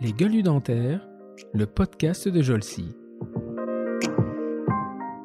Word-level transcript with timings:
Les 0.00 0.12
gueules 0.12 0.42
dentaires, 0.42 1.06
le 1.52 1.66
podcast 1.66 2.28
de 2.28 2.40
Jolcy. 2.42 2.94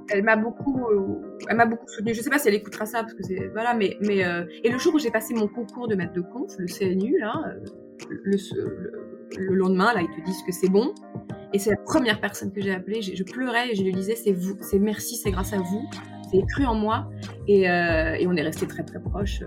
Elle 0.10 0.24
m'a 0.24 0.36
beaucoup, 0.36 0.86
euh, 0.88 1.38
elle 1.50 1.58
m'a 1.58 1.66
beaucoup 1.66 1.88
soutenue. 1.88 2.14
Je 2.14 2.22
sais 2.22 2.30
pas 2.30 2.40
si 2.40 2.48
elle 2.48 2.56
écoutera 2.56 2.86
ça 2.86 3.04
parce 3.04 3.14
que 3.14 3.52
voilà, 3.54 3.74
mais 3.74 3.98
mais 4.02 4.26
euh, 4.26 4.46
et 4.64 4.70
le 4.70 4.78
jour 4.78 4.96
où 4.96 5.00
j'ai 5.00 5.12
passé 5.12 5.34
mon 5.34 5.48
concours 5.48 5.88
de 5.88 5.96
maître 5.96 6.14
de 6.14 6.22
conf, 6.22 6.54
le 6.58 6.68
CNU 6.68 7.20
là, 7.20 7.42
euh, 7.48 7.66
le, 8.10 8.38
le, 9.38 9.56
lendemain 9.56 9.94
là, 9.94 10.02
ils 10.02 10.10
te 10.10 10.26
disent 10.26 10.44
que 10.44 10.52
c'est 10.52 10.70
bon. 10.70 10.94
Et 11.54 11.60
c'est 11.60 11.72
la 11.72 11.78
première 11.78 12.20
personne 12.20 12.52
que 12.52 12.62
j'ai 12.62 12.74
appelée. 12.74 13.02
Je, 13.02 13.16
je 13.16 13.24
pleurais 13.24 13.72
et 13.72 13.76
je 13.76 13.84
lui 13.84 13.94
disais 13.94 14.16
c'est 14.16 14.34
vous, 14.34 14.58
c'est 14.62 14.80
merci, 14.80 15.16
c'est 15.16 15.32
grâce 15.32 15.54
à 15.54 15.58
vous, 15.60 15.90
c'est 16.32 16.46
cru 16.48 16.66
en 16.66 16.76
moi 16.76 17.10
et, 17.48 17.62
et 17.64 18.28
on 18.28 18.36
est 18.36 18.42
resté 18.42 18.68
très 18.68 18.84
très 18.84 19.00
proches. 19.00 19.42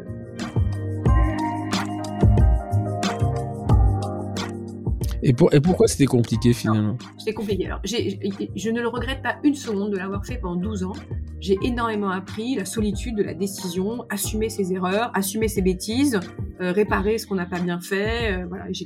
Et, 5.22 5.32
pour, 5.32 5.52
et 5.52 5.60
pourquoi 5.60 5.88
c'était 5.88 6.06
compliqué 6.06 6.52
finalement? 6.52 6.96
C'était 7.18 7.34
compliqué. 7.34 7.66
Alors, 7.66 7.80
je 7.84 8.70
ne 8.70 8.80
le 8.80 8.88
regrette 8.88 9.22
pas 9.22 9.36
une 9.42 9.54
seconde 9.54 9.90
de 9.90 9.96
l'avoir 9.96 10.24
fait 10.24 10.36
pendant 10.36 10.56
12 10.56 10.84
ans. 10.84 10.92
J'ai 11.40 11.58
énormément 11.62 12.10
appris 12.10 12.54
la 12.54 12.64
solitude 12.64 13.16
de 13.16 13.22
la 13.22 13.34
décision, 13.34 14.04
assumer 14.10 14.48
ses 14.48 14.72
erreurs, 14.72 15.10
assumer 15.14 15.48
ses 15.48 15.62
bêtises, 15.62 16.20
euh, 16.60 16.72
réparer 16.72 17.18
ce 17.18 17.26
qu'on 17.26 17.34
n'a 17.34 17.46
pas 17.46 17.60
bien 17.60 17.80
fait. 17.80 18.32
Euh, 18.32 18.46
voilà, 18.46 18.66
je, 18.72 18.84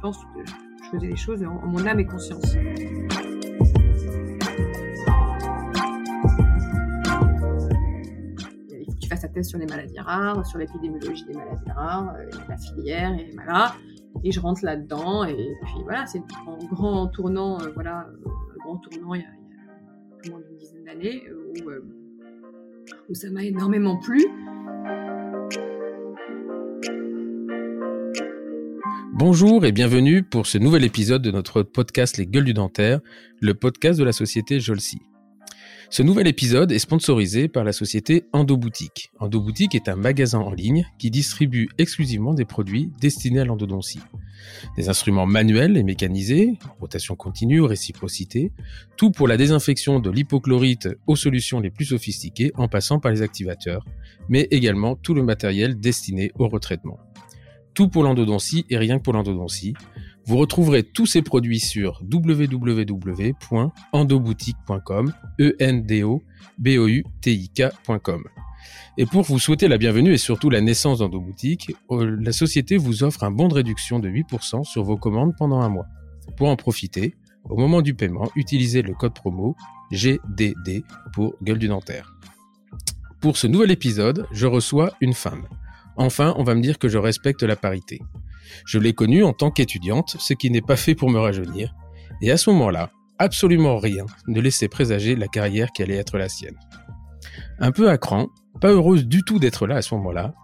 pense 0.00 0.18
que 0.18 0.40
je 0.84 0.90
faisais 0.90 1.06
les 1.06 1.16
choses 1.16 1.44
en, 1.44 1.64
en 1.64 1.66
mon 1.68 1.86
âme 1.86 2.00
et 2.00 2.06
conscience. 2.06 2.54
Il 8.68 8.84
faut 8.84 8.92
que 8.92 8.98
tu 9.00 9.08
fasses 9.08 9.20
ta 9.22 9.28
thèse 9.28 9.48
sur 9.48 9.58
les 9.58 9.66
maladies 9.66 10.00
rares, 10.00 10.44
sur 10.44 10.58
l'épidémiologie 10.58 11.24
des 11.24 11.34
maladies 11.34 11.70
rares, 11.70 12.14
euh, 12.18 12.30
la 12.48 12.56
filière, 12.56 13.12
et 13.12 13.30
voilà 13.34 13.76
et 14.26 14.32
je 14.32 14.40
rentre 14.40 14.64
là-dedans 14.64 15.24
et 15.24 15.34
puis 15.62 15.74
voilà 15.84 16.04
c'est 16.06 16.18
un 16.18 16.66
grand 16.66 17.06
tournant 17.06 17.60
euh, 17.60 17.68
voilà 17.74 18.08
un 18.08 18.58
grand 18.58 18.76
tournant 18.78 19.14
il 19.14 19.20
y 19.20 19.24
a, 19.24 19.28
il 20.24 20.26
y 20.26 20.28
a 20.28 20.32
moins 20.32 20.42
d'une 20.44 20.56
dizaine 20.56 20.84
d'années 20.84 21.22
euh, 21.28 21.52
où, 21.64 21.70
euh, 21.70 21.84
où 23.08 23.14
ça 23.14 23.30
m'a 23.30 23.44
énormément 23.44 23.96
plu 23.98 24.26
Bonjour 29.12 29.64
et 29.64 29.72
bienvenue 29.72 30.22
pour 30.22 30.46
ce 30.46 30.58
nouvel 30.58 30.84
épisode 30.84 31.22
de 31.22 31.30
notre 31.30 31.62
podcast 31.62 32.18
Les 32.18 32.26
Gueules 32.26 32.44
du 32.44 32.52
Dentaire, 32.52 33.00
le 33.40 33.54
podcast 33.54 33.98
de 33.98 34.04
la 34.04 34.12
société 34.12 34.60
Jolsi. 34.60 35.00
Ce 35.88 36.02
nouvel 36.02 36.26
épisode 36.26 36.72
est 36.72 36.80
sponsorisé 36.80 37.46
par 37.46 37.62
la 37.62 37.72
société 37.72 38.24
Endoboutique. 38.32 39.12
Endoboutique 39.20 39.76
est 39.76 39.88
un 39.88 39.94
magasin 39.94 40.40
en 40.40 40.52
ligne 40.52 40.84
qui 40.98 41.12
distribue 41.12 41.68
exclusivement 41.78 42.34
des 42.34 42.44
produits 42.44 42.90
destinés 43.00 43.40
à 43.40 43.44
l'endodontie. 43.44 44.00
Des 44.76 44.88
instruments 44.88 45.26
manuels 45.26 45.76
et 45.76 45.84
mécanisés, 45.84 46.58
rotation 46.80 47.14
continue, 47.14 47.62
réciprocité, 47.62 48.52
tout 48.96 49.12
pour 49.12 49.28
la 49.28 49.36
désinfection 49.36 50.00
de 50.00 50.10
l'hypochlorite 50.10 50.88
aux 51.06 51.16
solutions 51.16 51.60
les 51.60 51.70
plus 51.70 51.86
sophistiquées 51.86 52.50
en 52.56 52.66
passant 52.66 52.98
par 52.98 53.12
les 53.12 53.22
activateurs, 53.22 53.84
mais 54.28 54.48
également 54.50 54.96
tout 54.96 55.14
le 55.14 55.22
matériel 55.22 55.78
destiné 55.78 56.32
au 56.36 56.48
retraitement. 56.48 56.98
Tout 57.74 57.88
pour 57.88 58.02
l'endodontie 58.02 58.64
et 58.70 58.78
rien 58.78 58.98
que 58.98 59.02
pour 59.02 59.12
l'endodontie. 59.12 59.74
Vous 60.26 60.36
retrouverez 60.38 60.82
tous 60.82 61.06
ces 61.06 61.22
produits 61.22 61.60
sur 61.60 62.02
www.endoboutique.com, 62.12 65.12
e 65.40 65.54
n 65.60 65.86
d 65.86 66.02
o 66.02 66.20
b 66.58 66.78
o 66.78 66.88
u 66.88 67.04
t 67.20 67.32
i 67.32 67.48
k.com. 67.48 68.24
Et 68.98 69.06
pour 69.06 69.22
vous 69.22 69.38
souhaiter 69.38 69.68
la 69.68 69.78
bienvenue 69.78 70.12
et 70.12 70.18
surtout 70.18 70.50
la 70.50 70.60
naissance 70.60 70.98
d'Endoboutique, 70.98 71.76
euh, 71.92 72.16
la 72.20 72.32
société 72.32 72.76
vous 72.76 73.04
offre 73.04 73.22
un 73.22 73.30
bon 73.30 73.46
de 73.46 73.54
réduction 73.54 74.00
de 74.00 74.08
8% 74.08 74.64
sur 74.64 74.82
vos 74.82 74.96
commandes 74.96 75.36
pendant 75.36 75.60
un 75.60 75.68
mois. 75.68 75.86
Pour 76.36 76.48
en 76.48 76.56
profiter, 76.56 77.14
au 77.44 77.56
moment 77.56 77.80
du 77.80 77.94
paiement, 77.94 78.28
utilisez 78.34 78.82
le 78.82 78.94
code 78.94 79.14
promo 79.14 79.54
GDD 79.92 80.82
pour 81.12 81.36
Gueule 81.42 81.58
du 81.58 81.68
Dentaire. 81.68 82.16
Pour 83.20 83.36
ce 83.36 83.46
nouvel 83.46 83.70
épisode, 83.70 84.26
je 84.32 84.48
reçois 84.48 84.92
une 85.00 85.14
femme. 85.14 85.46
Enfin, 85.96 86.34
on 86.36 86.42
va 86.42 86.56
me 86.56 86.62
dire 86.62 86.80
que 86.80 86.88
je 86.88 86.98
respecte 86.98 87.44
la 87.44 87.54
parité. 87.54 88.02
Je 88.64 88.78
l'ai 88.78 88.92
connue 88.92 89.24
en 89.24 89.32
tant 89.32 89.50
qu'étudiante, 89.50 90.16
ce 90.18 90.34
qui 90.34 90.50
n'est 90.50 90.60
pas 90.60 90.76
fait 90.76 90.94
pour 90.94 91.10
me 91.10 91.18
rajeunir. 91.18 91.74
Et 92.22 92.30
à 92.30 92.36
ce 92.36 92.50
moment-là, 92.50 92.90
absolument 93.18 93.78
rien 93.78 94.06
ne 94.26 94.40
laissait 94.40 94.68
présager 94.68 95.16
la 95.16 95.28
carrière 95.28 95.72
qui 95.72 95.82
allait 95.82 95.96
être 95.96 96.18
la 96.18 96.28
sienne. 96.28 96.58
Un 97.58 97.72
peu 97.72 97.90
à 97.90 97.98
pas 98.60 98.72
heureuse 98.72 99.06
du 99.06 99.22
tout 99.22 99.38
d'être 99.38 99.66
là 99.66 99.76
à 99.76 99.82
ce 99.82 99.94
moment-là, 99.94 100.34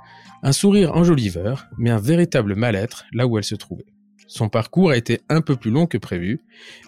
un 0.42 0.52
sourire 0.52 0.96
enjoliveur, 0.96 1.66
mais 1.78 1.90
un 1.90 1.98
véritable 1.98 2.54
mal-être 2.54 3.04
là 3.12 3.26
où 3.26 3.38
elle 3.38 3.44
se 3.44 3.54
trouvait. 3.54 3.86
Son 4.26 4.48
parcours 4.48 4.90
a 4.90 4.96
été 4.96 5.20
un 5.28 5.40
peu 5.40 5.56
plus 5.56 5.70
long 5.70 5.86
que 5.86 5.98
prévu, 5.98 6.40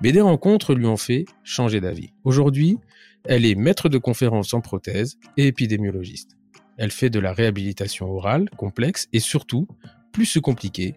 mais 0.02 0.12
des 0.12 0.20
rencontres 0.20 0.74
lui 0.74 0.86
ont 0.86 0.96
fait 0.96 1.26
changer 1.42 1.80
d'avis. 1.80 2.12
Aujourd'hui, 2.24 2.78
elle 3.24 3.44
est 3.44 3.54
maître 3.54 3.88
de 3.88 3.98
conférences 3.98 4.54
en 4.54 4.60
prothèse 4.60 5.18
et 5.36 5.46
épidémiologiste. 5.46 6.36
Elle 6.76 6.90
fait 6.90 7.10
de 7.10 7.20
la 7.20 7.32
réhabilitation 7.32 8.10
orale 8.10 8.48
complexe 8.56 9.08
et 9.12 9.20
surtout, 9.20 9.68
plus 10.12 10.26
se 10.26 10.38
compliquer, 10.38 10.96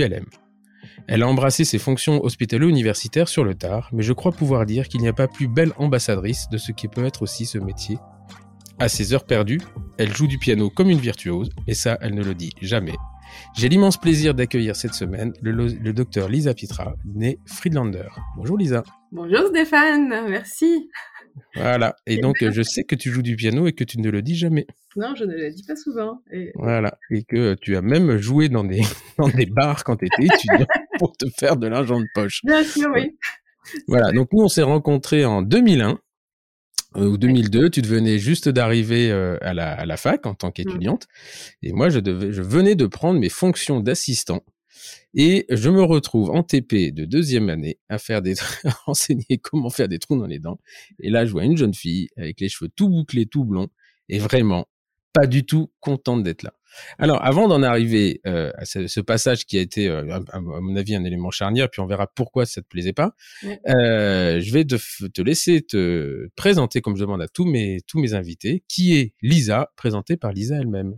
elle 0.00 0.12
aime. 0.12 0.28
Elle 1.06 1.22
a 1.22 1.28
embrassé 1.28 1.64
ses 1.64 1.78
fonctions 1.78 2.24
hospitalo-universitaires 2.24 3.28
sur 3.28 3.44
le 3.44 3.54
tard, 3.54 3.90
mais 3.92 4.02
je 4.02 4.12
crois 4.12 4.32
pouvoir 4.32 4.64
dire 4.64 4.88
qu'il 4.88 5.00
n'y 5.00 5.08
a 5.08 5.12
pas 5.12 5.28
plus 5.28 5.48
belle 5.48 5.72
ambassadrice 5.76 6.48
de 6.50 6.58
ce 6.58 6.72
qui 6.72 6.88
peut 6.88 7.04
être 7.04 7.22
aussi 7.22 7.46
ce 7.46 7.58
métier. 7.58 7.98
À 8.78 8.88
ses 8.88 9.12
heures 9.12 9.24
perdues, 9.24 9.60
elle 9.98 10.14
joue 10.14 10.26
du 10.26 10.38
piano 10.38 10.70
comme 10.70 10.90
une 10.90 10.98
virtuose, 10.98 11.50
et 11.66 11.74
ça, 11.74 11.98
elle 12.00 12.14
ne 12.14 12.24
le 12.24 12.34
dit 12.34 12.54
jamais. 12.60 12.94
J'ai 13.54 13.68
l'immense 13.68 13.96
plaisir 13.96 14.34
d'accueillir 14.34 14.76
cette 14.76 14.94
semaine 14.94 15.32
le, 15.42 15.92
docteur 15.92 16.28
Lisa 16.28 16.54
Pitra, 16.54 16.94
née 17.04 17.38
Friedlander. 17.46 18.08
Bonjour 18.36 18.56
Lisa. 18.56 18.82
Bonjour 19.12 19.46
Stéphane, 19.48 20.28
merci. 20.28 20.90
Voilà. 21.54 21.96
Et 22.06 22.18
donc, 22.18 22.36
je 22.40 22.62
sais 22.62 22.84
que 22.84 22.94
tu 22.94 23.10
joues 23.10 23.22
du 23.22 23.36
piano 23.36 23.66
et 23.66 23.72
que 23.72 23.84
tu 23.84 24.00
ne 24.00 24.10
le 24.10 24.22
dis 24.22 24.36
jamais. 24.36 24.66
Non, 24.96 25.14
je 25.16 25.24
ne 25.24 25.34
le 25.34 25.50
dis 25.50 25.64
pas 25.64 25.76
souvent. 25.76 26.22
Voilà. 26.54 26.98
Et 27.10 27.24
que 27.24 27.54
tu 27.54 27.76
as 27.76 27.82
même 27.82 28.16
joué 28.18 28.48
dans 28.48 28.64
des, 28.64 28.80
dans 29.18 29.28
des 29.28 29.46
bars 29.46 29.84
quand 29.84 29.96
tu 29.96 30.06
étais 30.06 30.24
étudiant 30.24 30.66
pour 30.98 31.16
te 31.16 31.26
faire 31.38 31.56
de 31.56 31.66
l'argent 31.66 32.00
de 32.00 32.06
poche. 32.14 32.40
Bien 32.44 32.64
sûr, 32.64 32.90
oui. 32.94 33.16
Voilà. 33.88 34.12
Donc, 34.12 34.32
nous, 34.32 34.42
on 34.42 34.48
s'est 34.48 34.62
rencontrés 34.62 35.24
en 35.24 35.42
2001 35.42 35.98
euh, 36.96 37.06
ou 37.06 37.18
2002, 37.18 37.70
tu 37.70 37.82
devenais 37.82 38.18
juste 38.18 38.48
d'arriver 38.48 39.10
euh, 39.10 39.36
à, 39.40 39.52
la, 39.52 39.72
à 39.72 39.84
la 39.84 39.96
fac 39.96 40.26
en 40.26 40.34
tant 40.34 40.52
qu'étudiante, 40.52 41.08
et 41.62 41.72
moi 41.72 41.88
je, 41.88 41.98
devais, 41.98 42.32
je 42.32 42.40
venais 42.40 42.76
de 42.76 42.86
prendre 42.86 43.18
mes 43.18 43.28
fonctions 43.28 43.80
d'assistant 43.80 44.44
et 45.14 45.46
je 45.48 45.70
me 45.70 45.82
retrouve 45.82 46.30
en 46.30 46.42
TP 46.42 46.92
de 46.92 47.04
deuxième 47.04 47.48
année 47.48 47.78
à 47.88 47.98
faire 47.98 48.22
des 48.22 48.34
à 48.64 48.76
enseigner 48.86 49.38
comment 49.42 49.70
faire 49.70 49.88
des 49.88 49.98
trous 49.98 50.18
dans 50.18 50.26
les 50.26 50.38
dents. 50.38 50.58
Et 51.00 51.10
là, 51.10 51.26
je 51.26 51.32
vois 51.32 51.44
une 51.44 51.56
jeune 51.56 51.74
fille 51.74 52.08
avec 52.16 52.40
les 52.40 52.48
cheveux 52.48 52.70
tout 52.74 52.88
bouclés, 52.88 53.26
tout 53.26 53.44
blonds, 53.44 53.68
et 54.08 54.18
vraiment 54.18 54.66
pas 55.12 55.26
du 55.26 55.46
tout 55.46 55.70
contente 55.80 56.22
d'être 56.24 56.42
là. 56.42 56.52
Alors, 56.98 57.24
avant 57.24 57.46
d'en 57.46 57.62
arriver 57.62 58.20
euh, 58.26 58.50
à 58.56 58.64
ce, 58.64 59.00
passage 59.00 59.46
qui 59.46 59.58
a 59.58 59.60
été, 59.60 59.88
euh, 59.88 60.18
à, 60.32 60.40
mon 60.40 60.74
avis, 60.74 60.96
un 60.96 61.04
élément 61.04 61.30
charnière, 61.30 61.70
puis 61.70 61.80
on 61.80 61.86
verra 61.86 62.08
pourquoi 62.08 62.46
ça 62.46 62.62
te 62.62 62.66
plaisait 62.66 62.92
pas, 62.92 63.14
euh, 63.44 64.40
je 64.40 64.52
vais 64.52 64.64
te, 64.64 64.76
te, 65.06 65.22
laisser 65.22 65.62
te 65.62 66.28
présenter, 66.34 66.80
comme 66.80 66.96
je 66.96 67.02
demande 67.02 67.22
à 67.22 67.28
tous 67.28 67.44
mes, 67.44 67.80
tous 67.86 68.00
mes 68.00 68.14
invités, 68.14 68.64
qui 68.68 68.96
est 68.96 69.14
Lisa, 69.22 69.70
présentée 69.76 70.16
par 70.16 70.32
Lisa 70.32 70.56
elle-même. 70.56 70.96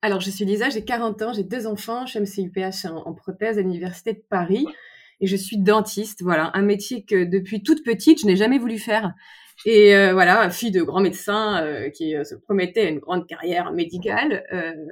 Alors, 0.00 0.20
je 0.20 0.30
suis 0.30 0.44
Lisa, 0.44 0.70
j'ai 0.70 0.84
40 0.84 1.22
ans, 1.22 1.32
j'ai 1.32 1.42
deux 1.42 1.66
enfants, 1.66 2.06
je 2.06 2.22
suis 2.22 2.44
MCUPH 2.44 2.84
en, 2.84 2.98
en 2.98 3.14
prothèse 3.14 3.58
à 3.58 3.62
l'Université 3.62 4.12
de 4.12 4.22
Paris 4.30 4.66
et 5.20 5.26
je 5.26 5.36
suis 5.36 5.58
dentiste. 5.58 6.22
Voilà, 6.22 6.52
un 6.54 6.62
métier 6.62 7.04
que 7.04 7.24
depuis 7.24 7.62
toute 7.62 7.84
petite, 7.84 8.20
je 8.20 8.26
n'ai 8.26 8.36
jamais 8.36 8.58
voulu 8.58 8.78
faire. 8.78 9.12
Et 9.66 9.96
euh, 9.96 10.12
voilà, 10.12 10.48
fille 10.50 10.70
de 10.70 10.82
grand 10.82 11.00
médecin 11.00 11.64
euh, 11.64 11.90
qui 11.90 12.14
euh, 12.14 12.22
se 12.22 12.36
promettait 12.36 12.88
une 12.88 13.00
grande 13.00 13.26
carrière 13.26 13.72
médicale, 13.72 14.44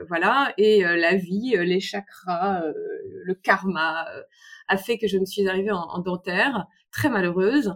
voilà. 0.08 0.52
Et 0.58 0.82
la 0.82 1.14
vie, 1.14 1.56
les 1.56 1.80
chakras, 1.80 2.62
le 3.24 3.34
karma 3.34 4.06
a 4.68 4.76
fait 4.76 4.98
que 4.98 5.06
je 5.06 5.18
me 5.18 5.24
suis 5.24 5.48
arrivée 5.48 5.70
en, 5.70 5.82
en 5.82 5.98
dentaire, 6.00 6.66
très 6.90 7.08
malheureuse, 7.08 7.74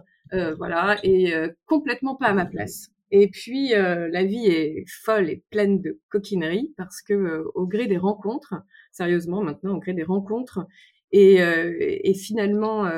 voilà, 0.57 0.97
et 1.03 1.33
complètement 1.65 2.15
pas 2.15 2.27
à 2.27 2.33
ma 2.33 2.45
place. 2.45 2.89
Et 3.11 3.29
puis 3.29 3.75
euh, 3.75 4.07
la 4.09 4.23
vie 4.23 4.47
est 4.47 4.85
folle 4.87 5.29
et 5.29 5.43
pleine 5.51 5.81
de 5.81 5.99
coquineries 6.09 6.73
parce 6.77 7.01
que 7.01 7.13
euh, 7.13 7.43
au 7.55 7.67
gré 7.67 7.87
des 7.87 7.97
rencontres, 7.97 8.55
sérieusement 8.91 9.43
maintenant 9.43 9.75
au 9.75 9.79
gré 9.79 9.93
des 9.93 10.03
rencontres 10.03 10.65
et, 11.11 11.43
euh, 11.43 11.75
et 11.79 12.13
finalement 12.13 12.89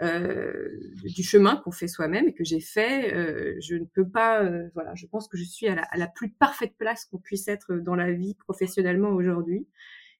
du 0.00 1.24
chemin 1.24 1.56
qu'on 1.56 1.72
fait 1.72 1.88
soi-même 1.88 2.28
et 2.28 2.32
que 2.32 2.44
j'ai 2.44 2.60
fait, 2.60 3.10
je 3.60 3.74
ne 3.74 3.84
peux 3.84 4.08
pas, 4.08 4.48
voilà, 4.74 4.94
je 4.94 5.06
pense 5.06 5.26
que 5.26 5.36
je 5.36 5.42
suis 5.42 5.66
à 5.66 5.74
la, 5.74 5.82
à 5.82 5.96
la 5.96 6.06
plus 6.06 6.30
parfaite 6.30 6.74
place 6.78 7.04
qu'on 7.06 7.18
puisse 7.18 7.48
être 7.48 7.74
dans 7.74 7.96
la 7.96 8.12
vie 8.12 8.34
professionnellement 8.34 9.10
aujourd'hui. 9.10 9.66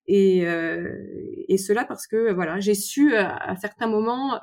Et, 0.09 0.39
et 0.39 1.59
cela 1.59 1.85
parce 1.85 2.09
que 2.09 2.33
voilà, 2.33 2.59
j'ai 2.59 2.75
su 2.75 3.15
à, 3.15 3.55
certains 3.61 3.87
moments 3.87 4.41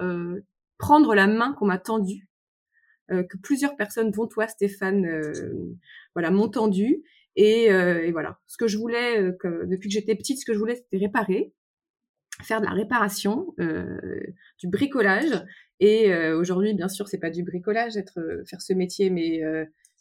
prendre 0.77 1.13
la 1.13 1.27
main 1.27 1.51
qu'on 1.51 1.65
m'a 1.65 1.79
tendue 1.79 2.29
euh, 2.29 2.34
que 3.09 3.37
plusieurs 3.37 3.75
personnes, 3.75 4.11
dont 4.11 4.27
toi 4.27 4.47
Stéphane, 4.47 5.05
euh, 5.05 5.77
voilà, 6.13 6.31
m'ont 6.31 6.49
tendu 6.49 7.03
Et, 7.35 7.65
et, 7.65 8.11
voilà, 8.11 8.39
ce 8.47 8.57
que 8.57 8.67
je 8.67 8.77
voulais, 8.77 9.31
que, 9.39 9.65
depuis 9.65 9.89
que 9.89 9.93
j'étais 9.93 10.15
petite, 10.15 10.39
ce 10.39 10.45
que 10.45 10.53
je 10.53 10.59
voulais, 10.59 10.75
c'était 10.75 10.97
réparer, 10.97 11.53
faire 12.41 12.61
de 12.61 12.65
la 12.65 12.71
réparation, 12.71 13.53
du 13.57 14.67
bricolage. 14.67 15.45
Et 15.79 16.13
aujourd'hui, 16.33 16.73
bien 16.73 16.87
sûr, 16.87 17.07
c'est 17.07 17.19
pas 17.19 17.29
du 17.29 17.43
bricolage, 17.43 17.97
être 17.97 18.19
faire 18.47 18.61
ce 18.61 18.73
métier, 18.73 19.09
mais 19.09 19.41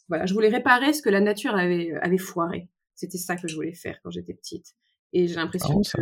voilà, 0.07 0.25
je 0.25 0.33
voulais 0.33 0.49
réparer 0.49 0.93
ce 0.93 1.01
que 1.01 1.09
la 1.09 1.19
nature 1.19 1.55
avait 1.55 1.93
avait 2.01 2.17
foiré. 2.17 2.69
C'était 2.93 3.17
ça 3.17 3.35
que 3.35 3.47
je 3.47 3.55
voulais 3.55 3.73
faire 3.73 3.99
quand 4.01 4.11
j'étais 4.11 4.33
petite. 4.33 4.73
Et 5.17 5.29
j'ai 5.29 5.35
l'impression 5.35 5.81
que, 5.81 6.01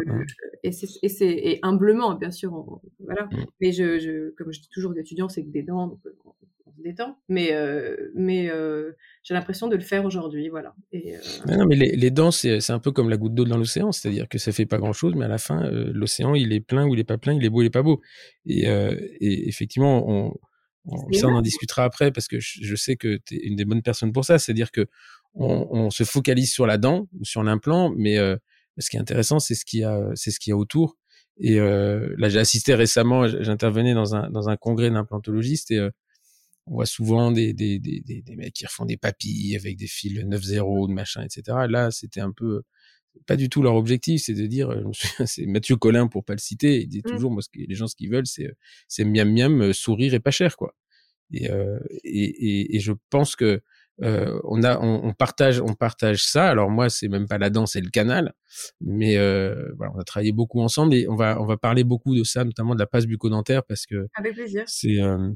et 0.64 0.72
c'est, 0.72 1.30
et, 1.30 1.60
humblement, 1.62 2.16
bien 2.16 2.32
sûr, 2.32 2.82
voilà. 3.00 3.26
Mmh. 3.26 3.46
Mais 3.62 3.72
je, 3.72 4.00
je, 4.00 4.32
comme 4.32 4.52
je 4.52 4.60
dis 4.60 4.70
toujours 4.70 4.92
aux 4.92 4.96
étudiants, 4.96 5.30
c'est 5.30 5.44
que 5.44 5.52
des 5.52 5.62
dents, 5.62 5.86
donc 5.86 6.00
on, 6.26 6.32
se 6.76 6.82
détend. 6.82 7.20
Mais, 7.30 7.54
euh, 7.54 8.12
mais 8.16 8.50
euh, 8.50 8.94
j'ai 9.22 9.36
l'impression 9.36 9.68
de 9.68 9.76
le 9.76 9.84
faire 9.84 10.04
aujourd'hui, 10.04 10.50
voilà. 10.50 10.74
Et, 10.92 11.16
euh... 11.16 11.20
non, 11.46 11.68
mais 11.68 11.76
les, 11.76 11.96
les 11.96 12.10
dents, 12.10 12.32
c'est, 12.32 12.72
un 12.72 12.80
peu 12.80 12.92
comme 12.92 13.08
la 13.08 13.18
goutte 13.18 13.36
d'eau 13.36 13.46
dans 13.46 13.58
l'océan, 13.58 13.92
c'est-à-dire 13.92 14.28
que 14.28 14.40
ça 14.40 14.52
fait 14.52 14.66
pas 14.66 14.80
grand-chose, 14.80 15.14
mais 15.14 15.26
à 15.26 15.28
la 15.28 15.38
fin, 15.38 15.64
euh, 15.64 15.92
l'océan, 15.94 16.34
il 16.34 16.52
est 16.52 16.60
plein 16.60 16.88
ou 16.88 16.96
il 16.96 17.00
est 17.00 17.04
pas 17.04 17.20
plein, 17.20 17.34
il 17.34 17.46
est 17.46 17.50
beau, 17.50 17.62
il 17.62 17.68
est 17.68 17.70
pas 17.70 17.84
beau. 17.84 18.02
Et, 18.48 18.68
euh, 18.68 18.96
et 19.20 19.48
effectivement, 19.48 20.10
on, 20.10 20.34
ça, 21.12 21.28
on 21.28 21.36
en 21.36 21.42
discutera 21.44 21.84
après 21.84 22.12
parce 22.12 22.28
que 22.28 22.40
je, 22.40 22.62
je 22.64 22.76
sais 22.76 22.96
que 22.96 23.20
tu 23.28 23.36
es 23.36 23.38
une 23.44 23.58
des 23.58 23.66
bonnes 23.66 23.84
personnes 23.84 24.12
pour 24.12 24.26
ça, 24.26 24.40
c'est-à-dire 24.40 24.72
que 24.72 24.88
on, 25.36 25.68
on, 25.70 25.90
se 25.92 26.04
focalise 26.04 26.52
sur 26.52 26.66
la 26.66 26.80
dent 26.80 27.08
ou 27.20 27.26
sur 27.26 27.44
l'implant, 27.44 27.94
mais 27.96 28.18
euh, 28.18 28.38
ce 28.78 28.90
qui 28.90 28.98
est 28.98 29.00
intéressant, 29.00 29.40
c'est 29.40 29.56
ce 29.56 29.66
qu'il 29.66 29.82
y 29.82 29.84
a, 29.84 30.10
c'est 30.16 30.32
ce 30.32 30.40
qu'il 30.40 30.52
y 30.52 30.54
a 30.54 30.58
autour. 30.58 30.98
Et 31.38 31.60
euh, 31.60 32.14
là, 32.18 32.30
j'ai 32.30 32.40
assisté 32.40 32.76
récemment, 32.76 33.28
j'intervenais 33.28 33.94
dans 33.94 34.16
un 34.16 34.30
dans 34.30 34.50
un 34.50 34.58
congrès 34.58 34.92
d'implantologistes 34.92 35.72
et 35.72 35.78
euh, 35.78 35.90
on 36.68 36.76
voit 36.76 36.86
souvent 36.86 37.32
des, 37.32 37.54
des, 37.54 37.80
des, 37.80 38.02
des, 38.02 38.36
mecs 38.38 38.54
qui 38.54 38.66
refont 38.66 38.86
des 38.86 38.96
papilles 38.98 39.56
avec 39.58 39.76
des 39.78 39.88
fils 39.88 40.14
9-0, 40.14 40.88
de 40.88 40.94
machin, 40.94 41.24
etc. 41.24 41.58
là, 41.70 41.92
c'était 41.92 42.22
un 42.22 42.32
peu 42.32 42.64
pas 43.28 43.36
du 43.36 43.50
tout 43.50 43.62
leur 43.62 43.76
objectif, 43.76 44.24
c'est 44.24 44.34
de 44.34 44.46
dire, 44.46 44.70
c'est 45.26 45.46
Mathieu 45.46 45.76
Collin 45.76 46.08
pour 46.08 46.24
pas 46.24 46.34
le 46.34 46.40
citer, 46.40 46.82
il 46.82 46.88
dit 46.88 47.00
mmh. 47.00 47.12
toujours, 47.12 47.32
moi, 47.32 47.42
ce 47.42 47.50
que, 47.50 47.60
les 47.60 47.76
gens 47.76 47.88
ce 47.88 47.96
qu'ils 47.96 48.10
veulent, 48.12 48.28
c'est 48.28 48.52
c'est 48.88 49.04
miam 49.06 49.32
miam, 49.32 49.74
sourire 49.74 50.14
et 50.14 50.20
pas 50.20 50.32
cher, 50.32 50.56
quoi. 50.58 50.76
Et, 51.32 51.50
euh, 51.50 51.80
et, 52.04 52.24
et, 52.24 52.76
et, 52.76 52.80
je 52.80 52.94
pense 53.10 53.36
que 53.36 53.62
euh, 54.02 54.40
on 54.44 54.64
a, 54.64 54.80
on, 54.80 55.14
partage, 55.14 55.62
on 55.62 55.74
partage 55.74 56.26
ça. 56.26 56.50
Alors 56.50 56.70
moi, 56.70 56.90
c'est 56.90 57.08
même 57.08 57.28
pas 57.28 57.38
la 57.38 57.50
danse, 57.50 57.74
c'est 57.74 57.82
le 57.82 57.90
canal. 57.90 58.34
Mais 58.82 59.18
euh, 59.18 59.72
voilà, 59.78 59.94
on 59.96 60.00
a 60.00 60.04
travaillé 60.04 60.32
beaucoup 60.32 60.62
ensemble 60.62 60.96
et 60.96 61.08
on 61.08 61.16
va, 61.16 61.40
on 61.40 61.46
va 61.46 61.58
parler 61.58 61.84
beaucoup 61.84 62.16
de 62.16 62.24
ça, 62.24 62.44
notamment 62.44 62.74
de 62.74 62.80
la 62.80 62.88
passe 62.88 63.06
bucco-dentaire 63.06 63.64
parce 63.64 63.86
que 63.86 64.08
c'est 64.66 65.02
euh, 65.02 65.30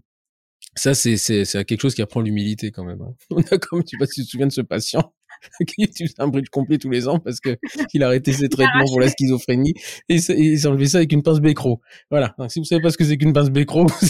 ça, 0.77 0.93
c'est, 0.93 1.17
c'est, 1.17 1.45
c'est 1.45 1.63
quelque 1.65 1.81
chose 1.81 1.95
qui 1.95 2.01
apprend 2.01 2.21
l'humilité 2.21 2.71
quand 2.71 2.83
même. 2.83 3.01
Hein. 3.01 3.13
On 3.31 3.41
a 3.41 3.57
comme, 3.57 3.83
tu 3.83 3.95
sais 3.95 3.99
pas 3.99 4.05
si 4.05 4.21
tu 4.21 4.25
te 4.25 4.31
souviens 4.31 4.47
de 4.47 4.51
ce 4.51 4.61
patient 4.61 5.13
qui 5.67 5.83
utilise 5.83 6.13
un 6.17 6.27
bridge 6.27 6.49
complet 6.49 6.77
tous 6.77 6.89
les 6.89 7.07
ans 7.07 7.19
parce 7.19 7.39
que 7.39 7.57
il 7.93 8.03
a 8.03 8.07
arrêté 8.07 8.31
ses 8.33 8.49
traitements 8.49 8.85
pour 8.85 8.99
la 8.99 9.09
schizophrénie 9.09 9.73
et 10.09 10.15
il 10.15 10.21
s'est 10.59 10.67
enlevé 10.67 10.87
ça 10.87 10.99
avec 10.99 11.11
une 11.11 11.23
pince 11.23 11.39
bécro. 11.39 11.81
Voilà. 12.09 12.35
Donc, 12.37 12.51
si 12.51 12.59
vous 12.59 12.65
savez 12.65 12.81
pas 12.81 12.89
ce 12.89 12.97
que 12.97 13.03
c'est 13.03 13.17
qu'une 13.17 13.33
pince 13.33 13.49
bécro, 13.49 13.85
vous 13.85 14.07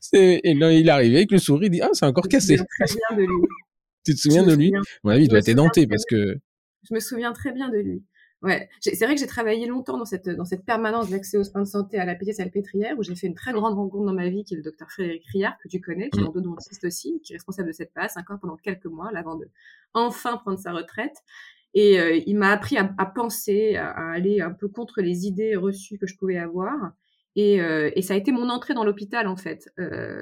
savez, 0.00 0.40
et 0.48 0.54
là, 0.54 0.72
il 0.72 0.86
est 0.86 0.90
arrivé 0.90 1.16
avec 1.16 1.30
le 1.30 1.38
sourire, 1.38 1.68
il 1.68 1.70
dit, 1.70 1.82
ah, 1.82 1.90
c'est 1.92 2.06
encore 2.06 2.28
cassé. 2.28 2.56
De 2.56 3.20
lui. 3.20 3.48
tu 4.04 4.14
te 4.14 4.20
souviens 4.20 4.44
de 4.44 4.54
lui? 4.54 4.72
Mon 5.02 5.12
il 5.12 5.28
doit 5.28 5.38
être 5.38 5.54
denté 5.54 5.86
parce 5.86 6.04
que. 6.08 6.36
Je 6.88 6.94
me 6.94 7.00
souviens 7.00 7.32
très 7.32 7.52
bien 7.52 7.68
de 7.70 7.78
lui. 7.78 8.02
Ouais, 8.44 8.68
c'est 8.82 9.02
vrai 9.06 9.14
que 9.14 9.20
j'ai 9.20 9.26
travaillé 9.26 9.66
longtemps 9.66 9.96
dans 9.96 10.04
cette 10.04 10.28
dans 10.28 10.44
cette 10.44 10.66
permanence 10.66 11.08
d'accès 11.08 11.38
aux 11.38 11.44
soins 11.44 11.62
de 11.62 11.66
santé 11.66 11.98
à 11.98 12.04
la 12.04 12.14
PT 12.14 12.34
Salpêtrière 12.34 12.94
où 12.98 13.02
j'ai 13.02 13.16
fait 13.16 13.26
une 13.26 13.34
très 13.34 13.54
grande 13.54 13.72
rencontre 13.72 14.04
dans 14.04 14.12
ma 14.12 14.28
vie 14.28 14.44
qui 14.44 14.52
est 14.52 14.58
le 14.58 14.62
docteur 14.62 14.90
Frédéric 14.90 15.24
Riard 15.32 15.56
que 15.62 15.68
tu 15.68 15.80
connais, 15.80 16.10
qui 16.10 16.20
est 16.20 16.24
endodontiste 16.24 16.84
aussi, 16.84 17.22
qui 17.24 17.32
est 17.32 17.36
responsable 17.36 17.68
de 17.68 17.72
cette 17.72 17.94
passe 17.94 18.18
encore 18.18 18.38
pendant 18.38 18.58
quelques 18.58 18.84
mois 18.84 19.10
avant 19.14 19.36
de 19.36 19.48
enfin 19.94 20.36
prendre 20.36 20.58
sa 20.58 20.72
retraite. 20.72 21.16
Et 21.72 21.98
euh, 21.98 22.20
il 22.26 22.36
m'a 22.36 22.50
appris 22.50 22.76
à, 22.76 22.94
à 22.98 23.06
penser, 23.06 23.76
à, 23.76 24.10
aller 24.10 24.42
un 24.42 24.52
peu 24.52 24.68
contre 24.68 25.00
les 25.00 25.26
idées 25.26 25.56
reçues 25.56 25.96
que 25.96 26.06
je 26.06 26.14
pouvais 26.18 26.36
avoir. 26.36 26.92
Et, 27.36 27.62
euh, 27.62 27.90
et 27.96 28.02
ça 28.02 28.12
a 28.12 28.18
été 28.18 28.30
mon 28.30 28.50
entrée 28.50 28.74
dans 28.74 28.84
l'hôpital 28.84 29.26
en 29.26 29.36
fait. 29.36 29.72
Euh, 29.78 30.20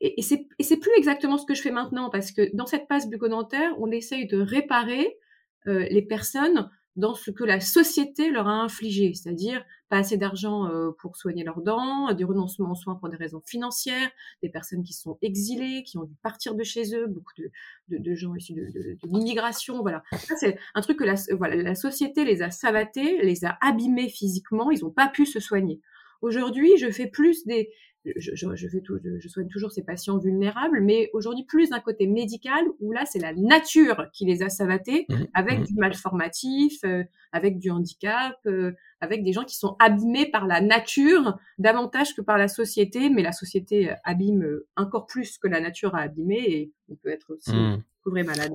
et, 0.00 0.18
et 0.18 0.22
c'est 0.22 0.76
plus 0.78 0.92
exactement 0.96 1.36
ce 1.36 1.44
que 1.44 1.54
je 1.54 1.60
fais 1.60 1.70
maintenant 1.70 2.08
parce 2.08 2.32
que 2.32 2.56
dans 2.56 2.66
cette 2.66 2.88
passe 2.88 3.06
bucco-dentaire, 3.10 3.74
on 3.78 3.90
essaye 3.90 4.26
de 4.26 4.40
réparer 4.40 5.18
euh, 5.66 5.86
les 5.90 6.02
personnes 6.02 6.70
dans 6.96 7.14
ce 7.14 7.32
que 7.32 7.42
la 7.42 7.58
société 7.58 8.30
leur 8.30 8.46
a 8.46 8.52
infligé, 8.52 9.12
c'est-à-dire 9.14 9.64
pas 9.88 9.98
assez 9.98 10.16
d'argent 10.16 10.68
euh, 10.68 10.92
pour 11.00 11.16
soigner 11.16 11.42
leurs 11.42 11.60
dents, 11.60 12.12
du 12.12 12.24
renoncement 12.24 12.70
aux 12.70 12.76
soins 12.76 12.94
pour 12.94 13.08
des 13.08 13.16
raisons 13.16 13.42
financières, 13.44 14.10
des 14.42 14.48
personnes 14.48 14.84
qui 14.84 14.92
sont 14.92 15.18
exilées, 15.20 15.82
qui 15.82 15.98
ont 15.98 16.04
dû 16.04 16.14
partir 16.22 16.54
de 16.54 16.62
chez 16.62 16.94
eux, 16.94 17.06
beaucoup 17.08 17.32
de, 17.38 17.50
de, 17.88 17.98
de 17.98 18.14
gens 18.14 18.34
issus 18.36 18.54
de, 18.54 18.70
de, 18.70 18.98
l'immigration, 19.04 19.82
voilà. 19.82 20.04
C'est 20.38 20.56
un 20.74 20.80
truc 20.82 20.98
que 21.00 21.04
la, 21.04 21.14
voilà, 21.32 21.56
la 21.56 21.74
société 21.74 22.24
les 22.24 22.42
a 22.42 22.50
savatés, 22.50 23.22
les 23.24 23.44
a 23.44 23.58
abîmés 23.60 24.08
physiquement, 24.08 24.70
ils 24.70 24.82
n'ont 24.84 24.92
pas 24.92 25.08
pu 25.08 25.26
se 25.26 25.40
soigner. 25.40 25.80
Aujourd'hui, 26.22 26.78
je 26.78 26.90
fais 26.90 27.08
plus 27.08 27.44
des, 27.44 27.70
je, 28.04 28.34
je, 28.34 28.54
je, 28.54 28.68
fais 28.68 28.80
tout, 28.80 28.98
je, 29.02 29.28
soigne 29.28 29.48
toujours 29.48 29.72
ces 29.72 29.82
patients 29.82 30.18
vulnérables, 30.18 30.80
mais 30.80 31.10
aujourd'hui 31.12 31.44
plus 31.44 31.70
d'un 31.70 31.80
côté 31.80 32.06
médical 32.06 32.64
où 32.80 32.92
là 32.92 33.04
c'est 33.06 33.18
la 33.18 33.32
nature 33.32 34.08
qui 34.12 34.24
les 34.26 34.42
a 34.42 34.48
savatés 34.48 35.06
mmh, 35.08 35.14
avec 35.34 35.60
mmh. 35.60 35.64
du 35.64 35.74
malformatif, 35.74 36.80
euh, 36.84 37.04
avec 37.32 37.58
du 37.58 37.70
handicap, 37.70 38.36
euh, 38.46 38.72
avec 39.00 39.22
des 39.22 39.32
gens 39.32 39.44
qui 39.44 39.56
sont 39.56 39.76
abîmés 39.78 40.26
par 40.30 40.46
la 40.46 40.60
nature 40.60 41.38
davantage 41.58 42.14
que 42.14 42.20
par 42.20 42.38
la 42.38 42.48
société, 42.48 43.10
mais 43.10 43.22
la 43.22 43.32
société 43.32 43.94
abîme 44.04 44.60
encore 44.76 45.06
plus 45.06 45.38
que 45.38 45.48
la 45.48 45.60
nature 45.60 45.94
a 45.94 46.00
abîmé 46.00 46.38
et 46.38 46.72
on 46.90 46.96
peut 46.96 47.10
être 47.10 47.34
aussi 47.34 47.52
mmh. 47.52 47.82
vrai 48.06 48.22
malade. 48.22 48.54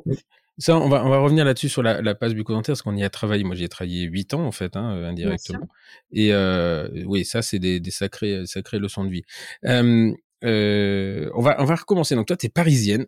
Ça, 0.59 0.77
on 0.77 0.89
va, 0.89 1.05
on 1.05 1.09
va 1.09 1.19
revenir 1.19 1.45
là-dessus 1.45 1.69
sur 1.69 1.81
la, 1.81 2.01
la 2.01 2.15
passe 2.15 2.33
bucco-dentaire, 2.33 2.73
parce 2.73 2.81
qu'on 2.81 2.95
y 2.95 3.03
a 3.03 3.09
travaillé. 3.09 3.43
Moi, 3.43 3.55
j'y 3.55 3.63
ai 3.63 3.69
travaillé 3.69 4.03
huit 4.03 4.33
ans, 4.33 4.45
en 4.45 4.51
fait, 4.51 4.75
hein, 4.75 4.93
euh, 4.95 5.09
indirectement. 5.09 5.67
Et 6.11 6.33
euh, 6.33 6.89
oui, 7.05 7.23
ça, 7.25 7.41
c'est 7.41 7.59
des, 7.59 7.79
des 7.79 7.91
sacrées, 7.91 8.45
sacrées 8.45 8.77
leçons 8.77 9.05
de 9.05 9.09
vie. 9.09 9.23
Euh, 9.65 10.11
euh, 10.43 11.29
on, 11.33 11.41
va, 11.41 11.55
on 11.59 11.65
va 11.65 11.75
recommencer. 11.75 12.15
Donc, 12.15 12.27
toi, 12.27 12.35
tu 12.37 12.47
es 12.47 12.49
parisienne. 12.49 13.05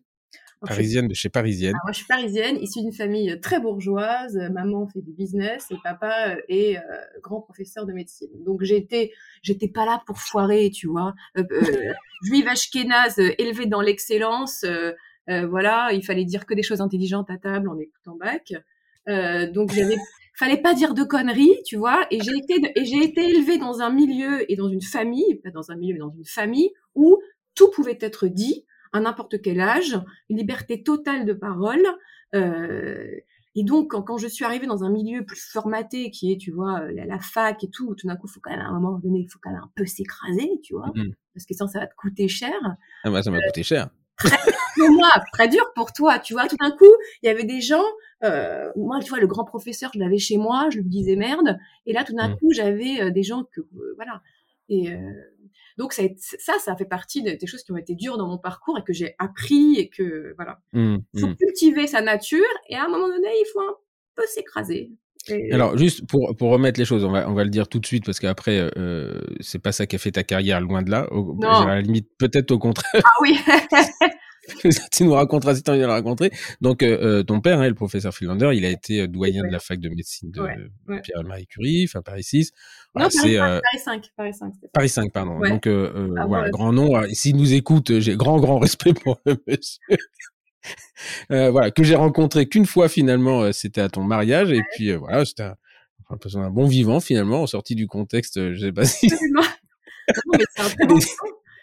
Parisienne 0.65 1.07
de 1.07 1.15
chez 1.15 1.29
Parisienne. 1.29 1.73
moi, 1.83 1.91
je 1.91 1.97
suis 1.97 2.05
parisienne, 2.05 2.55
issue 2.57 2.81
d'une 2.81 2.93
famille 2.93 3.39
très 3.41 3.59
bourgeoise. 3.59 4.37
Maman 4.51 4.87
fait 4.87 5.01
du 5.01 5.11
business 5.11 5.65
et 5.71 5.75
papa 5.83 6.35
est 6.49 6.77
euh, 6.77 6.81
grand 7.23 7.41
professeur 7.41 7.87
de 7.87 7.93
médecine. 7.93 8.29
Donc 8.45 8.61
j'étais, 8.61 9.11
j'étais 9.41 9.67
pas 9.67 9.87
là 9.87 10.03
pour 10.05 10.19
foirer, 10.19 10.69
tu 10.69 10.85
vois. 10.87 11.15
Euh, 11.35 11.43
juive 12.23 12.47
ashkénaze, 12.47 13.17
élevée 13.39 13.65
dans 13.65 13.81
l'excellence. 13.81 14.63
Euh, 15.31 15.47
voilà, 15.47 15.89
il 15.93 16.03
fallait 16.03 16.25
dire 16.25 16.45
que 16.45 16.53
des 16.53 16.63
choses 16.63 16.81
intelligentes 16.81 17.29
à 17.29 17.37
table 17.37 17.69
en 17.69 17.79
écoutant 17.79 18.15
Bach. 18.17 18.51
Euh, 19.07 19.49
donc 19.49 19.71
j'avais 19.71 19.97
fallait 20.35 20.61
pas 20.61 20.73
dire 20.73 20.93
de 20.93 21.03
conneries, 21.03 21.61
tu 21.65 21.77
vois. 21.77 22.05
Et 22.11 22.19
j'ai 22.21 22.35
été 22.35 22.71
et 22.75 22.85
j'ai 22.85 23.03
été 23.03 23.29
élevée 23.29 23.57
dans 23.57 23.81
un 23.81 23.91
milieu 23.91 24.51
et 24.51 24.55
dans 24.55 24.67
une 24.67 24.81
famille, 24.81 25.35
pas 25.43 25.51
dans 25.51 25.71
un 25.71 25.75
milieu 25.75 25.93
mais 25.93 25.99
dans 25.99 26.13
une 26.15 26.25
famille 26.25 26.71
où 26.95 27.19
tout 27.55 27.69
pouvait 27.71 27.97
être 28.01 28.27
dit 28.27 28.65
à 28.93 28.99
n'importe 28.99 29.41
quel 29.41 29.61
âge, 29.61 29.97
une 30.29 30.37
liberté 30.37 30.83
totale 30.83 31.25
de 31.25 31.33
parole. 31.33 31.85
Euh, 32.35 33.07
et 33.55 33.63
donc, 33.63 33.91
quand, 33.91 34.01
quand, 34.01 34.17
je 34.17 34.27
suis 34.27 34.45
arrivée 34.45 34.65
dans 34.65 34.83
un 34.83 34.89
milieu 34.89 35.25
plus 35.25 35.41
formaté, 35.41 36.09
qui 36.09 36.31
est, 36.31 36.37
tu 36.37 36.51
vois, 36.51 36.89
la, 36.91 37.19
fac 37.19 37.63
et 37.63 37.69
tout, 37.69 37.95
tout 37.95 38.07
d'un 38.07 38.15
coup, 38.15 38.27
faut 38.27 38.39
quand 38.41 38.51
même, 38.51 38.61
à 38.61 38.67
un 38.67 38.79
moment 38.79 38.97
donné, 38.97 39.19
il 39.19 39.27
faut 39.27 39.39
quand 39.41 39.51
même 39.51 39.61
un 39.61 39.71
peu 39.75 39.85
s'écraser, 39.85 40.49
tu 40.63 40.73
vois, 40.73 40.87
mmh 40.95 41.11
parce 41.33 41.45
que 41.45 41.53
sinon, 41.53 41.67
ça 41.69 41.79
va 41.79 41.87
te 41.87 41.95
coûter 41.95 42.27
cher. 42.27 42.53
Ah 43.05 43.09
bah, 43.09 43.23
ça 43.23 43.31
m'a 43.31 43.39
coûté 43.39 43.63
cher 43.63 43.89
pour 44.77 44.89
moi, 44.91 45.09
très 45.33 45.47
dur 45.47 45.71
pour 45.75 45.93
toi, 45.93 46.19
tu 46.19 46.33
vois. 46.33 46.47
Tout 46.47 46.57
d'un 46.57 46.71
coup, 46.71 46.93
il 47.21 47.27
y 47.27 47.29
avait 47.29 47.43
des 47.43 47.61
gens, 47.61 47.83
euh, 48.23 48.71
moi, 48.75 48.99
tu 48.99 49.09
vois, 49.09 49.19
le 49.19 49.27
grand 49.27 49.45
professeur, 49.45 49.91
je 49.93 49.99
l'avais 49.99 50.17
chez 50.17 50.37
moi, 50.37 50.69
je 50.71 50.79
lui 50.79 50.89
disais 50.89 51.15
merde, 51.15 51.57
et 51.85 51.93
là, 51.93 52.03
tout 52.03 52.13
d'un 52.15 52.29
mmh. 52.29 52.37
coup, 52.37 52.51
j'avais 52.51 53.01
euh, 53.01 53.11
des 53.11 53.23
gens 53.23 53.43
que, 53.43 53.61
euh, 53.61 53.93
voilà. 53.95 54.21
Et 54.69 54.87
donc 55.77 55.91
ça, 55.91 56.03
ça, 56.17 56.53
ça 56.59 56.77
fait 56.77 56.85
partie 56.85 57.21
des 57.21 57.45
choses 57.45 57.63
qui 57.63 57.73
ont 57.73 57.77
été 57.77 57.93
dures 57.93 58.17
dans 58.17 58.27
mon 58.27 58.37
parcours 58.37 58.77
et 58.77 58.83
que 58.83 58.93
j'ai 58.93 59.15
appris 59.19 59.75
et 59.77 59.89
que, 59.89 60.33
voilà. 60.37 60.61
Mmh, 60.71 60.97
il 61.13 61.19
faut 61.19 61.27
mmh. 61.27 61.35
cultiver 61.35 61.87
sa 61.87 62.01
nature 62.01 62.47
et 62.69 62.75
à 62.75 62.85
un 62.85 62.87
moment 62.87 63.09
donné, 63.09 63.27
il 63.27 63.45
faut 63.51 63.59
un 63.59 63.75
peu 64.15 64.25
s'écraser. 64.27 64.91
Alors 65.51 65.77
juste 65.77 66.07
pour 66.07 66.35
pour 66.35 66.51
remettre 66.51 66.79
les 66.79 66.85
choses, 66.85 67.03
on 67.03 67.11
va 67.11 67.29
on 67.29 67.33
va 67.33 67.43
le 67.43 67.49
dire 67.49 67.67
tout 67.67 67.79
de 67.79 67.85
suite 67.85 68.05
parce 68.05 68.19
qu'après 68.19 68.69
euh, 68.77 69.21
c'est 69.39 69.59
pas 69.59 69.71
ça 69.71 69.85
qui 69.85 69.95
a 69.95 69.99
fait 69.99 70.11
ta 70.11 70.23
carrière 70.23 70.61
loin 70.61 70.81
de 70.81 70.91
là. 70.91 71.07
à 71.43 71.65
la 71.65 71.81
limite 71.81 72.09
peut-être 72.17 72.51
au 72.51 72.59
contraire. 72.59 73.01
Ah 73.03 73.11
oui. 73.21 73.37
tu 74.91 75.03
nous 75.03 75.13
raconteras 75.13 75.55
si 75.55 75.63
tu 75.63 75.71
envie 75.71 75.79
de 75.79 75.85
le 75.85 75.91
raconter. 75.91 76.31
Donc, 76.61 76.83
euh, 76.83 77.19
euh, 77.19 77.23
ton 77.23 77.41
père, 77.41 77.59
hein, 77.59 77.67
le 77.67 77.75
professeur 77.75 78.13
Philander, 78.13 78.51
il 78.53 78.65
a 78.65 78.69
été 78.69 79.01
euh, 79.01 79.07
doyen 79.07 79.43
de 79.43 79.51
la 79.51 79.59
fac 79.59 79.79
de 79.79 79.89
médecine 79.89 80.31
de 80.31 80.41
Pierre-Marie 81.01 81.47
Curie, 81.47 81.85
enfin 81.87 82.01
Paris 82.01 82.23
6. 82.23 82.51
non, 82.95 83.07
Paris, 83.09 83.37
5, 83.83 84.05
Paris 84.15 84.33
5. 84.33 84.53
Paris 84.73 84.89
5, 84.89 85.11
pardon. 85.11 85.39
Donc, 85.39 85.67
ah, 85.67 86.25
voilà, 86.27 86.49
grand 86.49 86.73
nom. 86.73 87.01
S'il 87.13 87.37
nous 87.37 87.53
écoute, 87.53 87.99
j'ai 87.99 88.15
grand, 88.15 88.39
grand 88.39 88.59
respect 88.59 88.93
pour 88.93 89.19
le 89.25 89.37
monsieur. 89.47 89.97
voilà, 91.29 91.71
que 91.71 91.83
j'ai 91.83 91.95
rencontré 91.95 92.47
qu'une 92.47 92.65
fois 92.65 92.89
finalement, 92.89 93.51
c'était 93.51 93.81
à 93.81 93.89
ton 93.89 94.03
mariage. 94.03 94.51
Et 94.51 94.61
puis, 94.73 94.93
voilà, 94.93 95.25
c'était 95.25 95.43
un, 95.43 95.55
un, 96.09 96.49
bon 96.49 96.65
vivant 96.65 96.99
finalement, 96.99 97.41
en 97.43 97.47
sortie 97.47 97.75
du 97.75 97.87
contexte, 97.87 98.53
je 98.53 98.59
sais 98.59 98.71
pas 98.71 98.85
si... 98.85 99.07
non, 99.33 99.41
mais 100.37 100.45
c'est 100.55 101.15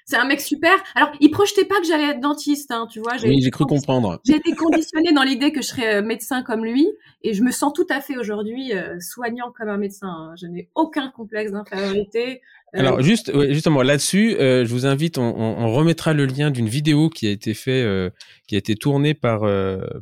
c'est 0.08 0.16
un 0.16 0.24
mec 0.24 0.40
super. 0.40 0.72
Alors, 0.94 1.12
il 1.20 1.30
projetait 1.30 1.66
pas 1.66 1.78
que 1.80 1.86
j'allais 1.86 2.12
être 2.12 2.20
dentiste, 2.20 2.70
hein, 2.70 2.86
tu 2.90 2.98
vois. 2.98 3.16
Oui, 3.22 3.42
j'ai 3.42 3.50
cru 3.50 3.66
comprendre. 3.66 4.18
J'ai 4.24 4.36
été 4.36 4.54
conditionnée 4.54 5.12
dans 5.12 5.22
l'idée 5.22 5.52
que 5.52 5.60
je 5.60 5.66
serais 5.66 5.96
euh, 5.96 6.02
médecin 6.02 6.42
comme 6.42 6.64
lui, 6.64 6.88
et 7.22 7.34
je 7.34 7.42
me 7.42 7.50
sens 7.50 7.74
tout 7.74 7.86
à 7.90 8.00
fait 8.00 8.16
aujourd'hui 8.16 8.72
euh, 8.72 8.98
soignant 9.00 9.52
comme 9.54 9.68
un 9.68 9.76
médecin. 9.76 10.08
Hein. 10.08 10.34
Je 10.40 10.46
n'ai 10.46 10.70
aucun 10.74 11.10
complexe 11.10 11.52
d'infériorité. 11.52 12.40
Euh, 12.74 12.80
Alors 12.80 13.00
juste 13.00 13.32
justement 13.50 13.82
là-dessus, 13.82 14.36
je 14.38 14.68
vous 14.68 14.84
invite, 14.84 15.16
on, 15.16 15.22
on, 15.22 15.72
remettra 15.72 16.12
le 16.12 16.26
lien 16.26 16.50
d'une 16.50 16.68
vidéo 16.68 17.08
qui 17.08 17.26
a 17.26 17.30
été 17.30 17.54
fait, 17.54 18.12
qui 18.46 18.56
a 18.56 18.58
été 18.58 18.74
tournée 18.74 19.14
par 19.14 19.40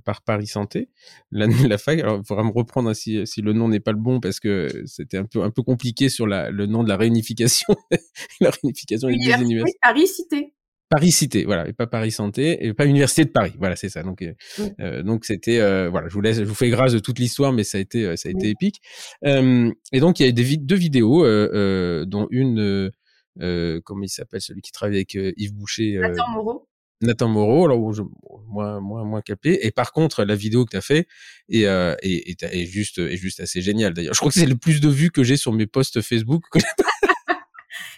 par 0.04 0.22
Paris 0.22 0.48
Santé, 0.48 0.88
la, 1.30 1.46
la 1.68 1.78
fac. 1.78 2.00
Alors 2.00 2.18
il 2.22 2.26
faudra 2.26 2.42
me 2.42 2.50
reprendre 2.50 2.92
si, 2.92 3.24
si 3.26 3.40
le 3.40 3.52
nom 3.52 3.68
n'est 3.68 3.80
pas 3.80 3.92
le 3.92 3.98
bon 3.98 4.18
parce 4.18 4.40
que 4.40 4.68
c'était 4.86 5.18
un 5.18 5.24
peu 5.24 5.42
un 5.42 5.50
peu 5.50 5.62
compliqué 5.62 6.08
sur 6.08 6.26
la, 6.26 6.50
le 6.50 6.66
nom 6.66 6.82
de 6.82 6.88
la 6.88 6.96
réunification, 6.96 7.76
la 8.40 8.50
réunification 8.50 9.08
des 9.08 9.14
universités. 9.14 9.78
Paris 9.80 10.08
Cité. 10.08 10.55
Paris 10.88 11.10
Cité, 11.10 11.44
voilà, 11.44 11.68
et 11.68 11.72
pas 11.72 11.86
Paris 11.86 12.12
Santé, 12.12 12.64
et 12.64 12.72
pas 12.72 12.86
Université 12.86 13.24
de 13.24 13.30
Paris, 13.30 13.54
voilà, 13.58 13.74
c'est 13.74 13.88
ça. 13.88 14.02
Donc, 14.02 14.22
euh, 14.22 14.32
euh 14.80 15.02
donc 15.02 15.24
c'était, 15.24 15.58
euh, 15.58 15.88
voilà, 15.90 16.08
je 16.08 16.14
vous 16.14 16.20
laisse, 16.20 16.38
je 16.38 16.44
vous 16.44 16.54
fais 16.54 16.70
grâce 16.70 16.92
de 16.92 17.00
toute 17.00 17.18
l'histoire, 17.18 17.52
mais 17.52 17.64
ça 17.64 17.78
a 17.78 17.80
été, 17.80 18.04
euh, 18.04 18.16
ça 18.16 18.28
a 18.28 18.32
été 18.32 18.50
épique. 18.50 18.80
Euh, 19.24 19.72
et 19.92 20.00
donc 20.00 20.20
il 20.20 20.26
y 20.26 20.28
a 20.28 20.32
des 20.32 20.56
deux 20.56 20.76
vidéos, 20.76 21.24
dont 22.04 22.28
une, 22.30 22.90
comment 23.84 24.02
il 24.02 24.08
s'appelle, 24.08 24.40
celui 24.40 24.60
qui 24.60 24.70
travaille 24.70 24.96
avec 24.96 25.14
Yves 25.14 25.54
Boucher. 25.54 25.98
Nathan 25.98 26.30
Moreau. 26.30 26.68
Nathan 27.02 27.28
Moreau, 27.28 27.66
alors 27.66 27.92
je, 27.92 28.02
moins 28.48 28.80
moins 28.80 29.04
moins 29.04 29.20
capé. 29.20 29.58
Et 29.66 29.70
par 29.70 29.92
contre, 29.92 30.24
la 30.24 30.34
vidéo 30.34 30.64
que 30.64 30.70
tu 30.70 30.76
as 30.76 30.80
fait 30.80 31.08
est, 31.50 31.64
est, 31.64 32.42
est, 32.42 32.64
juste 32.64 32.98
est 32.98 33.16
juste 33.16 33.40
assez 33.40 33.60
géniale. 33.60 33.92
D'ailleurs, 33.92 34.14
je 34.14 34.20
crois 34.20 34.30
que 34.30 34.38
c'est 34.38 34.46
le 34.46 34.56
plus 34.56 34.80
de 34.80 34.88
vues 34.88 35.10
que 35.10 35.24
j'ai 35.24 35.36
sur 35.36 35.52
mes 35.52 35.66
posts 35.66 36.00
Facebook. 36.00 36.44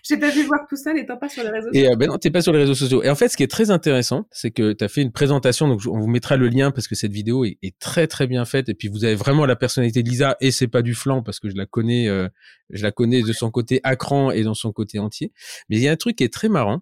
J'ai 0.02 0.16
pas 0.16 0.30
vu 0.30 0.44
voir 0.44 0.60
tout 0.68 0.76
ça 0.76 0.92
n'étant 0.92 1.16
pas 1.16 1.28
sur 1.28 1.42
les 1.42 1.50
réseaux 1.50 1.68
sociaux. 1.68 1.84
Et 1.84 1.88
euh, 1.88 1.96
ben 1.96 2.08
non, 2.08 2.18
t'es 2.18 2.30
pas 2.30 2.40
sur 2.40 2.52
les 2.52 2.60
réseaux 2.60 2.74
sociaux. 2.74 3.02
Et 3.02 3.10
en 3.10 3.14
fait, 3.14 3.28
ce 3.28 3.36
qui 3.36 3.42
est 3.42 3.50
très 3.50 3.70
intéressant, 3.70 4.26
c'est 4.30 4.50
que 4.50 4.72
tu 4.72 4.84
as 4.84 4.88
fait 4.88 5.02
une 5.02 5.12
présentation, 5.12 5.68
donc 5.68 5.82
on 5.86 5.98
vous 5.98 6.06
mettra 6.06 6.36
le 6.36 6.48
lien 6.48 6.70
parce 6.70 6.88
que 6.88 6.94
cette 6.94 7.12
vidéo 7.12 7.44
est, 7.44 7.58
très 7.78 8.06
très 8.06 8.26
bien 8.26 8.44
faite. 8.44 8.68
Et 8.68 8.74
puis 8.74 8.88
vous 8.88 9.04
avez 9.04 9.14
vraiment 9.14 9.46
la 9.46 9.56
personnalité 9.56 10.02
de 10.02 10.08
Lisa 10.08 10.36
et 10.40 10.50
c'est 10.50 10.68
pas 10.68 10.82
du 10.82 10.94
flanc 10.94 11.22
parce 11.22 11.40
que 11.40 11.48
je 11.48 11.56
la 11.56 11.66
connais, 11.66 12.08
euh, 12.08 12.28
je 12.70 12.82
la 12.82 12.92
connais 12.92 13.22
de 13.22 13.32
son 13.32 13.50
côté 13.50 13.80
accran 13.84 14.30
et 14.30 14.42
dans 14.42 14.54
son 14.54 14.72
côté 14.72 14.98
entier. 14.98 15.32
Mais 15.68 15.76
il 15.76 15.82
y 15.82 15.88
a 15.88 15.92
un 15.92 15.96
truc 15.96 16.16
qui 16.16 16.24
est 16.24 16.32
très 16.32 16.48
marrant, 16.48 16.80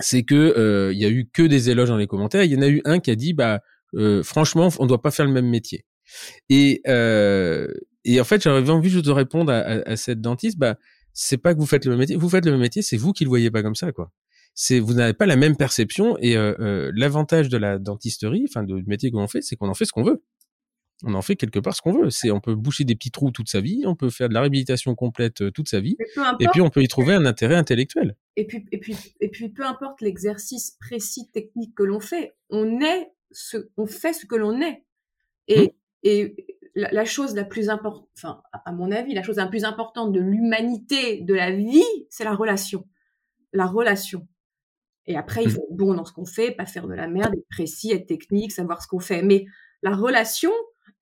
c'est 0.00 0.22
que 0.24 0.34
euh, 0.34 0.92
il 0.92 0.98
y 0.98 1.04
a 1.04 1.08
eu 1.08 1.28
que 1.32 1.42
des 1.42 1.70
éloges 1.70 1.88
dans 1.88 1.96
les 1.96 2.06
commentaires. 2.06 2.44
Il 2.44 2.52
y 2.52 2.56
en 2.56 2.62
a 2.62 2.68
eu 2.68 2.82
un 2.84 3.00
qui 3.00 3.10
a 3.10 3.16
dit 3.16 3.32
bah 3.32 3.60
franchement, 4.22 4.68
on 4.80 4.86
doit 4.86 5.00
pas 5.00 5.12
faire 5.12 5.24
le 5.24 5.32
même 5.32 5.48
métier. 5.48 5.84
Et 6.50 6.82
et 8.06 8.20
en 8.20 8.24
fait, 8.24 8.42
j'avais 8.42 8.70
envie 8.70 8.90
juste 8.90 9.06
de 9.06 9.10
répondre 9.10 9.50
à, 9.50 9.60
à, 9.60 9.92
à 9.92 9.96
cette 9.96 10.20
dentiste, 10.20 10.58
bah 10.58 10.76
c'est 11.14 11.38
pas 11.38 11.54
que 11.54 11.60
vous 11.60 11.66
faites 11.66 11.84
le 11.84 11.92
même 11.92 12.00
métier, 12.00 12.16
vous 12.16 12.28
faites 12.28 12.44
le 12.44 12.50
même 12.50 12.60
métier, 12.60 12.82
c'est 12.82 12.96
vous 12.96 13.12
qui 13.12 13.24
le 13.24 13.28
voyez 13.28 13.50
pas 13.50 13.62
comme 13.62 13.76
ça, 13.76 13.92
quoi. 13.92 14.10
C'est 14.52 14.80
vous 14.80 14.94
n'avez 14.94 15.14
pas 15.14 15.26
la 15.26 15.36
même 15.36 15.56
perception 15.56 16.16
et 16.18 16.36
euh, 16.36 16.54
euh, 16.60 16.92
l'avantage 16.94 17.48
de 17.48 17.56
la 17.56 17.78
dentisterie, 17.78 18.46
enfin 18.48 18.62
du 18.62 18.84
métier 18.86 19.10
qu'on 19.10 19.26
fait, 19.26 19.40
c'est 19.40 19.56
qu'on 19.56 19.68
en 19.68 19.74
fait 19.74 19.84
ce 19.84 19.92
qu'on 19.92 20.02
veut. 20.02 20.22
On 21.02 21.14
en 21.14 21.22
fait 21.22 21.34
quelque 21.34 21.58
part 21.58 21.74
ce 21.74 21.82
qu'on 21.82 21.92
veut. 21.92 22.10
C'est 22.10 22.30
on 22.30 22.40
peut 22.40 22.54
boucher 22.54 22.84
des 22.84 22.94
petits 22.94 23.10
trous 23.10 23.32
toute 23.32 23.48
sa 23.48 23.60
vie, 23.60 23.82
on 23.84 23.96
peut 23.96 24.10
faire 24.10 24.28
de 24.28 24.34
la 24.34 24.40
réhabilitation 24.40 24.94
complète 24.94 25.40
euh, 25.40 25.50
toute 25.50 25.68
sa 25.68 25.80
vie, 25.80 25.96
et 26.40 26.46
puis 26.48 26.60
on 26.60 26.70
peut 26.70 26.82
y 26.82 26.88
trouver 26.88 27.14
un 27.14 27.26
intérêt 27.26 27.56
intellectuel. 27.56 28.16
Et 28.36 28.46
puis 28.46 28.64
et 28.70 28.78
puis 28.78 28.96
et 29.20 29.28
puis 29.28 29.48
peu 29.48 29.64
importe 29.64 30.00
l'exercice 30.00 30.76
précis 30.80 31.30
technique 31.32 31.74
que 31.76 31.82
l'on 31.82 32.00
fait, 32.00 32.34
on 32.50 32.80
est 32.80 33.12
ce 33.30 33.68
on 33.76 33.86
fait 33.86 34.12
ce 34.12 34.26
que 34.26 34.36
l'on 34.36 34.60
est. 34.60 34.84
Et 35.46 35.66
mmh. 35.66 35.70
et 36.04 36.53
la, 36.74 37.04
chose 37.04 37.34
la 37.34 37.44
plus 37.44 37.70
importante, 37.70 38.08
enfin, 38.16 38.42
à 38.52 38.72
mon 38.72 38.90
avis, 38.90 39.14
la 39.14 39.22
chose 39.22 39.36
la 39.36 39.46
plus 39.46 39.64
importante 39.64 40.12
de 40.12 40.20
l'humanité, 40.20 41.20
de 41.20 41.34
la 41.34 41.50
vie, 41.50 41.84
c'est 42.10 42.24
la 42.24 42.34
relation. 42.34 42.84
La 43.52 43.66
relation. 43.66 44.26
Et 45.06 45.16
après, 45.16 45.42
il 45.42 45.48
mmh. 45.48 45.50
faut 45.50 45.62
être 45.62 45.76
bon 45.76 45.94
dans 45.94 46.04
ce 46.04 46.12
qu'on 46.12 46.24
fait, 46.24 46.50
pas 46.50 46.66
faire 46.66 46.88
de 46.88 46.94
la 46.94 47.06
merde, 47.08 47.34
être 47.34 47.48
précis, 47.50 47.92
être 47.92 48.06
technique, 48.06 48.52
savoir 48.52 48.82
ce 48.82 48.88
qu'on 48.88 49.00
fait. 49.00 49.22
Mais 49.22 49.44
la 49.82 49.94
relation, 49.94 50.50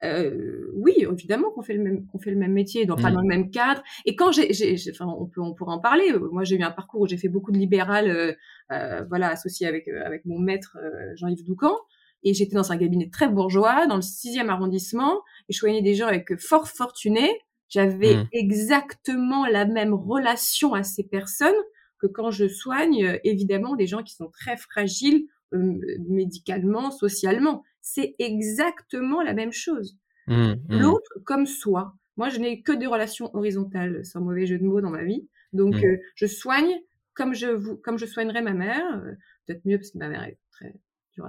euh, 0.05 0.71
oui, 0.75 1.07
évidemment 1.11 1.51
qu'on 1.53 1.63
fait 1.63 1.75
le 1.75 1.83
même, 1.83 2.07
qu'on 2.07 2.19
fait 2.19 2.33
le 2.33 2.37
même 2.37 2.53
métier, 2.53 2.85
dans, 2.85 2.97
pas 2.97 3.11
mmh. 3.11 3.15
dans 3.15 3.21
le 3.21 3.29
même 3.29 3.51
cadre. 3.51 3.83
Et 4.05 4.17
quand 4.17 4.33
j'ai, 4.33 4.51
enfin, 4.91 5.07
on 5.07 5.27
peut, 5.27 5.41
on 5.41 5.55
pourra 5.55 5.73
en 5.73 5.79
parler. 5.79 6.13
Moi, 6.33 6.45
j'ai 6.45 6.57
eu 6.57 6.63
un 6.63 6.73
parcours 6.73 7.03
où 7.03 7.07
j'ai 7.07 7.17
fait 7.17 7.29
beaucoup 7.29 7.53
de 7.53 7.59
libéral, 7.59 8.11
euh, 8.11 8.33
euh, 8.73 9.05
voilà, 9.09 9.29
associé 9.29 9.67
avec 9.67 9.89
avec 9.89 10.27
mon 10.27 10.39
maître 10.39 10.77
Jean-Yves 11.17 11.45
Doucan. 11.45 11.77
Et 12.23 12.35
j'étais 12.35 12.55
dans 12.55 12.73
un 12.73 12.79
cabinet 12.79 13.09
très 13.11 13.29
bourgeois, 13.29 13.87
dans 13.87 13.97
le 13.97 14.03
sixième 14.03 14.51
arrondissement, 14.51 15.23
et 15.49 15.53
je 15.53 15.59
soignais 15.59 15.83
des 15.83 15.95
gens 15.95 16.07
avec 16.07 16.39
fort 16.39 16.69
fortunés. 16.69 17.31
J'avais 17.69 18.17
mmh. 18.17 18.29
exactement 18.33 19.47
la 19.47 19.65
même 19.65 19.95
relation 19.95 20.75
à 20.75 20.83
ces 20.83 21.05
personnes 21.05 21.55
que 21.99 22.07
quand 22.07 22.31
je 22.31 22.49
soigne, 22.49 23.05
euh, 23.05 23.19
évidemment, 23.25 23.77
des 23.77 23.87
gens 23.87 24.03
qui 24.03 24.15
sont 24.15 24.29
très 24.29 24.57
fragiles 24.57 25.27
euh, 25.55 25.81
médicalement, 26.09 26.91
socialement. 26.91 27.63
C'est 27.81 28.15
exactement 28.19 29.23
la 29.23 29.33
même 29.33 29.53
chose. 29.53 29.97
Mmh, 30.27 30.35
mmh. 30.35 30.79
L'autre 30.81 31.19
comme 31.25 31.47
soi. 31.47 31.95
Moi, 32.17 32.29
je 32.29 32.39
n'ai 32.39 32.63
que 32.63 32.73
des 32.73 32.87
relations 32.87 33.35
horizontales, 33.35 34.05
sans 34.05 34.21
mauvais 34.21 34.47
jeu 34.47 34.59
de 34.59 34.65
mots 34.65 34.81
dans 34.81 34.91
ma 34.91 35.05
vie. 35.05 35.27
Donc, 35.53 35.75
euh, 35.77 35.97
je 36.15 36.27
soigne 36.27 36.75
comme 37.15 37.35
je 37.35 37.47
vous, 37.47 37.77
comme 37.77 37.99
je 37.99 38.07
soignerais 38.07 38.43
ma 38.43 38.53
mère. 38.53 39.03
Peut-être 39.47 39.65
mieux 39.65 39.79
parce 39.79 39.91
que 39.91 39.99
ma 39.99 40.09
mère 40.09 40.25
est 40.25 40.39
très 40.51 40.75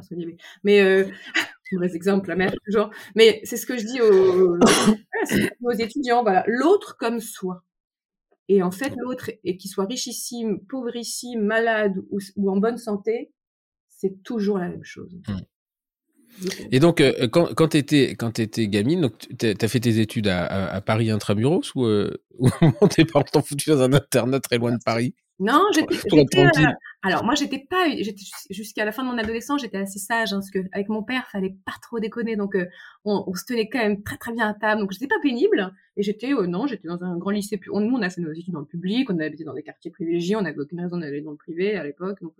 soigner, 0.02 0.26
mais, 0.26 0.38
mais 0.64 0.82
euh, 0.82 1.06
mauvais 1.72 1.96
exemple, 1.96 2.30
la 2.30 2.36
mère 2.36 2.54
toujours. 2.66 2.90
Mais 3.16 3.42
c'est 3.44 3.58
ce 3.58 3.66
que 3.66 3.78
je 3.78 3.86
dis 3.86 4.02
aux, 4.02 4.58
aux 5.62 5.72
étudiants. 5.72 6.24
Voilà, 6.24 6.44
l'autre 6.48 6.98
comme 6.98 7.20
soi. 7.20 7.64
Et 8.50 8.62
en 8.62 8.72
fait, 8.72 8.94
l'autre, 8.98 9.32
et 9.44 9.58
qu'il 9.58 9.72
soit 9.72 9.86
richissime, 9.86 10.60
pauvrissime, 10.68 11.42
malade 11.42 11.98
ou, 12.10 12.20
ou, 12.36 12.52
en 12.52 12.58
bonne 12.58 12.78
santé, 12.78 13.32
c'est 13.88 14.22
toujours 14.24 14.58
la 14.58 14.68
même 14.68 14.84
chose. 14.84 15.16
Mmh. 15.28 15.38
Et 16.72 16.80
donc, 16.80 17.00
euh, 17.00 17.28
quand, 17.28 17.54
quand 17.54 17.70
tu 17.70 17.78
étais, 17.78 18.68
gamine, 18.68 19.10
tu 19.40 19.56
as 19.60 19.68
fait 19.68 19.80
tes 19.80 20.00
études 20.00 20.28
à, 20.28 20.74
à, 20.74 20.82
Paris 20.82 21.12
intramuros 21.12 21.74
ou, 21.76 21.86
euh, 21.86 22.12
ou 22.82 22.88
tes 22.88 23.06
parents 23.06 23.26
t'ont 23.32 23.42
foutu 23.42 23.70
dans 23.70 23.82
un 23.82 23.94
internat 23.94 24.40
très 24.40 24.58
loin 24.58 24.72
de 24.72 24.84
Paris? 24.84 25.14
Non, 25.40 25.66
j'étais. 25.74 25.96
Euh, 26.38 26.72
alors 27.02 27.24
moi, 27.24 27.34
j'étais 27.36 27.66
pas. 27.70 27.88
Jusqu'à 28.50 28.86
la 28.86 28.92
fin 28.92 29.04
de 29.04 29.10
mon 29.10 29.18
adolescence, 29.18 29.62
j'étais 29.62 29.78
assez 29.78 30.00
sage 30.00 30.32
hein, 30.32 30.38
parce 30.38 30.52
que 30.52 30.60
avec 30.72 30.90
mon 30.90 31.04
père, 31.04 31.28
fallait 31.28 31.56
pas 31.66 31.74
trop 31.82 32.00
déconner, 32.00 32.36
donc 32.36 32.56
euh, 32.56 32.68
on, 33.04 33.24
on, 33.26 33.34
se 33.34 33.44
tenait 33.46 33.68
quand 33.68 33.80
même 33.80 34.04
très 34.04 34.18
très 34.18 34.32
bien 34.32 34.48
à 34.48 34.54
table. 34.54 34.82
Donc 34.82 34.92
j'étais 34.92 35.08
pas 35.08 35.20
pénible 35.22 35.74
et 35.98 36.04
j'étais 36.04 36.34
euh, 36.34 36.46
non, 36.46 36.68
j'étais 36.68 36.88
dans 36.88 37.04
un 37.04 37.18
grand 37.18 37.32
lycée. 37.32 37.60
On, 37.72 37.80
nous, 37.80 37.96
on 37.96 38.02
a 38.02 38.10
fait 38.10 38.22
nos 38.22 38.32
études 38.32 38.54
dans 38.54 38.60
le 38.60 38.66
public, 38.66 39.10
on 39.10 39.20
habité 39.20 39.44
dans 39.44 39.56
des 39.56 39.64
quartiers 39.64 39.92
privilégiés, 39.92 40.36
on 40.36 40.42
n'avait 40.42 40.60
aucune 40.60 40.82
raison 40.82 40.98
d'aller 40.98 41.22
dans 41.22 41.32
le 41.32 41.38
privé 41.38 41.76
à 41.76 41.84
l'époque. 41.84 42.22
Donc 42.22 42.36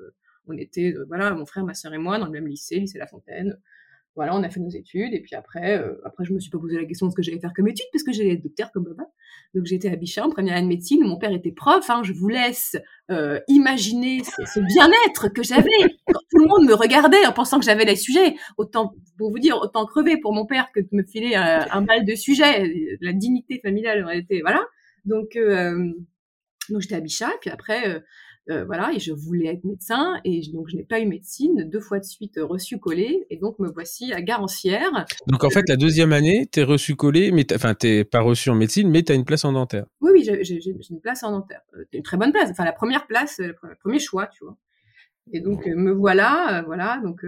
on 0.48 0.56
était 0.58 0.94
voilà, 1.08 1.32
mon 1.32 1.48
frère, 1.48 1.64
ma 1.66 1.74
sœur 1.74 1.94
et 1.94 1.98
moi 1.98 2.20
dans 2.20 2.26
le 2.26 2.32
même 2.32 2.48
lycée, 2.48 2.80
lycée 2.80 3.00
La 3.00 3.08
Fontaine 3.08 3.58
voilà, 4.16 4.36
on 4.36 4.44
a 4.44 4.50
fait 4.50 4.60
nos 4.60 4.70
études 4.70 5.14
et 5.14 5.22
puis 5.22 5.36
après, 5.36 5.80
euh, 5.80 5.96
après 6.06 6.24
je 6.24 6.34
me 6.34 6.40
suis 6.40 6.52
pas 6.52 6.60
posé 6.60 6.78
la 6.78 6.86
question 6.86 7.08
de 7.08 7.12
ce 7.12 7.16
que 7.16 7.24
j'allais 7.24 7.40
faire 7.40 7.54
comme 7.56 7.68
études 7.68 7.88
parce 7.92 8.04
que 8.04 8.12
j'allais 8.12 8.34
être 8.34 8.44
docteur 8.44 8.72
comme 8.72 8.86
papa. 8.86 9.10
Donc 9.56 9.66
j'étais 9.66 9.90
à 9.90 9.96
Bichat 9.96 10.26
en 10.26 10.30
première 10.30 10.56
année 10.56 10.64
de 10.64 10.70
médecine. 10.70 11.04
Mon 11.04 11.18
père 11.18 11.32
était 11.32 11.52
prof. 11.52 11.90
Hein, 11.90 12.02
je 12.04 12.14
vous 12.14 12.28
laisse 12.28 12.76
euh, 13.10 13.40
imaginer 13.48 14.22
ce, 14.24 14.60
bien-être 14.60 15.30
que 15.30 15.42
j'avais 15.42 15.96
quand 16.06 16.20
tout 16.30 16.40
le 16.40 16.48
monde 16.48 16.68
me 16.68 16.76
regardait 16.76 17.26
en 17.26 17.34
pensant 17.34 17.60
que 17.60 17.66
j'avais 17.66 17.86
les 17.86 17.96
sujets. 17.96 18.36
Autant 18.58 18.94
pour 19.18 19.32
vous 19.32 19.40
dire, 19.40 19.58
autant 19.58 19.86
crever 19.86 20.18
pour 20.18 20.34
mon 20.34 20.46
père 20.46 20.72
que 20.74 20.80
de 20.80 20.90
me 20.92 21.04
filer 21.04 21.36
un, 21.36 21.82
mal 21.82 22.06
de 22.06 22.16
sujets. 22.16 22.98
La 23.02 23.14
dignité 23.14 23.60
familiale 23.64 24.04
aurait 24.04 24.20
été 24.20 24.42
voilà. 24.42 24.62
Donc 25.06 25.36
euh, 25.36 25.92
donc 26.70 26.82
j'étais 26.82 26.96
à 26.96 27.02
Bichat. 27.02 27.32
Puis 27.42 27.50
après 27.50 27.88
euh, 27.88 28.00
euh, 28.50 28.66
voilà, 28.66 28.92
et 28.94 29.00
je 29.00 29.14
voulais 29.14 29.48
être 29.48 29.64
médecin, 29.64 30.20
et 30.26 30.42
donc 30.52 30.68
je 30.70 30.76
n'ai 30.76 30.84
pas 30.84 31.00
eu 31.00 31.06
médecine, 31.06 31.70
deux 31.70 31.80
fois 31.80 32.00
de 32.00 32.04
suite 32.04 32.38
euh, 32.38 32.46
reçu 32.46 32.78
collé, 32.78 33.26
et 33.30 33.38
donc 33.38 33.58
me 33.60 33.70
voici 33.70 34.12
à 34.12 34.22
Garancière. 34.22 35.06
Donc 35.28 35.44
en 35.44 35.50
fait, 35.50 35.68
la 35.70 35.78
deuxième 35.78 36.12
année, 36.12 36.48
t'es 36.52 36.64
reçu 36.64 36.96
collé, 36.96 37.32
mais 37.32 37.46
enfin 37.54 37.74
t'es 37.74 38.04
pas 38.04 38.20
reçu 38.20 38.50
en 38.50 38.56
médecine, 38.56 38.90
mais 38.90 39.04
t'as 39.04 39.16
une 39.16 39.26
place 39.26 39.46
en 39.46 39.54
dentaire. 39.54 39.86
Oui, 40.02 40.12
oui, 40.14 40.24
j'ai 40.42 40.60
une 40.90 41.00
place 41.00 41.24
en 41.24 41.32
dentaire, 41.32 41.62
euh, 41.78 41.86
une 41.94 42.04
très 42.04 42.18
bonne 42.18 42.32
place, 42.32 42.50
enfin 42.50 42.66
la 42.66 42.74
première 42.74 43.08
place, 43.08 43.40
le 43.40 43.56
premier 43.82 44.00
choix, 44.00 44.28
tu 44.28 44.44
vois. 44.44 44.58
Et 45.32 45.40
donc 45.40 45.66
me 45.66 45.92
voilà, 45.92 46.64
voilà, 46.66 47.00
donc 47.02 47.24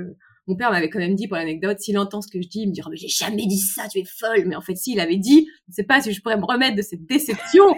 mon 0.47 0.55
père 0.55 0.71
m'avait 0.71 0.89
quand 0.89 0.99
même 0.99 1.15
dit 1.15 1.27
pour 1.27 1.37
l'anecdote, 1.37 1.79
s'il 1.79 1.97
entend 1.97 2.21
ce 2.21 2.27
que 2.27 2.41
je 2.41 2.47
dis, 2.47 2.61
il 2.61 2.67
me 2.67 2.73
dira, 2.73 2.89
mais 2.89 2.97
j'ai 2.97 3.07
jamais 3.07 3.47
dit 3.47 3.57
ça, 3.57 3.87
tu 3.87 3.99
es 3.99 4.03
folle. 4.05 4.45
Mais 4.45 4.55
en 4.55 4.61
fait, 4.61 4.75
s'il 4.75 4.99
avait 4.99 5.17
dit, 5.17 5.47
je 5.67 5.71
ne 5.71 5.73
sais 5.73 5.83
pas 5.83 6.01
si 6.01 6.13
je 6.13 6.21
pourrais 6.21 6.37
me 6.37 6.45
remettre 6.45 6.75
de 6.75 6.81
cette 6.81 7.05
déception. 7.05 7.75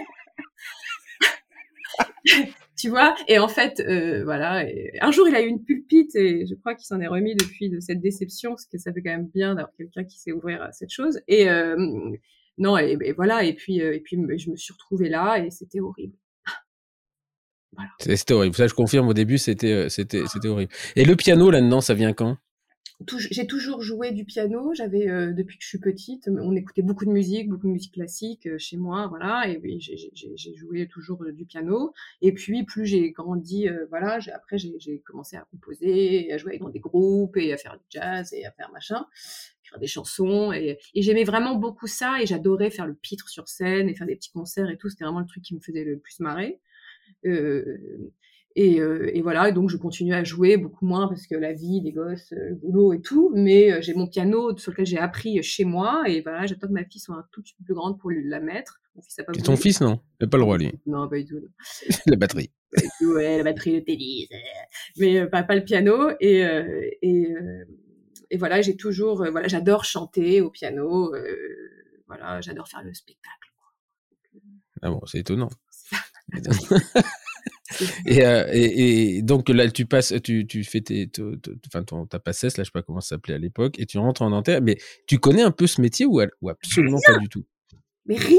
Tu 2.78 2.88
vois. 2.88 3.14
Et 3.26 3.38
en 3.38 3.48
fait 3.48 3.80
euh, 3.80 4.22
voilà 4.24 4.64
un 5.00 5.10
jour 5.10 5.28
il 5.28 5.34
a 5.34 5.42
eu 5.42 5.48
une 5.48 5.62
pulpite 5.62 6.14
et 6.14 6.46
je 6.46 6.54
crois 6.54 6.74
qu'il 6.74 6.86
s'en 6.86 7.00
est 7.00 7.08
remis 7.08 7.34
depuis 7.34 7.68
de 7.68 7.80
cette 7.80 8.00
déception 8.00 8.50
parce 8.50 8.66
que 8.66 8.78
ça 8.78 8.92
fait 8.92 9.02
quand 9.02 9.10
même 9.10 9.28
bien 9.28 9.54
d'avoir 9.54 9.74
quelqu'un 9.76 10.04
qui 10.04 10.18
sait 10.18 10.32
ouvrir 10.32 10.62
à 10.62 10.72
cette 10.72 10.90
chose. 10.90 11.20
Et 11.28 11.50
euh, 11.50 11.76
non 12.56 12.78
et, 12.78 13.12
voilà 13.12 13.44
et 13.44 13.54
puis 13.54 13.82
euh, 13.82 13.94
et 13.94 14.00
puis 14.00 14.16
je 14.16 14.50
me 14.50 14.56
suis 14.56 14.72
retrouvée 14.72 15.08
là 15.08 15.38
et 15.38 15.50
c'était 15.50 15.80
horrible. 15.80 16.16
Voilà. 17.72 17.90
c'était 18.00 18.32
horrible. 18.32 18.56
Ça 18.56 18.66
je 18.66 18.74
confirme 18.74 19.08
au 19.08 19.14
début 19.14 19.38
c'était 19.38 19.88
c'était 19.88 20.26
c'était 20.26 20.48
horrible. 20.48 20.72
Et 20.96 21.04
le 21.04 21.16
piano 21.16 21.50
là-dedans 21.50 21.80
ça 21.80 21.94
vient 21.94 22.12
quand? 22.12 22.38
J'ai 23.06 23.46
toujours 23.46 23.82
joué 23.82 24.10
du 24.12 24.24
piano. 24.24 24.74
J'avais 24.74 25.08
euh, 25.08 25.32
depuis 25.32 25.56
que 25.56 25.62
je 25.62 25.68
suis 25.68 25.78
petite, 25.78 26.28
on 26.28 26.54
écoutait 26.56 26.82
beaucoup 26.82 27.04
de 27.04 27.10
musique, 27.10 27.48
beaucoup 27.48 27.68
de 27.68 27.72
musique 27.72 27.94
classique 27.94 28.46
euh, 28.46 28.58
chez 28.58 28.76
moi, 28.76 29.06
voilà. 29.06 29.48
Et, 29.48 29.60
j'ai 29.78 30.54
joué 30.56 30.88
toujours 30.88 31.24
du 31.32 31.44
piano. 31.44 31.92
Et 32.22 32.32
puis 32.32 32.64
plus 32.64 32.86
j'ai 32.86 33.10
grandi, 33.12 33.68
voilà, 33.90 34.18
après 34.34 34.58
j'ai 34.58 35.00
commencé 35.04 35.36
à 35.36 35.46
composer, 35.50 36.32
à 36.32 36.38
jouer 36.38 36.58
dans 36.58 36.70
des 36.70 36.80
groupes 36.80 37.36
et 37.36 37.52
à 37.52 37.56
faire 37.56 37.78
du 37.78 37.84
jazz 37.90 38.32
et 38.32 38.44
à 38.44 38.50
faire 38.50 38.70
machin, 38.72 39.06
faire 39.62 39.78
des 39.78 39.86
chansons. 39.86 40.52
Et, 40.52 40.78
et 40.94 41.02
j'aimais 41.02 41.24
vraiment 41.24 41.54
beaucoup 41.54 41.86
ça. 41.86 42.20
Et 42.20 42.26
j'adorais 42.26 42.70
faire 42.70 42.86
le 42.86 42.94
pitre 42.94 43.28
sur 43.28 43.48
scène 43.48 43.88
et 43.88 43.94
faire 43.94 44.06
des 44.06 44.16
petits 44.16 44.32
concerts 44.32 44.70
et 44.70 44.76
tout. 44.76 44.88
C'était 44.88 45.04
vraiment 45.04 45.20
le 45.20 45.26
truc 45.26 45.44
qui 45.44 45.54
me 45.54 45.60
faisait 45.60 45.84
le 45.84 45.98
plus 45.98 46.20
marrer. 46.20 46.60
Euh, 47.26 48.12
et, 48.56 48.80
euh, 48.80 49.10
et, 49.14 49.22
voilà, 49.22 49.48
et 49.48 49.52
donc 49.52 49.70
je 49.70 49.76
continue 49.76 50.14
à 50.14 50.24
jouer 50.24 50.56
beaucoup 50.56 50.84
moins 50.84 51.06
parce 51.08 51.26
que 51.26 51.34
la 51.34 51.52
vie, 51.52 51.80
les 51.80 51.92
gosses, 51.92 52.32
euh, 52.32 52.48
le 52.50 52.54
boulot 52.56 52.92
et 52.92 53.00
tout. 53.00 53.30
Mais 53.34 53.72
euh, 53.72 53.80
j'ai 53.80 53.94
mon 53.94 54.06
piano 54.06 54.56
sur 54.56 54.72
lequel 54.72 54.86
j'ai 54.86 54.98
appris 54.98 55.42
chez 55.42 55.64
moi. 55.64 56.02
Et 56.08 56.22
voilà, 56.22 56.46
j'attends 56.46 56.66
que 56.66 56.72
ma 56.72 56.84
fille 56.84 57.00
soit 57.00 57.14
un 57.14 57.24
tout 57.30 57.42
petit 57.42 57.54
peu 57.54 57.64
plus 57.64 57.74
grande 57.74 57.98
pour 57.98 58.10
lui 58.10 58.28
la 58.28 58.40
mettre. 58.40 58.80
Mon 58.96 59.02
fils 59.02 59.18
a 59.20 59.24
pas 59.24 59.32
ton 59.32 59.56
fils, 59.56 59.80
non? 59.80 60.00
Il 60.20 60.24
n'a 60.24 60.30
pas 60.30 60.38
le 60.38 60.42
droit, 60.42 60.58
lui. 60.58 60.72
Non, 60.86 61.08
pas 61.08 61.18
du 61.18 61.26
tout. 61.26 61.40
la 62.06 62.16
batterie. 62.16 62.50
ouais, 63.00 63.38
la 63.38 63.44
batterie, 63.44 63.76
le 63.76 63.84
tennis. 63.84 64.28
Mais 64.96 65.26
pas, 65.26 65.44
pas 65.44 65.54
le 65.54 65.62
piano. 65.62 66.10
Et, 66.18 66.40
et, 67.02 67.34
et 68.30 68.36
voilà, 68.36 68.60
j'ai 68.60 68.76
toujours, 68.76 69.18
voilà, 69.30 69.46
j'adore 69.46 69.84
chanter 69.84 70.40
au 70.40 70.50
piano. 70.50 71.12
voilà, 72.08 72.40
j'adore 72.40 72.66
faire 72.66 72.82
le 72.82 72.92
spectacle. 72.92 73.52
Ah 74.82 74.90
bon, 74.90 75.00
c'est 75.06 75.18
étonnant. 75.18 75.50
Euh, 78.08 78.46
et, 78.52 79.16
et, 79.18 79.22
donc 79.22 79.48
là, 79.48 79.70
tu 79.70 79.86
passes, 79.86 80.14
tu, 80.24 80.46
tu 80.46 80.64
fais 80.64 80.80
tes, 80.80 81.10
enfin 81.66 81.82
ton, 81.84 82.06
ta 82.06 82.18
passesse, 82.18 82.56
là, 82.56 82.64
je 82.64 82.68
sais 82.68 82.72
pas 82.72 82.82
comment 82.82 83.00
ça 83.00 83.10
s'appelait 83.10 83.34
à 83.34 83.38
l'époque, 83.38 83.78
et 83.78 83.86
tu 83.86 83.98
rentres 83.98 84.22
en 84.22 84.30
dentaire. 84.30 84.62
Mais 84.62 84.78
tu 85.06 85.18
connais 85.18 85.42
un 85.42 85.50
peu 85.50 85.66
ce 85.66 85.80
métier 85.80 86.06
ou, 86.06 86.20
ou 86.40 86.48
absolument 86.48 86.98
pas 87.06 87.18
du 87.18 87.28
tout? 87.28 87.44
Mais 88.06 88.16
rien 88.16 88.38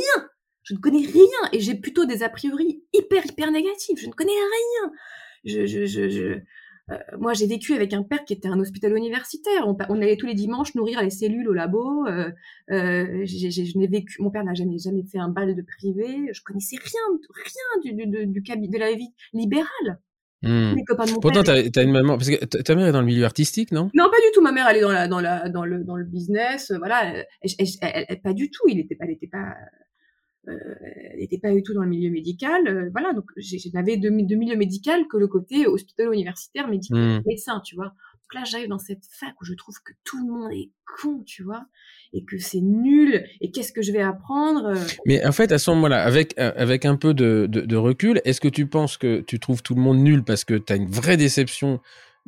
Je 0.63 0.73
ne 0.73 0.79
connais 0.79 1.05
rien 1.05 1.49
et 1.53 1.59
j'ai 1.59 1.75
plutôt 1.75 2.05
des 2.05 2.23
a 2.23 2.29
priori 2.29 2.83
hyper, 2.93 3.25
hyper 3.25 3.51
négatifs. 3.51 3.99
Je 4.01 4.07
ne 4.07 4.13
connais 4.13 4.31
rien. 4.31 4.91
Je, 5.45 5.65
je, 5.65 5.85
je, 5.85 6.09
je... 6.09 6.39
Euh, 6.91 6.97
moi, 7.19 7.33
j'ai 7.33 7.47
vécu 7.47 7.73
avec 7.73 7.93
un 7.93 8.03
père 8.03 8.25
qui 8.25 8.33
était 8.33 8.47
un 8.47 8.59
hôpital 8.59 8.95
universitaire. 8.95 9.67
On, 9.67 9.77
on, 9.89 10.01
allait 10.01 10.17
tous 10.17 10.25
les 10.25 10.33
dimanches 10.33 10.75
nourrir 10.75 11.01
les 11.01 11.09
cellules 11.09 11.47
au 11.47 11.53
labo. 11.53 12.05
Euh, 12.07 12.31
euh, 12.71 13.25
je 13.25 13.77
n'ai 13.77 13.87
vécu. 13.87 14.21
Mon 14.21 14.31
père 14.31 14.43
n'a 14.43 14.53
jamais 14.53 14.77
jamais 14.79 15.03
fait 15.03 15.19
un 15.19 15.29
bal 15.29 15.55
de 15.55 15.61
privé. 15.61 16.29
Je 16.33 16.41
connaissais 16.43 16.77
rien, 16.77 17.01
rien 17.45 17.95
du, 17.95 18.05
du, 18.05 18.41
du, 18.41 18.67
de 18.67 18.77
la 18.77 18.93
vie 18.93 19.13
libérale. 19.33 19.99
Mmh. 20.41 20.75
Pourtant, 21.21 21.43
tu 21.43 21.51
as, 21.51 21.83
une 21.83 21.91
maman, 21.91 22.17
parce 22.17 22.29
que 22.29 22.45
ta 22.45 22.73
mère 22.73 22.87
est 22.87 22.91
dans 22.93 23.01
le 23.01 23.05
milieu 23.05 23.25
artistique, 23.25 23.73
non? 23.73 23.91
Non, 23.93 24.05
pas 24.05 24.17
du 24.17 24.31
tout. 24.33 24.41
Ma 24.41 24.53
mère, 24.53 24.67
elle 24.69 24.77
est 24.77 24.81
dans 24.81 24.91
la, 24.91 25.09
dans 25.09 25.19
la, 25.19 25.49
dans 25.49 25.65
le, 25.65 25.83
dans 25.83 25.97
le 25.97 26.05
business. 26.05 26.71
Voilà, 26.77 27.25
elle, 27.41 28.21
pas 28.21 28.33
du 28.33 28.49
tout. 28.49 28.67
Il 28.69 28.79
était, 28.79 28.97
elle 29.01 29.11
était 29.11 29.27
pas 29.27 29.53
euh, 30.47 30.55
n'était 31.17 31.37
pas 31.37 31.51
du 31.51 31.63
tout 31.63 31.73
dans 31.73 31.83
le 31.83 31.89
milieu 31.89 32.09
médical. 32.09 32.67
Euh, 32.67 32.89
voilà, 32.91 33.13
donc 33.13 33.25
je 33.37 33.57
n'avais 33.73 33.97
de, 33.97 34.09
de, 34.09 34.35
milieu 34.35 34.55
médical 34.55 35.07
que 35.07 35.17
le 35.17 35.27
côté 35.27 35.67
hospitalo-universitaire, 35.67 36.67
médical, 36.67 37.19
mmh. 37.19 37.23
médecin, 37.25 37.61
tu 37.63 37.75
vois. 37.75 37.85
Donc 37.85 38.33
là, 38.35 38.43
j'arrive 38.45 38.69
dans 38.69 38.79
cette 38.79 39.05
fac 39.09 39.33
où 39.41 39.45
je 39.45 39.53
trouve 39.53 39.75
que 39.83 39.91
tout 40.03 40.17
le 40.25 40.31
monde 40.31 40.51
est 40.53 40.69
con, 41.01 41.23
tu 41.25 41.43
vois, 41.43 41.65
et 42.13 42.23
que 42.23 42.37
c'est 42.37 42.61
nul, 42.61 43.25
et 43.41 43.51
qu'est-ce 43.51 43.73
que 43.73 43.81
je 43.81 43.91
vais 43.91 44.01
apprendre 44.01 44.67
euh? 44.67 44.87
Mais 45.05 45.25
en 45.25 45.31
fait, 45.31 45.51
à 45.51 45.57
ce 45.57 45.71
moment-là, 45.71 46.03
avec, 46.03 46.37
avec 46.37 46.85
un 46.85 46.95
peu 46.95 47.13
de, 47.13 47.47
de, 47.49 47.61
de 47.61 47.75
recul, 47.75 48.21
est-ce 48.25 48.39
que 48.39 48.47
tu 48.47 48.67
penses 48.67 48.97
que 48.97 49.21
tu 49.21 49.39
trouves 49.39 49.63
tout 49.63 49.75
le 49.75 49.81
monde 49.81 49.99
nul 49.99 50.23
parce 50.23 50.45
que 50.45 50.53
tu 50.55 50.71
as 50.71 50.75
une 50.75 50.89
vraie 50.89 51.17
déception 51.17 51.81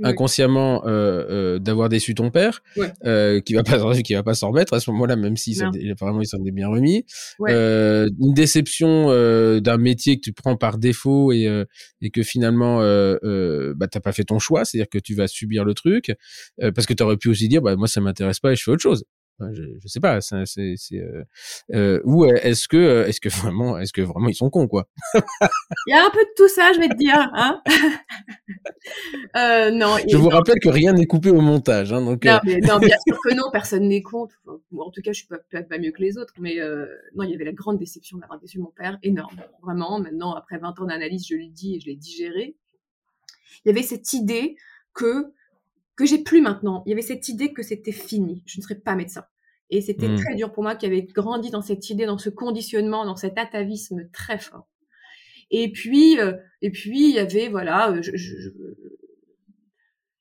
inconsciemment 0.03 0.83
euh, 0.86 1.25
euh, 1.29 1.60
d'avoir 1.60 1.89
déçu 1.89 2.15
ton 2.15 2.31
père, 2.31 2.62
euh, 3.05 3.39
qui 3.41 3.53
va 3.53 3.63
pas 3.63 4.01
qui 4.01 4.13
va 4.13 4.24
pas 4.24 4.33
s'en 4.33 4.50
remettre 4.50 4.74
à 4.74 4.79
ce 4.79 4.89
moment-là, 4.91 5.15
même 5.15 5.38
si 5.38 5.55
ça, 5.55 5.69
apparemment 5.91 6.21
il 6.21 6.27
s'en 6.27 6.43
est 6.45 6.51
bien 6.51 6.67
remis. 6.67 7.05
Euh, 7.48 8.10
une 8.19 8.33
déception 8.33 9.07
euh, 9.10 9.60
d'un 9.60 9.77
métier 9.77 10.15
que 10.17 10.21
tu 10.21 10.33
prends 10.33 10.55
par 10.55 10.77
défaut 10.77 11.31
et, 11.31 11.48
euh, 11.48 11.65
et 12.01 12.10
que 12.10 12.24
finalement 12.24 12.79
bah 12.81 13.88
t'as 13.88 14.00
pas 14.00 14.12
fait 14.12 14.24
ton 14.24 14.39
choix, 14.39 14.65
c'est-à-dire 14.65 14.89
que 14.89 15.00
tu 15.00 15.15
vas 15.15 15.27
subir 15.27 15.63
le 15.65 15.74
truc 15.74 16.13
parce 16.60 16.86
que 16.86 16.93
tu 16.93 17.03
aurais 17.03 17.17
pu 17.17 17.29
aussi 17.29 17.48
dire 17.48 17.62
bah 17.62 17.75
moi 17.75 17.88
ça 17.88 18.01
m'intéresse 18.01 18.39
pas 18.39 18.51
et 18.51 18.55
je 18.55 18.63
fais 18.63 18.71
autre 18.71 18.81
chose 18.81 19.03
je, 19.53 19.63
je 19.79 19.88
sais 19.88 20.00
pas, 20.00 20.21
c'est, 20.21 20.45
c'est, 20.45 21.00
euh, 21.00 21.24
euh, 21.74 22.01
ou 22.03 22.25
est-ce 22.25 22.67
que, 22.67 22.77
euh, 22.77 23.07
est-ce 23.07 23.19
que 23.19 23.29
vraiment, 23.29 23.77
est-ce 23.77 23.93
que 23.93 24.01
vraiment 24.01 24.29
ils 24.29 24.36
sont 24.36 24.50
cons 24.50 24.67
quoi? 24.67 24.88
Il 25.15 25.91
y 25.91 25.93
a 25.93 26.05
un 26.05 26.10
peu 26.10 26.19
de 26.19 26.33
tout 26.36 26.48
ça, 26.48 26.74
je 26.74 26.79
vais 26.79 26.89
te 26.89 26.98
dire. 26.98 27.29
Hein 27.33 27.61
euh, 29.35 29.72
non. 29.72 29.98
Je 30.07 30.18
vous 30.18 30.29
rappelle 30.29 30.59
que 30.59 30.70
rien 30.70 30.94
n'est 30.94 31.05
coupé 31.05 31.29
au 31.29 31.42
montage, 31.42 31.94
hein, 31.94 32.01
donc. 32.01 32.25
Non, 32.25 32.39
mais, 32.44 32.57
non, 32.57 32.79
bien 32.79 32.96
sûr 33.07 33.18
que 33.24 33.33
non, 33.33 33.50
personne 33.51 33.87
n'est 33.87 34.01
con. 34.01 34.27
en 34.48 34.92
tout 34.92 35.01
cas, 35.01 35.11
je 35.11 35.20
suis 35.20 35.27
pas, 35.27 35.39
pas, 35.63 35.77
mieux 35.77 35.92
que 35.92 36.01
les 36.01 36.18
autres, 36.18 36.33
mais 36.39 36.57
non, 37.16 37.24
il 37.24 37.31
y 37.31 37.35
avait 37.35 37.46
la 37.46 37.53
grande 37.53 37.77
déception 37.77 38.18
d'avoir 38.18 38.39
déçu 38.39 38.59
mon 38.59 38.72
père, 38.72 38.98
énorme, 39.03 39.42
vraiment. 39.61 40.00
Maintenant, 40.00 40.33
après 40.33 40.57
20 40.57 40.79
ans 40.79 40.85
d'analyse, 40.85 41.25
je 41.27 41.35
le 41.35 41.48
dis 41.48 41.75
et 41.75 41.79
je 41.79 41.87
l'ai 41.87 41.96
digéré. 41.96 42.55
Il 43.63 43.70
y 43.70 43.72
avait 43.72 43.83
cette 43.83 44.13
idée 44.13 44.55
que 44.94 45.33
que 45.96 46.05
j'ai 46.05 46.24
plus 46.24 46.42
maintenant. 46.42 46.83
Il 46.85 46.89
y 46.89 46.94
avait 46.94 47.01
cette 47.01 47.27
idée 47.29 47.53
que 47.53 47.61
c'était 47.61 47.92
fini. 47.92 48.44
Je 48.46 48.59
ne 48.59 48.63
serais 48.63 48.75
pas 48.75 48.96
médecin. 48.96 49.24
Et 49.72 49.79
c'était 49.79 50.10
mmh. 50.10 50.18
très 50.18 50.36
dur 50.36 50.51
pour 50.51 50.64
moi 50.64 50.75
qui 50.75 50.86
avait 50.86 51.03
grandi 51.03 51.50
dans 51.50 51.62
cette 51.62 51.90
idée, 51.90 52.05
dans 52.05 52.18
ce 52.18 52.29
conditionnement, 52.29 53.05
dans 53.05 53.16
cet 53.16 53.38
atavisme 53.38 54.10
très 54.12 54.38
fort. 54.38 54.68
Et 55.50 55.72
puis, 55.72 56.20
euh, 56.20 56.34
et 56.62 56.72
puis 56.72 57.10
il 57.10 57.16
y 57.16 57.20
avait 57.20 57.48
voilà, 57.48 57.92
euh, 57.92 58.01
je, 58.01 58.16
je, 58.16 58.50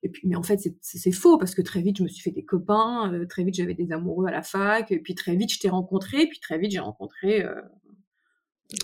et 0.03 0.09
puis 0.09 0.27
mais 0.27 0.37
en 0.37 0.43
fait 0.43 0.59
c'est 0.81 1.13
faux 1.13 1.39
parce 1.39 1.55
que 1.55 1.63
très 1.63 1.83
vite 1.83 1.99
je 1.99 2.03
me 2.05 2.09
suis 2.09 2.23
fait 2.23 2.31
des 2.31 2.45
copains, 2.45 3.13
euh, 3.13 3.27
très 3.27 3.45
vite 3.45 3.55
j'avais 3.55 3.75
des 3.75 3.93
amoureux 3.93 4.27
à 4.27 4.33
la 4.33 4.43
fac, 4.43 4.91
et 4.91 4.99
puis 4.99 5.15
très 5.15 5.37
vite 5.37 5.53
je 5.53 5.59
t'ai 5.59 5.69
rencontré, 5.69 6.27
puis 6.27 6.41
très 6.41 6.59
vite 6.59 6.73
j'ai 6.73 6.81
rencontré 6.81 7.45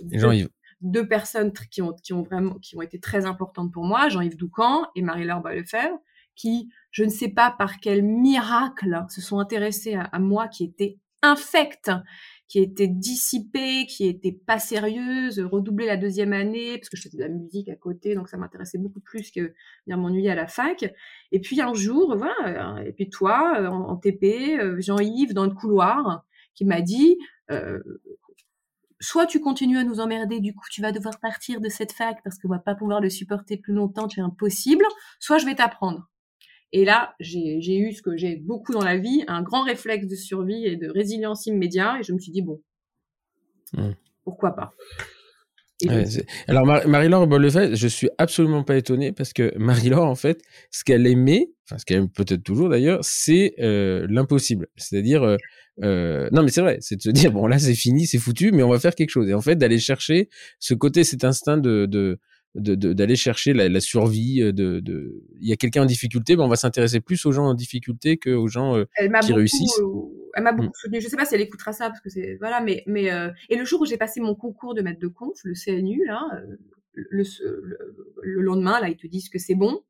deux, 0.03 0.49
deux, 0.83 1.09
personnes 1.09 1.53
qui 1.71 1.83
ont 1.83 1.95
qui 1.95 2.13
ont 2.13 2.23
vraiment 2.23 2.55
qui 2.61 2.77
ont 2.77 2.83
été 2.83 3.01
très 3.01 3.25
importantes 3.25 3.73
pour 3.73 3.85
moi, 3.85 4.09
Jean-Yves 4.09 4.37
Doucan 4.37 4.87
et 4.95 5.03
Marie-Laure 5.03 5.43
Lefebvre 5.49 5.99
qui, 6.37 6.71
je 6.91 7.05
ne 7.05 7.09
sais 7.09 7.29
pas 7.29 7.51
par 7.51 7.79
quel 7.81 8.03
miracle, 8.03 9.05
se 9.09 9.21
sont 9.21 9.39
intéressés 9.39 9.95
à, 9.95 10.19
moi 10.19 10.49
qui 10.49 10.65
était 10.65 10.99
infecte, 11.23 11.91
qui 12.47 12.61
était 12.61 12.87
dissipée, 12.87 13.87
qui 13.87 14.07
était 14.07 14.39
pas 14.47 14.61
sérieuse, 14.61 15.41
redoubler 15.41 15.87
la 15.87 15.97
deuxième 15.97 16.33
année 16.33 16.79
parce 16.79 16.89
que 16.89 16.97
je 16.97 17.03
faisais 17.03 17.19
de 17.19 17.23
la 17.23 17.29
musique 17.29 17.69
à 17.69 17.75
côté, 17.75 18.15
donc 18.15 18.29
ça 18.29 18.37
m'intéressait 18.37 18.79
beaucoup 18.79 19.01
plus 19.01 19.33
que 19.33 19.53
venir 19.87 19.99
m'ennuyer 19.99 20.31
à 20.31 20.37
la 20.37 20.47
fac. 20.47 20.85
Et 21.33 21.41
puis 21.41 21.61
un 21.61 21.75
jour, 21.75 22.17
voilà, 22.17 22.85
et 22.87 22.93
puis 22.93 23.11
toi, 23.11 23.69
en, 23.69 23.97
TP, 23.97 24.59
euh, 24.61 24.81
Jean-Yves 24.81 25.35
dans 25.35 25.45
le 25.45 25.55
couloir, 25.55 26.25
qui 26.55 26.65
m'a 26.65 26.83
dit, 26.83 27.19
euh, 27.51 27.81
soit 29.01 29.27
tu 29.27 29.41
continues 29.41 29.79
à 29.79 29.85
nous 29.85 30.01
emmerder, 30.01 30.41
du 30.41 30.55
coup 30.55 30.67
tu 30.71 30.83
vas 30.83 30.93
devoir 30.93 31.19
partir 31.19 31.61
de 31.61 31.69
cette 31.69 31.93
fac 31.93 32.23
parce 32.23 32.39
qu'on 32.39 32.49
va 32.49 32.59
pas 32.59 32.75
pouvoir 32.75 33.01
le 33.01 33.11
supporter 33.11 33.57
plus 33.57 33.75
longtemps, 33.75 34.09
tu 34.09 34.21
es 34.21 34.23
impossible, 34.23 34.85
soit 35.19 35.39
je 35.39 35.47
vais 35.47 35.55
t'apprendre. 35.55 36.09
Et 36.73 36.85
là, 36.85 37.15
j'ai 37.21 37.79
eu 37.79 37.93
ce 37.93 38.03
que 38.03 38.17
j'ai 38.17 38.37
beaucoup 38.37 38.73
dans 38.73 38.85
la 38.85 38.97
vie, 38.97 39.25
un 39.29 39.43
grand 39.43 39.63
réflexe 39.63 40.07
de 40.07 40.17
survie 40.17 40.67
et 40.67 40.77
de 40.77 40.89
résilience 40.89 41.47
immédiat. 41.47 41.99
Et 42.01 42.03
je 42.03 42.13
me 42.13 42.19
suis 42.19 42.33
dit, 42.33 42.43
bon, 42.43 42.61
mmh. 43.73 43.93
pourquoi 44.25 44.51
pas 44.51 44.73
alors 46.49 46.67
Marie-Laure 46.67 47.27
Bollefait, 47.27 47.77
je 47.77 47.87
suis 47.87 48.09
absolument 48.19 48.63
pas 48.63 48.77
étonné 48.77 49.13
parce 49.13 49.33
que 49.33 49.53
Marie-Laure 49.59 50.07
en 50.07 50.15
fait, 50.15 50.41
ce 50.71 50.85
qu'elle 50.85 51.07
aimait, 51.07 51.51
enfin 51.65 51.79
ce 51.79 51.85
qu'elle 51.85 51.99
aime 51.99 52.09
peut-être 52.09 52.43
toujours 52.43 52.69
d'ailleurs, 52.69 53.01
c'est 53.03 53.55
euh, 53.61 54.07
l'impossible. 54.09 54.69
C'est-à-dire, 54.77 55.23
euh, 55.23 55.37
euh, 55.83 56.29
non 56.33 56.43
mais 56.43 56.51
c'est 56.51 56.63
vrai, 56.63 56.79
c'est 56.81 56.97
de 56.97 57.03
se 57.03 57.11
dire 57.11 57.31
bon 57.31 57.47
là 57.47 57.59
c'est 57.59 57.75
fini, 57.75 58.07
c'est 58.07 58.19
foutu, 58.19 58.53
mais 58.53 58.63
on 58.63 58.71
va 58.71 58.79
faire 58.79 58.95
quelque 58.95 59.11
chose. 59.11 59.29
Et 59.29 59.35
en 59.35 59.43
fait 59.43 59.57
d'aller 59.57 59.79
chercher 59.79 60.31
ce 60.59 60.73
côté, 60.73 61.05
cet 61.05 61.25
instinct 61.25 61.59
de, 61.59 61.87
de 61.87 62.19
d'aller 62.57 63.17
chercher 63.17 63.53
la, 63.53 63.81
survie. 63.81 64.43
Euh, 64.43 64.53
de, 64.53 64.81
de... 64.81 65.23
Il 65.41 65.49
y 65.49 65.53
a 65.53 65.57
quelqu'un 65.57 65.83
en 65.83 65.87
difficulté, 65.87 66.37
ben 66.37 66.45
on 66.45 66.49
va 66.49 66.57
s'intéresser 66.57 67.01
plus 67.01 67.25
aux 67.27 67.33
gens 67.33 67.47
en 67.47 67.55
difficulté 67.55 68.17
qu'aux 68.17 68.49
gens 68.49 68.77
euh, 68.77 68.85
qui 69.23 69.33
réussissent. 69.33 69.79
Euh, 69.81 70.31
elle 70.35 70.45
m'a 70.45 70.53
beaucoup 70.53 70.71
mmh. 70.91 71.01
Je 71.01 71.09
sais 71.09 71.17
pas 71.17 71.25
si 71.25 71.35
elle 71.35 71.41
écoutera 71.41 71.73
ça 71.73 71.89
parce 71.89 72.01
que 72.01 72.11
c'est 72.11 72.37
voilà, 72.37 72.61
mais 72.61 72.83
mais 72.87 73.11
et 73.49 73.57
le 73.57 73.65
jour 73.65 73.83
où 73.83 73.87
j'ai 73.87 73.97
passé 73.97 74.21
mon 74.21 74.35
concours 74.35 74.75
de 74.75 74.83
maître 74.83 75.01
de 75.01 75.09
conf, 75.09 75.39
le 75.45 75.55
CNU 75.55 76.05
là, 76.07 76.21
le, 76.95 77.23
le, 78.23 78.43
lendemain 78.43 78.81
là, 78.81 78.89
ils 78.89 78.97
te 78.97 79.07
disent 79.07 79.29
que 79.29 79.39
c'est 79.39 79.55
bon. 79.55 79.81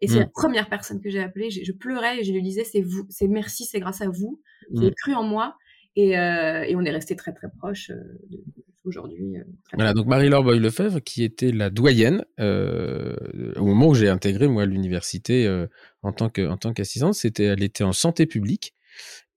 Et 0.00 0.06
c'est 0.06 0.20
la 0.20 0.26
mmh. 0.26 0.32
première 0.32 0.68
personne 0.68 1.00
que 1.00 1.10
j'ai 1.10 1.20
appelée. 1.20 1.50
Je, 1.50 1.72
pleurais 1.72 2.20
et 2.20 2.24
je 2.24 2.32
lui 2.32 2.40
disais 2.40 2.62
c'est 2.62 2.82
vous, 2.82 3.04
c'est 3.08 3.26
merci, 3.26 3.64
c'est 3.64 3.80
grâce 3.80 4.00
à 4.00 4.08
vous. 4.08 4.40
Vous 4.70 4.82
avez 4.82 4.90
mmh. 4.90 4.94
cru 4.94 5.14
en 5.14 5.24
moi. 5.24 5.56
Et, 5.96 6.10
et, 6.10 6.76
on 6.76 6.82
est 6.82 6.90
resté 6.90 7.16
très 7.16 7.32
très 7.32 7.48
proches 7.58 7.90
aujourd'hui. 8.84 9.36
Euh, 9.36 9.44
voilà, 9.74 9.94
donc 9.94 10.06
Marie-Laure 10.06 10.44
Boyle-Lefebvre, 10.44 11.00
qui 11.02 11.24
était 11.24 11.52
la 11.52 11.70
doyenne 11.70 12.24
euh, 12.40 13.14
au 13.56 13.66
moment 13.66 13.88
où 13.88 13.94
j'ai 13.94 14.08
intégré 14.08 14.48
moi 14.48 14.66
l'université 14.66 15.46
euh, 15.46 15.66
en 16.02 16.12
tant 16.12 16.28
que 16.28 16.46
en 16.48 16.56
tant 16.56 16.72
qu'assistante, 16.72 17.14
c'était 17.14 17.44
elle 17.44 17.62
était 17.62 17.84
en 17.84 17.92
santé 17.92 18.26
publique 18.26 18.74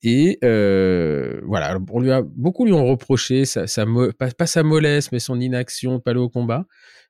Et 0.03 0.39
euh, 0.43 1.41
voilà, 1.45 1.79
on 1.91 1.99
lui 1.99 2.11
a 2.11 2.23
beaucoup 2.23 2.65
lui 2.65 2.73
ont 2.73 2.85
reproché 2.85 3.45
sa, 3.45 3.67
sa 3.67 3.85
pas, 4.17 4.47
sa 4.47 4.63
mollesse, 4.63 5.11
mais 5.11 5.19
son 5.19 5.39
inaction, 5.39 5.99
pas 5.99 6.11
aller 6.11 6.19
au 6.19 6.29
combat. 6.29 6.65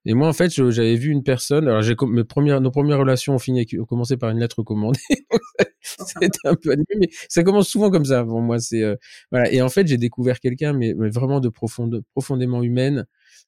Et 0.06 0.14
moi, 0.16 0.28
en 0.28 0.34
fait, 0.34 0.50
j'avais 0.50 0.96
vu 0.96 1.12
une 1.12 1.24
personne. 1.24 1.68
Alors, 1.68 1.82
j'ai 1.84 1.96
mes 2.08 2.24
premières, 2.24 2.60
nos 2.60 2.72
premières 2.72 2.98
relations 2.98 3.36
ont 3.36 3.40
fini, 3.40 3.68
ont 3.80 3.86
commencé 3.86 4.18
par 4.18 4.32
une 4.32 4.40
lettre 4.40 4.64
commandée. 4.64 5.00
C'était 5.82 6.30
un 6.46 6.56
peu 6.56 6.72
animé, 6.72 6.88
mais 7.00 7.10
ça 7.30 7.44
commence 7.44 7.70
souvent 7.70 7.92
comme 7.92 8.06
ça. 8.06 8.24
Pour 8.24 8.42
moi, 8.42 8.60
c'est 8.60 8.84
euh, 8.84 8.96
voilà. 9.32 9.52
Et 9.52 9.62
en 9.62 9.70
fait, 9.70 9.88
j'ai 9.88 9.98
découvert 9.98 10.40
quelqu'un, 10.40 10.74
mais, 10.74 10.94
vraiment 10.94 11.40
de 11.40 11.50
profonde, 11.50 12.04
profondément 12.14 12.64
humaine. 12.64 13.06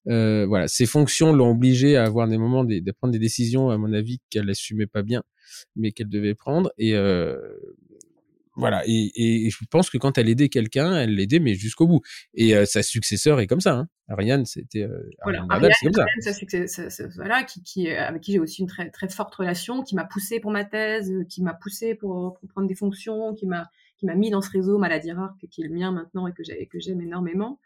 Euh, 0.10 0.46
voilà, 0.48 0.68
ses 0.68 0.86
fonctions 0.86 1.34
l'ont 1.34 1.52
obligé 1.52 1.96
à 1.98 2.04
avoir 2.06 2.28
des 2.28 2.38
moments 2.38 2.63
de, 2.63 2.80
de, 2.80 2.92
prendre 2.92 3.13
des 3.13 3.20
décisions, 3.20 3.70
à 3.70 3.78
mon 3.78 3.94
avis, 3.94 4.20
qu'elle 4.30 4.50
assumait 4.50 4.88
pas 4.88 5.02
bien, 5.02 5.24
mais 5.76 5.92
qu'elle 5.92 6.10
devait 6.10 6.36
prendre. 6.36 6.72
Et 6.78 6.96
euh, 6.96 7.38
voilà. 8.56 8.84
Et, 8.86 9.46
et, 9.46 9.50
je 9.50 9.58
pense 9.70 9.89
que 9.89 9.98
quand 9.98 10.18
elle 10.18 10.30
aidait 10.30 10.50
quelqu'un, 10.50 10.96
elle 10.96 11.16
l'aidait, 11.16 11.39
mais 11.39 11.56
jusqu'au 11.56 11.88
bout. 11.88 12.02
Et 12.34 12.56
euh, 12.56 12.66
sa 12.66 12.84
successeur 12.84 13.39
est 13.39 13.48
comme 13.48 13.62
ça. 13.62 13.74
Hein. 13.74 13.88
Ariane, 14.08 14.46
c'était 14.46 14.84
euh, 14.84 15.10
voilà. 15.24 15.46
Ariane, 15.50 15.72
c'est 15.80 16.46
comme 16.46 16.68
ça. 16.68 16.89
ça, 16.89 17.04
voilà, 17.16 17.44
qui, 17.44 17.63
qui, 17.63 17.89
euh, 17.89 18.08
avec 18.08 18.22
qui 18.22 18.34
j'ai 18.34 18.39
aussi 18.39 18.62
une 18.62 18.68
très, 18.68 18.89
très 18.89 19.10
forte 19.10 19.34
relation, 19.34 19.82
qui 19.84 19.96
m'a 19.96 20.06
poussé 20.06 20.39
pour 20.39 20.52
ma 20.52 20.66
thèse, 20.66 21.12
qui 21.30 21.42
m'a 21.42 21.54
poussé 21.54 21.96
pour, 21.96 22.36
pour, 22.39 22.50
prendre 22.50 22.68
des 22.68 22.76
fonctions, 22.76 23.34
qui 23.34 23.48
m'a 23.48 23.70
qui 23.98 24.08
m'a 24.08 24.16
mis 24.16 24.30
dans 24.32 24.42
ce 24.42 24.50
réseau 24.50 24.78
maladie 24.78 25.13
rare 25.13 25.34
qui 25.50 25.62
est 25.62 25.68
le 25.68 25.74
mien 25.74 25.92
maintenant 25.92 26.28
et 26.28 26.34
que 26.34 26.80
j'aime 26.80 27.00
énormément 27.00 27.60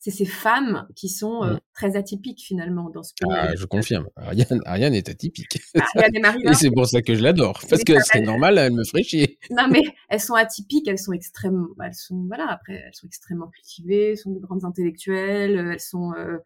c'est 0.00 0.10
ces 0.10 0.24
femmes 0.24 0.86
qui 0.96 1.10
sont 1.10 1.44
euh, 1.44 1.54
mmh. 1.54 1.60
très 1.74 1.96
atypiques 1.96 2.40
finalement 2.40 2.88
dans 2.88 3.02
ce 3.02 3.12
pays. 3.20 3.28
Ah, 3.30 3.54
je 3.54 3.66
confirme. 3.66 4.08
Ariane, 4.16 4.62
Ariane 4.64 4.94
est 4.94 5.10
atypique. 5.10 5.60
Ariane 5.94 6.16
et 6.16 6.20
Marie. 6.20 6.42
et 6.42 6.54
c'est 6.54 6.70
pour 6.70 6.86
ça 6.86 7.02
que 7.02 7.14
je 7.14 7.22
l'adore. 7.22 7.60
Parce 7.68 7.84
que 7.84 7.92
c'est 8.02 8.22
normal, 8.22 8.56
elle 8.56 8.72
me 8.72 8.82
ferait 8.82 9.02
chier. 9.02 9.38
Non, 9.50 9.68
mais 9.70 9.82
elles 10.08 10.20
sont 10.20 10.34
atypiques, 10.34 10.88
elles 10.88 10.98
sont 10.98 11.12
extrêmement, 11.12 11.68
elles 11.84 11.94
sont, 11.94 12.24
voilà, 12.26 12.50
après, 12.50 12.82
elles 12.86 12.94
sont 12.94 13.06
extrêmement 13.06 13.48
cultivées, 13.48 14.16
sont 14.16 14.32
de 14.32 14.38
grandes 14.38 14.64
intellectuelles, 14.64 15.70
elles 15.72 15.80
sont, 15.80 16.14
euh, 16.14 16.38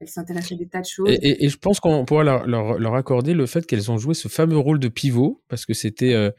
elles 0.00 0.08
s'intéressent 0.08 0.52
à 0.52 0.56
des 0.56 0.68
tas 0.68 0.80
de 0.80 0.86
choses. 0.86 1.08
Et, 1.10 1.44
et, 1.44 1.48
je 1.48 1.56
pense 1.56 1.78
qu'on 1.78 2.04
pourra 2.04 2.24
leur, 2.24 2.46
leur, 2.46 2.78
leur, 2.78 2.94
accorder 2.94 3.32
le 3.32 3.46
fait 3.46 3.64
qu'elles 3.64 3.90
ont 3.90 3.96
joué 3.98 4.14
ce 4.14 4.28
fameux 4.28 4.58
rôle 4.58 4.80
de 4.80 4.88
pivot, 4.88 5.42
parce 5.48 5.66
que 5.66 5.74
c'était 5.74 6.14
euh, 6.14 6.30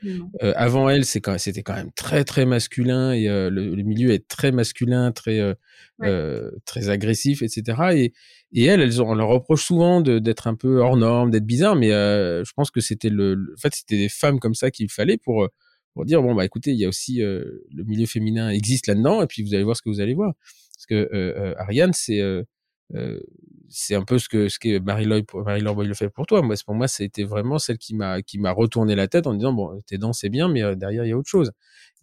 euh, 0.44 0.54
avant 0.56 0.89
elles, 0.89 1.06
c'est 1.06 1.22
quand 1.22 1.38
c'était 1.39 1.63
quand 1.63 1.74
même 1.74 1.91
très 1.96 2.24
très 2.26 2.46
masculin 2.46 3.13
et 3.13 3.30
euh, 3.30 3.50
le, 3.50 3.74
le, 3.74 3.84
milieu 3.84 4.12
est 4.12 4.28
très 4.28 4.52
masculin, 4.52 5.12
très 5.12 5.41
ouais. 6.00 6.41
très 6.65 6.89
agressif, 6.89 7.41
etc. 7.41 7.82
Et, 7.94 8.13
et 8.52 8.65
elles, 8.65 8.82
elles 8.82 9.02
ont, 9.02 9.10
on 9.10 9.15
leur 9.15 9.30
reproche 9.30 9.63
souvent 9.63 10.02
d'être 10.02 10.48
un 10.48 10.56
peu 10.56 10.80
hors 10.80 10.98
norme, 10.98 11.32
d'être 11.32 11.46
bizarre, 11.46 11.76
mais 11.76 11.89
je 11.89 12.52
pense 12.56 12.72
que 12.72 12.82
c'était 12.82 13.10
le, 13.10 13.38
en 13.56 13.62
fait, 13.62 13.74
c'était 13.74 13.98
des 13.98 14.10
femmes 14.10 14.39
comme 14.39 14.56
ça 14.56 14.70
qu'il 14.72 14.89
fallait 14.91 15.18
pour 15.18 15.48
pour 15.94 16.04
dire 16.04 16.22
bon 16.22 16.36
bah 16.36 16.44
écoutez, 16.44 16.72
il 16.72 16.78
y 16.78 16.84
a 16.84 16.89
aussi 16.89 17.20
le 17.20 17.84
milieu 17.86 18.06
féminin 18.06 18.50
existe 18.50 18.88
là-dedans, 18.88 19.22
et 19.22 19.28
puis 19.28 19.44
vous 19.44 19.54
allez 19.54 19.63
voir 19.63 19.78
ce 19.78 19.82
que 19.82 19.89
vous 19.89 20.02
allez 20.02 20.13
voir. 20.13 20.34
Parce 20.76 20.86
que 20.88 21.56
Ariane, 21.58 21.94
c'est 21.94 22.22
euh, 22.93 23.19
c'est 23.69 23.95
un 23.95 24.04
peu 24.04 24.19
ce 24.19 24.30
que 24.30 24.48
ce 24.50 24.60
que 24.60 24.80
Marie-Laure 24.80 25.24
Marie 25.45 25.88
le 25.88 25.93
fait 25.93 26.10
pour 26.10 26.26
toi. 26.26 26.41
Moi, 26.41 26.56
pour 26.65 26.76
moi, 26.76 26.88
c'était 26.88 27.24
vraiment 27.24 27.60
celle 27.60 27.78
qui 27.78 27.95
m'a 27.95 28.21
qui 28.21 28.38
m'a 28.38 28.52
retourné 28.52 28.95
la 28.95 29.08
tête 29.08 29.28
en 29.28 29.34
disant 29.34 29.54
bon, 29.54 29.80
tes 29.88 29.98
dents 29.98 30.13
c'est 30.13 30.30
bien, 30.30 30.48
mais 30.48 30.63
euh, 30.63 30.76
derrière 30.76 31.06
il 31.06 31.10
y 31.10 31.12
a 31.12 31.17
autre 31.17 31.30
chose. 31.30 31.52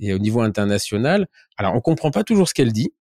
Et 0.00 0.12
au 0.12 0.18
niveau 0.18 0.40
international, 0.40 1.28
alors 1.56 1.74
on 1.74 1.80
comprend 1.80 2.10
pas 2.10 2.24
toujours 2.24 2.48
ce 2.48 2.54
qu'elle 2.54 2.72
dit, 2.72 2.92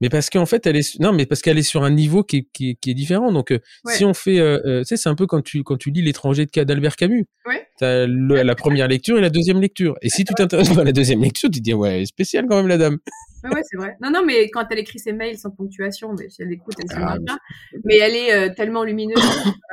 mais 0.00 0.08
parce 0.08 0.30
qu'en 0.30 0.46
fait 0.46 0.66
elle 0.66 0.76
est 0.76 0.98
non, 1.00 1.12
mais 1.12 1.26
parce 1.26 1.42
qu'elle 1.42 1.58
est 1.58 1.62
sur 1.62 1.82
un 1.82 1.90
niveau 1.90 2.24
qui 2.24 2.38
est, 2.38 2.48
qui 2.52 2.70
est, 2.70 2.74
qui 2.76 2.90
est 2.90 2.94
différent. 2.94 3.32
Donc 3.32 3.52
euh, 3.52 3.58
si 3.86 4.04
on 4.04 4.14
fait, 4.14 4.38
euh, 4.40 4.80
tu 4.80 4.86
sais, 4.86 4.96
c'est 4.96 5.08
un 5.08 5.14
peu 5.14 5.26
quand 5.26 5.42
tu 5.42 5.62
quand 5.62 5.76
tu 5.76 5.90
lis 5.90 6.02
l'étranger 6.02 6.46
de 6.46 6.64
d'Albert 6.64 6.96
Camus. 6.96 7.26
Ouais. 7.46 7.66
T'as 7.78 8.06
la 8.06 8.54
première 8.54 8.88
lecture 8.88 9.18
et 9.18 9.20
la 9.20 9.30
deuxième 9.30 9.60
lecture. 9.60 9.96
Et 10.02 10.08
si 10.08 10.24
tu 10.24 10.34
t'intéresses 10.34 10.70
à 10.78 10.84
la 10.84 10.92
deuxième 10.92 11.22
lecture, 11.22 11.50
tu 11.50 11.58
te 11.58 11.64
dis 11.64 11.74
ouais, 11.74 12.04
spécial 12.06 12.46
quand 12.48 12.56
même 12.56 12.68
la 12.68 12.78
dame. 12.78 12.98
Ouais, 13.44 13.62
c'est 13.68 13.76
vrai. 13.76 13.96
Non, 14.00 14.10
non, 14.10 14.24
mais 14.24 14.50
quand 14.50 14.66
elle 14.70 14.78
écrit 14.78 14.98
ses 14.98 15.12
mails 15.12 15.38
sans 15.38 15.50
ponctuation, 15.50 16.14
mais 16.18 16.28
si 16.28 16.42
elle 16.42 16.52
écoute, 16.52 16.74
elle 16.78 16.90
se 16.90 16.96
ah, 16.96 17.18
bien. 17.18 17.38
Mais 17.84 17.98
elle 17.98 18.14
est 18.14 18.32
euh, 18.32 18.54
tellement 18.54 18.84
lumineuse, 18.84 19.18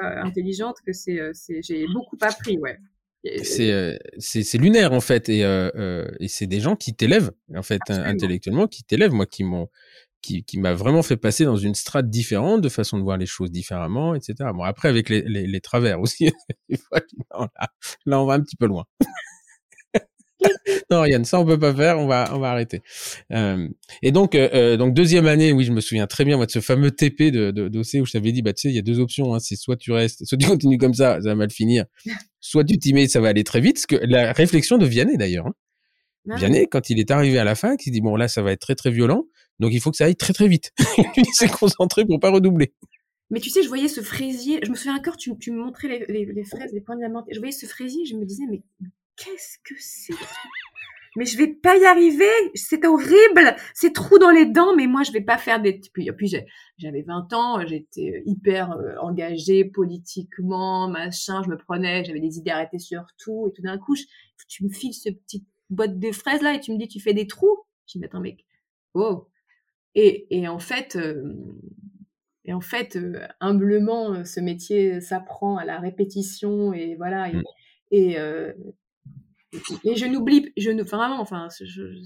euh, 0.04 0.22
intelligente 0.24 0.78
que 0.86 0.94
c'est, 0.94 1.20
euh, 1.20 1.32
c'est, 1.34 1.62
j'ai 1.62 1.86
beaucoup 1.94 2.18
appris, 2.22 2.58
ouais. 2.60 2.78
C'est, 3.44 4.00
c'est, 4.20 4.44
c'est 4.44 4.58
lunaire 4.58 4.94
en 4.94 5.02
fait, 5.02 5.28
et, 5.28 5.42
et 5.42 6.28
c'est 6.30 6.48
des 6.48 6.62
gens 6.62 6.78
qui 6.78 6.96
t'élèvent 6.96 7.32
en 7.54 7.64
fait 7.64 7.82
Absolument. 7.82 8.10
intellectuellement, 8.10 8.68
qui 8.68 8.84
t'élèvent, 8.84 9.12
moi, 9.12 9.26
qui 9.26 9.44
m'ont, 9.44 9.68
qui, 10.22 10.46
qui 10.46 10.60
m'a 10.60 10.74
vraiment 10.74 11.04
fait 11.04 11.18
passer 11.18 11.44
dans 11.44 11.58
une 11.58 11.76
strate 11.76 12.10
différente, 12.10 12.62
de 12.62 12.70
façon 12.70 12.98
de 12.98 13.04
voir 13.04 13.18
les 13.18 13.26
choses 13.26 13.52
différemment, 13.52 14.16
etc. 14.16 14.36
Bon, 14.54 14.64
après 14.64 14.88
avec 14.88 15.10
les, 15.10 15.24
les, 15.24 15.46
les 15.46 15.62
travers 15.62 16.00
aussi, 16.00 16.32
là, 16.92 17.50
là, 18.06 18.22
on 18.22 18.26
va 18.26 18.36
un 18.36 18.42
petit 18.42 18.56
peu 18.56 18.68
loin. 18.68 18.86
non, 20.92 21.06
Yann, 21.06 21.26
ça 21.26 21.40
on 21.40 21.46
peut 21.46 21.60
pas 21.60 21.74
faire, 21.74 22.00
on 22.00 22.08
va 22.08 22.30
on 22.34 22.40
va 22.40 22.52
arrêter. 22.52 22.82
Euh, 23.32 23.68
et 24.02 24.12
donc 24.12 24.36
euh, 24.36 24.50
euh, 24.54 24.78
donc 24.78 24.94
deuxième 24.94 25.28
année, 25.28 25.52
oui, 25.52 25.64
je 25.64 25.72
me 25.72 25.82
souviens 25.82 26.08
très 26.08 26.26
bien 26.26 26.38
moi 26.38 26.46
de 26.46 26.52
ce 26.52 26.60
fameux 26.60 26.92
TP 26.92 27.32
de 27.32 27.52
de 27.52 27.68
d'OC 27.68 28.02
où 28.02 28.06
je 28.06 28.12
t'avais 28.12 28.32
dit 28.32 28.42
bah 28.42 28.54
tu 28.54 28.64
sais 28.64 28.70
il 28.70 28.76
y 28.76 28.80
a 28.80 28.84
deux 28.84 29.00
options, 29.00 29.34
hein, 29.34 29.40
c'est 29.40 29.56
soit 29.56 29.78
tu 29.78 29.92
restes, 29.92 30.26
soit 30.26 30.38
tu 30.38 30.48
continues 30.48 30.78
comme 30.78 30.94
ça, 30.94 31.22
ça 31.22 31.30
va 31.30 31.36
mal 31.36 31.50
finir, 31.50 31.86
soit 32.40 32.64
tu 32.64 32.78
t'y 32.78 32.94
mets, 32.94 33.08
ça 33.08 33.20
va 33.20 33.30
aller 33.30 33.44
très 33.44 33.62
vite. 33.62 33.80
Ce 33.80 33.88
que 33.88 33.96
la 33.96 34.34
réflexion 34.34 34.78
de 34.78 34.86
Vianney 34.86 35.18
d'ailleurs. 35.18 35.48
Hein. 35.48 35.54
Ah 36.30 36.36
Vianney, 36.36 36.68
quand 36.68 36.90
il 36.90 37.00
est 37.00 37.10
arrivé 37.10 37.40
à 37.40 37.46
la 37.46 37.56
fin, 37.56 37.76
il 37.86 37.92
dit 37.92 38.02
bon 38.02 38.16
là 38.16 38.28
ça 38.28 38.42
va 38.42 38.52
être 38.52 38.60
très 38.60 38.76
très 38.76 38.92
violent, 38.92 39.26
donc 39.60 39.74
il 39.74 39.80
faut 39.80 39.92
que 39.92 39.98
ça 39.98 40.06
aille 40.06 40.16
très 40.16 40.34
très 40.34 40.48
vite. 40.48 40.72
il 41.18 41.26
s'est 41.34 41.48
concentré 41.48 42.06
pour 42.06 42.20
pas 42.20 42.30
redoubler. 42.30 42.74
Mais 43.30 43.42
tu 43.42 43.50
sais, 43.50 43.62
je 43.62 43.68
voyais 43.68 43.90
ce 43.90 44.00
fraisier, 44.00 44.60
je 44.64 44.70
me 44.70 44.76
souviens 44.76 44.96
encore, 44.96 45.18
tu, 45.18 45.38
tu 45.38 45.52
me 45.52 45.62
montrais 45.62 45.90
les, 45.90 46.06
les, 46.08 46.26
les 46.26 46.44
fraises, 46.46 46.72
les 46.72 46.80
points 46.80 46.96
diamantés, 46.96 47.34
je 47.34 47.40
voyais 47.40 47.52
ce 47.52 47.66
fraisier, 47.66 48.06
je 48.06 48.16
me 48.16 48.26
disais, 48.26 48.44
mais 48.50 48.62
qu'est-ce 49.18 49.58
que 49.64 49.76
c'est? 49.80 50.14
Mais 51.16 51.26
je 51.26 51.36
vais 51.38 51.48
pas 51.48 51.76
y 51.76 51.86
arriver, 51.86 52.30
c'est 52.54 52.86
horrible, 52.86 53.56
c'est 53.74 53.92
trou 53.92 54.20
dans 54.20 54.30
les 54.30 54.46
dents, 54.46 54.76
mais 54.76 54.86
moi 54.86 55.02
je 55.02 55.12
vais 55.12 55.22
pas 55.22 55.40
faire 55.40 55.60
des. 55.60 55.82
Puis, 55.92 56.12
puis 56.12 56.36
j'avais 56.78 57.02
20 57.02 57.34
ans, 57.34 57.66
j'étais 57.66 58.22
hyper 58.26 58.72
euh, 58.74 58.96
engagée 59.02 59.66
politiquement, 59.66 60.88
machin, 60.88 61.42
je 61.44 61.50
me 61.50 61.58
prenais, 61.58 62.06
j'avais 62.06 62.20
des 62.20 62.38
idées 62.38 62.52
arrêtées 62.52 62.78
sur 62.78 63.04
tout, 63.18 63.48
et 63.48 63.54
tout 63.54 63.64
d'un 63.64 63.80
coup, 63.80 63.96
tu 64.48 64.64
me 64.64 64.70
files 64.70 64.94
ce 64.94 65.10
petit 65.10 65.44
botte 65.72 65.98
de 65.98 66.12
fraises 66.12 66.42
là 66.42 66.54
et 66.54 66.60
tu 66.60 66.72
me 66.72 66.78
dis 66.78 66.88
tu 66.88 67.00
fais 67.00 67.16
des 67.16 67.26
trous? 67.26 67.58
Je 67.88 67.94
dis 67.94 68.00
mais 68.00 68.06
attends 68.06 68.22
mec, 68.22 68.46
oh. 68.94 69.28
Et, 69.96 70.28
et 70.30 70.48
en 70.48 70.60
fait, 70.60 70.96
euh, 70.98 71.34
et 72.46 72.54
en 72.54 72.62
fait, 72.62 72.96
euh, 72.96 73.28
humblement, 73.40 74.24
ce 74.24 74.40
métier 74.40 75.02
s'apprend 75.02 75.58
à 75.58 75.66
la 75.66 75.80
répétition 75.80 76.74
et 76.74 76.96
voilà. 76.96 77.30
Et, 77.32 77.42
et 77.92 78.20
euh, 78.20 78.54
et 79.54 79.96
je 79.96 80.06
n'oublie, 80.06 80.52
je 80.58 80.72
ne, 80.72 80.84
vraiment, 80.84 81.22
enfin, 81.22 81.48
c'est 81.50 81.66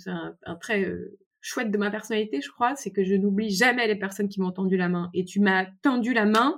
un, 0.10 0.36
un, 0.46 0.56
trait 0.56 0.84
euh, 0.84 1.18
chouette 1.40 1.72
de 1.72 1.78
ma 1.78 1.90
personnalité, 1.90 2.40
je 2.42 2.50
crois, 2.50 2.76
c'est 2.76 2.92
que 2.92 3.04
je 3.04 3.16
n'oublie 3.16 3.50
jamais 3.50 3.88
les 3.88 3.96
personnes 3.96 4.30
qui 4.30 4.40
m'ont 4.40 4.52
tendu 4.52 4.78
la 4.78 4.90
main. 4.90 5.10
Et 5.14 5.26
tu 5.26 5.40
m'as 5.40 5.66
tendu 5.82 6.14
la 6.14 6.26
main, 6.26 6.58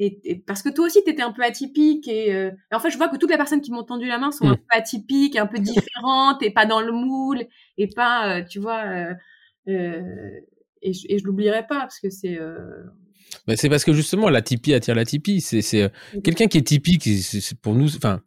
et, 0.00 0.20
et, 0.24 0.36
parce 0.36 0.62
que 0.62 0.68
toi 0.68 0.86
aussi, 0.86 1.02
tu 1.04 1.10
étais 1.10 1.22
un 1.22 1.32
peu 1.32 1.42
atypique. 1.42 2.08
Et, 2.08 2.34
euh, 2.34 2.50
et, 2.72 2.74
en 2.74 2.80
fait, 2.80 2.90
je 2.90 2.96
vois 2.96 3.08
que 3.08 3.16
toutes 3.16 3.30
les 3.30 3.36
personnes 3.36 3.60
qui 3.60 3.70
m'ont 3.70 3.84
tendu 3.84 4.06
la 4.06 4.18
main 4.18 4.30
sont 4.30 4.46
mmh. 4.46 4.50
un 4.50 4.56
peu 4.56 4.62
atypiques, 4.70 5.36
un 5.36 5.46
peu 5.46 5.58
différentes, 5.58 6.42
et 6.42 6.50
pas 6.50 6.66
dans 6.66 6.80
le 6.80 6.92
moule, 6.92 7.44
et 7.76 7.88
pas, 7.88 8.38
euh, 8.38 8.44
tu 8.44 8.58
vois. 8.58 8.84
Et 9.66 10.92
je, 10.92 11.18
je 11.18 11.24
l'oublierai 11.24 11.66
pas, 11.66 11.80
parce 11.80 12.00
que 12.00 12.10
c'est. 12.10 12.38
Bah, 13.46 13.56
c'est 13.56 13.68
parce 13.68 13.84
que 13.84 13.92
justement, 13.92 14.30
la 14.30 14.38
attire 14.38 14.94
la. 14.94 15.04
C'est 15.04 15.90
quelqu'un 16.24 16.46
qui 16.46 16.58
est 16.58 16.66
typique, 16.66 17.08
pour 17.62 17.74
nous. 17.74 17.94
Enfin, 17.96 18.22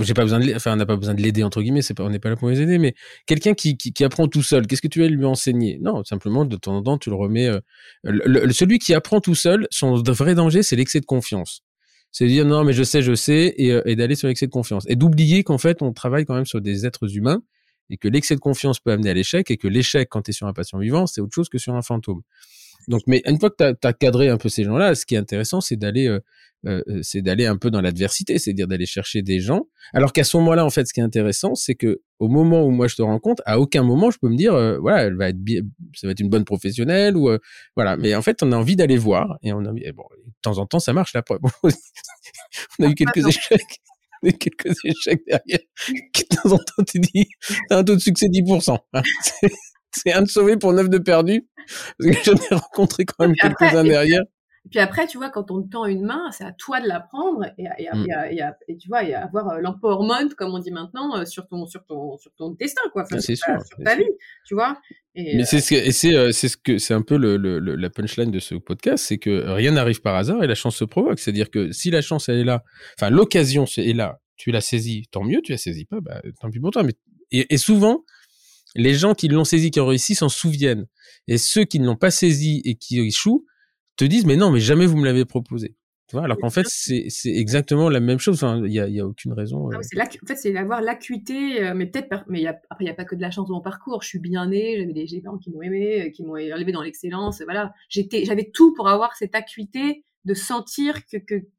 j'ai 0.00 0.14
pas 0.14 0.22
besoin 0.22 0.40
de, 0.40 0.54
enfin, 0.54 0.72
on 0.72 0.76
n'a 0.76 0.86
pas 0.86 0.96
besoin 0.96 1.14
de 1.14 1.22
l'aider 1.22 1.42
entre 1.42 1.62
guillemets, 1.62 1.82
c'est 1.82 1.94
pas, 1.94 2.04
on 2.04 2.10
n'est 2.10 2.18
pas 2.18 2.30
là 2.30 2.36
pour 2.36 2.48
les 2.48 2.60
aider, 2.60 2.78
mais 2.78 2.94
quelqu'un 3.26 3.54
qui, 3.54 3.76
qui, 3.76 4.04
apprend 4.04 4.28
tout 4.28 4.42
seul, 4.42 4.66
qu'est-ce 4.66 4.82
que 4.82 4.88
tu 4.88 5.00
vas 5.00 5.08
lui 5.08 5.24
enseigner? 5.24 5.78
Non, 5.80 6.04
simplement 6.04 6.44
de 6.44 6.56
temps 6.56 6.76
en 6.76 6.82
temps, 6.82 6.98
tu 6.98 7.10
le 7.10 7.16
remets. 7.16 7.48
Euh, 7.48 7.60
celui 8.50 8.78
qui 8.78 8.94
apprend 8.94 9.20
tout 9.20 9.34
seul, 9.34 9.66
son 9.70 9.94
vrai 9.94 10.34
danger, 10.34 10.62
c'est 10.62 10.76
l'excès 10.76 11.00
de 11.00 11.06
confiance. 11.06 11.62
C'est 12.12 12.24
de 12.24 12.30
dire 12.30 12.46
non, 12.46 12.64
mais 12.64 12.72
je 12.72 12.82
sais, 12.82 13.02
je 13.02 13.14
sais, 13.14 13.54
et, 13.58 13.72
euh, 13.72 13.82
et 13.84 13.96
d'aller 13.96 14.14
sur 14.14 14.28
l'excès 14.28 14.46
de 14.46 14.52
confiance, 14.52 14.84
et 14.88 14.96
d'oublier 14.96 15.44
qu'en 15.44 15.58
fait, 15.58 15.82
on 15.82 15.92
travaille 15.92 16.24
quand 16.24 16.34
même 16.34 16.46
sur 16.46 16.60
des 16.60 16.86
êtres 16.86 17.16
humains, 17.16 17.42
et 17.90 17.96
que 17.96 18.08
l'excès 18.08 18.34
de 18.34 18.40
confiance 18.40 18.80
peut 18.80 18.90
amener 18.90 19.10
à 19.10 19.14
l'échec, 19.14 19.50
et 19.50 19.56
que 19.56 19.68
l'échec, 19.68 20.08
quand 20.10 20.22
tu 20.22 20.30
es 20.30 20.34
sur 20.34 20.46
un 20.46 20.52
patient 20.52 20.78
vivant, 20.78 21.06
c'est 21.06 21.20
autre 21.20 21.34
chose 21.34 21.48
que 21.48 21.58
sur 21.58 21.74
un 21.74 21.82
fantôme. 21.82 22.22
Donc, 22.88 23.02
mais 23.06 23.22
une 23.26 23.38
fois 23.38 23.50
que 23.50 23.72
tu 23.72 23.86
as, 23.86 23.92
cadré 23.92 24.28
un 24.28 24.36
peu 24.36 24.48
ces 24.48 24.64
gens-là, 24.64 24.94
ce 24.94 25.06
qui 25.06 25.14
est 25.14 25.18
intéressant, 25.18 25.60
c'est 25.60 25.76
d'aller 25.76 26.06
euh, 26.06 26.20
euh, 26.66 26.82
c'est 27.02 27.22
d'aller 27.22 27.46
un 27.46 27.56
peu 27.56 27.70
dans 27.70 27.80
l'adversité, 27.80 28.38
c'est-à-dire 28.38 28.66
d'aller 28.66 28.86
chercher 28.86 29.22
des 29.22 29.38
gens. 29.38 29.66
Alors 29.92 30.12
qu'à 30.12 30.24
ce 30.24 30.36
moment-là, 30.38 30.64
en 30.64 30.70
fait, 30.70 30.86
ce 30.86 30.92
qui 30.92 31.00
est 31.00 31.04
intéressant, 31.04 31.54
c'est 31.54 31.76
que 31.76 32.00
au 32.18 32.28
moment 32.28 32.64
où 32.64 32.70
moi 32.70 32.88
je 32.88 32.96
te 32.96 33.02
rencontre, 33.02 33.42
à 33.46 33.60
aucun 33.60 33.84
moment 33.84 34.10
je 34.10 34.18
peux 34.18 34.28
me 34.28 34.36
dire, 34.36 34.54
euh, 34.54 34.78
voilà, 34.78 35.04
elle 35.04 35.16
va 35.16 35.28
être 35.28 35.38
bien, 35.38 35.60
ça 35.94 36.08
va 36.08 36.12
être 36.12 36.20
une 36.20 36.30
bonne 36.30 36.44
professionnelle 36.44 37.16
ou 37.16 37.28
euh, 37.28 37.38
voilà. 37.76 37.96
Mais 37.96 38.14
en 38.16 38.22
fait, 38.22 38.42
on 38.42 38.50
a 38.50 38.56
envie 38.56 38.74
d'aller 38.74 38.96
voir 38.96 39.38
et 39.42 39.52
on 39.52 39.64
a, 39.64 39.72
et 39.76 39.92
bon, 39.92 40.04
de 40.26 40.32
temps 40.42 40.58
en 40.58 40.66
temps, 40.66 40.80
ça 40.80 40.92
marche 40.92 41.14
la 41.14 41.22
preuve. 41.22 41.40
on 41.62 42.84
a 42.84 42.88
eu 42.88 42.94
quelques 42.94 43.26
échecs. 43.26 43.80
quelques 44.22 44.84
échecs 44.84 45.22
derrière, 45.26 45.60
qui 46.12 46.24
de 46.28 46.36
temps 46.36 46.52
en 46.52 46.58
temps 46.58 46.82
tu 46.88 46.98
dis, 46.98 47.28
un 47.70 47.84
taux 47.84 47.94
de 47.94 48.00
succès 48.00 48.26
10%. 48.26 48.76
Hein. 48.92 49.02
C'est 50.04 50.12
un 50.12 50.22
de 50.22 50.28
sauvé 50.28 50.56
pour 50.56 50.72
neuf 50.72 50.88
de 50.88 50.98
perdu. 50.98 51.46
Parce 51.98 52.16
que 52.16 52.24
j'en 52.24 52.34
ai 52.34 52.54
rencontré 52.54 53.04
quand 53.04 53.26
même 53.26 53.34
quelques-uns 53.36 53.84
derrière. 53.84 54.22
Et 54.64 54.68
puis 54.68 54.80
après, 54.80 55.06
tu 55.06 55.16
vois, 55.16 55.30
quand 55.30 55.52
on 55.52 55.62
te 55.62 55.70
tend 55.70 55.84
une 55.86 56.04
main, 56.04 56.28
c'est 56.32 56.42
à 56.42 56.50
toi 56.50 56.80
de 56.80 56.88
la 56.88 56.98
prendre 56.98 57.44
et, 57.56 57.64
et, 57.78 57.86
Mm. 57.92 58.06
et, 58.32 58.36
et, 58.38 58.72
et 58.72 58.76
tu 58.76 58.88
vois, 58.88 59.04
et 59.04 59.14
avoir 59.14 59.48
euh, 59.50 59.60
l'empowerment, 59.60 60.28
comme 60.36 60.52
on 60.54 60.58
dit 60.58 60.72
maintenant, 60.72 61.16
euh, 61.16 61.24
sur 61.24 61.46
ton, 61.46 61.66
sur 61.66 61.84
ton, 61.84 62.16
sur 62.18 62.32
ton 62.36 62.50
destin, 62.50 62.80
quoi. 62.92 63.02
Enfin, 63.04 63.16
Ah, 63.18 63.20
c'est 63.20 63.36
sur 63.36 63.46
ta- 63.46 63.58
sûr, 63.60 63.66
sur 63.68 63.76
c'est 63.78 63.84
ta 63.84 63.94
sûr. 63.94 64.00
vie, 64.04 64.10
tu 64.44 64.54
vois. 64.54 64.76
Et, 65.14 65.36
Mais 65.36 65.42
euh, 65.42 65.46
c'est 65.46 65.60
ce 65.60 65.90
c'est, 65.92 66.32
c'est 66.32 66.48
ce 66.48 66.56
que, 66.56 66.78
c'est 66.78 66.94
un 66.94 67.02
peu 67.02 67.16
le, 67.16 67.36
le, 67.36 67.60
le- 67.60 67.76
la 67.76 67.90
punchline 67.90 68.32
de 68.32 68.40
ce 68.40 68.56
podcast, 68.56 69.04
c'est 69.06 69.18
que 69.18 69.44
rien 69.50 69.70
n'arrive 69.70 70.00
par 70.00 70.16
hasard 70.16 70.42
et 70.42 70.48
la 70.48 70.56
chance 70.56 70.74
se 70.76 70.84
provoque. 70.84 71.20
C'est-à-dire 71.20 71.50
que 71.52 71.70
si 71.70 71.92
la 71.92 72.02
chance 72.02 72.28
elle 72.28 72.38
est 72.38 72.44
là, 72.44 72.64
enfin 72.98 73.08
l'occasion 73.10 73.66
est 73.76 73.92
là, 73.96 74.18
tu 74.36 74.50
l'as 74.50 74.60
saisie, 74.60 75.04
tant 75.12 75.22
mieux. 75.22 75.42
Tu 75.42 75.52
la 75.52 75.58
saisis 75.58 75.84
pas, 75.84 76.00
bah 76.00 76.20
tant 76.40 76.50
pis 76.50 76.58
pour 76.58 76.72
toi. 76.72 76.82
Mais 76.82 76.94
et, 77.30 77.46
et 77.54 77.56
souvent, 77.56 78.04
les 78.76 78.94
gens 78.94 79.14
qui 79.14 79.28
l'ont 79.28 79.44
saisi, 79.44 79.70
qui 79.70 79.80
ont 79.80 79.86
réussi, 79.86 80.14
s'en 80.14 80.28
souviennent. 80.28 80.86
Et 81.28 81.38
ceux 81.38 81.64
qui 81.64 81.80
ne 81.80 81.86
l'ont 81.86 81.96
pas 81.96 82.10
saisi 82.10 82.62
et 82.64 82.76
qui 82.76 83.00
échouent 83.00 83.44
te 83.96 84.04
disent 84.04 84.26
mais 84.26 84.36
non, 84.36 84.50
mais 84.50 84.60
jamais 84.60 84.86
vous 84.86 84.96
me 84.96 85.04
l'avez 85.04 85.24
proposé. 85.24 85.76
Tu 86.08 86.14
vois, 86.14 86.24
alors 86.24 86.38
qu'en 86.38 86.50
fait 86.50 86.66
c'est 86.68 87.08
exactement 87.24 87.88
la 87.88 87.98
même 87.98 88.20
chose. 88.20 88.36
Enfin, 88.36 88.62
il 88.64 88.72
y 88.72 88.78
a, 88.78 88.86
il 88.86 88.94
y 88.94 89.00
a 89.00 89.06
aucune 89.06 89.32
raison. 89.32 89.70
Ah 89.72 89.76
euh. 89.76 90.02
en 90.22 90.26
fait, 90.26 90.36
c'est 90.36 90.52
d'avoir 90.52 90.80
l'acuité, 90.80 91.64
euh, 91.64 91.74
mais 91.74 91.86
peut-être, 91.86 92.08
par- 92.08 92.24
mais 92.28 92.40
y 92.40 92.46
a, 92.46 92.56
après, 92.70 92.84
il 92.84 92.86
n'y 92.86 92.92
a 92.92 92.94
pas 92.94 93.04
que 93.04 93.16
de 93.16 93.20
la 93.20 93.32
chance 93.32 93.48
dans 93.48 93.54
mon 93.54 93.60
parcours. 93.60 94.02
Je 94.02 94.08
suis 94.08 94.20
bien 94.20 94.46
née, 94.46 94.76
j'avais 94.78 94.92
des, 94.92 95.20
parents 95.20 95.38
qui 95.38 95.50
m'ont 95.50 95.62
aimé, 95.62 96.02
euh, 96.02 96.10
qui 96.10 96.22
m'ont 96.22 96.36
élevé 96.36 96.70
dans 96.70 96.82
l'excellence, 96.82 97.42
voilà. 97.42 97.74
J'étais, 97.88 98.24
j'avais 98.24 98.50
tout 98.54 98.72
pour 98.74 98.88
avoir 98.88 99.16
cette 99.16 99.34
acuité 99.34 100.04
de 100.24 100.34
sentir 100.34 101.06
que, 101.06 101.16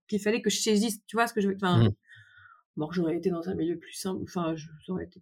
qu'il 0.08 0.20
fallait 0.20 0.42
que 0.42 0.50
je 0.50 0.60
saisisse, 0.60 1.00
tu 1.08 1.18
vois 1.18 1.28
ce 1.28 1.34
que 1.34 1.42
je 1.42 1.50
veux, 1.50 1.56
enfin, 1.56 1.90
Mm. 1.90 1.92
Bon, 2.78 2.88
j'aurais 2.92 3.18
été 3.18 3.30
dans 3.30 3.50
un 3.50 3.56
milieu 3.56 3.76
plus 3.78 3.94
simple, 3.94 4.22
enfin, 4.24 4.56
je, 4.56 4.68
ça 4.86 4.94
aurait 4.94 5.06
été, 5.06 5.20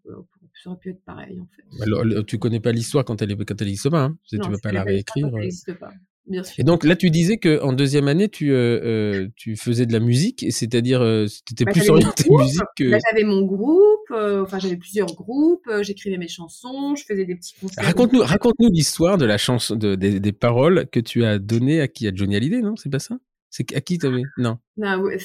ça 0.64 0.70
aurait 0.70 0.80
pu 0.80 0.90
être 0.92 1.04
pareil, 1.06 1.40
en 1.40 1.48
fait. 1.56 1.84
Alors, 1.84 2.04
le- 2.04 2.24
tu 2.24 2.38
connais 2.38 2.60
pas 2.60 2.72
l'histoire 2.72 3.04
quand 3.06 3.22
elle 3.22 3.32
est 3.32 3.46
quand 3.46 3.60
elle 3.62 3.68
existe 3.68 3.90
pas. 3.90 4.04
Hein. 4.04 4.18
Tu 4.30 4.38
Non, 4.38 4.50
vas 4.50 4.58
pas 4.62 4.72
la 4.72 4.84
réécrire. 4.84 5.24
quand 5.26 5.30
elle 5.30 5.40
euh. 5.40 5.44
n'existe 5.44 5.74
pas, 5.80 5.92
bien 6.28 6.44
sûr. 6.44 6.56
Et 6.60 6.64
donc 6.64 6.84
là, 6.84 6.96
tu 6.96 7.10
disais 7.10 7.38
que 7.38 7.62
en 7.62 7.74
deuxième 7.74 8.08
année, 8.08 8.30
tu 8.30 8.52
euh, 8.52 8.80
euh, 8.84 9.28
tu 9.36 9.56
faisais 9.56 9.86
de 9.86 9.94
la 9.94 10.00
musique, 10.00 10.46
c'est-à-dire 10.52 11.02
euh, 11.02 11.26
tu 11.46 11.54
étais 11.54 11.66
Bah, 11.66 11.72
plus 11.72 11.90
orienté 11.90 12.26
musique 12.30 12.62
que. 12.78 12.84
Là, 12.84 12.98
j'avais 13.10 13.24
mon 13.24 13.42
groupe, 13.44 14.12
euh, 14.12 14.44
enfin, 14.44 14.60
j'avais 14.60 14.78
plusieurs 14.78 15.08
groupes, 15.16 15.66
euh, 15.68 15.82
j'écrivais 15.84 16.18
mes 16.18 16.28
chansons, 16.28 16.96
je 16.96 17.04
faisais 17.06 17.26
des 17.26 17.36
petits 17.36 17.56
concerts. 17.60 17.84
Raconte-nous, 17.84 18.22
raconte-nous 18.22 18.70
l'histoire 18.70 19.18
de 19.18 19.26
la 19.26 19.38
chanson, 19.38 19.76
de, 19.76 19.96
des, 19.96 20.20
des 20.20 20.32
paroles 20.32 20.88
que 20.92 21.00
tu 21.00 21.24
as 21.26 21.40
données 21.40 21.80
à 21.82 21.88
qui, 21.88 22.08
à 22.08 22.12
Johnny 22.14 22.36
Hallyday, 22.36 22.62
non? 22.62 22.76
C'est 22.76 22.90
pas 22.92 23.00
ça? 23.00 23.18
C'est 23.58 23.74
à 23.74 23.80
qui 23.80 23.98
t'avais 23.98 24.24
Non. 24.38 24.58
Non, 24.76 25.00
ouais, 25.00 25.18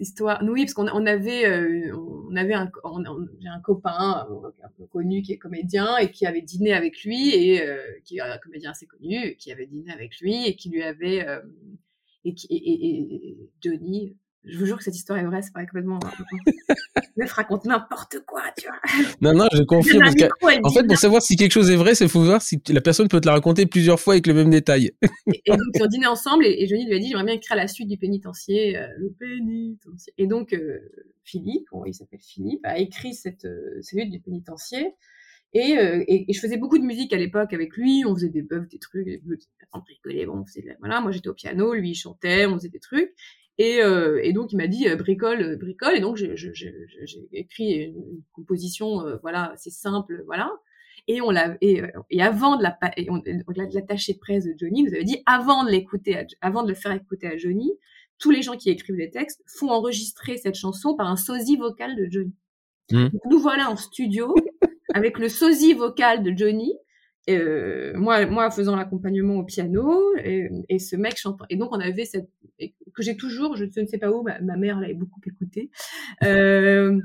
histoire. 0.00 0.42
Oui, 0.42 0.64
parce 0.64 0.74
qu'on 0.74 0.88
on 0.88 1.06
avait, 1.06 1.46
euh, 1.46 1.96
on 1.96 2.34
avait 2.34 2.54
un, 2.54 2.68
j'ai 3.40 3.46
un 3.48 3.60
copain 3.60 4.26
euh, 4.28 4.50
un 4.64 4.68
peu 4.76 4.86
connu 4.86 5.22
qui 5.22 5.34
est 5.34 5.38
comédien 5.38 5.98
et 5.98 6.10
qui 6.10 6.26
avait 6.26 6.42
dîné 6.42 6.72
avec 6.72 7.04
lui 7.04 7.32
et 7.32 7.62
euh, 7.62 7.78
qui 8.04 8.16
est 8.16 8.22
un 8.22 8.38
comédien 8.38 8.72
assez 8.72 8.86
connu, 8.86 9.36
qui 9.36 9.52
avait 9.52 9.66
dîné 9.66 9.92
avec 9.92 10.18
lui 10.20 10.48
et 10.48 10.56
qui 10.56 10.68
lui 10.68 10.82
avait 10.82 11.28
euh, 11.28 11.40
et 12.24 12.34
qui 12.34 12.48
et, 12.50 12.56
et- 12.56 13.28
et 13.30 13.50
Johnny. 13.62 14.16
Je 14.44 14.56
vous 14.58 14.66
jure 14.66 14.78
que 14.78 14.84
cette 14.84 14.96
histoire 14.96 15.18
est 15.18 15.24
vraie, 15.24 15.42
c'est 15.42 15.52
pas 15.52 15.64
complètement. 15.66 15.98
Meuf 17.16 17.32
raconte 17.32 17.64
n'importe 17.64 18.20
quoi, 18.26 18.42
tu 18.56 18.66
vois. 18.66 18.78
Non, 19.20 19.34
non, 19.36 19.46
je 19.52 19.62
confirme. 19.62 20.04
Parce 20.04 20.14
en 20.64 20.70
fait, 20.70 20.86
pour 20.86 20.96
savoir 20.96 21.22
si 21.22 21.36
quelque 21.36 21.52
chose 21.52 21.70
est 21.70 21.76
vrai, 21.76 21.94
c'est 21.94 22.08
faut 22.08 22.22
voir 22.22 22.40
si 22.40 22.60
la 22.68 22.80
personne 22.80 23.08
peut 23.08 23.20
te 23.20 23.26
la 23.26 23.32
raconter 23.34 23.66
plusieurs 23.66 24.00
fois 24.00 24.14
avec 24.14 24.26
le 24.26 24.34
même 24.34 24.50
détail. 24.50 24.92
Et, 25.26 25.42
et 25.44 25.50
donc, 25.50 25.60
ils 25.74 25.82
ont 25.82 25.86
dîné 25.86 26.06
ensemble 26.06 26.46
et, 26.46 26.62
et 26.62 26.66
Johnny 26.68 26.86
lui 26.86 26.94
a 26.94 26.98
dit 26.98 27.08
J'aimerais 27.08 27.24
bien 27.24 27.34
écrire 27.34 27.56
la 27.56 27.66
suite 27.68 27.88
du 27.88 27.98
pénitencier. 27.98 28.76
euh, 28.78 28.86
le 28.98 29.10
pénitencier. 29.10 30.12
Et 30.18 30.26
donc, 30.26 30.52
euh, 30.52 30.78
Philippe, 31.24 31.66
bon, 31.72 31.84
il 31.84 31.92
s'appelle 31.94 32.20
Philippe, 32.22 32.60
a 32.64 32.78
écrit 32.78 33.14
cette 33.14 33.44
euh, 33.44 33.82
suite 33.82 34.10
du 34.10 34.20
pénitencier. 34.20 34.94
Et, 35.52 35.78
euh, 35.78 36.04
et, 36.06 36.30
et 36.30 36.32
je 36.32 36.40
faisais 36.40 36.58
beaucoup 36.58 36.78
de 36.78 36.84
musique 36.84 37.12
à 37.12 37.16
l'époque 37.16 37.52
avec 37.52 37.76
lui. 37.76 38.04
On 38.06 38.14
faisait 38.14 38.28
des 38.30 38.42
buffs, 38.42 38.68
des 38.68 38.78
trucs, 38.78 39.06
on 39.72 39.80
rigolait. 39.80 40.26
Bon, 40.26 40.38
on 40.40 40.46
faisait 40.46 40.62
de 40.62 40.68
la- 40.68 40.76
voilà, 40.78 41.00
moi 41.00 41.10
j'étais 41.10 41.28
au 41.28 41.34
piano, 41.34 41.74
lui 41.74 41.90
il 41.90 41.94
chantait, 41.94 42.46
on 42.46 42.54
faisait 42.54 42.68
des 42.68 42.78
trucs. 42.80 43.12
Et, 43.58 43.82
euh, 43.82 44.20
et 44.22 44.32
donc 44.32 44.52
il 44.52 44.56
m'a 44.56 44.68
dit 44.68 44.88
euh, 44.88 44.96
bricole, 44.96 45.42
euh, 45.42 45.56
bricole. 45.56 45.96
Et 45.96 46.00
donc 46.00 46.16
j'ai 46.16 46.74
écrit 47.32 47.72
une, 47.84 48.22
composition, 48.32 49.04
euh, 49.04 49.16
voilà, 49.22 49.52
c'est 49.56 49.70
simple, 49.70 50.22
voilà. 50.26 50.50
Et 51.08 51.20
on 51.20 51.30
l'a 51.30 51.56
et, 51.60 51.82
euh, 51.82 51.88
et 52.10 52.22
avant 52.22 52.56
de 52.56 52.62
la 52.62 52.78
et 52.96 53.10
on, 53.10 53.22
l'attaché 53.74 54.12
de 54.12 54.18
presse 54.18 54.44
de 54.44 54.54
Johnny 54.56 54.84
nous 54.84 54.92
avait 54.92 55.04
dit 55.04 55.22
avant 55.26 55.64
de 55.64 55.70
l'écouter, 55.70 56.24
avant 56.40 56.62
de 56.62 56.68
le 56.68 56.74
faire 56.74 56.92
écouter 56.92 57.26
à 57.26 57.36
Johnny, 57.36 57.72
tous 58.18 58.30
les 58.30 58.42
gens 58.42 58.56
qui 58.56 58.70
écrivent 58.70 58.96
les 58.96 59.10
textes 59.10 59.42
font 59.46 59.70
enregistrer 59.70 60.36
cette 60.36 60.54
chanson 60.54 60.94
par 60.94 61.08
un 61.08 61.16
sosie 61.16 61.56
vocal 61.56 61.96
de 61.96 62.06
Johnny. 62.10 62.34
Mm. 62.92 63.08
Donc, 63.08 63.22
nous 63.28 63.40
voilà 63.40 63.70
en 63.70 63.76
studio 63.76 64.34
avec 64.94 65.18
le 65.18 65.28
sosie 65.28 65.74
vocal 65.74 66.22
de 66.22 66.32
Johnny. 66.36 66.74
Euh, 67.28 67.92
moi, 67.96 68.24
moi 68.26 68.50
faisant 68.50 68.76
l'accompagnement 68.76 69.36
au 69.36 69.44
piano 69.44 70.14
et, 70.18 70.48
et 70.68 70.78
ce 70.78 70.96
mec 70.96 71.16
chantant. 71.18 71.44
Et 71.50 71.56
donc 71.56 71.70
on 71.72 71.80
avait 71.80 72.04
cette 72.04 72.30
et 72.58 72.74
que 72.94 73.02
j'ai 73.02 73.16
toujours, 73.16 73.56
je 73.56 73.64
ne 73.64 73.86
sais 73.86 73.98
pas 73.98 74.10
où, 74.10 74.22
ma, 74.22 74.40
ma 74.40 74.56
mère 74.56 74.80
l'avait 74.80 74.94
beaucoup 74.94 75.20
écouté, 75.26 75.70
euh, 76.24 76.98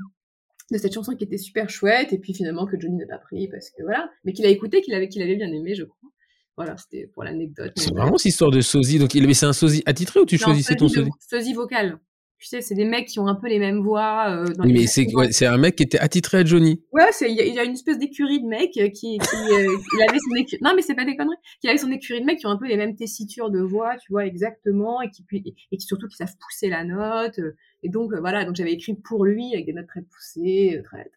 de 0.70 0.78
cette 0.78 0.94
chanson 0.94 1.14
qui 1.14 1.24
était 1.24 1.38
super 1.38 1.68
chouette 1.70 2.12
et 2.12 2.18
puis 2.18 2.34
finalement 2.34 2.66
que 2.66 2.78
Johnny 2.78 2.96
n'a 2.96 3.06
pas 3.06 3.18
pris 3.18 3.48
parce 3.48 3.70
que 3.70 3.82
voilà, 3.82 4.10
mais 4.24 4.32
qu'il 4.32 4.46
a 4.46 4.48
écouté, 4.48 4.80
qu'il 4.80 4.94
avait, 4.94 5.08
qu'il 5.08 5.22
avait 5.22 5.36
bien 5.36 5.52
aimé, 5.52 5.74
je 5.74 5.84
crois. 5.84 6.10
Voilà, 6.56 6.76
c'était 6.76 7.08
pour 7.08 7.24
l'anecdote. 7.24 7.72
C'est 7.76 7.92
vraiment 7.92 8.16
cette 8.16 8.30
histoire 8.30 8.52
de 8.52 8.60
sosie. 8.60 9.00
Donc, 9.00 9.14
il, 9.16 9.26
mais 9.26 9.34
c'est 9.34 9.46
un 9.46 9.52
sosie 9.52 9.82
attitré 9.86 10.20
ou 10.20 10.24
tu 10.24 10.38
choisissais 10.38 10.76
ton 10.76 10.88
sosie 10.88 11.10
sosie? 11.18 11.52
vocal. 11.52 11.98
Tu 12.38 12.48
sais, 12.48 12.60
c'est 12.60 12.74
des 12.74 12.84
mecs 12.84 13.06
qui 13.08 13.18
ont 13.20 13.26
un 13.26 13.36
peu 13.36 13.48
les 13.48 13.58
mêmes 13.58 13.80
voix. 13.80 14.26
Euh, 14.28 14.44
dans 14.54 14.64
Oui, 14.64 14.72
mais 14.74 14.86
c'est 14.86 15.06
ouais, 15.14 15.46
un 15.46 15.56
mec 15.56 15.76
qui 15.76 15.84
était 15.84 15.98
attitré 15.98 16.38
à 16.38 16.44
Johnny. 16.44 16.82
Ouais, 16.92 17.08
c'est 17.12 17.30
il 17.30 17.36
y, 17.36 17.40
a- 17.40 17.44
il 17.46 17.54
y 17.54 17.58
a 17.58 17.64
une 17.64 17.72
espèce 17.72 17.98
d'écurie 17.98 18.40
de 18.42 18.46
mecs 18.46 18.76
euh, 18.76 18.88
qui, 18.90 19.18
qui 19.18 19.36
euh, 19.52 19.76
il 19.94 20.02
avait 20.08 20.18
son 20.18 20.34
écurie. 20.36 20.60
Non, 20.62 20.72
mais 20.76 20.82
c'est 20.82 20.94
pas 20.94 21.06
des 21.06 21.16
conneries. 21.16 21.36
Qui 21.62 21.68
avait 21.68 21.78
son 21.78 21.90
écurie 21.90 22.20
de 22.20 22.26
mecs 22.26 22.38
qui 22.38 22.46
ont 22.46 22.50
un 22.50 22.58
peu 22.58 22.66
les 22.66 22.76
mêmes 22.76 22.96
tessitures 22.96 23.50
de 23.50 23.60
voix, 23.60 23.96
tu 23.96 24.12
vois 24.12 24.26
exactement, 24.26 25.00
et 25.00 25.10
qui 25.10 25.24
et 25.72 25.76
qui 25.78 25.86
surtout 25.86 26.06
qui 26.08 26.16
savent 26.16 26.34
pousser 26.38 26.68
la 26.68 26.84
note. 26.84 27.38
euh, 27.38 27.56
Et 27.82 27.88
donc 27.88 28.12
euh, 28.12 28.20
voilà, 28.20 28.44
donc 28.44 28.56
j'avais 28.56 28.72
écrit 28.72 28.94
pour 28.94 29.24
lui 29.24 29.54
avec 29.54 29.64
des 29.64 29.72
notes 29.72 29.86
très 29.86 30.02
poussées, 30.02 30.82
très. 30.84 31.10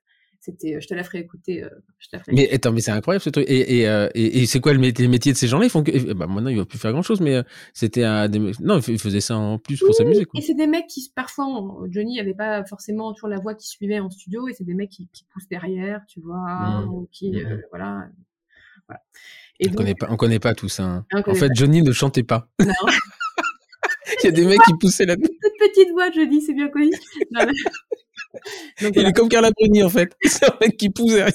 C'était, 0.47 0.75
euh, 0.75 0.79
je 0.79 0.87
te 0.87 0.93
la 0.93 1.03
ferai 1.03 1.19
écouter. 1.19 1.61
euh, 1.63 1.69
je 1.99 2.07
te 2.07 2.15
la 2.15 2.23
ferai 2.23 2.31
Mais 2.33 2.49
attends, 2.53 2.71
mais 2.71 2.79
c'est 2.79 2.91
incroyable 2.91 3.21
ce 3.21 3.29
truc. 3.29 3.45
Et, 3.49 3.79
et, 3.79 3.87
euh, 3.89 4.07
et, 4.15 4.41
et 4.41 4.45
c'est 4.45 4.61
quoi 4.61 4.71
le 4.71 4.79
métier, 4.79 5.03
les 5.03 5.09
métiers 5.11 5.33
de 5.33 5.37
ces 5.37 5.47
gens-là 5.47 5.65
Ils 5.65 5.69
font 5.69 5.83
que, 5.83 6.13
bah, 6.13 6.25
maintenant, 6.25 6.49
il 6.49 6.57
va 6.57 6.63
plus 6.65 6.79
faire 6.79 6.93
grand-chose, 6.93 7.19
mais 7.19 7.43
c'était 7.73 8.05
un 8.05 8.29
des... 8.29 8.39
non, 8.61 8.79
il 8.87 8.97
faisait 8.97 9.19
ça 9.19 9.35
en 9.35 9.59
plus 9.59 9.77
pour 9.77 9.93
s'amuser. 9.93 10.25
Et 10.35 10.41
c'est 10.41 10.53
des 10.53 10.67
mecs 10.67 10.87
qui, 10.87 11.11
parfois, 11.13 11.47
Johnny 11.89 12.19
avait 12.19 12.33
pas 12.33 12.63
forcément 12.65 13.11
toujours 13.13 13.27
la 13.29 13.39
voix 13.39 13.55
qui 13.55 13.67
suivait 13.67 13.99
en 13.99 14.09
studio, 14.09 14.47
et 14.47 14.53
c'est 14.53 14.63
des 14.63 14.73
mecs 14.73 14.89
qui, 14.89 15.09
qui 15.11 15.25
poussent 15.33 15.49
derrière, 15.49 16.01
tu 16.07 16.21
vois, 16.21 16.85
ou 16.89 17.09
qui, 17.11 17.35
euh, 17.35 17.49
Mhm. 17.55 17.61
voilà. 17.71 18.07
voilà. 18.87 19.01
Et 19.59 19.65
On 19.67 19.71
donc, 19.71 19.77
connaît 19.77 19.95
pas, 19.95 20.07
on 20.11 20.15
connaît 20.15 20.39
pas 20.39 20.53
tout 20.55 20.69
ça. 20.69 20.83
hein. 20.85 21.05
On 21.13 21.31
En 21.31 21.35
fait, 21.35 21.49
Johnny 21.53 21.81
ne 21.81 21.91
chantait 21.91 22.23
pas. 22.23 22.47
non, 22.59 22.67
Il 24.23 24.25
y 24.25 24.27
a 24.29 24.31
des 24.31 24.45
mecs 24.45 24.61
qui 24.61 24.73
poussaient 24.79 25.05
la. 25.05 25.15
toute 25.17 25.27
petite 25.59 25.91
voix, 25.91 26.09
Johnny, 26.11 26.41
c'est 26.41 26.53
bien 26.53 26.69
connu. 26.69 26.89
Non, 27.31 27.41
mais- 27.45 27.51
donc, 28.81 28.93
Il 28.95 29.05
est 29.07 29.13
comme 29.13 29.29
Carla 29.29 29.51
Bruni, 29.51 29.83
en 29.83 29.89
fait. 29.89 30.15
C'est 30.23 30.45
un 30.45 30.55
mec 30.61 30.77
qui 30.77 30.89
pousse 30.89 31.13
derrière. 31.13 31.33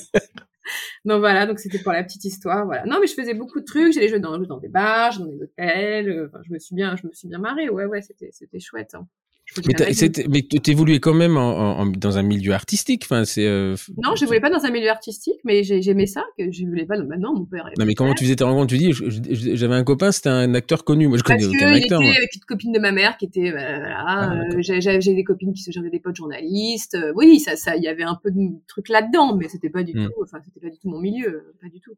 donc 1.05 1.21
voilà, 1.21 1.47
donc 1.47 1.59
c'était 1.59 1.79
pour 1.81 1.93
la 1.93 2.05
petite 2.05 2.25
histoire, 2.25 2.65
voilà. 2.67 2.85
Non, 2.87 2.99
mais 3.01 3.07
je 3.07 3.15
faisais 3.15 3.35
beaucoup 3.35 3.61
de 3.61 3.65
trucs, 3.65 3.93
j'allais 3.93 4.09
jouer 4.09 4.21
dans, 4.21 4.39
dans 4.39 4.59
des 4.59 4.69
bars, 4.69 5.19
dans 5.19 5.27
des 5.27 5.43
hôtels, 5.43 6.09
euh, 6.09 6.27
enfin, 6.29 6.41
je 6.47 6.53
me 6.53 6.59
suis 6.59 6.75
bien, 6.75 6.97
je 6.97 7.07
me 7.07 7.13
suis 7.13 7.29
bien 7.29 7.39
marrée, 7.39 7.69
ouais, 7.69 7.85
ouais, 7.87 8.03
c'était, 8.03 8.31
c'était 8.33 8.61
chouette. 8.61 8.95
hein. 8.95 9.07
Mais 9.67 9.75
mais 10.29 10.43
t'évoluais 10.43 11.01
quand 11.01 11.15
même 11.15 11.37
en, 11.37 11.51
en- 11.51 11.79
en- 11.81 11.87
dans 11.87 12.17
un 12.19 12.23
milieu 12.23 12.53
artistique. 12.53 13.03
Enfin, 13.05 13.25
c'est. 13.25 13.47
euh, 13.47 13.77
Non, 14.03 14.15
je 14.17 14.25
voulais 14.25 14.41
pas 14.41 14.51
dans 14.51 14.65
un 14.65 14.71
milieu 14.71 14.89
artistique, 14.89 15.41
mais 15.45 15.63
j'ai- 15.63 15.83
j'aimais 15.83 16.07
ça, 16.07 16.25
que 16.39 16.51
je 16.51 16.65
voulais 16.65 16.87
pas. 16.87 16.97
Maintenant, 16.99 17.35
mon 17.35 17.45
père. 17.45 17.69
Non, 17.79 17.85
mais 17.85 17.95
comment 17.95 18.15
tu 18.15 18.25
faisais 18.25 18.37
tes 18.37 18.45
rencontres? 18.45 18.69
Tu 18.69 18.79
dis, 18.79 18.93
j'avais 19.57 19.75
un 19.75 19.85
copain, 19.85 20.13
c'était 20.13 20.29
un 20.31 20.55
acteur 20.55 20.85
connu. 20.85 21.09
Moi, 21.09 21.19
je 21.19 21.23
Parce 21.23 21.41
connais 21.45 21.53
que 21.53 21.57
aucun 21.65 21.75
il 21.75 21.83
acteur. 21.83 22.01
était 22.01 22.09
moi. 22.11 22.17
avec 22.17 22.35
une 22.35 22.41
copine 22.43 22.73
de 22.73 22.79
ma 22.79 22.93
mère 22.93 23.17
qui 23.19 23.27
était, 23.27 23.51
euh, 23.51 23.79
voilà, 23.79 24.05
Ah, 24.07 24.35
euh, 24.57 24.61
j'ai 24.61 25.15
des 25.15 25.25
copines 25.25 25.53
qui 25.53 25.63
se 25.63 25.71
j'avais 25.73 25.91
des 25.91 26.01
potes 26.01 26.17
journalistes. 26.17 26.95
euh, 26.95 27.13
oui, 27.17 27.41
ça, 27.41 27.57
ça, 27.57 27.77
il 27.77 27.83
y 27.83 27.89
avait 27.89 28.03
un 28.03 28.15
peu 28.23 28.31
de 28.31 28.39
trucs 28.69 28.89
là-dedans, 28.89 29.37
mais 29.37 29.49
c'était 29.49 29.71
pas 29.71 29.83
du 29.83 29.93
Hmm. 29.99 30.07
tout, 30.07 30.23
enfin, 30.23 30.39
c'était 30.45 30.61
pas 30.61 30.71
du 30.71 30.79
tout 30.79 30.89
mon 30.89 31.01
milieu, 31.01 31.55
pas 31.61 31.69
du 31.69 31.81
tout. 31.81 31.93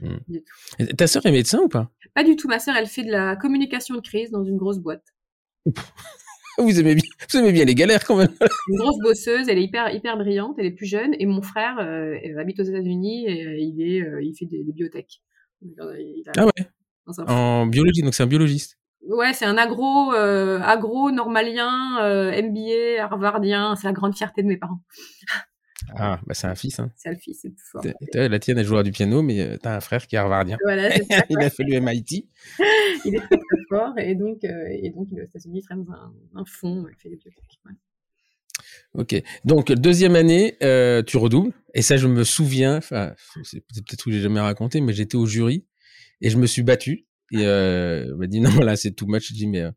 Hmm. 0.00 0.16
Du 0.28 0.42
tout. 0.42 0.54
Et 0.78 0.86
Ta 0.94 1.06
sœur 1.06 1.24
est 1.26 1.30
médecin 1.32 1.60
ou 1.60 1.68
pas? 1.68 1.90
Pas 2.14 2.24
du 2.24 2.36
tout. 2.36 2.48
Ma 2.48 2.58
sœur, 2.58 2.74
elle 2.76 2.86
fait 2.86 3.04
de 3.04 3.10
la 3.10 3.36
communication 3.36 3.94
de 3.94 4.00
crise 4.00 4.30
dans 4.30 4.44
une 4.44 4.56
grosse 4.56 4.78
boîte. 4.78 5.04
vous 6.58 6.80
aimez, 6.80 6.94
bien, 6.94 7.04
vous 7.30 7.38
aimez 7.38 7.52
bien 7.52 7.64
les 7.64 7.74
galères 7.74 8.04
quand 8.04 8.16
même. 8.16 8.34
Une 8.68 8.76
grosse 8.76 8.98
bosseuse, 9.02 9.48
elle 9.48 9.58
est 9.58 9.64
hyper, 9.64 9.92
hyper 9.94 10.16
brillante, 10.16 10.56
elle 10.58 10.66
est 10.66 10.70
plus 10.70 10.86
jeune, 10.86 11.14
et 11.18 11.26
mon 11.26 11.42
frère 11.42 11.78
euh, 11.78 12.16
elle 12.22 12.38
habite 12.38 12.60
aux 12.60 12.64
États-Unis 12.64 13.26
et 13.26 13.46
euh, 13.46 13.56
il 13.58 13.82
est, 13.82 14.02
euh, 14.02 14.22
il 14.22 14.34
fait 14.36 14.46
des, 14.46 14.62
des 14.64 14.72
il 15.62 15.74
a- 16.28 16.32
Ah 16.36 16.46
ouais 16.46 16.66
un 17.06 17.24
En 17.32 17.66
biologie, 17.66 18.02
donc 18.02 18.14
c'est 18.14 18.22
un 18.22 18.26
biologiste. 18.26 18.78
Ouais, 19.06 19.34
c'est 19.34 19.44
un 19.44 19.58
agro, 19.58 20.14
euh, 20.14 20.60
agro 20.60 21.10
normalien, 21.10 21.98
euh, 22.02 22.42
MBA, 22.42 23.02
harvardien. 23.02 23.76
C'est 23.76 23.86
la 23.86 23.92
grande 23.92 24.16
fierté 24.16 24.42
de 24.42 24.48
mes 24.48 24.56
parents. 24.56 24.80
Ah, 25.96 26.18
bah 26.26 26.32
c'est 26.32 26.46
un 26.46 26.54
fils. 26.54 26.78
Hein. 26.78 26.90
C'est 26.96 27.10
le 27.10 27.16
fils, 27.16 27.40
c'est 27.42 27.50
plus 27.50 27.66
fort. 27.70 27.82
La 28.14 28.38
tienne, 28.38 28.56
elle 28.56 28.64
jouera 28.64 28.82
du 28.82 28.92
piano, 28.92 29.20
mais 29.20 29.40
euh, 29.40 29.56
t'as 29.60 29.76
un 29.76 29.80
frère 29.80 30.06
qui 30.06 30.16
est 30.16 30.18
harvardien. 30.18 30.56
Voilà, 30.64 30.90
ça. 30.90 30.98
Il 31.28 31.38
a 31.38 31.50
fait 31.50 31.64
le 31.64 31.74
MIT. 31.80 32.28
il 33.04 33.16
est 33.16 33.20
et 33.98 34.14
donc, 34.14 34.44
euh, 34.44 34.66
et 34.70 34.90
donc 34.90 35.08
aux 35.12 35.20
États-Unis, 35.20 35.62
un, 35.70 35.84
un 36.34 36.44
fonds. 36.44 36.86
Ok. 38.94 39.22
Donc, 39.44 39.72
deuxième 39.72 40.16
année, 40.16 40.56
euh, 40.62 41.02
tu 41.02 41.16
redoubles. 41.16 41.52
Et 41.74 41.82
ça, 41.82 41.96
je 41.96 42.06
me 42.06 42.24
souviens, 42.24 42.80
c'est 42.80 43.60
peut-être 43.60 44.04
que 44.04 44.12
j'ai 44.12 44.20
jamais 44.20 44.40
raconté, 44.40 44.80
mais 44.80 44.92
j'étais 44.92 45.16
au 45.16 45.26
jury 45.26 45.66
et 46.20 46.30
je 46.30 46.38
me 46.38 46.46
suis 46.46 46.62
battu. 46.62 47.06
Et 47.32 47.46
euh, 47.46 48.14
m'a 48.16 48.26
dit 48.26 48.40
non, 48.40 48.54
là 48.60 48.76
c'est 48.76 48.92
too 48.92 49.06
much. 49.06 49.28
Je 49.28 49.34
dis 49.34 49.48
mais 49.48 49.62
euh, 49.62 49.70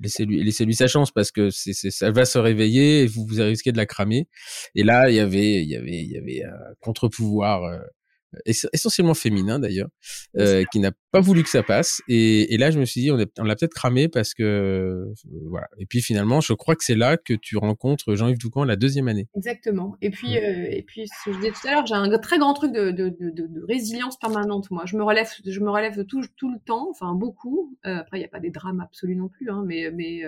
laissez-lui, 0.00 0.42
laissez-lui 0.44 0.74
sa 0.74 0.86
chance 0.86 1.10
parce 1.10 1.32
que 1.32 1.50
ça 1.50 2.10
va 2.12 2.24
se 2.24 2.38
réveiller 2.38 3.02
et 3.02 3.06
vous 3.06 3.26
vous 3.26 3.42
risquez 3.42 3.72
de 3.72 3.76
la 3.76 3.86
cramer. 3.86 4.28
Et 4.74 4.84
là, 4.84 5.10
il 5.10 5.16
y 5.16 5.20
avait, 5.20 5.64
y 5.64 5.76
avait, 5.76 6.02
il 6.02 6.12
y 6.12 6.16
avait 6.16 6.44
un 6.44 6.74
contre-pouvoir 6.80 7.64
essentiellement 8.44 9.14
féminin 9.14 9.58
d'ailleurs, 9.58 9.88
euh, 10.38 10.64
qui 10.72 10.80
n'a 10.80 10.92
pas 11.10 11.20
voulu 11.20 11.42
que 11.42 11.48
ça 11.48 11.62
passe. 11.62 12.02
Et, 12.08 12.54
et, 12.54 12.58
là, 12.58 12.70
je 12.70 12.78
me 12.78 12.84
suis 12.84 13.00
dit, 13.00 13.10
on, 13.10 13.16
l'a 13.16 13.56
peut-être 13.56 13.74
cramé 13.74 14.08
parce 14.08 14.34
que 14.34 14.42
euh, 14.42 15.14
voilà. 15.48 15.68
Et 15.78 15.86
puis 15.86 16.00
finalement, 16.00 16.40
je 16.40 16.52
crois 16.52 16.74
que 16.76 16.84
c'est 16.84 16.94
là 16.94 17.16
que 17.16 17.34
tu 17.34 17.56
rencontres 17.56 18.14
Jean-Yves 18.14 18.38
Doucan 18.38 18.64
la 18.64 18.76
deuxième 18.76 19.08
année. 19.08 19.28
Exactement. 19.36 19.96
Et 20.00 20.10
puis, 20.10 20.38
euh, 20.38 20.66
et 20.70 20.82
puis, 20.82 21.06
ce 21.08 21.30
que 21.30 21.32
je 21.34 21.38
disais 21.40 21.52
tout 21.52 21.68
à 21.68 21.72
l'heure, 21.72 21.86
j'ai 21.86 21.94
un 21.94 22.18
très 22.18 22.38
grand 22.38 22.54
truc 22.54 22.72
de, 22.72 22.90
de, 22.90 23.08
de, 23.08 23.30
de, 23.30 23.64
résilience 23.68 24.18
permanente. 24.18 24.70
Moi, 24.70 24.84
je 24.86 24.96
me 24.96 25.02
relève, 25.02 25.28
je 25.44 25.60
me 25.60 25.70
relève 25.70 26.04
tout, 26.04 26.22
tout 26.36 26.50
le 26.50 26.58
temps, 26.64 26.88
enfin 26.90 27.14
beaucoup. 27.14 27.76
Euh, 27.86 27.98
après, 27.98 28.18
il 28.18 28.20
n'y 28.20 28.26
a 28.26 28.30
pas 28.30 28.40
des 28.40 28.50
drames 28.50 28.80
absolus 28.80 29.16
non 29.16 29.28
plus, 29.28 29.50
hein, 29.50 29.64
mais, 29.66 29.90
mais 29.90 30.22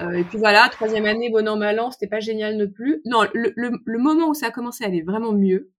euh, 0.00 0.12
et 0.12 0.24
puis 0.24 0.38
voilà, 0.38 0.68
troisième 0.70 1.06
année, 1.06 1.30
bon 1.30 1.48
an, 1.48 1.56
mal 1.56 1.80
an, 1.80 1.90
c'était 1.90 2.06
pas 2.06 2.20
génial 2.20 2.56
non 2.56 2.68
plus. 2.68 3.00
Non, 3.06 3.22
le, 3.32 3.52
le, 3.56 3.70
le, 3.84 3.98
moment 3.98 4.28
où 4.28 4.34
ça 4.34 4.48
a 4.48 4.50
commencé 4.50 4.84
à 4.84 4.88
aller 4.88 5.02
vraiment 5.02 5.32
mieux, 5.32 5.70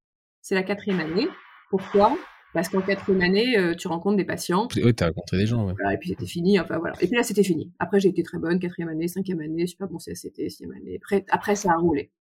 c'est 0.41 0.55
la 0.55 0.63
quatrième 0.63 0.99
année. 0.99 1.27
Pourquoi? 1.69 2.17
Parce 2.53 2.69
qu'en 2.69 2.81
quatrième 2.81 3.21
année, 3.21 3.57
euh, 3.57 3.75
tu 3.75 3.87
rencontres 3.87 4.17
des 4.17 4.25
patients. 4.25 4.67
Oui, 4.77 4.95
tu 4.95 5.03
as 5.03 5.07
rencontré 5.07 5.37
des 5.37 5.45
gens. 5.45 5.67
Ouais. 5.67 5.73
et 5.93 5.97
puis 5.97 6.09
c'était 6.09 6.25
fini. 6.25 6.59
Enfin 6.59 6.79
voilà. 6.79 6.95
Et 7.01 7.07
puis 7.07 7.15
là, 7.15 7.23
c'était 7.23 7.43
fini. 7.43 7.71
Après, 7.79 7.99
j'ai 7.99 8.09
été 8.09 8.23
très 8.23 8.39
bonne. 8.39 8.59
Quatrième 8.59 8.89
année, 8.89 9.07
cinquième 9.07 9.41
année, 9.41 9.67
super 9.67 9.87
bon 9.87 9.97
CSCT, 9.97 10.49
sixième 10.49 10.71
année. 10.71 10.97
Après, 10.97 11.25
après, 11.29 11.55
ça 11.55 11.71
a 11.73 11.75
roulé. 11.75 12.11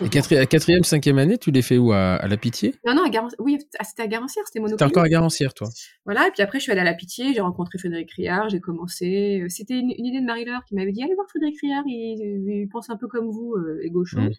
Et 0.00 0.08
quatrième, 0.08 0.46
quatrième, 0.46 0.82
cinquième 0.82 1.18
année, 1.18 1.36
tu 1.36 1.50
les 1.50 1.62
fais 1.62 1.78
où? 1.78 1.92
À, 1.92 2.26
La 2.26 2.36
Pitié? 2.36 2.74
Non, 2.86 2.94
non, 2.94 3.04
à 3.04 3.10
Gar... 3.10 3.28
oui, 3.38 3.58
c'était 3.82 4.02
à 4.02 4.06
Garancière, 4.06 4.44
c'était 4.46 4.60
Monopoly. 4.60 4.78
C'était 4.78 4.84
encore 4.84 5.04
à 5.04 5.08
Garancière, 5.08 5.52
toi 5.52 5.68
Voilà, 6.04 6.26
et 6.28 6.30
puis 6.30 6.42
après, 6.42 6.58
je 6.58 6.64
suis 6.64 6.72
allée 6.72 6.80
à 6.80 6.84
La 6.84 6.94
Pitié, 6.94 7.34
j'ai 7.34 7.40
rencontré 7.40 7.78
Frédéric 7.78 8.10
Riard, 8.12 8.48
j'ai 8.48 8.60
commencé. 8.60 9.42
Euh, 9.42 9.48
c'était 9.48 9.78
une, 9.78 9.90
idée 9.90 10.20
de 10.20 10.26
Marie-Laure 10.26 10.64
qui 10.64 10.74
m'avait 10.74 10.92
dit 10.92 11.02
allez 11.02 11.14
voir 11.14 11.28
Frédéric 11.28 11.60
Riard, 11.60 11.84
il, 11.86 12.48
il, 12.48 12.68
pense 12.68 12.88
un 12.90 12.96
peu 12.96 13.08
comme 13.08 13.30
vous, 13.30 13.54
euh. 13.56 13.80
Mmh. 13.92 14.30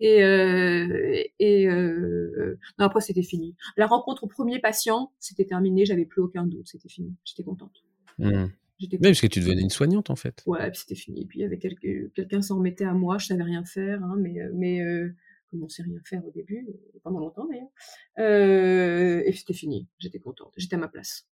Et, 0.00 0.22
euh, 0.22 1.22
et 1.38 1.68
euh, 1.68 2.58
non, 2.78 2.86
après, 2.86 3.00
c'était 3.00 3.22
fini. 3.22 3.56
La 3.76 3.86
rencontre 3.86 4.24
au 4.24 4.26
premier 4.26 4.58
patient, 4.58 5.12
c'était 5.20 5.46
terminé, 5.46 5.86
j'avais 5.86 6.04
plus 6.04 6.22
aucun 6.22 6.46
doute, 6.46 6.68
c'était 6.68 6.88
fini. 6.88 7.14
J'étais 7.24 7.44
contente. 7.44 7.84
Mmh. 8.18 8.46
J'étais 8.78 8.98
parce 8.98 9.20
que 9.20 9.26
tu 9.26 9.40
devenais 9.40 9.62
une 9.62 9.70
soignante, 9.70 10.10
en 10.10 10.16
fait. 10.16 10.42
Ouais, 10.46 10.70
puis 10.70 10.80
c'était 10.80 10.94
fini. 10.94 11.24
Puis 11.26 11.38
il 11.38 11.42
y 11.42 11.44
avait 11.44 11.58
quelqu'un 11.58 12.08
quelqu'un 12.14 12.42
s'en 12.42 12.56
remettait 12.56 12.84
à 12.84 12.92
moi, 12.92 13.18
je 13.18 13.26
savais 13.26 13.42
rien 13.42 13.64
faire, 13.64 14.02
hein, 14.02 14.16
mais, 14.18 14.38
euh, 14.40 14.50
mais 14.54 14.82
euh, 14.82 15.14
comme 15.50 15.62
on 15.62 15.68
sait 15.68 15.82
rien 15.82 15.98
faire 16.04 16.24
au 16.26 16.30
début, 16.30 16.66
pendant 17.02 17.20
longtemps 17.20 17.46
d'ailleurs. 17.46 17.70
Euh, 18.18 19.22
et 19.24 19.32
c'était 19.32 19.54
fini. 19.54 19.86
J'étais 19.98 20.18
contente. 20.18 20.52
J'étais 20.56 20.76
à 20.76 20.78
ma 20.78 20.88
place. 20.88 21.26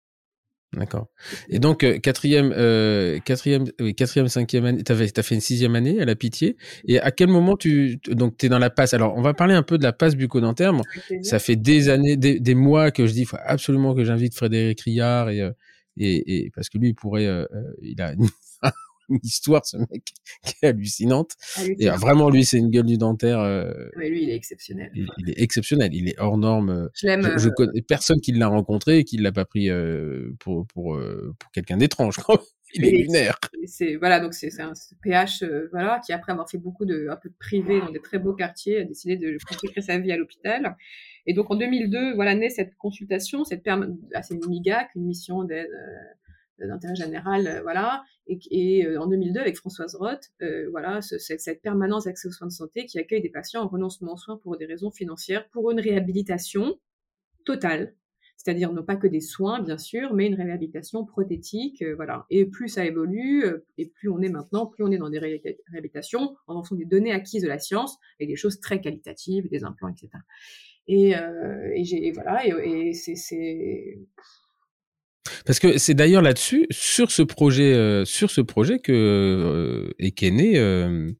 D'accord. 0.73 1.07
Et 1.49 1.59
donc 1.59 1.83
euh, 1.83 1.99
quatrième, 1.99 2.51
euh, 2.55 3.19
quatrième, 3.19 3.65
oui, 3.79 3.93
quatrième, 3.93 4.27
cinquième 4.27 4.65
année, 4.65 4.83
t'as 4.83 4.95
fait, 4.95 5.17
as 5.19 5.23
fait 5.23 5.35
une 5.35 5.41
sixième 5.41 5.75
année 5.75 6.01
à 6.01 6.05
la 6.05 6.15
Pitié. 6.15 6.57
Et 6.87 6.99
à 6.99 7.11
quel 7.11 7.29
moment 7.29 7.55
tu, 7.55 7.99
donc 8.07 8.37
t'es 8.37 8.49
dans 8.49 8.59
la 8.59 8.69
passe? 8.69 8.93
Alors 8.93 9.15
on 9.15 9.21
va 9.21 9.33
parler 9.33 9.53
un 9.53 9.63
peu 9.63 9.77
de 9.77 9.83
la 9.83 9.93
passe 9.93 10.15
bucco-dentaire. 10.15 10.73
ça 11.21 11.39
fait 11.39 11.55
des 11.55 11.89
années, 11.89 12.17
des, 12.17 12.39
des, 12.39 12.55
mois 12.55 12.91
que 12.91 13.05
je 13.05 13.13
dis, 13.13 13.21
il 13.21 13.27
faut 13.27 13.37
absolument 13.43 13.93
que 13.93 14.03
j'invite 14.03 14.35
Frédéric 14.35 14.81
Riard 14.81 15.29
et, 15.29 15.41
euh, 15.41 15.51
et, 15.97 16.45
et, 16.45 16.51
parce 16.55 16.69
que 16.69 16.77
lui 16.77 16.89
il 16.89 16.95
pourrait, 16.95 17.27
euh, 17.27 17.45
euh 17.53 17.73
il 17.81 18.01
a 18.01 18.13
une 19.09 19.19
histoire, 19.23 19.65
ce 19.65 19.77
mec, 19.77 20.03
qui 20.45 20.53
est 20.61 20.67
hallucinante. 20.67 21.31
Et 21.79 21.89
vraiment, 21.89 22.29
lui, 22.29 22.45
c'est 22.45 22.57
une 22.57 22.69
gueule 22.69 22.85
du 22.85 22.97
dentaire. 22.97 23.39
Euh, 23.39 23.73
oui, 23.97 24.09
lui, 24.09 24.23
il 24.23 24.29
est 24.29 24.35
exceptionnel. 24.35 24.91
Il, 24.95 25.07
il, 25.17 25.29
est 25.29 25.41
exceptionnel. 25.41 25.93
Il 25.93 26.09
est 26.09 26.19
hors 26.19 26.37
norme. 26.37 26.69
Euh, 26.69 26.87
je 26.93 27.07
l'aime. 27.07 27.23
Je, 27.23 27.37
je, 27.37 27.49
euh, 27.49 27.51
connais 27.51 27.81
personne 27.81 28.19
qui 28.19 28.31
l'a 28.31 28.47
rencontré 28.47 28.99
et 28.99 29.03
qui 29.03 29.17
l'a 29.17 29.31
pas 29.31 29.45
pris 29.45 29.69
euh, 29.69 30.31
pour 30.39 30.65
pour 30.67 30.99
pour 31.39 31.51
quelqu'un 31.51 31.77
d'étrange. 31.77 32.17
il 32.75 32.85
est 32.85 32.91
lunaire. 32.91 33.39
C'est 33.65 33.95
voilà, 33.95 34.19
donc 34.19 34.33
c'est 34.33 34.59
un 34.59 34.73
PH 35.01 35.43
voilà 35.71 36.01
qui 36.05 36.13
après 36.13 36.31
avoir 36.31 36.49
fait 36.49 36.57
beaucoup 36.57 36.85
de 36.85 37.07
un 37.09 37.15
peu 37.15 37.29
de 37.29 37.35
privé 37.39 37.79
dans 37.79 37.91
des 37.91 38.01
très 38.01 38.19
beaux 38.19 38.33
quartiers 38.33 38.79
a 38.79 38.83
décidé 38.83 39.17
de 39.17 39.37
consacrer 39.47 39.81
sa 39.81 39.97
vie 39.99 40.11
à 40.11 40.17
l'hôpital. 40.17 40.75
Et 41.25 41.33
donc 41.33 41.49
en 41.51 41.55
2002, 41.55 42.15
voilà 42.15 42.35
naît 42.35 42.49
cette 42.49 42.75
consultation, 42.75 43.45
cette 43.45 43.63
perm... 43.63 43.97
ah, 44.13 44.21
une 44.29 44.45
MIGAC, 44.49 44.89
une 44.95 45.05
mission 45.05 45.43
d'aide 45.43 45.69
d'intérêt 46.67 46.95
général, 46.95 47.47
euh, 47.47 47.61
voilà, 47.61 48.03
et, 48.27 48.85
euh, 48.85 48.99
en 48.99 49.07
2002 49.07 49.39
avec 49.39 49.57
Françoise 49.57 49.95
Roth, 49.95 50.31
euh, 50.41 50.67
voilà, 50.71 51.01
ce, 51.01 51.17
cette, 51.17 51.61
permanence 51.61 52.05
d'accès 52.05 52.27
aux 52.27 52.31
soins 52.31 52.47
de 52.47 52.53
santé 52.53 52.85
qui 52.85 52.99
accueille 52.99 53.21
des 53.21 53.29
patients 53.29 53.61
en 53.61 53.67
renoncement 53.67 54.13
aux 54.13 54.17
soins 54.17 54.37
pour 54.37 54.57
des 54.57 54.65
raisons 54.65 54.91
financières, 54.91 55.47
pour 55.49 55.71
une 55.71 55.79
réhabilitation 55.79 56.79
totale, 57.45 57.95
c'est-à-dire 58.37 58.73
non 58.73 58.83
pas 58.83 58.95
que 58.95 59.07
des 59.07 59.21
soins 59.21 59.61
bien 59.61 59.77
sûr, 59.77 60.13
mais 60.13 60.27
une 60.27 60.35
réhabilitation 60.35 61.05
prothétique, 61.05 61.83
voilà. 61.95 62.25
Et 62.29 62.45
plus 62.45 62.67
ça 62.67 62.85
évolue, 62.85 63.45
et 63.77 63.87
plus 63.87 64.09
on 64.09 64.21
est 64.21 64.29
maintenant, 64.29 64.65
plus 64.65 64.83
on 64.83 64.91
est 64.91 64.97
dans 64.97 65.09
des 65.09 65.19
réhabilitations 65.19 66.35
en 66.47 66.55
fonction 66.55 66.75
des 66.75 66.85
données 66.85 67.11
acquises 67.11 67.43
de 67.43 67.47
la 67.47 67.59
science, 67.59 67.97
et 68.19 68.27
des 68.27 68.35
choses 68.35 68.59
très 68.59 68.81
qualitatives, 68.81 69.49
des 69.49 69.63
implants, 69.63 69.89
etc. 69.89 70.09
Et, 70.87 71.11
et 71.11 71.83
j'ai 71.85 72.11
voilà, 72.11 72.45
et, 72.45 72.89
et 72.89 72.93
c'est 72.93 73.99
parce 75.45 75.59
que 75.59 75.77
c'est 75.77 75.93
d'ailleurs 75.93 76.21
là-dessus, 76.21 76.67
sur 76.71 77.11
ce 77.11 77.21
projet, 77.21 77.73
euh, 77.73 78.05
sur 78.05 78.29
ce 78.29 78.41
projet 78.41 78.79
que 78.79 78.91
euh, 78.91 79.93
est 79.99 80.11
qu'est 80.11 80.31
né 80.31 80.57
euh, 80.57 81.11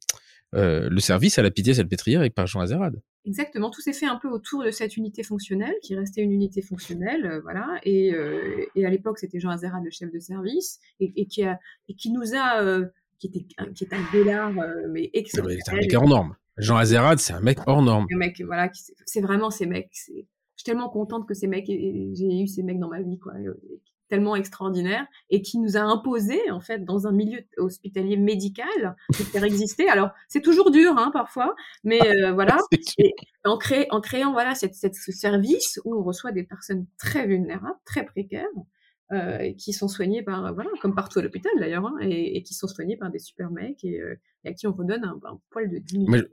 euh, 0.54 0.90
le 0.90 1.00
service 1.00 1.40
à 1.40 1.42
la 1.42 1.52
pitié 1.52 1.74
salpêtrière 1.74 2.20
avec 2.20 2.34
par 2.34 2.48
Jean 2.48 2.62
Azerad. 2.62 3.02
Exactement, 3.26 3.70
tout 3.70 3.80
s'est 3.80 3.94
fait 3.94 4.06
un 4.06 4.18
peu 4.22 4.28
autour 4.28 4.66
de 4.66 4.72
cette 4.72 4.98
unité 4.98 5.24
fonctionnelle, 5.24 5.76
qui 5.82 5.96
restait 5.96 6.22
une 6.22 6.34
unité 6.34 6.62
fonctionnelle, 6.62 7.40
voilà. 7.44 7.80
Et, 7.84 8.12
et 8.76 8.86
à 8.86 8.90
l'époque, 8.90 9.18
c'était 9.18 9.40
Jean 9.40 9.52
Azerad, 9.52 9.82
le 9.82 9.92
chef 9.92 10.12
de 10.12 10.20
service, 10.20 10.80
et, 11.00 11.14
et 11.16 11.26
qui 11.26 11.44
a, 11.44 11.58
et 11.88 11.94
qui 11.96 12.12
nous 12.12 12.36
a, 12.36 12.82
qui 13.20 13.28
était, 13.28 13.46
qui 13.74 13.86
est 13.86 13.94
un 13.94 14.04
bélard, 14.12 14.52
mais 14.90 15.10
exceptionnel. 15.14 15.58
C'est 15.66 15.72
un 15.72 15.76
mec 15.78 15.94
hors 15.94 16.10
norme. 16.10 16.36
Jean 16.58 16.76
Azerad, 16.76 17.18
c'est 17.20 17.32
un 17.32 17.40
mec 17.40 17.60
hors 17.66 17.82
norme. 17.82 18.08
Un 18.14 18.18
mec, 18.18 18.42
voilà, 18.46 18.70
c'est 19.06 19.22
vraiment 19.22 19.50
ces 19.50 19.68
mecs. 19.68 19.90
Je 19.94 20.12
suis 20.12 20.66
tellement 20.66 20.90
contente 20.90 21.26
que 21.26 21.34
ces 21.34 21.48
mecs, 21.48 21.68
j'ai 21.68 22.42
eu 22.42 22.48
ces 22.48 22.62
mecs 22.62 22.80
dans 22.80 22.90
ma 22.90 23.02
vie, 23.02 23.20
quoi 23.20 23.34
tellement 24.10 24.36
extraordinaire 24.36 25.06
et 25.30 25.42
qui 25.42 25.58
nous 25.58 25.78
a 25.78 25.82
imposé 25.82 26.52
en 26.52 26.60
fait 26.60 26.86
dans 26.86 27.08
un 27.08 27.12
milieu 27.12 27.40
hospitalier 27.58 28.18
médical 28.18 28.96
de 29.10 29.24
faire 29.24 29.44
exister. 29.44 29.90
Alors 29.90 30.12
c'est 30.28 30.42
toujours 30.42 30.72
dur 30.72 30.98
hein, 30.98 31.10
parfois, 31.12 31.56
mais 31.84 32.00
euh, 32.02 32.32
voilà. 32.34 32.58
Et 32.98 33.14
en, 33.46 33.58
cré 33.58 33.88
en 33.92 34.02
créant 34.02 34.32
voilà 34.34 34.56
cette, 34.56 34.76
cette, 34.76 34.96
ce 34.96 35.12
service 35.12 35.80
où 35.86 35.96
on 35.96 36.04
reçoit 36.04 36.32
des 36.32 36.44
personnes 36.44 36.86
très 36.98 37.26
vulnérables, 37.26 37.80
très 37.86 38.06
précaires, 38.06 38.48
euh, 39.14 39.54
qui 39.58 39.74
sont 39.74 39.88
soignés 39.88 40.24
par, 40.24 40.54
voilà, 40.54 40.70
comme 40.82 40.96
partout 40.96 41.20
à 41.20 41.22
l'hôpital 41.22 41.52
d'ailleurs, 41.60 41.86
hein, 41.86 41.96
et, 42.02 42.38
et, 42.38 42.44
qui 42.44 42.54
sont 42.54 42.68
soignés 42.68 42.98
par 42.98 43.12
des 43.12 43.20
super 43.20 43.52
mecs 43.52 43.84
et, 43.84 44.00
euh, 44.00 44.20
et 44.44 44.50
à 44.50 44.54
qui 44.54 44.68
on 44.68 44.74
redonne 44.74 45.04
un, 45.04 45.20
un 45.24 45.40
poil 45.52 45.70
de 45.70 45.78
dignité. 45.78 46.24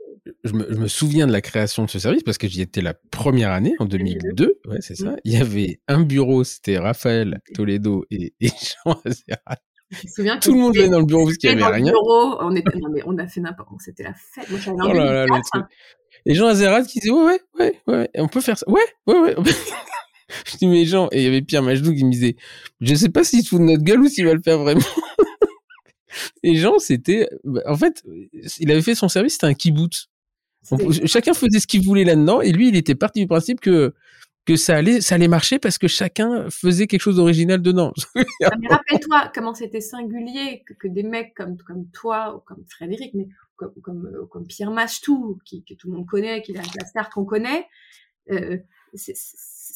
Je, 0.45 0.53
me, 0.53 0.67
je, 0.73 0.79
me, 0.79 0.89
souviens 0.89 1.27
de 1.27 1.33
la 1.33 1.41
création 1.41 1.85
de 1.85 1.91
ce 1.91 1.99
service 1.99 2.23
parce 2.23 2.39
que 2.39 2.49
j'y 2.49 2.63
étais 2.63 2.81
la 2.81 2.95
première 2.95 3.51
année, 3.51 3.75
en 3.79 3.85
2002, 3.85 4.61
ouais, 4.67 4.79
c'est 4.81 4.95
ça. 4.95 5.11
Mmh. 5.11 5.17
Il 5.25 5.33
y 5.33 5.37
avait 5.37 5.81
un 5.89 6.03
bureau, 6.03 6.43
c'était 6.45 6.79
Raphaël 6.79 7.41
Toledo 7.55 8.05
et, 8.11 8.35
et 8.41 8.49
Jean 8.85 9.01
Azérat. 9.05 9.59
Tout 10.41 10.53
le 10.53 10.59
monde 10.59 10.77
venait 10.77 10.89
dans 10.89 11.01
le 11.01 11.07
bureau 11.07 11.25
parce 11.25 11.37
qu'il 11.37 11.55
n'y 11.55 11.63
avait 11.63 11.75
rien. 11.77 11.93
Bureau, 11.93 12.37
on, 12.41 12.55
était, 12.55 12.79
non, 12.79 12.91
mais 12.93 13.03
on 13.07 13.19
a 13.19 13.27
fait 13.27 13.41
n'importe 13.41 13.69
quoi, 13.69 13.79
c'était 13.81 14.05
la 14.05 14.15
fête. 14.15 14.49
Moi, 14.69 14.87
oh 14.89 14.93
là 14.93 15.27
là, 15.27 15.41
et 16.27 16.35
Jean 16.35 16.47
Azérat 16.47 16.83
qui 16.83 17.01
disait, 17.01 17.13
ouais, 17.13 17.25
ouais, 17.25 17.41
ouais, 17.59 17.95
ouais, 17.95 18.11
on 18.17 18.29
peut 18.29 18.41
faire 18.41 18.59
ça. 18.59 18.69
Ouais, 18.69 18.81
ouais, 19.07 19.19
ouais. 19.19 19.35
Je 20.47 20.57
dis, 20.57 20.67
mais 20.67 20.85
Jean, 20.85 21.09
et 21.13 21.19
il 21.19 21.25
y 21.25 21.27
avait 21.27 21.43
Pierre 21.43 21.63
Majdou 21.63 21.95
qui 21.95 22.05
me 22.05 22.11
disait, 22.11 22.37
je 22.81 22.95
sais 22.95 23.09
pas 23.09 23.25
s'il 23.25 23.43
se 23.43 23.51
fout 23.51 23.61
de 23.61 23.65
notre 23.65 23.83
gueule 23.83 24.01
ou 24.01 24.09
s'il 24.09 24.27
va 24.27 24.35
le 24.35 24.43
faire 24.43 24.59
vraiment. 24.59 24.81
et 26.43 26.57
Jean, 26.57 26.79
c'était, 26.79 27.29
en 27.67 27.77
fait, 27.77 28.03
il 28.59 28.71
avait 28.71 28.83
fait 28.83 28.95
son 28.95 29.09
service, 29.09 29.35
c'était 29.35 29.47
un 29.47 29.55
kibbutz. 29.55 30.09
chacun 31.07 31.35
faisait 31.35 31.61
ce 31.61 31.67
qu'il 31.67 31.85
voulait 31.85 32.05
là-dedans, 32.05 32.41
et 32.41 32.53
lui, 32.53 32.69
il 32.69 32.77
était 32.77 32.95
parti 32.95 33.21
du 33.21 33.27
principe 33.27 33.61
que, 33.61 33.95
que 34.47 34.57
ça 34.57 34.77
allait, 34.77 35.01
ça 35.01 35.17
allait 35.17 35.29
marcher 35.29 35.59
parce 35.59 35.79
que 35.79 35.89
chacun 35.89 36.49
faisait 36.51 36.87
quelque 36.87 37.03
chose 37.03 37.17
d'original 37.17 37.61
dedans. 37.61 37.93
Ah, 38.43 38.57
mais 38.59 38.69
rappelle-toi 38.69 39.31
comment 39.35 39.55
c'était 39.55 39.83
singulier 39.83 40.63
que, 40.67 40.73
que, 40.73 40.89
des 40.89 41.03
mecs 41.03 41.35
comme, 41.35 41.59
comme 41.59 41.87
toi, 41.91 42.35
ou 42.35 42.41
comme 42.41 42.65
Frédéric, 42.69 43.13
mais 43.13 43.29
comme, 43.57 43.73
comme, 43.83 44.07
euh, 44.07 44.27
comme 44.31 44.47
Pierre 44.47 44.71
Mastou, 44.71 45.39
qui, 45.45 45.63
que 45.63 45.75
tout 45.75 45.91
le 45.91 45.99
monde 45.99 46.07
connaît, 46.07 46.41
qui 46.43 46.53
est 46.53 46.55
la, 46.55 46.63
la 46.63 46.87
star 46.87 47.11
qu'on 47.11 47.27
connaît, 47.27 47.67
euh, 48.31 48.57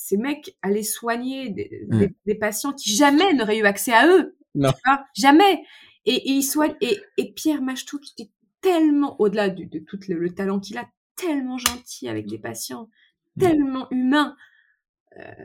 ces 0.05 0.19
mecs 0.19 0.55
allaient 0.61 0.83
soigner 0.83 1.49
des, 1.49 1.87
mmh. 1.89 1.99
des, 1.99 2.15
des, 2.27 2.35
patients 2.35 2.75
qui 2.75 2.95
jamais 2.95 3.33
n'auraient 3.33 3.57
eu 3.57 3.65
accès 3.65 3.95
à 3.95 4.07
eux. 4.07 4.37
Non. 4.55 4.71
jamais. 5.17 5.63
Et, 6.05 6.15
et, 6.15 6.33
ils 6.33 6.43
soignent, 6.43 6.77
et, 6.83 7.01
et 7.17 7.33
Pierre 7.33 7.63
Machtou, 7.63 7.99
qui 7.99 8.13
était 8.13 8.31
tellement, 8.61 9.19
au-delà 9.19 9.49
de, 9.49 9.65
de, 9.65 9.79
tout 9.79 9.99
le, 10.09 10.17
le 10.17 10.35
talent 10.35 10.61
qu'il 10.61 10.77
a, 10.77 10.85
tellement 11.17 11.57
gentil 11.57 12.11
avec 12.11 12.27
des 12.27 12.39
patients, 12.39 12.91
mmh. 13.37 13.41
tellement 13.41 13.91
humain. 13.91 14.37
Euh... 15.19 15.45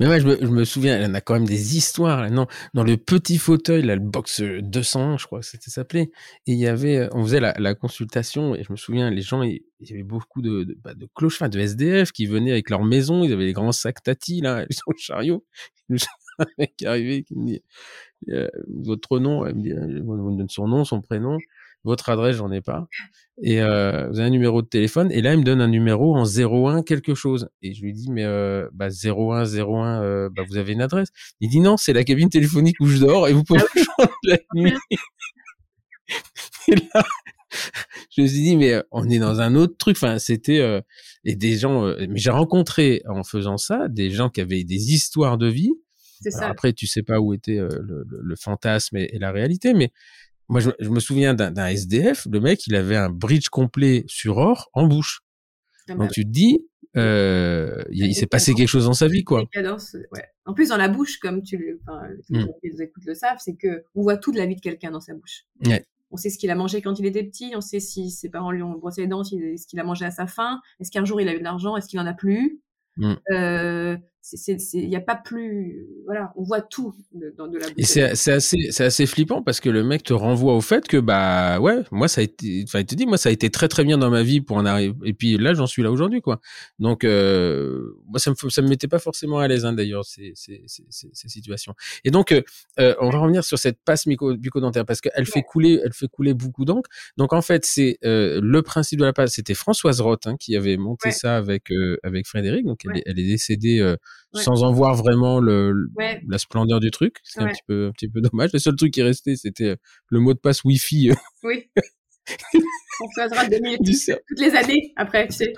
Mais 0.00 0.08
ouais, 0.08 0.20
je 0.20 0.26
me, 0.26 0.64
souviens, 0.64 0.98
elle 0.98 1.10
en 1.10 1.14
a 1.14 1.20
quand 1.20 1.34
même 1.34 1.46
des 1.46 1.76
histoires. 1.76 2.22
Là, 2.22 2.30
non, 2.30 2.46
dans 2.74 2.84
le 2.84 2.96
petit 2.96 3.38
fauteuil, 3.38 3.82
là, 3.82 3.94
le 3.94 4.00
box 4.00 4.40
200, 4.40 5.18
je 5.18 5.26
crois 5.26 5.40
que 5.40 5.46
c'était 5.46 5.70
s'appelait. 5.70 6.10
Et 6.46 6.52
il 6.52 6.58
y 6.58 6.66
avait, 6.66 7.08
on 7.12 7.22
faisait 7.22 7.40
la, 7.40 7.54
la, 7.58 7.74
consultation, 7.74 8.54
et 8.54 8.62
je 8.64 8.72
me 8.72 8.76
souviens, 8.76 9.10
les 9.10 9.22
gens, 9.22 9.42
il, 9.42 9.62
il 9.80 9.90
y 9.90 9.92
avait 9.94 10.02
beaucoup 10.02 10.42
de, 10.42 10.64
de, 10.64 10.78
bah, 10.82 10.94
de 10.94 11.08
de 11.48 11.58
SDF 11.58 12.12
qui 12.12 12.26
venaient 12.26 12.52
avec 12.52 12.70
leur 12.70 12.84
maison. 12.84 13.24
Ils 13.24 13.32
avaient 13.32 13.46
des 13.46 13.52
grands 13.52 13.72
sacs 13.72 14.02
tati, 14.02 14.40
là, 14.40 14.64
sur 14.70 14.90
le 14.90 14.98
chariot. 14.98 15.44
un 16.38 16.46
mec 16.58 16.82
arrivé 16.84 17.24
qui 17.24 17.36
me 17.36 17.46
dit 17.46 17.62
euh, 18.30 18.48
votre 18.68 19.18
nom, 19.18 19.44
elle 19.44 19.56
me 19.56 19.62
dit, 19.62 19.72
euh, 19.72 20.02
me 20.02 20.36
donne 20.36 20.48
son 20.48 20.68
nom, 20.68 20.84
son 20.84 21.02
prénom, 21.02 21.38
votre 21.84 22.10
adresse, 22.10 22.36
j'en 22.36 22.50
ai 22.52 22.60
pas. 22.60 22.86
Et 23.42 23.60
euh, 23.60 24.08
vous 24.08 24.18
avez 24.18 24.28
un 24.28 24.30
numéro 24.30 24.62
de 24.62 24.66
téléphone. 24.66 25.10
Et 25.10 25.22
là, 25.22 25.32
il 25.32 25.40
me 25.40 25.44
donne 25.44 25.60
un 25.60 25.68
numéro 25.68 26.16
en 26.16 26.24
01 26.24 26.82
quelque 26.82 27.14
chose. 27.14 27.48
Et 27.62 27.74
je 27.74 27.82
lui 27.82 27.92
dis, 27.92 28.10
mais 28.10 28.24
euh, 28.24 28.68
bah, 28.72 28.88
01, 28.88 29.44
01, 29.44 30.02
euh, 30.02 30.28
bah, 30.30 30.42
vous 30.48 30.56
avez 30.56 30.72
une 30.72 30.82
adresse 30.82 31.08
Il 31.40 31.48
dit, 31.48 31.60
non, 31.60 31.76
c'est 31.76 31.92
la 31.92 32.04
cabine 32.04 32.28
téléphonique 32.28 32.76
où 32.80 32.86
je 32.86 32.98
dors 32.98 33.28
et 33.28 33.32
vous 33.32 33.44
pouvez 33.44 33.62
ah 33.98 34.06
la 34.24 34.38
nuit. 34.54 34.74
et 36.68 36.74
là, 36.74 37.04
je 38.14 38.22
me 38.22 38.26
suis 38.26 38.42
dit, 38.42 38.56
mais 38.56 38.82
on 38.90 39.08
est 39.08 39.18
dans 39.18 39.40
un 39.40 39.54
autre 39.54 39.76
truc. 39.76 39.96
Enfin, 39.96 40.18
c'était... 40.18 40.82
et 41.24 41.34
des 41.34 41.56
gens... 41.56 41.86
mais 41.98 42.18
j'ai 42.18 42.30
rencontré, 42.30 43.02
en 43.08 43.24
faisant 43.24 43.56
ça, 43.56 43.88
des 43.88 44.10
gens 44.10 44.28
qui 44.28 44.40
avaient 44.40 44.64
des 44.64 44.92
histoires 44.92 45.38
de 45.38 45.48
vie. 45.48 45.72
Ça. 46.30 46.48
Après, 46.48 46.72
tu 46.72 46.86
sais 46.86 47.02
pas 47.02 47.18
où 47.18 47.34
était 47.34 47.56
le, 47.56 47.68
le, 47.80 48.20
le, 48.22 48.36
fantasme 48.36 48.96
et, 48.96 49.10
et, 49.12 49.18
la 49.18 49.32
réalité, 49.32 49.74
mais 49.74 49.90
moi, 50.52 50.60
je, 50.60 50.70
je 50.78 50.90
me 50.90 51.00
souviens 51.00 51.32
d'un 51.32 51.66
SDF, 51.66 52.26
le 52.30 52.38
mec, 52.38 52.66
il 52.66 52.76
avait 52.76 52.96
un 52.96 53.08
bridge 53.08 53.48
complet 53.48 54.04
sur 54.06 54.36
or 54.36 54.68
en 54.74 54.86
bouche. 54.86 55.22
Ah 55.88 55.94
bah 55.94 56.04
Donc 56.04 56.12
tu 56.12 56.24
te 56.24 56.30
dis, 56.30 56.60
euh, 56.96 57.82
il, 57.90 58.04
il 58.04 58.14
s'est 58.14 58.26
passé 58.26 58.52
quelque 58.52 58.68
chose 58.68 58.84
dans 58.84 58.92
sa 58.92 59.08
vie, 59.08 59.24
quoi. 59.24 59.44
Ouais. 59.56 60.24
En 60.44 60.52
plus, 60.52 60.68
dans 60.68 60.76
la 60.76 60.88
bouche, 60.88 61.16
comme 61.18 61.42
tu 61.42 61.56
le, 61.56 61.80
enfin, 61.86 62.02
mmh. 62.28 62.44
les 62.62 62.82
écoutes 62.82 63.04
le 63.06 63.14
savent, 63.14 63.38
c'est 63.40 63.54
que 63.54 63.84
on 63.94 64.02
voit 64.02 64.18
toute 64.18 64.36
la 64.36 64.44
vie 64.44 64.56
de 64.56 64.60
quelqu'un 64.60 64.90
dans 64.90 65.00
sa 65.00 65.14
bouche. 65.14 65.44
Ouais. 65.66 65.86
On 66.10 66.18
sait 66.18 66.28
ce 66.28 66.36
qu'il 66.36 66.50
a 66.50 66.54
mangé 66.54 66.82
quand 66.82 66.98
il 66.98 67.06
était 67.06 67.24
petit, 67.24 67.54
on 67.56 67.62
sait 67.62 67.80
si 67.80 68.10
ses 68.10 68.28
parents 68.28 68.50
lui 68.50 68.62
ont 68.62 68.72
brossé 68.72 69.00
les 69.00 69.06
dents, 69.06 69.24
ce 69.24 69.66
qu'il 69.66 69.80
a 69.80 69.84
mangé 69.84 70.04
à 70.04 70.10
sa 70.10 70.26
faim, 70.26 70.60
est-ce 70.78 70.90
qu'un 70.90 71.06
jour 71.06 71.22
il 71.22 71.28
a 71.28 71.34
eu 71.34 71.38
de 71.38 71.44
l'argent, 71.44 71.78
est-ce 71.78 71.88
qu'il 71.88 71.98
en 71.98 72.06
a 72.06 72.12
plus? 72.12 72.60
Mmh. 72.98 73.14
Euh, 73.30 73.96
il 74.74 74.88
n'y 74.88 74.96
a 74.96 75.00
pas 75.00 75.16
plus 75.16 75.86
voilà 76.04 76.32
on 76.36 76.44
voit 76.44 76.60
tout 76.60 76.94
de, 77.12 77.34
de 77.36 77.58
la 77.58 77.66
et 77.76 77.84
c'est 77.84 78.02
assez 78.02 78.70
c'est 78.70 78.84
assez 78.84 79.06
flippant 79.06 79.42
parce 79.42 79.60
que 79.60 79.68
le 79.68 79.82
mec 79.82 80.04
te 80.04 80.12
renvoie 80.12 80.54
au 80.54 80.60
fait 80.60 80.86
que 80.86 80.96
bah 80.96 81.58
ouais 81.58 81.82
moi 81.90 82.06
ça 82.06 82.20
a 82.20 82.24
été 82.24 82.62
enfin 82.64 82.80
il 82.80 82.86
te 82.86 82.94
dit 82.94 83.06
moi 83.06 83.18
ça 83.18 83.30
a 83.30 83.32
été 83.32 83.50
très 83.50 83.66
très 83.66 83.84
bien 83.84 83.98
dans 83.98 84.10
ma 84.10 84.22
vie 84.22 84.40
pour 84.40 84.56
en 84.56 84.64
arriver 84.64 84.94
et 85.04 85.12
puis 85.12 85.38
là 85.38 85.54
j'en 85.54 85.66
suis 85.66 85.82
là 85.82 85.90
aujourd'hui 85.90 86.20
quoi. 86.20 86.40
Donc 86.78 87.04
euh, 87.04 87.96
moi 88.06 88.20
ça 88.20 88.30
me 88.30 88.50
ça 88.50 88.62
me 88.62 88.68
mettait 88.68 88.88
pas 88.88 89.00
forcément 89.00 89.38
à 89.38 89.48
l'aise 89.48 89.64
hein, 89.64 89.72
d'ailleurs 89.72 90.04
ces, 90.04 90.32
ces, 90.34 90.62
ces, 90.66 90.84
ces, 90.88 91.28
situations. 91.28 91.74
Et 92.04 92.10
donc 92.10 92.32
euh, 92.32 92.42
euh 92.78 92.94
on 93.00 93.10
va 93.10 93.18
revenir 93.18 93.44
sur 93.44 93.58
cette 93.58 93.78
passe 93.84 94.06
bucco-dentaire 94.06 94.84
parce 94.84 95.00
qu'elle 95.00 95.26
fait 95.26 95.42
couler 95.42 95.80
elle 95.84 95.92
fait 95.92 96.08
couler 96.08 96.34
beaucoup 96.34 96.64
d'encre. 96.64 96.88
Donc 97.16 97.32
en 97.32 97.42
fait 97.42 97.64
c'est 97.64 97.98
euh, 98.04 98.40
le 98.42 98.62
principe 98.62 99.00
de 99.00 99.04
la 99.04 99.12
passe 99.12 99.32
c'était 99.32 99.54
Françoise 99.54 100.00
Roth 100.00 100.26
hein, 100.26 100.36
qui 100.38 100.56
avait 100.56 100.76
monté 100.76 101.08
ouais. 101.08 101.12
ça 101.12 101.36
avec 101.36 101.70
avec 102.04 102.26
Frédéric. 102.28 102.66
Donc 102.66 102.84
elle, 102.84 102.92
ouais. 102.92 102.98
est, 102.98 103.02
elle 103.06 103.18
est 103.18 103.26
décédée 103.26 103.96
Ouais. 104.34 104.42
sans 104.42 104.62
en 104.62 104.72
voir 104.72 104.94
vraiment 104.94 105.40
le, 105.40 105.88
ouais. 105.96 106.22
la 106.26 106.38
splendeur 106.38 106.80
du 106.80 106.90
truc. 106.90 107.16
C'est 107.22 107.40
ouais. 107.40 107.50
un 107.50 107.52
petit 107.52 107.62
peu 107.66 107.86
un 107.88 107.92
petit 107.92 108.08
peu 108.08 108.20
dommage. 108.22 108.50
Le 108.52 108.58
seul 108.58 108.76
truc 108.76 108.92
qui 108.92 109.02
restait, 109.02 109.36
c'était 109.36 109.76
le 110.08 110.20
mot 110.20 110.32
de 110.32 110.38
passe 110.38 110.64
Wi-Fi. 110.64 111.12
Oui. 111.42 111.70
On 113.00 113.08
faisera 113.20 113.46
des 113.48 113.60
toutes 113.78 114.40
les 114.40 114.54
années 114.54 114.92
après, 114.96 115.26
tu 115.26 115.34
sais. 115.34 115.52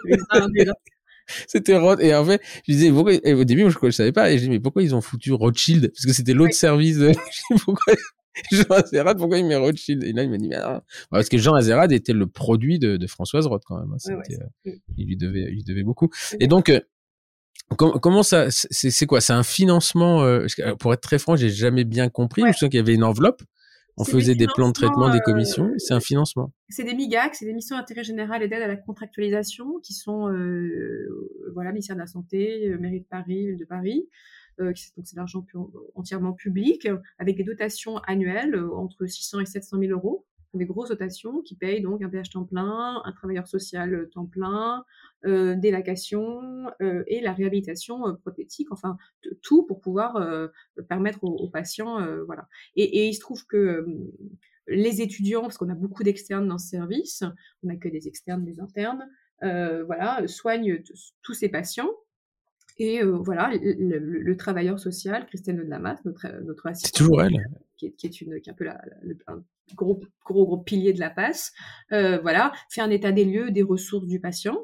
c'était 1.47 1.77
Roth 1.77 2.01
et 2.01 2.15
en 2.15 2.25
fait 2.25 2.41
je 2.67 2.73
disais 2.73 2.91
pourquoi 2.91 3.15
et 3.15 3.33
au 3.33 3.45
début 3.45 3.63
moi 3.63 3.71
je, 3.71 3.79
je 3.83 3.91
savais 3.91 4.13
pas 4.13 4.31
et 4.31 4.39
je 4.39 4.45
dis 4.45 4.51
mais 4.51 4.61
pourquoi 4.61 4.83
ils 4.83 4.95
ont 4.95 5.01
foutu 5.01 5.33
Rothschild? 5.33 5.91
Parce 5.91 6.07
que 6.07 6.13
c'était 6.13 6.35
l'autre 6.35 6.55
service 6.55 6.99
de... 6.99 7.13
pourquoi 7.65 7.95
Jean 8.53 8.65
Azerad 8.71 9.17
pourquoi 9.17 9.39
il 9.39 9.47
met 9.47 9.57
Rothschild? 9.57 10.05
Et 10.05 10.13
là 10.13 10.23
il 10.23 10.31
m'a 10.31 10.39
dit 10.39 10.49
mais 10.49 10.59
non. 10.59 10.81
parce 11.11 11.29
que 11.29 11.39
Jean 11.39 11.55
Azerad 11.55 11.93
était 11.93 12.13
le 12.13 12.27
produit 12.27 12.79
de, 12.79 12.97
de 12.97 13.07
Françoise 13.07 13.47
Roth 13.47 13.63
quand 13.65 13.79
même 13.79 13.93
hein. 13.93 14.21
euh, 14.67 14.73
il 14.97 15.07
lui 15.07 15.17
devait 15.17 15.47
il 15.49 15.55
lui 15.55 15.65
devait 15.65 15.85
beaucoup 15.85 16.11
et 16.41 16.47
donc 16.47 16.69
euh, 16.69 16.81
Comment 17.77 18.23
ça 18.23 18.47
C'est 18.51 19.07
quoi? 19.07 19.21
C'est 19.21 19.33
un 19.33 19.43
financement 19.43 20.23
euh, 20.23 20.47
Pour 20.79 20.93
être 20.93 21.01
très 21.01 21.19
franc, 21.19 21.37
j'ai 21.37 21.51
jamais 21.51 21.85
bien 21.85 22.09
compris. 22.09 22.43
Ouais. 22.43 22.53
Je 22.53 22.59
sais 22.59 22.69
qu'il 22.69 22.79
y 22.79 22.83
avait 22.83 22.95
une 22.95 23.05
enveloppe. 23.05 23.43
On 23.97 24.05
faisait 24.05 24.35
des, 24.35 24.47
des 24.47 24.53
plans 24.53 24.69
de 24.69 24.73
traitement, 24.73 25.09
des 25.11 25.21
commissions. 25.21 25.67
Euh, 25.67 25.79
c'est 25.79 25.95
un 25.95 26.01
financement. 26.01 26.53
C'est 26.69 26.83
des 26.83 26.95
MIGAC, 26.95 27.37
c'est 27.37 27.45
des 27.45 27.53
missions 27.53 27.77
d'intérêt 27.77 28.03
général 28.03 28.43
et 28.43 28.49
d'aide 28.49 28.63
à 28.63 28.67
la 28.67 28.77
contractualisation, 28.77 29.79
qui 29.81 29.95
sont 29.95 30.29
euh, 30.29 31.51
voilà 31.55 31.71
ministère 31.71 31.95
de 31.95 32.01
la 32.01 32.07
santé, 32.07 32.67
euh, 32.67 32.79
mairie 32.79 33.01
de 33.01 33.07
Paris, 33.07 33.47
ville 33.47 33.59
de 33.59 33.65
Paris. 33.65 34.09
Euh, 34.61 34.67
donc 34.67 34.77
c'est 34.77 35.15
de 35.15 35.17
l'argent 35.17 35.47
entièrement 35.95 36.33
public, 36.33 36.89
avec 37.19 37.37
des 37.37 37.45
dotations 37.45 37.99
annuelles 37.99 38.57
entre 38.57 39.07
600 39.07 39.41
et 39.41 39.47
700 39.47 39.79
000 39.79 39.93
euros 39.93 40.27
des 40.59 40.67
grosses 40.67 40.91
dotations 40.91 41.43
qui 41.43 41.55
payent 41.55 41.83
donc 41.83 42.03
un 42.03 42.09
PH 42.09 42.31
temps 42.31 42.45
plein, 42.45 43.03
un 43.05 43.13
travailleur 43.13 43.47
social 43.47 43.95
euh, 43.95 44.07
temps 44.07 44.27
plein, 44.27 44.85
euh, 45.27 45.55
des 45.55 45.71
vacations 45.71 46.67
euh, 46.83 47.03
et 47.07 47.23
la 47.23 47.33
réhabilitation 47.33 48.07
euh, 48.07 48.13
prothétique, 48.13 48.71
enfin 48.71 48.99
tout 49.41 49.63
pour 49.63 49.81
pouvoir 49.81 50.51
permettre 50.89 51.25
aux, 51.25 51.35
aux 51.35 51.49
patients, 51.49 52.07
voilà. 52.27 52.47
Et, 52.77 52.85
et, 52.85 53.09
il 53.09 53.15
se 53.15 53.21
trouve 53.21 53.47
que 53.47 53.87
les 54.67 55.01
étudiants, 55.01 55.43
parce 55.43 55.57
qu'on 55.57 55.71
a 55.71 55.75
beaucoup 55.75 56.03
d'externes 56.03 56.47
dans 56.47 56.59
ce 56.59 56.69
service, 56.69 57.23
on 57.63 57.69
n'a 57.69 57.77
que 57.77 57.89
des 57.89 58.07
externes, 58.07 58.45
des 58.45 58.61
internes, 58.61 59.09
voilà, 59.41 60.23
soignent 60.27 60.83
tous 61.23 61.35
ces 61.35 61.49
patients 61.49 61.91
et 62.79 63.03
voilà, 63.03 63.53
le, 63.55 63.99
le, 63.99 64.21
le, 64.21 64.37
travailleur 64.37 64.79
social, 64.79 65.27
Christelle 65.27 65.57
de 65.57 65.63
Lamas, 65.63 66.01
notre, 66.05 66.27
notre 66.43 66.67
assistante. 66.67 66.93
C'est 66.95 67.05
toujours 67.05 67.23
elle. 67.23 67.47
Qui 67.77 67.87
est, 67.87 67.93
qui 67.93 68.07
est, 68.07 68.21
une, 68.21 68.41
qui 68.41 68.51
est 68.51 68.53
un 68.53 68.57
peu 68.57 68.65
la, 68.65 68.81
le, 69.03 69.17
un 69.27 69.43
gros, 69.75 70.01
gros, 70.25 70.47
gros 70.47 70.59
pilier 70.59 70.93
de 70.93 71.01
la 71.01 71.11
passe. 71.11 71.53
Euh, 71.93 72.19
voilà, 72.21 72.53
fait 72.71 72.81
un 72.81 72.91
état 72.91 73.13
des 73.13 73.25
lieux 73.25 73.51
des 73.51 73.63
ressources 73.63 74.07
du 74.07 74.21
patient. 74.21 74.59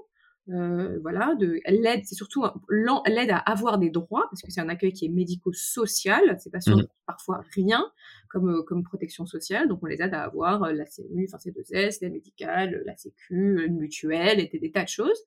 Euh, 0.49 0.99
voilà, 1.03 1.35
de 1.39 1.61
l'aide, 1.67 2.01
c'est 2.05 2.17
surtout 2.17 2.45
l'aide 2.69 3.31
à 3.31 3.37
avoir 3.37 3.79
des 3.79 3.91
droits, 3.91 4.27
parce 4.31 4.43
que 4.43 4.51
c'est 4.51 4.61
un 4.61 4.69
accueil 4.69 4.93
qui 4.93 5.05
est 5.05 5.09
médico-social. 5.09 6.37
Ces 6.41 6.51
patients 6.51 6.79
mmh. 6.79 6.87
parfois 7.07 7.43
rien 7.55 7.85
comme, 8.31 8.49
euh, 8.49 8.63
comme 8.63 8.83
protection 8.83 9.27
sociale, 9.27 9.69
donc 9.69 9.81
on 9.83 9.87
les 9.87 10.01
aide 10.03 10.15
à 10.15 10.23
avoir 10.23 10.63
euh, 10.65 10.73
la 10.73 10.85
CMU, 10.87 11.29
enfin 11.29 11.39
C2S, 11.39 11.99
l'aide 12.01 12.13
médicale, 12.13 12.83
la 12.87 12.97
Sécu, 12.97 13.65
une 13.67 13.77
mutuelle, 13.77 14.41
et 14.41 14.59
des 14.59 14.71
tas 14.71 14.85
de 14.85 14.89
choses. 14.89 15.19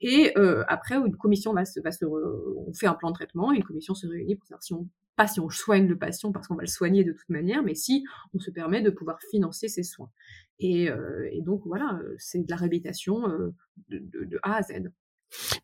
Et 0.00 0.32
euh, 0.38 0.64
après, 0.68 0.96
une 0.96 1.16
commission 1.16 1.52
va 1.52 1.64
se, 1.64 1.80
va 1.80 1.92
se, 1.92 2.04
on 2.04 2.72
fait 2.72 2.86
un 2.86 2.94
plan 2.94 3.10
de 3.10 3.14
traitement, 3.14 3.52
et 3.52 3.56
une 3.56 3.64
commission 3.64 3.94
se 3.94 4.06
réunit 4.06 4.36
pour 4.36 4.46
savoir 4.46 4.62
si 4.62 4.72
on 4.72 4.88
pas 5.16 5.26
si 5.26 5.40
on 5.40 5.50
soigne 5.50 5.86
le 5.86 5.98
patient 5.98 6.32
parce 6.32 6.48
qu'on 6.48 6.56
va 6.56 6.62
le 6.62 6.68
soigner 6.68 7.04
de 7.04 7.12
toute 7.12 7.28
manière, 7.28 7.62
mais 7.62 7.74
si 7.74 8.04
on 8.34 8.38
se 8.38 8.50
permet 8.50 8.82
de 8.82 8.90
pouvoir 8.90 9.18
financer 9.30 9.68
ses 9.68 9.82
soins. 9.82 10.10
Et, 10.58 10.88
euh, 10.88 11.28
et 11.32 11.42
donc 11.42 11.62
voilà, 11.64 11.98
c'est 12.18 12.44
de 12.44 12.50
la 12.50 12.56
réhabilitation 12.56 13.28
euh, 13.28 13.54
de, 13.88 13.98
de, 13.98 14.24
de, 14.24 14.38
A 14.42 14.56
à 14.56 14.62
Z. 14.62 14.90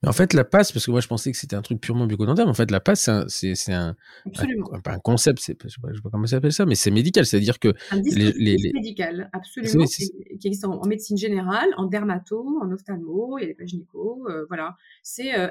Mais 0.02 0.08
en 0.08 0.12
fait, 0.12 0.32
la 0.32 0.44
passe, 0.44 0.72
parce 0.72 0.86
que 0.86 0.90
moi 0.90 1.00
je 1.00 1.06
pensais 1.06 1.30
que 1.30 1.36
c'était 1.36 1.54
un 1.54 1.62
truc 1.62 1.80
purement 1.80 2.06
bucco-dentaire, 2.06 2.44
mais 2.44 2.50
en 2.50 2.54
fait, 2.54 2.70
la 2.70 2.80
passe, 2.80 3.08
c'est 3.28 3.72
un, 3.72 3.94
un, 4.26 4.44
un, 4.72 4.80
un, 4.84 4.98
concept, 4.98 5.38
c'est, 5.40 5.56
je 5.62 5.68
sais 5.68 5.80
pas 5.80 6.10
comment 6.10 6.26
ça 6.26 6.36
s'appelle 6.36 6.52
ça, 6.52 6.66
mais 6.66 6.74
c'est 6.74 6.90
médical, 6.90 7.24
c'est-à-dire 7.24 7.58
que. 7.58 7.68
Un 7.90 8.00
les, 8.02 8.32
les, 8.32 8.56
les... 8.56 8.72
médical, 8.72 9.30
absolument, 9.32 9.84
qui, 9.84 10.10
existe 10.44 10.64
en, 10.64 10.80
en, 10.80 10.86
médecine 10.86 11.16
générale, 11.16 11.68
en 11.76 11.86
dermato, 11.86 12.58
en 12.60 12.70
ophtalmo, 12.72 13.38
il 13.38 13.42
y 13.42 13.44
a 13.44 13.48
des 13.48 13.54
pages 13.54 13.74
euh, 13.74 14.44
voilà. 14.48 14.76
C'est 15.02 15.38
euh, 15.38 15.48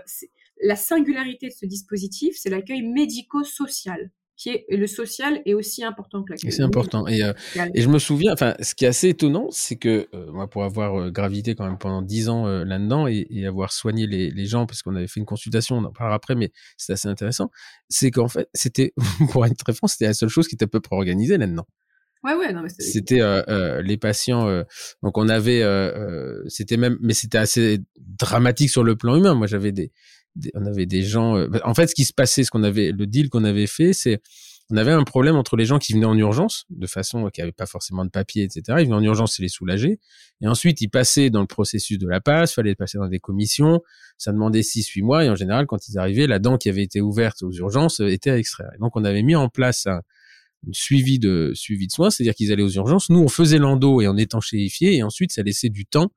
la 0.62 0.76
singularité 0.76 1.48
de 1.48 1.54
ce 1.54 1.66
dispositif, 1.66 2.36
c'est 2.38 2.50
l'accueil 2.50 2.82
médico-social 2.82 4.12
qui 4.40 4.50
est 4.50 4.66
le 4.70 4.88
social 4.88 5.42
est 5.46 5.54
aussi 5.54 5.84
important 5.84 6.24
que 6.24 6.32
l'accueil. 6.32 6.52
C'est 6.52 6.64
important. 6.64 7.06
Et, 7.08 7.22
euh, 7.22 7.34
et 7.76 7.82
je 7.82 7.90
me 7.90 8.00
souviens, 8.00 8.32
enfin, 8.32 8.56
ce 8.62 8.74
qui 8.74 8.86
est 8.86 8.88
assez 8.88 9.10
étonnant, 9.10 9.50
c'est 9.52 9.76
que 9.76 10.08
euh, 10.14 10.32
moi, 10.32 10.50
pour 10.50 10.64
avoir 10.64 10.98
euh, 10.98 11.12
gravité 11.12 11.56
quand 11.56 11.66
même 11.66 11.78
pendant 11.78 12.02
dix 12.02 12.30
ans 12.30 12.48
là-dedans 12.48 13.06
et, 13.08 13.28
et, 13.30 13.46
avoir 13.46 13.74
soigné 13.74 14.08
les, 14.08 14.32
les 14.32 14.46
gens, 14.46 14.66
parce 14.66 14.82
qu'on 14.82 14.96
avait 14.96 15.08
fait 15.08 15.20
une 15.20 15.26
consultation, 15.26 15.78
on 15.78 15.84
en 15.84 15.92
parlera 15.92 16.16
après, 16.16 16.36
mais 16.36 16.54
c'est 16.78 16.94
assez 16.94 17.10
intéressant, 17.10 17.52
c'est 17.90 18.12
qu'en 18.12 18.30
fait, 18.30 18.48
c'était, 18.54 18.94
pour 19.32 19.46
être 19.46 19.58
très 19.58 19.74
franc, 19.74 19.88
c'était 19.88 20.06
la 20.06 20.14
seule 20.14 20.30
chose 20.30 20.48
qui 20.48 20.56
était 20.56 20.66
à 20.66 20.70
peu 20.70 20.80
près 20.80 20.96
organisée 20.96 21.38
là-dedans. 21.38 21.66
Ouais, 22.24 22.34
ouais, 22.36 22.52
non, 22.52 22.64
mais 22.64 22.70
c'était 22.70 23.22
euh, 23.22 23.42
euh, 23.48 23.82
les 23.82 23.96
patients. 23.96 24.48
Euh, 24.50 24.64
donc 25.04 25.18
on 25.18 25.30
avait, 25.30 25.64
c'était 26.48 26.78
même, 26.78 26.98
mais 27.02 27.14
c'était 27.14 27.38
assez 27.38 27.80
dramatique 27.98 28.70
sur 28.70 28.84
le 28.84 28.96
plan 28.96 29.16
humain. 29.16 29.36
Moi, 29.36 29.48
j'avais 29.48 29.72
des, 29.72 29.92
on 30.54 30.66
avait 30.66 30.86
des 30.86 31.04
gens. 31.04 31.38
Euh, 31.38 31.48
en 31.64 31.74
fait, 31.74 31.88
ce 31.88 31.96
qui 31.96 32.06
se 32.06 32.14
passait, 32.14 32.44
ce 32.44 32.52
qu'on 32.52 32.64
avait, 32.64 32.92
le 32.92 33.08
deal 33.08 33.30
qu'on 33.30 33.44
avait 33.44 33.68
fait, 33.68 33.94
c'est 33.94 34.22
on 34.72 34.78
avait 34.78 34.92
un 34.92 35.04
problème 35.04 35.36
entre 35.36 35.56
les 35.58 35.66
gens 35.66 35.80
qui 35.80 35.94
venaient 35.94 36.06
en 36.06 36.18
urgence, 36.18 36.66
de 36.70 36.86
façon 36.86 37.28
qui 37.34 37.42
n'avaient 37.42 37.52
pas 37.52 37.66
forcément 37.66 38.06
de 38.06 38.12
papier, 38.12 38.44
etc. 38.44 38.62
Ils 38.80 38.86
venaient 38.86 38.94
en 38.94 39.02
urgence, 39.02 39.36
c'est 39.36 39.42
les 39.42 39.50
soulager. 39.50 40.00
Et 40.42 40.48
ensuite, 40.48 40.80
ils 40.82 40.90
passaient 40.90 41.32
dans 41.32 41.42
le 41.42 41.48
processus 41.48 41.98
de 41.98 42.08
la 42.08 42.22
passe, 42.22 42.54
fallait 42.54 42.76
passer 42.76 43.00
dans 43.00 43.08
des 43.08 43.20
commissions. 43.20 43.82
Ça 44.20 44.32
demandait 44.32 44.62
6-8 44.62 45.02
mois. 45.02 45.26
Et 45.26 45.30
en 45.30 45.36
général, 45.36 45.66
quand 45.66 45.88
ils 45.88 45.98
arrivaient, 45.98 46.28
la 46.28 46.38
dent 46.38 46.60
qui 46.60 46.70
avait 46.70 46.84
été 46.84 47.02
ouverte 47.02 47.42
aux 47.42 47.52
urgences 47.52 48.00
euh, 48.00 48.10
était 48.10 48.30
à 48.30 48.38
extraire. 48.38 48.70
Et 48.76 48.78
donc, 48.78 48.96
on 48.96 49.04
avait 49.06 49.24
mis 49.24 49.36
en 49.36 49.50
place 49.50 49.88
un, 49.88 50.02
un 50.68 50.72
suivi 50.72 51.18
de 51.18 51.52
suivi 51.56 51.88
de 51.88 51.92
soins, 51.92 52.12
c'est-à-dire 52.12 52.36
qu'ils 52.36 52.52
allaient 52.52 52.62
aux 52.62 52.70
urgences. 52.70 53.10
Nous, 53.10 53.20
on 53.20 53.28
faisait 53.28 53.58
l'endo 53.58 54.02
et 54.02 54.08
on 54.08 54.18
étanchéifiait, 54.18 54.98
et 54.98 55.04
ensuite, 55.04 55.32
ça 55.32 55.42
laissait 55.42 55.70
du 55.70 55.88
temps. 55.88 56.12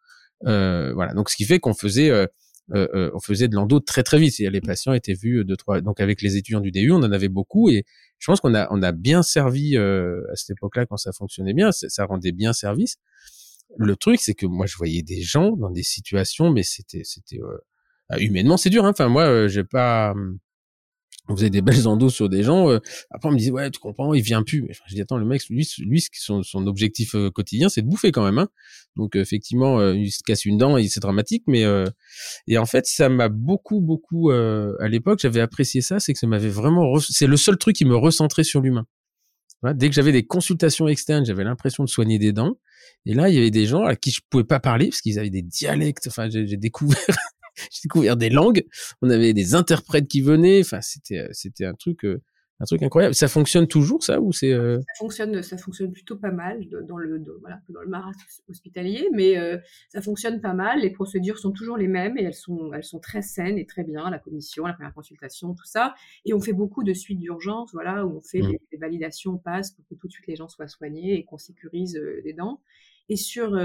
Euh, 0.47 0.93
voilà. 0.93 1.15
Donc, 1.15 1.31
ce 1.31 1.37
qui 1.37 1.45
fait 1.45 1.59
qu'on 1.59 1.75
faisait 1.75 2.11
euh, 2.11 2.27
euh, 2.75 2.89
euh, 2.95 3.11
on 3.15 3.21
faisait 3.21 3.49
de 3.49 3.55
l'endo 3.55 3.81
très 3.81 4.03
très 4.03 4.19
vite. 4.19 4.39
Et 4.41 4.49
les 4.49 4.61
patients 4.61 4.93
étaient 4.93 5.15
vus 5.15 5.41
euh, 5.41 5.45
deux 5.45 5.57
trois. 5.57 5.81
Donc 5.81 6.01
avec 6.01 6.23
les 6.23 6.37
étudiants 6.37 6.61
du 6.61 6.71
DU, 6.71 6.93
on 6.93 6.97
en 6.97 7.13
avait 7.13 7.29
beaucoup 7.29 7.69
et 7.69 7.85
je 8.19 8.27
pense 8.27 8.41
qu'on 8.41 8.55
a 8.55 8.69
on 8.71 8.83
a 8.83 8.93
bien 8.93 9.23
servi 9.23 9.77
euh, 9.77 10.23
à 10.33 10.37
cette 10.37 10.51
époque-là 10.51 10.87
quand 10.87 10.97
ça 10.97 11.13
fonctionnait 11.13 11.55
bien, 11.55 11.71
ça 11.73 12.05
rendait 12.05 12.33
bien 12.33 12.53
service. 12.53 12.97
Le 13.79 13.97
truc, 13.97 14.21
c'est 14.21 14.35
que 14.35 14.47
moi 14.47 14.67
je 14.67 14.77
voyais 14.77 15.03
des 15.03 15.23
gens 15.23 15.57
dans 15.57 15.71
des 15.71 15.83
situations, 15.83 16.51
mais 16.51 16.63
c'était 16.63 17.03
c'était 17.05 17.41
humainement 18.19 18.57
c'est 18.57 18.71
dur. 18.71 18.85
Hein. 18.85 18.91
Enfin 18.91 19.09
moi 19.09 19.49
j'ai 19.49 19.65
pas 19.65 20.15
on 21.29 21.37
faisait 21.37 21.51
des 21.51 21.63
belles 21.63 21.87
endos 21.87 22.11
sur 22.11 22.29
des 22.29 22.43
gens. 22.43 22.69
après, 23.11 23.29
on 23.29 23.33
me 23.33 23.39
disait, 23.39 23.51
ouais, 23.51 23.71
tu 23.71 23.79
comprends, 23.79 24.13
il 24.15 24.23
vient 24.23 24.43
plus. 24.43 24.67
Enfin, 24.71 24.83
je 24.89 24.95
dis, 24.95 25.01
attends, 25.01 25.19
le 25.19 25.25
mec, 25.25 25.43
lui, 25.49 25.69
lui 25.79 26.05
son, 26.13 26.43
objectif 26.67 27.15
quotidien, 27.35 27.69
c'est 27.69 27.83
de 27.83 27.87
bouffer 27.87 28.13
quand 28.13 28.25
même. 28.25 28.39
Hein. 28.39 28.49
Donc, 28.97 29.17
effectivement, 29.17 29.93
il 29.93 30.11
se 30.11 30.23
casse 30.25 30.45
une 30.45 30.59
dent 30.59 30.77
et 30.77 30.89
c'est 30.89 31.01
dramatique. 31.01 31.45
Mais 31.47 31.65
et 32.49 32.59
en 32.59 32.67
fait, 32.67 32.87
ça 32.87 33.09
m'a 33.09 33.29
beaucoup, 33.29 33.81
beaucoup 33.81 34.31
à 34.31 34.89
l'époque, 34.89 35.21
j'avais 35.21 35.41
apprécié 35.41 35.81
ça, 35.81 36.01
c'est 36.01 36.13
que 36.13 36.19
ça 36.19 36.27
m'avait 36.27 36.49
vraiment, 36.49 36.99
c'est 36.99 37.27
le 37.27 37.37
seul 37.37 37.57
truc 37.57 37.77
qui 37.77 37.85
me 37.85 37.97
recentrait 37.97 38.45
sur 38.45 38.61
l'humain. 38.61 38.87
dès 39.75 39.89
que 39.89 39.95
j'avais 39.95 40.13
des 40.13 40.27
consultations 40.27 40.89
externes, 40.89 41.25
j'avais 41.25 41.45
l'impression 41.45 41.85
de 41.85 41.89
soigner 41.89 42.19
des 42.19 42.33
dents. 42.33 42.57
Et 43.07 43.15
là, 43.15 43.29
il 43.29 43.35
y 43.35 43.39
avait 43.39 43.51
des 43.51 43.67
gens 43.67 43.85
à 43.85 43.97
qui 43.97 44.11
je 44.11 44.21
pouvais 44.29 44.45
pas 44.45 44.61
parler 44.61 44.89
parce 44.89 45.01
qu'ils 45.01 45.19
avaient 45.19 45.31
des 45.31 45.43
dialectes. 45.43 46.07
Enfin, 46.09 46.29
j'ai 46.31 46.57
découvert 46.57 47.17
j'ai 47.57 47.81
découvert 47.85 48.17
des 48.17 48.31
langues. 48.31 48.65
On 49.01 49.11
avait 49.11 49.33
des 49.33 49.55
interprètes 49.55 50.09
qui 50.09 50.21
venaient. 50.21 50.61
Enfin, 50.61 50.81
c'était 50.81 51.19
euh, 51.19 51.29
c'était 51.33 51.65
un 51.65 51.75
truc 51.75 52.05
euh, 52.05 52.23
un 52.61 52.65
truc 52.65 52.83
incroyable. 52.83 53.15
Ça 53.15 53.27
fonctionne 53.27 53.67
toujours 53.67 54.05
ça 54.05 54.21
ou 54.21 54.33
c'est 54.33 54.53
euh 54.53 54.79
Ça 54.79 54.95
fonctionne 54.99 55.43
ça 55.43 55.57
fonctionne 55.57 55.91
plutôt 55.91 56.17
pas 56.17 56.31
mal 56.31 56.65
dans 56.87 56.97
le 56.97 57.21
voilà 57.41 57.61
dans 57.69 57.81
le 57.81 57.89
maras 57.89 58.13
hospitalier, 58.49 59.09
mais 59.13 59.35
ça 59.89 60.01
fonctionne 60.01 60.41
pas 60.41 60.55
mal. 60.55 60.81
Les 60.81 60.91
procédures 60.91 61.39
sont 61.39 61.51
toujours 61.51 61.77
les 61.77 61.89
mêmes 61.89 62.17
et 62.19 62.23
elles 62.23 62.35
sont 62.35 62.73
elles 62.73 62.85
sont 62.85 63.01
très 63.01 63.23
saines 63.23 63.59
et 63.59 63.67
très 63.67 63.83
bien. 63.83 64.11
La 64.11 64.21
commission, 64.21 64.65
la 64.65 64.75
première 64.75 64.95
consultation, 64.95 65.55
tout 65.55 65.65
ça. 65.65 65.95
Et 66.25 66.35
on 66.35 66.41
fait 66.41 66.53
beaucoup 66.53 66.85
de 66.85 66.95
suites 66.95 67.19
d'urgence, 67.19 67.73
voilà, 67.73 68.07
où 68.07 68.19
on 68.19 68.21
fait 68.21 68.43
mmh. 68.43 68.53
des, 68.71 68.79
validations, 68.79 69.33
on 69.33 69.39
passe 69.39 69.73
pour 69.73 69.85
que 69.89 69.97
tout 69.97 70.07
de 70.07 70.13
suite 70.13 70.29
les 70.29 70.37
gens 70.37 70.49
soient 70.49 70.69
soignés 70.69 71.19
et 71.19 71.25
qu'on 71.25 71.39
sécurise 71.39 72.01
les 72.25 72.33
dents. 72.33 72.61
Et 73.09 73.17
sur 73.17 73.57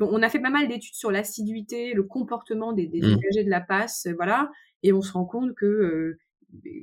on 0.00 0.22
a 0.22 0.28
fait 0.28 0.40
pas 0.40 0.50
mal 0.50 0.68
d'études 0.68 0.94
sur 0.94 1.10
l'assiduité, 1.10 1.94
le 1.94 2.02
comportement 2.02 2.72
des, 2.72 2.86
des 2.86 3.00
mmh. 3.00 3.44
de 3.44 3.50
la 3.50 3.60
passe, 3.60 4.06
euh, 4.06 4.14
voilà, 4.14 4.50
et 4.82 4.92
on 4.92 5.02
se 5.02 5.12
rend 5.12 5.24
compte 5.24 5.54
que 5.54 5.66
euh, 5.66 6.18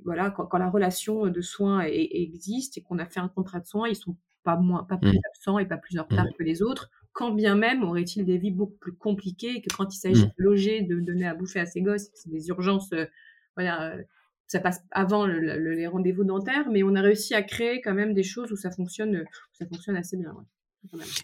voilà, 0.05 0.31
quand, 0.31 0.57
la 0.57 0.69
relation 0.69 1.27
de 1.27 1.41
soins 1.41 1.81
existe 1.81 2.77
et 2.77 2.81
qu'on 2.81 2.99
a 2.99 3.05
fait 3.05 3.19
un 3.19 3.29
contrat 3.29 3.59
de 3.59 3.65
soins, 3.65 3.87
ils 3.87 3.95
sont 3.95 4.17
pas 4.43 4.57
moins, 4.57 4.83
pas 4.83 4.97
plus 4.97 5.13
mmh. 5.13 5.21
absents 5.29 5.59
et 5.59 5.65
pas 5.65 5.77
plus 5.77 5.99
en 5.99 6.03
retard 6.03 6.27
que 6.37 6.43
les 6.43 6.61
autres. 6.61 6.89
Quand 7.13 7.31
bien 7.31 7.55
même 7.55 7.83
auraient-ils 7.83 8.25
des 8.25 8.37
vies 8.37 8.51
beaucoup 8.51 8.77
plus 8.79 8.93
compliquées 8.93 9.61
que 9.61 9.73
quand 9.75 9.93
il 9.93 9.97
s'agit 9.97 10.25
mmh. 10.25 10.33
de 10.37 10.43
loger, 10.43 10.81
de 10.81 10.99
donner 10.99 11.27
à 11.27 11.35
bouffer 11.35 11.59
à 11.59 11.65
ses 11.65 11.81
gosses, 11.81 12.09
c'est 12.13 12.29
des 12.29 12.47
urgences, 12.47 12.91
euh, 12.93 13.05
voilà, 13.55 13.95
ça 14.47 14.59
passe 14.59 14.81
avant 14.91 15.25
les 15.25 15.87
rendez-vous 15.87 16.23
dentaires, 16.23 16.69
mais 16.69 16.83
on 16.83 16.95
a 16.95 17.01
réussi 17.01 17.33
à 17.33 17.41
créer 17.41 17.81
quand 17.81 17.93
même 17.93 18.13
des 18.13 18.23
choses 18.23 18.51
où 18.51 18.57
ça 18.57 18.71
fonctionne, 18.71 19.25
ça 19.53 19.65
fonctionne 19.65 19.95
assez 19.95 20.17
bien. 20.17 20.35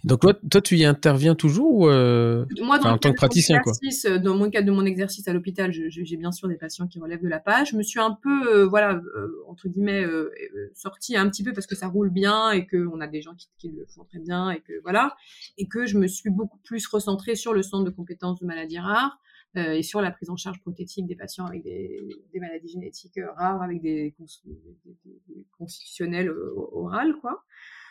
Donc 0.04 0.22
toi, 0.22 0.34
toi, 0.34 0.62
tu 0.62 0.78
y 0.78 0.86
interviens 0.86 1.36
toujours 1.36 1.74
ou 1.74 1.90
euh... 1.90 2.46
Moi, 2.62 2.78
en 2.86 2.98
tant 2.98 3.12
que 3.12 3.16
praticien, 3.16 3.60
quoi? 3.60 3.74
Euh, 4.06 4.20
dans 4.20 4.36
mon 4.36 4.50
cadre 4.50 4.68
de 4.68 4.72
mon 4.72 4.86
exercice 4.86 5.28
à 5.28 5.34
l'hôpital, 5.34 5.72
j'ai 5.72 6.18
bien 6.18 6.32
sûr 6.32 6.48
des 6.48 6.58
patients 6.58 6.88
qui 6.88 7.00
relèvent 7.00 7.24
de 7.24 7.28
la 7.28 7.40
page. 7.40 7.72
Je 7.72 7.76
me 7.76 7.84
suis 7.84 8.00
un 8.00 8.12
peu, 8.12 8.48
euh, 8.48 8.68
voilà, 8.68 8.94
euh, 8.94 9.44
entre 9.48 9.68
guillemets, 9.68 10.04
euh, 10.04 10.32
sortie 10.74 11.18
un 11.18 11.28
petit 11.30 11.44
peu 11.44 11.54
parce 11.54 11.66
que 11.66 11.76
ça 11.76 11.88
roule 11.88 12.10
bien 12.10 12.52
et 12.52 12.66
que 12.66 12.88
on 12.94 13.02
a 13.02 13.08
des 13.08 13.22
gens 13.22 13.34
qui, 13.34 13.50
qui, 13.58 13.70
le 13.70 13.86
font 13.88 14.04
très 14.04 14.20
bien 14.20 14.52
et 14.52 14.62
que 14.62 14.74
voilà, 14.84 15.16
et 15.58 15.68
que 15.68 15.86
je 15.86 15.98
me 15.98 16.08
suis 16.08 16.30
beaucoup 16.30 16.60
plus 16.60 16.86
recentrée 16.88 17.36
sur 17.36 17.54
le 17.54 17.64
centre 17.64 17.84
de 17.84 17.90
compétences 17.90 18.40
de 18.40 18.46
maladies 18.46 18.80
rares 18.80 19.20
et 19.56 19.82
sur 19.82 20.02
la 20.02 20.12
prise 20.12 20.30
en 20.30 20.36
charge 20.36 20.60
prothétique 20.60 21.08
des 21.08 21.16
patients 21.16 21.46
avec 21.48 21.64
des, 21.64 22.16
des 22.32 22.40
maladies 22.40 22.68
génétiques 22.68 23.20
rares, 23.38 23.64
avec 23.64 23.82
des, 23.82 24.14
des, 24.46 25.22
des 25.30 25.46
constitutionnels 25.58 26.32
orales, 26.74 27.16
quoi. 27.22 27.44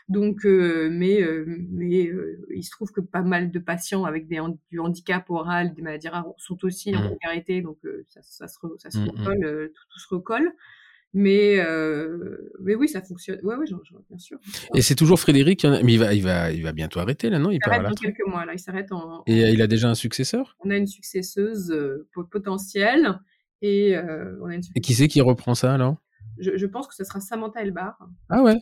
Donc, 0.09 0.47
euh, 0.47 0.89
mais 0.91 1.21
euh, 1.21 1.45
mais 1.69 2.07
euh, 2.07 2.47
il 2.55 2.63
se 2.63 2.71
trouve 2.71 2.93
que 2.93 3.01
pas 3.01 3.23
mal 3.23 3.51
de 3.51 3.59
patients 3.59 4.05
avec 4.05 4.29
des, 4.29 4.41
du 4.71 4.79
handicap 4.79 5.29
oral, 5.31 5.75
des 5.75 5.83
maladies 5.83 6.09
rares 6.09 6.27
sont 6.37 6.65
aussi 6.65 6.95
en 6.95 7.03
mmh. 7.03 7.07
précarité, 7.09 7.61
donc 7.61 7.79
ça, 8.09 8.21
ça, 8.23 8.47
se, 8.47 8.57
ça 8.79 8.91
se 8.91 8.99
mmh, 8.99 9.05
mmh. 9.05 9.09
recolle, 9.09 9.73
tout, 9.75 9.99
se 9.99 10.15
recolle. 10.15 10.53
Mais 11.13 11.57
mais 12.61 12.77
oui, 12.77 12.89
ça 12.89 13.03
fonctionne. 13.03 13.41
Ouais, 13.43 13.57
ouais, 13.57 13.65
bien 13.67 14.19
sûr. 14.19 14.39
Et 14.75 14.83
c'est 14.83 14.95
toujours 14.95 15.19
Frédéric, 15.19 15.65
mais 15.65 15.95
il 15.95 15.99
va, 15.99 16.15
il 16.15 16.23
va, 16.23 16.53
il 16.53 16.63
va 16.63 16.73
bientôt 16.73 17.01
arrêter 17.01 17.29
là, 17.29 17.39
non? 17.41 17.51
Il, 17.51 17.59
s'arrête 17.65 17.83
dans 17.83 17.95
quelques 17.95 18.27
mois 18.27 18.45
là. 18.45 18.53
Il 18.53 18.61
s'arrête 18.61 18.93
en. 18.93 19.25
Et 19.27 19.51
il 19.51 19.61
a 19.61 19.67
déjà 19.67 19.89
un 19.89 19.95
successeur? 19.97 20.57
On 20.61 20.71
a 20.71 20.77
une 20.77 20.87
successeuse 20.87 21.75
potentielle 22.31 23.19
et 23.61 23.97
on 24.41 24.47
a 24.47 24.55
une. 24.55 24.63
Et 24.77 24.81
qui 24.81 24.95
c'est 24.95 25.09
qui 25.09 25.21
reprend 25.21 25.57
ça 25.57 25.75
alors? 25.75 25.97
Je, 26.39 26.57
je, 26.57 26.67
pense 26.67 26.87
que 26.87 26.95
ce 26.95 27.03
sera 27.03 27.19
Samantha 27.19 27.63
Elbar. 27.63 27.99
Ah 28.29 28.43
ouais? 28.43 28.61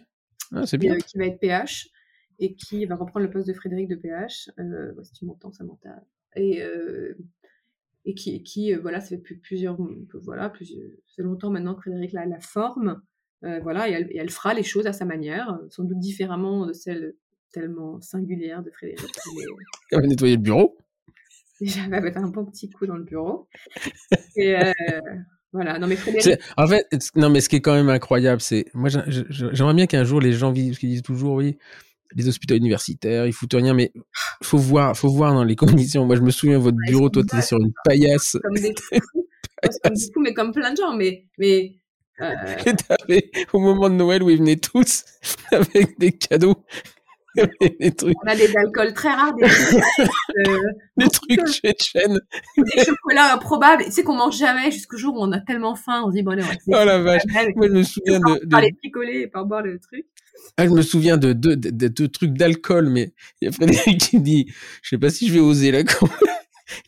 Ah, 0.55 0.67
c'est 0.67 0.79
bien. 0.79 0.97
Qui, 0.99 1.19
va 1.19 1.27
être 1.27 1.41
PH 1.41 1.89
et 2.39 2.55
qui 2.55 2.85
va 2.87 2.97
reprendre 2.97 3.27
le 3.27 3.31
poste 3.31 3.49
de 3.49 3.53
Frédéric 3.53 3.89
de 3.89 3.97
PH. 3.97 4.51
Euh, 4.59 4.93
si 5.03 5.13
tu 5.13 5.25
m'entends, 5.25 5.53
Samantha. 5.53 6.03
Et, 6.37 6.63
euh, 6.63 7.15
et 8.05 8.15
qui, 8.15 8.43
qui 8.43 8.75
euh, 8.75 8.79
voilà, 8.81 9.01
ça 9.01 9.17
fait 9.17 9.35
plusieurs, 9.37 9.79
voilà, 10.15 10.49
plusieurs, 10.51 10.83
c'est 11.07 11.23
longtemps 11.23 11.51
maintenant 11.51 11.75
que 11.75 11.83
Frédéric 11.83 12.13
la, 12.13 12.27
la 12.27 12.41
forme. 12.41 13.03
Euh, 13.45 13.61
voilà, 13.61 13.89
et 13.89 13.93
elle, 13.93 14.11
et 14.11 14.17
elle, 14.17 14.31
fera 14.31 14.55
les 14.55 14.63
choses 14.63 14.87
à 14.87 14.93
sa 14.93 15.05
manière, 15.05 15.61
sans 15.69 15.85
doute 15.85 15.99
différemment 15.99 16.67
de 16.67 16.73
celle 16.73 17.15
tellement 17.53 18.01
singulière 18.01 18.63
de 18.63 18.71
Frédéric. 18.71 19.11
Elle 19.93 20.01
va 20.01 20.07
nettoyer 20.07 20.37
le 20.37 20.43
bureau. 20.43 20.77
Déjà, 21.61 21.83
elle 21.85 21.91
va 21.91 22.01
mettre 22.01 22.19
un 22.19 22.29
bon 22.29 22.45
petit 22.47 22.69
coup 22.69 22.85
dans 22.85 22.97
le 22.97 23.05
bureau. 23.05 23.49
Et, 24.35 24.57
voilà, 25.55 25.79
non 25.79 25.87
mais 25.87 25.97
En 26.57 26.67
fait, 26.67 26.89
non 27.15 27.31
mais 27.31 27.41
ce 27.41 27.49
qui 27.49 27.57
est 27.57 27.61
quand 27.61 27.75
même 27.75 27.89
incroyable, 27.89 28.41
c'est 28.41 28.67
moi 28.75 28.89
j'aimerais 28.89 29.75
bien 29.75 29.87
qu'un 29.87 30.03
jour 30.03 30.21
les 30.21 30.33
gens 30.33 30.51
vivent, 30.51 30.77
qu'ils 30.77 30.89
disent 30.89 31.03
toujours 31.03 31.35
oui, 31.35 31.57
les 32.17 32.29
hôpitaux 32.29 32.57
universitaires, 32.57 33.25
ils 33.25 33.33
foutent 33.33 33.55
rien, 33.55 33.73
mais 33.73 33.93
faut 34.43 34.59
voir, 34.59 34.97
faut 34.97 35.09
voir 35.09 35.33
dans 35.33 35.45
les 35.45 35.55
conditions. 35.55 36.07
Moi 36.07 36.17
je 36.17 36.23
me 36.23 36.33
souviens 36.33 36.59
votre 36.59 36.77
bureau, 36.89 37.09
toi 37.09 37.23
es 37.33 37.41
sur 37.41 37.59
une 37.59 37.73
paillasse. 37.85 38.37
Comme 38.43 38.55
des 38.55 38.75
fous, 40.13 40.21
mais 40.21 40.35
comme 40.35 40.53
plein 40.53 40.73
de 40.73 40.77
gens, 40.77 40.95
mais 40.97 41.25
mais. 41.39 41.75
Euh... 42.21 43.21
au 43.53 43.59
moment 43.59 43.91
de 43.91 43.97
Noël 43.97 44.23
où 44.23 44.31
ils 44.31 44.39
venaient 44.39 44.55
tous 44.55 45.05
avec 45.51 45.99
des 45.99 46.13
cadeaux 46.13 46.65
On 47.37 48.29
a 48.29 48.37
des 48.37 48.57
alcools 48.57 48.93
très 48.95 49.09
rares, 49.09 49.35
des 49.35 49.47
trucs, 49.47 49.85
euh, 50.47 50.59
des 50.97 51.09
trucs 51.09 51.47
tchétchènes. 51.49 52.21
Des 52.57 52.85
chocolats 52.85 53.35
improbables. 53.35 53.85
Tu 53.85 53.93
sais 53.93 54.03
qu'on 54.05 54.15
mange 54.15 54.39
jamais 54.39 54.71
jusqu'au 54.71 54.97
jour 54.97 55.15
où 55.17 55.23
on 55.23 55.33
a 55.33 55.41
tellement 55.41 55.75
faim, 55.75 56.03
on 56.05 56.11
se 56.11 56.17
dit, 56.17 56.23
bon, 56.23 56.33
allez, 56.33 56.45
on 56.45 56.73
va 56.73 56.83
Oh 56.83 56.85
la 56.85 56.99
vache. 56.99 57.23
Moi, 57.57 57.67
je 57.69 57.73
me 57.73 57.83
souviens 57.83 58.21
de. 58.21 58.49
Par 58.49 58.61
les 58.61 58.73
picoler 58.73 59.21
et 59.21 59.27
par 59.27 59.47
boire 59.47 59.63
le 59.63 59.79
truc. 59.79 60.07
Ah, 60.57 60.67
je 60.67 60.71
me 60.71 60.83
souviens 60.83 61.17
de 61.17 61.33
deux 61.33 61.57
de, 61.57 61.71
de, 61.71 61.89
de, 61.89 62.07
trucs 62.07 62.33
d'alcool, 62.33 62.89
mais 62.89 63.15
il 63.41 63.47
y 63.47 63.49
a 63.49 63.53
Frédéric 63.53 63.99
qui 63.99 64.21
dit, 64.21 64.47
je 64.83 64.91
sais 64.91 64.99
pas 64.99 65.11
si 65.11 65.29
je 65.29 65.35
vais 65.35 65.41
oser 65.41 65.71
là, 65.71 65.83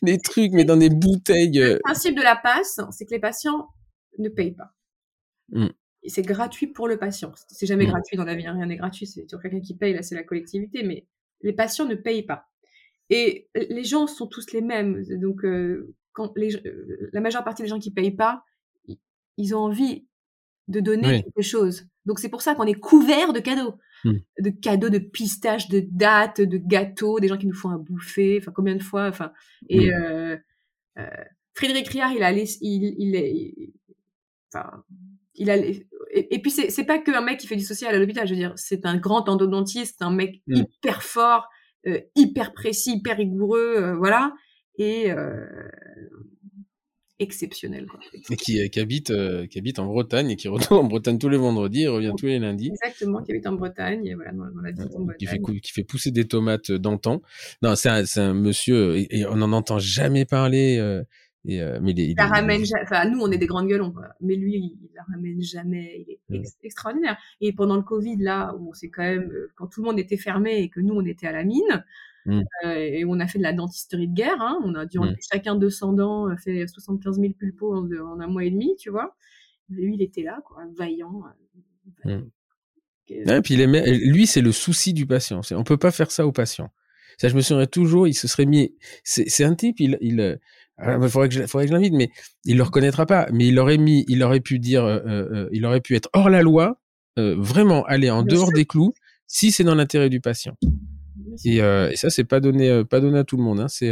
des 0.01 0.17
trucs, 0.23 0.51
mais 0.53 0.63
dans 0.63 0.77
des 0.77 0.89
bouteilles. 0.89 1.57
Le 1.57 1.75
euh. 1.75 1.79
principe 1.83 2.15
de 2.15 2.21
la 2.21 2.35
passe, 2.35 2.79
c'est 2.91 3.05
que 3.05 3.11
les 3.11 3.19
patients 3.19 3.67
ne 4.19 4.29
payent 4.29 4.55
pas. 4.55 4.73
C'est 6.07 6.23
gratuit 6.23 6.67
pour 6.67 6.87
le 6.87 6.97
patient. 6.97 7.31
C'est 7.47 7.65
jamais 7.65 7.85
mmh. 7.85 7.89
gratuit 7.89 8.17
dans 8.17 8.23
la 8.23 8.35
vie, 8.35 8.47
hein, 8.47 8.53
rien 8.53 8.65
n'est 8.65 8.77
gratuit. 8.77 9.07
C'est 9.07 9.23
toujours 9.23 9.41
quelqu'un 9.41 9.61
qui 9.61 9.75
paye, 9.75 9.93
là 9.93 10.01
c'est 10.01 10.15
la 10.15 10.23
collectivité, 10.23 10.83
mais 10.83 11.05
les 11.41 11.53
patients 11.53 11.85
ne 11.85 11.95
payent 11.95 12.23
pas. 12.23 12.47
Et 13.09 13.49
les 13.55 13.83
gens 13.83 14.07
sont 14.07 14.27
tous 14.27 14.51
les 14.51 14.61
mêmes. 14.61 15.03
Donc, 15.19 15.45
euh, 15.45 15.93
quand 16.11 16.35
les, 16.35 16.55
euh, 16.65 17.09
la 17.13 17.21
majeure 17.21 17.43
partie 17.43 17.61
des 17.61 17.69
gens 17.69 17.79
qui 17.79 17.91
payent 17.91 18.15
pas, 18.15 18.43
ils 19.37 19.55
ont 19.55 19.59
envie 19.59 20.07
de 20.67 20.79
donner 20.79 21.23
quelque 21.23 21.41
chose. 21.41 21.87
Donc 22.05 22.19
c'est 22.19 22.29
pour 22.29 22.41
ça 22.41 22.55
qu'on 22.55 22.63
est 22.63 22.73
couvert 22.73 23.33
de 23.33 23.39
cadeaux, 23.39 23.75
mmh. 24.03 24.13
de 24.39 24.49
cadeaux 24.49 24.89
de 24.89 24.97
pistaches, 24.97 25.69
de 25.69 25.85
dates, 25.89 26.41
de 26.41 26.57
gâteaux, 26.57 27.19
des 27.19 27.27
gens 27.27 27.37
qui 27.37 27.47
nous 27.47 27.53
font 27.53 27.69
à 27.69 27.77
bouffer. 27.77 28.39
Enfin 28.41 28.51
combien 28.53 28.75
de 28.75 28.83
fois. 28.83 29.07
Enfin 29.07 29.31
et 29.69 29.89
mmh. 29.89 29.93
euh, 29.93 30.37
euh, 30.99 31.23
Frédéric 31.53 31.87
Riard, 31.87 32.11
il 32.13 32.23
a 32.23 32.31
il, 32.31 32.47
il, 32.61 33.15
il, 33.15 33.73
enfin 34.53 34.83
il 35.37 35.49
a 35.49 35.57
et, 36.11 36.41
puis 36.41 36.51
c'est 36.51 36.85
pas 36.85 36.99
que 36.99 37.11
un 37.11 37.21
mec 37.21 37.39
qui 37.39 37.47
fait 37.47 37.55
du 37.55 37.63
social 37.63 37.93
à 37.93 37.99
l'hôpital 37.99 38.27
je 38.27 38.33
veux 38.33 38.39
dire 38.39 38.53
c'est 38.55 38.85
un 38.85 38.97
grand 38.97 39.29
endodontiste 39.29 40.01
un 40.01 40.11
mec 40.11 40.41
mm. 40.47 40.55
hyper 40.55 41.03
fort 41.03 41.47
euh, 41.87 41.99
hyper 42.15 42.53
précis 42.53 42.97
hyper 42.97 43.17
rigoureux 43.17 43.75
euh, 43.77 43.95
voilà 43.95 44.33
et 44.77 45.11
euh, 45.11 45.45
exceptionnel 47.19 47.87
quoi. 47.87 47.99
et 48.29 48.35
qui, 48.35 48.69
qui 48.69 48.79
habite 48.79 49.11
qui 49.47 49.59
habite 49.59 49.79
en 49.79 49.85
Bretagne 49.87 50.31
et 50.31 50.35
qui 50.35 50.47
retourne 50.47 50.85
en 50.85 50.87
Bretagne 50.87 51.17
tous 51.17 51.29
les 51.29 51.37
vendredis 51.37 51.83
et 51.83 51.87
revient 51.87 52.13
tous 52.17 52.27
les 52.27 52.39
lundis 52.39 52.69
exactement 52.69 53.21
qui 53.21 53.31
habite 53.31 53.47
en 53.47 53.53
Bretagne 53.53 54.05
et 54.05 54.15
voilà 54.15 54.31
dans, 54.31 54.45
la 54.45 54.71
Bretagne. 54.71 55.15
qui 55.19 55.25
fait 55.25 55.39
qui 55.61 55.71
fait 55.71 55.83
pousser 55.83 56.11
des 56.11 56.27
tomates 56.27 56.71
d'antan 56.71 57.21
non 57.61 57.75
c'est 57.75 57.89
un, 57.89 58.03
un 58.17 58.33
monsieur 58.33 58.97
et, 58.97 59.25
on 59.25 59.35
n'en 59.35 59.51
entend 59.51 59.79
jamais 59.79 60.25
parler 60.25 60.79
et, 61.47 61.61
euh, 61.61 61.79
mais 61.81 61.91
il, 61.91 62.15
la 62.17 62.27
ramène, 62.27 62.63
enfin 62.83 63.09
nous 63.09 63.21
on 63.21 63.31
est 63.31 63.37
des 63.37 63.47
grandes 63.47 63.69
gueules, 63.69 63.81
mais 64.19 64.35
lui 64.35 64.77
il 64.81 64.89
la 64.93 65.03
ramène 65.03 65.41
jamais. 65.41 66.05
Il 66.29 66.41
est 66.41 66.49
extraordinaire. 66.61 67.17
Et 67.39 67.53
pendant 67.53 67.77
le 67.77 67.83
Covid 67.83 68.17
là 68.17 68.53
où 68.59 68.73
c'est 68.73 68.89
quand 68.89 69.03
même 69.03 69.31
euh, 69.31 69.49
quand 69.55 69.67
tout 69.67 69.81
le 69.81 69.87
monde 69.87 69.97
était 69.97 70.17
fermé 70.17 70.59
et 70.59 70.69
que 70.69 70.81
nous 70.81 70.93
on 70.93 71.05
était 71.05 71.25
à 71.25 71.31
la 71.31 71.45
mine 71.45 71.85
mmh. 72.25 72.41
euh, 72.65 72.75
et 72.75 73.05
on 73.05 73.17
a 73.21 73.27
fait 73.27 73.37
de 73.37 73.43
la 73.43 73.53
dentisterie 73.53 74.09
de 74.09 74.13
guerre, 74.13 74.41
hein, 74.41 74.59
on 74.65 74.75
a 74.75 74.85
dû 74.85 74.99
mmh. 74.99 75.15
chacun 75.31 75.55
200 75.55 75.93
dents, 75.93 76.35
fait 76.35 76.67
75 76.67 77.17
000 77.17 77.31
pulpos 77.31 77.73
en, 77.73 78.19
un 78.19 78.27
mois 78.27 78.43
et 78.43 78.51
demi, 78.51 78.75
tu 78.77 78.89
vois. 78.89 79.15
Lui 79.69 79.93
il 79.93 80.01
était 80.01 80.23
là 80.23 80.41
quoi, 80.43 80.63
vaillant. 80.75 81.23
Mmh. 82.03 82.23
Et 83.09 83.41
puis 83.41 83.55
lui 83.55 84.27
c'est 84.27 84.41
le 84.41 84.51
souci 84.51 84.91
du 84.91 85.05
patient. 85.05 85.39
On 85.51 85.63
peut 85.63 85.77
pas 85.77 85.91
faire 85.91 86.11
ça 86.11 86.27
au 86.27 86.33
patient 86.33 86.73
Ça, 87.17 87.29
je 87.29 87.35
me 87.35 87.41
souviens 87.41 87.67
toujours, 87.67 88.05
il 88.05 88.13
se 88.13 88.27
serait 88.27 88.45
mis. 88.45 88.75
C'est 89.05 89.45
un 89.45 89.55
type, 89.55 89.79
il, 89.79 89.97
il, 90.01 90.39
euh, 90.81 90.99
il 91.01 91.09
faudrait 91.09 91.29
que 91.29 91.35
je, 91.35 91.45
faudrait 91.47 91.65
que 91.65 91.71
je 91.71 91.75
l'invite, 91.75 91.93
mais 91.93 92.09
il 92.45 92.57
le 92.57 92.63
reconnaîtra 92.63 93.05
pas. 93.05 93.27
Mais 93.31 93.47
il 93.47 93.59
aurait 93.59 93.77
mis, 93.77 94.05
il 94.07 94.23
aurait 94.23 94.39
pu 94.39 94.59
dire, 94.59 94.83
euh, 94.83 94.99
euh, 95.05 95.49
il 95.51 95.65
aurait 95.65 95.81
pu 95.81 95.95
être 95.95 96.09
hors 96.13 96.29
la 96.29 96.41
loi, 96.41 96.79
vraiment 97.17 97.83
aller 97.85 98.11
en 98.11 98.21
dehors 98.21 98.51
des 98.51 98.65
clous, 98.65 98.93
si 99.25 99.51
c'est 99.51 99.63
dans 99.63 99.73
l'intérêt 99.73 100.09
du 100.09 100.21
patient. 100.21 100.55
Et, 101.45 101.57
et, 101.57 101.95
ça, 101.95 102.11
c'est 102.11 102.23
pas 102.23 102.39
donné, 102.39 102.83
pas 102.85 102.99
donné 102.99 103.17
à 103.17 103.23
tout 103.23 103.37
le 103.37 103.43
monde. 103.43 103.59
Hein. 103.59 103.67
C'est. 103.67 103.91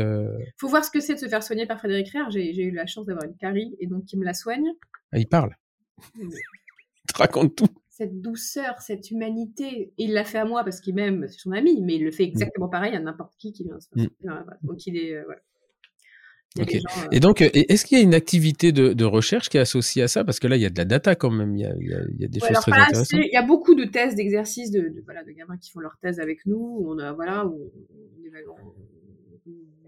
Faut 0.57 0.67
voir 0.67 0.85
ce 0.85 0.91
que 0.91 0.99
c'est 0.99 1.15
de 1.15 1.19
se 1.19 1.27
faire 1.27 1.41
soigner 1.41 1.65
par 1.65 1.79
Frédéric 1.79 2.09
Rier. 2.09 2.53
J'ai 2.53 2.63
eu 2.63 2.71
la 2.71 2.85
chance 2.85 3.07
d'avoir 3.07 3.25
une 3.25 3.35
carie 3.35 3.75
et 3.79 3.87
donc 3.87 4.13
il 4.13 4.19
me 4.19 4.25
la 4.25 4.35
soigne. 4.35 4.67
Ah, 5.11 5.17
il 5.17 5.27
parle. 5.27 5.55
il 6.19 6.29
te 7.07 7.17
raconte 7.17 7.55
tout 7.55 7.67
cette 7.95 8.19
douceur, 8.19 8.81
cette 8.81 9.09
humanité. 9.09 9.93
il 9.97 10.11
l'a 10.11 10.25
fait 10.25 10.37
à 10.37 10.43
moi 10.43 10.65
parce 10.65 10.81
qu'il 10.81 10.95
m'aime, 10.95 11.27
c'est 11.29 11.39
son 11.39 11.53
ami, 11.53 11.81
mais 11.81 11.95
il 11.95 12.03
le 12.03 12.11
fait 12.11 12.25
mm. 12.25 12.29
exactement 12.29 12.67
pareil 12.67 12.93
à 12.93 12.99
n'importe 12.99 13.33
qui 13.37 13.53
qui 13.53 13.63
vient. 13.63 13.77
Mm. 13.95 14.43
Donc 14.63 14.85
il 14.85 14.97
est. 14.97 15.15
Euh, 15.15 15.23
euh, 16.59 16.63
et 17.11 17.19
donc, 17.19 17.41
euh, 17.41 17.49
est-ce 17.53 17.85
qu'il 17.85 17.97
y 17.97 18.01
a 18.01 18.03
une 18.03 18.13
activité 18.13 18.71
de, 18.71 19.03
recherche 19.03 19.49
qui 19.49 19.57
est 19.57 19.61
associée 19.61 20.03
à 20.03 20.07
ça? 20.07 20.23
Parce 20.23 20.39
que 20.39 20.47
là, 20.47 20.55
il 20.55 20.61
y 20.61 20.65
a 20.65 20.69
de 20.69 20.77
la 20.77 20.85
data 20.85 21.15
quand 21.15 21.31
même, 21.31 21.55
il 21.55 21.61
y 21.61 21.65
a, 21.65 22.27
des 22.27 22.39
choses 22.39 22.59
très 22.61 22.71
intéressantes. 22.71 23.19
Il 23.23 23.33
y 23.33 23.37
a 23.37 23.41
beaucoup 23.41 23.75
de 23.75 23.85
thèses, 23.85 24.15
d'exercices, 24.15 24.71
de, 24.71 25.03
voilà, 25.03 25.23
de 25.23 25.31
gamins 25.31 25.57
qui 25.57 25.71
font 25.71 25.79
leurs 25.79 25.97
thèses 26.01 26.19
avec 26.19 26.45
nous. 26.45 26.85
On 26.87 26.97
a, 26.99 27.13
voilà, 27.13 27.45
on, 27.45 27.71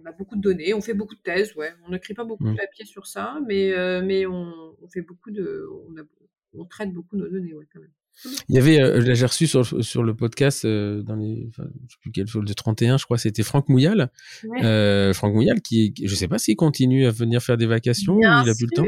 a 0.05 0.11
beaucoup 0.11 0.35
de 0.35 0.41
données, 0.41 0.73
on 0.73 0.81
fait 0.81 0.93
beaucoup 0.93 1.15
de 1.15 1.21
thèses, 1.21 1.55
ouais. 1.55 1.71
On 1.85 1.91
n'écrit 1.91 2.13
pas 2.13 2.23
beaucoup 2.23 2.45
de 2.45 2.51
mm. 2.51 2.57
papier 2.57 2.85
sur 2.85 3.07
ça, 3.07 3.39
mais, 3.47 3.73
mais 4.01 4.25
on, 4.25 4.53
fait 4.93 5.01
beaucoup 5.01 5.31
de, 5.31 5.67
on, 5.89 5.97
a, 5.97 6.03
on 6.53 6.65
traite 6.65 6.91
beaucoup 6.91 7.17
nos 7.17 7.29
données, 7.29 7.53
ouais, 7.53 7.67
quand 7.73 7.79
même. 7.79 7.91
Il 8.49 8.55
y 8.55 8.57
avait, 8.57 8.81
euh, 8.81 9.13
j'ai 9.13 9.25
reçu 9.25 9.47
sur, 9.47 9.65
sur 9.83 10.03
le 10.03 10.15
podcast 10.15 10.65
euh, 10.65 11.01
dans 11.03 11.15
les, 11.15 11.45
enfin, 11.49 11.67
je 11.87 11.93
sais 11.93 11.99
plus 12.01 12.11
quel 12.11 12.25
de 12.25 12.53
31, 12.53 12.97
je 12.97 13.05
crois, 13.05 13.17
c'était 13.17 13.43
Franck 13.43 13.69
Mouyal. 13.69 14.11
Euh, 14.63 15.13
Franck 15.13 15.33
Mouyal 15.33 15.61
qui, 15.61 15.93
je 16.01 16.15
sais 16.15 16.27
pas 16.27 16.37
s'il 16.37 16.55
continue 16.55 17.05
à 17.05 17.11
venir 17.11 17.41
faire 17.41 17.57
des 17.57 17.67
vacations 17.67 18.15
ou 18.15 18.21
il 18.21 18.25
a 18.25 18.43
plus 18.55 18.65
le 18.65 18.75
temps. 18.75 18.85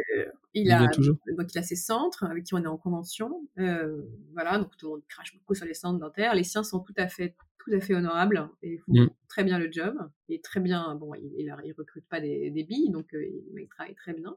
Il, 0.56 0.72
a, 0.72 0.88
toujours. 0.88 1.16
Donc, 1.38 1.54
il 1.54 1.60
a 1.60 1.64
ses 1.64 1.76
centres 1.76 2.24
avec 2.24 2.44
qui 2.44 2.56
on 2.56 2.64
est 2.64 2.68
en 2.68 2.78
convention. 2.78 3.48
Euh, 3.60 4.02
voilà, 4.34 4.58
donc 4.58 4.76
tout 4.78 4.88
le 4.88 4.92
monde 4.94 5.04
crache 5.08 5.38
beaucoup 5.38 5.54
sur 5.54 5.66
les 5.66 5.76
centres 5.76 6.00
dentaires. 6.00 6.34
Les 6.34 6.44
siens 6.44 6.64
sont 6.64 6.80
tout 6.80 6.94
à 6.98 7.08
fait, 7.08 7.36
tout 7.60 7.72
à 7.72 7.80
fait 7.80 7.94
honorables 7.94 8.50
et 8.64 8.80
font 8.80 8.94
mm. 8.94 9.10
très 9.28 9.44
bien 9.44 9.60
le 9.60 9.72
job. 9.72 9.96
Et 10.28 10.42
très 10.42 10.60
bien, 10.60 10.96
bon, 10.96 11.14
il, 11.14 11.32
il, 11.38 11.56
il 11.66 11.74
recrute 11.74 12.06
pas 12.10 12.20
des, 12.20 12.50
des 12.50 12.64
billes, 12.64 12.90
donc 12.90 13.14
il 13.14 13.68
travaille 13.68 13.96
très 13.96 14.14
bien. 14.14 14.36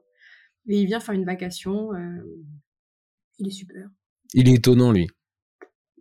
Et 0.67 0.79
il 0.79 0.85
vient 0.85 0.99
faire 0.99 1.15
une 1.15 1.25
vacation. 1.25 1.89
il 3.39 3.47
est 3.47 3.51
super. 3.51 3.89
Il 4.33 4.49
est 4.49 4.55
étonnant, 4.55 4.91
lui. 4.91 5.07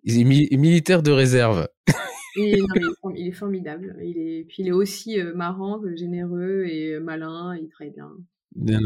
Il 0.04 0.20
est 0.20 0.56
militaire 0.56 1.02
de 1.02 1.10
réserve. 1.10 1.68
il, 2.36 2.58
est, 3.16 3.32
formidable. 3.32 3.96
Il 4.02 4.18
est, 4.18 4.44
puis 4.44 4.62
il 4.62 4.68
est 4.68 4.72
aussi 4.72 5.20
euh, 5.20 5.34
marrant, 5.34 5.80
généreux 5.94 6.64
et 6.66 6.98
malin. 6.98 7.56
Il 7.56 7.68
travaille 7.68 7.92
bien 7.92 8.10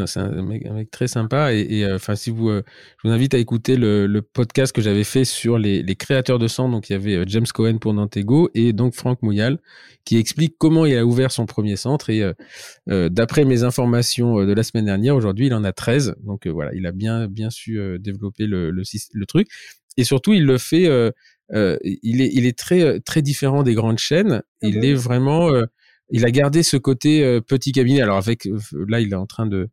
c'est 0.07 0.21
un 0.21 0.43
mec, 0.43 0.91
très 0.91 1.09
sympa 1.09 1.53
et, 1.53 1.85
euh, 1.85 1.97
enfin 1.97 2.15
si 2.15 2.31
vous, 2.31 2.49
euh, 2.49 2.63
je 3.03 3.09
vous 3.09 3.15
invite 3.15 3.35
à 3.35 3.39
écouter 3.39 3.77
le, 3.77 4.21
podcast 4.21 4.75
que 4.75 4.83
j'avais 4.83 5.05
fait 5.05 5.25
sur 5.25 5.59
les, 5.59 5.97
créateurs 5.97 6.39
de 6.39 6.49
sang. 6.49 6.69
Donc 6.69 6.89
il 6.89 6.93
y 6.93 6.97
avait 6.97 7.17
euh, 7.17 7.25
James 7.27 7.47
Cohen 7.53 7.79
pour 7.79 7.95
Nantego 7.95 8.51
et 8.55 8.73
donc 8.73 8.95
Franck 8.95 9.23
Mouyal 9.23 9.59
qui 10.05 10.17
explique 10.19 10.57
comment 10.59 10.87
il 10.87 10.97
a 10.97 11.05
ouvert 11.05 11.33
son 11.33 11.47
premier 11.47 11.77
centre 11.77 12.11
et 12.11 12.23
d'après 12.87 13.45
mes 13.45 13.65
informations 13.65 14.45
de 14.45 14.53
la 14.53 14.63
semaine 14.63 14.85
dernière, 14.85 15.17
aujourd'hui 15.17 15.47
il 15.47 15.55
en 15.55 15.65
a 15.65 15.73
13. 15.73 16.15
Donc 16.23 16.47
voilà, 16.47 16.73
il 16.75 16.87
a 16.87 16.93
bien 16.93 17.27
bien 17.27 17.51
su 17.51 17.81
développer 17.99 18.47
le, 18.47 18.71
le, 18.71 18.83
le, 19.13 19.27
truc 19.27 19.49
et 19.97 20.05
surtout 20.05 20.33
il 20.33 20.45
le 20.45 20.59
fait. 20.59 20.85
il 21.53 22.21
est 22.23 22.31
il 22.33 22.47
est 22.47 22.57
très 22.57 23.01
très 23.01 23.21
différent 23.21 23.65
des 23.65 23.75
grandes 23.75 23.99
chaînes. 23.99 24.43
Ah 24.63 24.69
il 24.69 24.85
est 24.85 24.95
vraiment 24.95 25.51
il 26.11 26.25
a 26.25 26.31
gardé 26.31 26.63
ce 26.63 26.77
côté 26.77 27.25
euh, 27.25 27.41
petit 27.41 27.73
cabinet. 27.73 28.01
Alors 28.01 28.19
avec 28.19 28.47
euh, 28.47 28.59
là, 28.89 29.01
il 29.01 29.13
est 29.13 29.17
en 29.17 29.27
train 29.27 29.47
de 29.47 29.69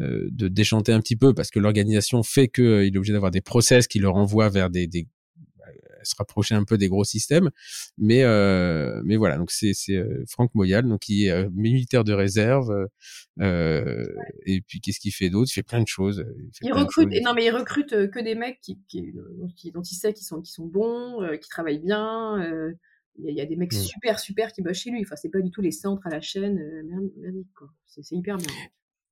euh, 0.00 0.28
de 0.30 0.48
déchanter 0.48 0.92
un 0.92 1.00
petit 1.00 1.16
peu 1.16 1.34
parce 1.34 1.50
que 1.50 1.58
l'organisation 1.58 2.22
fait 2.22 2.48
qu'il 2.48 2.64
est 2.64 2.96
obligé 2.96 3.12
d'avoir 3.12 3.30
des 3.30 3.42
process 3.42 3.86
qui 3.86 3.98
le 3.98 4.08
renvoient 4.08 4.48
vers 4.48 4.70
des, 4.70 4.86
des 4.86 5.06
se 6.04 6.16
rapprocher 6.18 6.56
un 6.56 6.64
peu 6.64 6.78
des 6.78 6.88
gros 6.88 7.04
systèmes. 7.04 7.50
Mais 7.96 8.24
mais 9.04 9.16
voilà, 9.16 9.38
donc 9.38 9.52
c'est 9.52 9.72
c'est 9.72 10.02
Franck 10.26 10.52
Moyal, 10.52 10.88
donc 10.88 11.00
qui 11.00 11.26
est 11.26 11.48
militaire 11.50 12.02
de 12.02 12.12
réserve. 12.12 12.88
Et 13.40 14.60
puis 14.66 14.80
qu'est-ce 14.80 14.98
qu'il 14.98 15.12
fait 15.12 15.30
d'autre? 15.30 15.48
Il 15.52 15.54
fait 15.54 15.62
plein 15.62 15.80
de 15.80 15.86
choses. 15.86 16.24
Il, 16.62 16.72
recrute, 16.72 17.08
non 17.22 17.34
mais 17.34 17.44
il 17.44 17.50
recrute 17.50 18.10
que 18.10 18.20
des 18.20 18.34
mecs 18.34 18.58
qui, 18.60 18.80
qui, 18.88 19.12
dont 19.72 19.82
il 19.82 19.94
sait 19.94 20.12
qu'ils 20.12 20.26
sont 20.26 20.40
qui 20.40 20.50
sont 20.50 20.66
bons, 20.66 21.20
qui 21.40 21.48
travaillent 21.48 21.78
bien. 21.78 22.74
Il 23.18 23.34
y, 23.34 23.40
a 23.40 23.46
des 23.46 23.56
mecs 23.56 23.72
mmh. 23.72 23.76
super, 23.76 24.18
super 24.18 24.52
qui 24.52 24.62
bossent 24.62 24.78
chez 24.78 24.90
lui. 24.90 25.02
Enfin, 25.02 25.16
c'est 25.16 25.28
pas 25.28 25.40
du 25.40 25.50
tout 25.50 25.60
les 25.60 25.70
centres 25.70 26.06
à 26.06 26.10
la 26.10 26.20
chaîne, 26.20 26.58
euh, 26.58 27.42
quoi. 27.54 27.68
C'est 27.86 28.10
hyper 28.12 28.38
bien. 28.38 28.48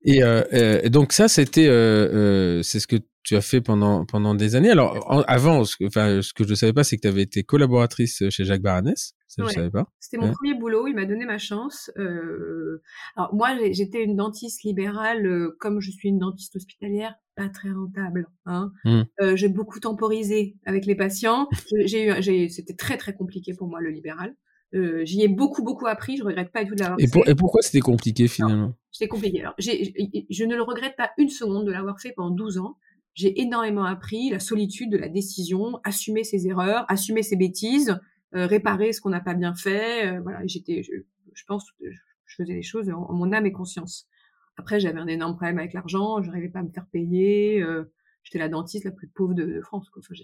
Et, 0.03 0.23
euh, 0.23 0.43
euh 0.53 0.89
donc 0.89 1.13
ça, 1.13 1.29
c'était, 1.29 1.69
euh, 1.69 2.09
euh, 2.13 2.63
c'est 2.63 2.81
ce 2.81 2.87
que 2.87 2.97
tu 3.23 3.37
as 3.37 3.41
fait 3.43 3.61
pendant 3.61 4.07
pendant 4.07 4.35
des 4.35 4.57
années. 4.57 4.71
Alors 4.71 5.25
avant, 5.29 5.65
ce 5.65 5.77
que, 5.77 5.85
enfin, 5.85 6.23
ce 6.23 6.33
que 6.33 6.45
je 6.45 6.51
ne 6.51 6.55
savais 6.55 6.73
pas, 6.73 6.85
c'est 6.85 6.97
que 6.97 7.03
tu 7.03 7.09
avais 7.09 7.23
été 7.23 7.43
collaboratrice 7.43 8.29
chez 8.31 8.45
Jacques 8.45 8.63
Baranès. 8.63 9.15
Ça, 9.31 9.45
je 9.47 9.53
savais 9.53 9.71
pas. 9.71 9.87
C'était 10.01 10.17
mon 10.17 10.33
premier 10.33 10.55
boulot. 10.55 10.89
Il 10.89 10.97
m'a 10.97 11.07
donné 11.07 11.25
ma 11.25 11.39
chance. 11.39 11.89
Euh... 11.97 12.83
Alors 13.17 13.33
moi, 13.33 13.51
j'étais 13.71 14.03
une 14.03 14.17
dentiste 14.17 14.65
libérale, 14.65 15.25
euh, 15.25 15.57
comme 15.61 15.81
je 15.81 15.93
suis 15.93 16.09
une 16.09 16.19
dentiste 16.19 16.57
hospitalière, 16.57 17.15
pas 17.37 17.49
très 17.49 17.71
rentable. 17.71 18.27
Hein. 18.47 18.73
Mmh. 18.85 19.03
Euh, 19.21 19.37
j'ai 19.37 19.49
beaucoup 19.49 19.79
temporisé 19.79 20.57
avec 20.67 20.85
les 20.85 20.97
patients. 20.97 21.49
J'ai 21.85 22.09
eu, 22.09 22.23
j'ai, 22.23 22.49
c'était 22.49 22.75
très 22.75 22.97
très 22.97 23.15
compliqué 23.15 23.55
pour 23.55 23.69
moi 23.69 23.81
le 23.81 23.91
libéral. 23.91 24.35
Euh, 24.75 25.05
j'y 25.05 25.23
ai 25.23 25.29
beaucoup 25.29 25.65
beaucoup 25.65 25.87
appris. 25.87 26.17
Je 26.17 26.25
regrette 26.25 26.53
pas 26.53 26.63
du 26.63 26.71
tout 26.71 26.77
de 26.77 26.81
l'avoir. 26.81 27.01
Et, 27.01 27.31
et 27.31 27.35
pourquoi 27.35 27.63
c'était 27.63 27.81
compliqué 27.81 28.29
finalement? 28.29 28.75
C'était 28.93 29.09
compliqué. 29.09 29.41
Alors, 29.41 29.55
je 29.59 30.45
ne 30.45 30.55
le 30.55 30.63
regrette 30.63 30.97
pas 30.97 31.11
une 31.19 31.29
seconde 31.29 31.67
de 31.67 31.73
l'avoir 31.73 32.01
fait 32.01 32.13
pendant 32.13 32.31
12 32.31 32.59
ans 32.59 32.77
j'ai 33.15 33.41
énormément 33.41 33.85
appris 33.85 34.31
la 34.31 34.39
solitude 34.39 34.91
de 34.91 34.97
la 34.97 35.09
décision, 35.09 35.81
assumer 35.85 36.25
ses 36.25 36.47
erreurs, 36.47 36.85
assumer 36.89 37.23
ses 37.23 37.37
bêtises, 37.37 37.99
euh, 38.35 38.47
réparer 38.47 38.93
ce 38.93 39.01
qu'on 39.01 39.11
n'a 39.11 39.21
pas 39.21 39.35
bien 39.35 39.55
fait. 39.55 40.07
Euh, 40.07 40.21
voilà, 40.21 40.41
j'étais, 40.47 40.83
je, 40.83 40.93
je, 41.33 41.45
pense, 41.45 41.67
je 41.81 42.35
faisais 42.37 42.55
les 42.55 42.63
choses 42.63 42.89
en, 42.91 43.13
mon 43.13 43.33
âme 43.33 43.47
et 43.47 43.53
conscience. 43.53 44.09
Après, 44.57 44.81
j'avais 44.81 45.01
un 45.01 45.07
énorme 45.07 45.35
problème 45.37 45.59
avec 45.59 45.73
l'argent, 45.73 46.23
je 46.23 46.29
n'arrivais 46.29 46.49
pas 46.49 46.61
à 46.61 46.63
me 46.63 46.71
faire 46.71 46.87
payer. 46.87 47.63
Euh, 47.63 47.93
j'étais 48.23 48.39
la 48.39 48.49
dentiste 48.49 48.85
la 48.85 48.91
plus 48.91 49.09
pauvre 49.09 49.35
de, 49.35 49.61
France. 49.61 49.89
Quoi. 49.91 50.03
Enfin, 50.03 50.15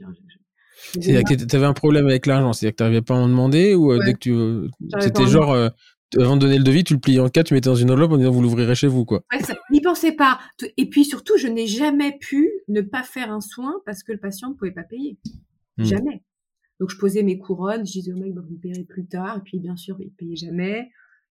c'est-à-dire 0.92 1.22
que 1.24 1.44
tu 1.44 1.56
avais 1.56 1.66
un 1.66 1.72
problème 1.72 2.06
avec 2.06 2.26
l'argent, 2.26 2.52
c'est-à-dire 2.52 2.72
que 2.72 2.76
tu 2.76 2.82
n'arrivais 2.82 3.02
pas 3.02 3.14
à 3.14 3.18
en 3.18 3.28
demander 3.28 3.74
ou 3.74 3.96
dès 4.02 4.12
que 4.14 4.18
tu, 4.18 4.70
c'était 5.00 5.26
genre 5.26 5.70
avant 6.16 6.36
de 6.36 6.40
donner 6.42 6.58
le 6.58 6.64
devis, 6.64 6.84
tu 6.84 6.94
le 6.94 7.00
pliais 7.00 7.18
en 7.18 7.28
quatre, 7.28 7.46
tu 7.46 7.54
mettais 7.54 7.68
dans 7.68 7.74
une 7.74 7.90
enveloppe 7.90 8.12
en 8.12 8.16
disant 8.16 8.30
vous 8.30 8.42
l'ouvrirez 8.42 8.74
chez 8.74 8.86
vous, 8.86 9.04
quoi. 9.04 9.24
Ouais, 9.32 9.40
n'y 9.70 9.80
pensez 9.80 10.12
pas. 10.12 10.38
Et 10.76 10.88
puis 10.88 11.04
surtout, 11.04 11.36
je 11.36 11.48
n'ai 11.48 11.66
jamais 11.66 12.16
pu 12.18 12.50
ne 12.68 12.80
pas 12.80 13.02
faire 13.02 13.32
un 13.32 13.40
soin 13.40 13.74
parce 13.84 14.02
que 14.02 14.12
le 14.12 14.18
patient 14.18 14.50
ne 14.50 14.54
pouvait 14.54 14.72
pas 14.72 14.84
payer. 14.84 15.18
Hmm. 15.78 15.84
Jamais. 15.84 16.22
Donc 16.78 16.90
je 16.90 16.98
posais 16.98 17.22
mes 17.22 17.38
couronnes, 17.38 17.86
je 17.86 17.92
disais 17.92 18.12
au 18.12 18.16
mec, 18.16 18.34
bah, 18.34 18.42
vous 18.46 18.54
me 18.54 18.60
payerez 18.60 18.84
plus 18.84 19.06
tard. 19.06 19.38
Et 19.38 19.40
puis 19.40 19.58
bien 19.58 19.76
sûr, 19.76 19.96
il 20.00 20.10
payait 20.12 20.36
jamais. 20.36 20.88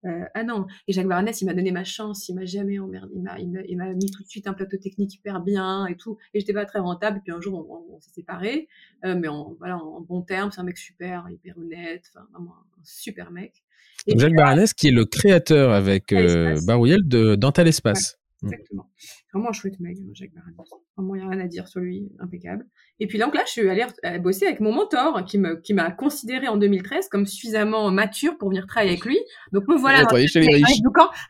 Euh, 0.04 0.24
ah 0.34 0.42
non. 0.42 0.66
Et 0.88 0.92
Jacques 0.92 1.06
Baronès, 1.06 1.40
il 1.40 1.44
m'a 1.46 1.54
donné 1.54 1.70
ma 1.70 1.84
chance, 1.84 2.28
il 2.28 2.34
m'a 2.34 2.44
jamais 2.44 2.78
emmerdé, 2.78 3.12
il 3.14 3.76
m'a, 3.76 3.92
mis 3.92 4.10
tout 4.10 4.22
de 4.22 4.28
suite 4.28 4.46
un 4.46 4.52
plateau 4.52 4.76
technique 4.76 5.14
hyper 5.14 5.40
bien 5.40 5.86
et 5.86 5.96
tout. 5.96 6.18
Et 6.34 6.40
j'étais 6.40 6.52
pas 6.52 6.66
très 6.66 6.80
rentable. 6.80 7.18
Et 7.18 7.20
puis 7.20 7.32
un 7.32 7.40
jour, 7.40 7.66
on, 7.90 8.00
s'est 8.00 8.10
séparés, 8.10 8.68
euh, 9.04 9.14
mais 9.18 9.28
en, 9.28 9.54
voilà, 9.58 9.78
en 9.78 10.00
bon 10.00 10.22
terme, 10.22 10.50
c'est 10.50 10.60
un 10.60 10.64
mec 10.64 10.78
super, 10.78 11.26
hyper 11.30 11.56
honnête, 11.58 12.04
enfin 12.12 12.26
vraiment 12.32 12.52
un 12.52 12.84
super 12.84 13.30
mec. 13.30 13.62
Jacques 14.06 14.34
Baranès, 14.34 14.74
qui 14.74 14.88
est 14.88 14.92
le 14.92 15.04
créateur 15.04 15.72
avec 15.72 16.12
euh, 16.12 16.56
Barouillel 16.66 17.06
de 17.06 17.36
Dental 17.36 17.68
Espace. 17.68 18.18
Mm. 18.42 18.46
exactement. 18.46 18.90
Vraiment 19.32 19.50
un 19.50 19.52
chouette 19.52 19.80
mec, 19.80 19.96
Jacques 20.14 20.32
Baranès. 20.34 20.56
Vraiment, 20.96 21.14
il 21.14 21.20
n'y 21.20 21.26
a 21.26 21.30
rien 21.30 21.40
à 21.40 21.46
dire 21.46 21.68
sur 21.68 21.80
lui, 21.80 22.10
impeccable. 22.18 22.66
Et 23.00 23.06
puis 23.06 23.18
donc 23.18 23.34
là, 23.34 23.42
je 23.46 23.52
suis 23.52 23.68
allée 23.68 23.86
bosser 24.20 24.46
avec 24.46 24.60
mon 24.60 24.72
mentor, 24.72 25.24
qui 25.24 25.38
me, 25.38 25.56
qui 25.56 25.74
m'a 25.74 25.90
considéré 25.90 26.48
en 26.48 26.56
2013 26.56 27.08
comme 27.08 27.26
suffisamment 27.26 27.90
mature 27.90 28.36
pour 28.38 28.48
venir 28.48 28.66
travailler 28.66 28.92
avec 28.92 29.04
lui. 29.04 29.18
Donc 29.52 29.68
me 29.68 29.76
voilà. 29.76 30.04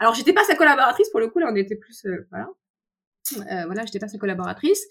Alors 0.00 0.14
j'étais 0.14 0.32
pas 0.32 0.44
sa 0.44 0.54
collaboratrice 0.54 1.10
pour 1.10 1.20
le 1.20 1.28
coup, 1.28 1.38
là 1.38 1.48
on 1.50 1.56
était 1.56 1.76
plus, 1.76 2.04
euh, 2.06 2.26
voilà. 2.30 2.48
Euh, 3.38 3.66
voilà, 3.66 3.84
j'étais 3.84 3.98
pas 3.98 4.08
sa 4.08 4.18
collaboratrice. 4.18 4.84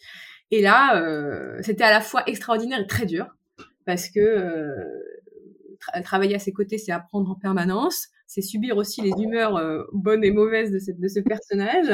Et 0.51 0.61
là, 0.61 0.97
euh, 1.01 1.59
c'était 1.61 1.83
à 1.83 1.91
la 1.91 2.01
fois 2.01 2.23
extraordinaire 2.27 2.79
et 2.81 2.87
très 2.87 3.05
dur 3.05 3.27
parce 3.85 4.09
que 4.09 4.19
euh, 4.19 4.83
travailler 6.03 6.35
à 6.35 6.39
ses 6.39 6.51
côtés, 6.51 6.77
c'est 6.77 6.91
apprendre 6.91 7.29
en 7.31 7.35
permanence, 7.35 8.09
c'est 8.31 8.41
subir 8.41 8.77
aussi 8.77 9.01
les 9.01 9.11
humeurs 9.21 9.57
euh, 9.57 9.83
bonnes 9.91 10.23
et 10.23 10.31
mauvaises 10.31 10.71
de, 10.71 11.07
ce 11.09 11.19
personnage 11.19 11.91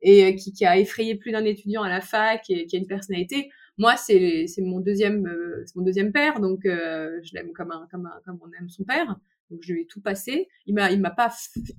et 0.00 0.24
euh, 0.24 0.32
qui, 0.32 0.64
a 0.64 0.78
effrayé 0.78 1.14
plus 1.14 1.30
d'un 1.30 1.44
étudiant 1.44 1.82
à 1.82 1.90
la 1.90 2.00
fac 2.00 2.48
et 2.48 2.64
qui 2.64 2.76
a 2.76 2.78
une 2.78 2.86
personnalité. 2.86 3.50
Moi, 3.76 3.94
c'est 3.98 4.46
mon 4.60 4.80
deuxième, 4.80 5.26
euh, 5.26 5.62
mon 5.74 5.82
deuxième 5.82 6.10
père, 6.10 6.40
donc 6.40 6.60
je 6.64 7.34
l'aime 7.34 7.52
comme 7.52 7.70
on 7.70 8.52
aime 8.58 8.70
son 8.70 8.84
père. 8.84 9.18
Donc 9.50 9.60
je 9.62 9.74
lui 9.74 9.82
ai 9.82 9.86
tout 9.86 10.00
passé. 10.00 10.48
Il 10.64 10.74
m'a, 10.74 10.90
il 10.90 11.02
m'a 11.02 11.10
pas, 11.10 11.30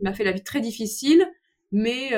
m'a 0.04 0.14
fait 0.14 0.24
la 0.24 0.34
vie 0.34 0.44
très 0.44 0.62
difficile, 0.62 1.26
mais 1.72 2.12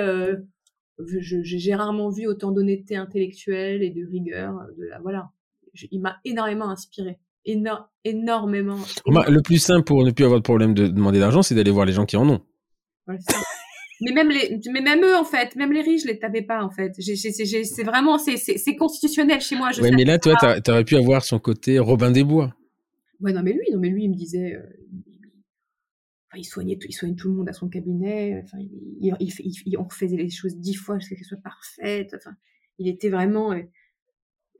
j'ai 0.99 1.73
rarement 1.73 2.09
vu 2.09 2.27
autant 2.27 2.51
d'honnêteté 2.51 2.97
intellectuelle 2.97 3.81
et 3.81 3.91
de 3.91 4.05
rigueur. 4.05 4.59
Voilà, 5.03 5.31
il 5.89 6.01
m'a 6.01 6.17
énormément 6.25 6.69
inspiré 6.69 7.17
énormément. 7.47 8.77
Le 9.05 9.41
plus 9.41 9.57
simple 9.57 9.83
pour 9.83 10.03
ne 10.03 10.11
plus 10.11 10.25
avoir 10.25 10.39
de 10.39 10.43
problème 10.43 10.73
de 10.73 10.87
demander 10.87 11.19
d'argent, 11.19 11.41
c'est 11.41 11.55
d'aller 11.55 11.71
voir 11.71 11.85
les 11.85 11.93
gens 11.93 12.05
qui 12.05 12.17
en 12.17 12.29
ont. 12.29 12.41
mais 14.01 14.11
même 14.11 14.29
les, 14.29 14.59
mais 14.71 14.81
même 14.81 15.03
eux 15.03 15.15
en 15.15 15.23
fait, 15.23 15.55
même 15.55 15.71
les 15.71 15.81
riches, 15.81 16.03
je 16.03 16.07
les 16.07 16.19
tapais 16.19 16.41
pas 16.41 16.63
en 16.63 16.69
fait. 16.69 16.91
C'est 16.97 17.83
vraiment, 17.83 18.17
c'est 18.17 18.75
constitutionnel 18.75 19.41
chez 19.41 19.55
moi. 19.55 19.71
Je 19.71 19.81
ouais, 19.81 19.91
mais 19.91 20.05
là, 20.05 20.19
toi, 20.19 20.35
t'aurais 20.61 20.83
pu 20.83 20.95
avoir 20.95 21.23
son 21.23 21.39
côté 21.39 21.79
Robin 21.79 22.11
des 22.11 22.23
Bois. 22.23 22.53
Ouais, 23.19 23.33
non, 23.33 23.41
mais 23.43 23.53
lui, 23.53 23.65
non, 23.71 23.79
mais 23.79 23.89
lui, 23.89 24.03
il 24.03 24.09
me 24.11 24.15
disait, 24.15 24.53
euh, 24.53 24.61
il 26.35 26.43
soignait, 26.43 26.77
il 26.87 26.93
soignait 26.93 27.15
tout 27.15 27.29
le 27.29 27.33
monde 27.33 27.49
à 27.49 27.53
son 27.53 27.67
cabinet. 27.67 28.43
Enfin, 28.43 28.59
il, 28.59 29.15
il, 29.19 29.77
on 29.79 29.83
refaisait 29.85 30.17
les 30.17 30.29
choses 30.29 30.55
dix 30.57 30.75
fois 30.75 30.99
jusqu'à 30.99 31.15
qu'elles 31.15 31.25
soient 31.25 31.39
parfaites. 31.43 32.13
Enfin, 32.15 32.35
il 32.77 32.87
était 32.87 33.09
vraiment. 33.09 33.53
Euh, 33.53 33.61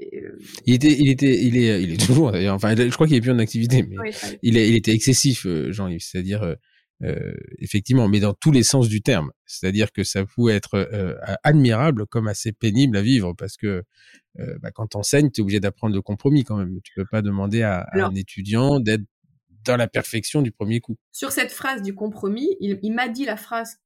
euh, 0.02 0.38
il 0.66 0.76
était, 0.76 0.94
il 0.94 1.10
était, 1.10 1.44
il 1.44 1.58
est, 1.58 1.84
il 1.84 1.94
est 1.94 1.98
toujours 2.06 2.32
d'ailleurs. 2.32 2.56
Enfin, 2.56 2.76
je 2.76 2.90
crois 2.90 3.08
qu'il 3.08 3.16
est 3.16 3.22
plus 3.22 3.32
en 3.32 3.40
activité, 3.40 3.84
mais 3.84 4.12
il, 4.44 4.58
il 4.58 4.76
était 4.76 4.94
excessif, 4.94 5.48
Jean-Yves. 5.70 6.02
C'est-à-dire, 6.02 6.56
euh, 7.04 7.34
effectivement, 7.60 8.08
mais 8.08 8.20
dans 8.20 8.34
tous 8.34 8.52
les 8.52 8.64
sens 8.64 8.90
du 8.90 9.02
terme. 9.02 9.32
C'est-à-dire 9.46 9.92
que 9.92 10.04
ça 10.04 10.26
pouvait 10.26 10.56
être 10.56 10.76
euh, 10.76 11.16
admirable 11.44 12.08
comme 12.08 12.28
assez 12.28 12.52
pénible 12.52 12.98
à 12.98 13.02
vivre 13.02 13.34
parce 13.34 13.56
que 13.56 13.84
euh, 14.40 14.58
bah, 14.60 14.72
quand 14.72 14.88
t'enseignes, 14.88 15.30
tu 15.30 15.42
es 15.42 15.44
obligé 15.44 15.60
d'apprendre 15.60 15.94
le 15.94 16.02
compromis 16.02 16.44
quand 16.44 16.58
même. 16.58 16.80
Tu 16.84 16.94
peux 16.96 17.06
pas 17.06 17.22
demander 17.22 17.62
à, 17.62 17.88
un 17.94 18.16
étudiant 18.16 18.80
d'être 18.80 19.04
dans 19.64 19.78
la 19.78 19.88
perfection 19.88 20.42
du 20.42 20.52
premier 20.52 20.80
coup. 20.80 20.98
Sur 21.12 21.32
cette 21.32 21.52
phrase 21.52 21.84
du 21.84 21.94
compromis, 21.94 22.56
il, 22.60 22.80
il 22.82 22.94
m'a 22.94 23.10
dit 23.10 23.26
la 23.26 23.38
phrase 23.38 23.78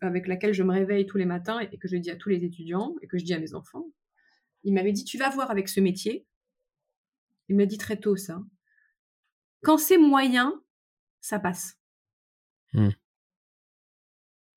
avec 0.00 0.26
laquelle 0.26 0.54
je 0.54 0.62
me 0.62 0.72
réveille 0.72 1.06
tous 1.06 1.18
les 1.18 1.26
matins 1.26 1.60
et 1.60 1.76
que 1.76 1.86
je 1.86 1.96
dis 1.96 2.10
à 2.10 2.16
tous 2.16 2.30
les 2.30 2.42
étudiants 2.42 2.94
et 3.02 3.06
que 3.06 3.18
je 3.18 3.24
dis 3.24 3.34
à 3.34 3.38
mes 3.38 3.54
enfants. 3.54 3.86
Il 4.66 4.74
m'avait 4.74 4.92
dit, 4.92 5.04
tu 5.04 5.16
vas 5.16 5.30
voir 5.30 5.50
avec 5.52 5.68
ce 5.68 5.80
métier. 5.80 6.26
Il 7.48 7.56
m'a 7.56 7.66
dit 7.66 7.78
très 7.78 7.96
tôt 7.96 8.16
ça. 8.16 8.42
Quand 9.62 9.78
c'est 9.78 9.96
moyen, 9.96 10.60
ça 11.20 11.38
passe. 11.38 11.78
Mmh. 12.72 12.88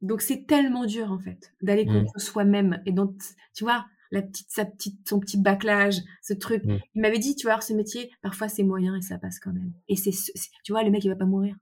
Donc 0.01 0.21
c'est 0.21 0.47
tellement 0.47 0.85
dur 0.85 1.11
en 1.11 1.19
fait 1.19 1.53
d'aller 1.61 1.85
mmh. 1.85 1.93
contre 1.93 2.19
soi-même 2.19 2.81
et 2.85 2.91
donc 2.91 3.15
tu 3.53 3.65
vois 3.65 3.85
la 4.11 4.21
petite 4.21 4.49
sa 4.49 4.65
petite 4.65 5.07
son 5.07 5.19
petit 5.19 5.37
bâclage 5.37 6.01
ce 6.21 6.33
truc 6.33 6.63
mmh. 6.63 6.77
il 6.95 7.01
m'avait 7.01 7.19
dit 7.19 7.35
tu 7.35 7.47
vois 7.47 7.59
ce 7.59 7.73
métier 7.73 8.09
parfois 8.21 8.47
c'est 8.47 8.63
moyen 8.63 8.95
et 8.95 9.01
ça 9.01 9.19
passe 9.19 9.39
quand 9.39 9.51
même 9.51 9.73
et 9.89 9.95
c'est 9.95 10.11
tu 10.63 10.71
vois 10.71 10.83
le 10.83 10.89
mec 10.89 11.03
il 11.03 11.09
va 11.09 11.17
pas 11.17 11.25
mourir 11.25 11.55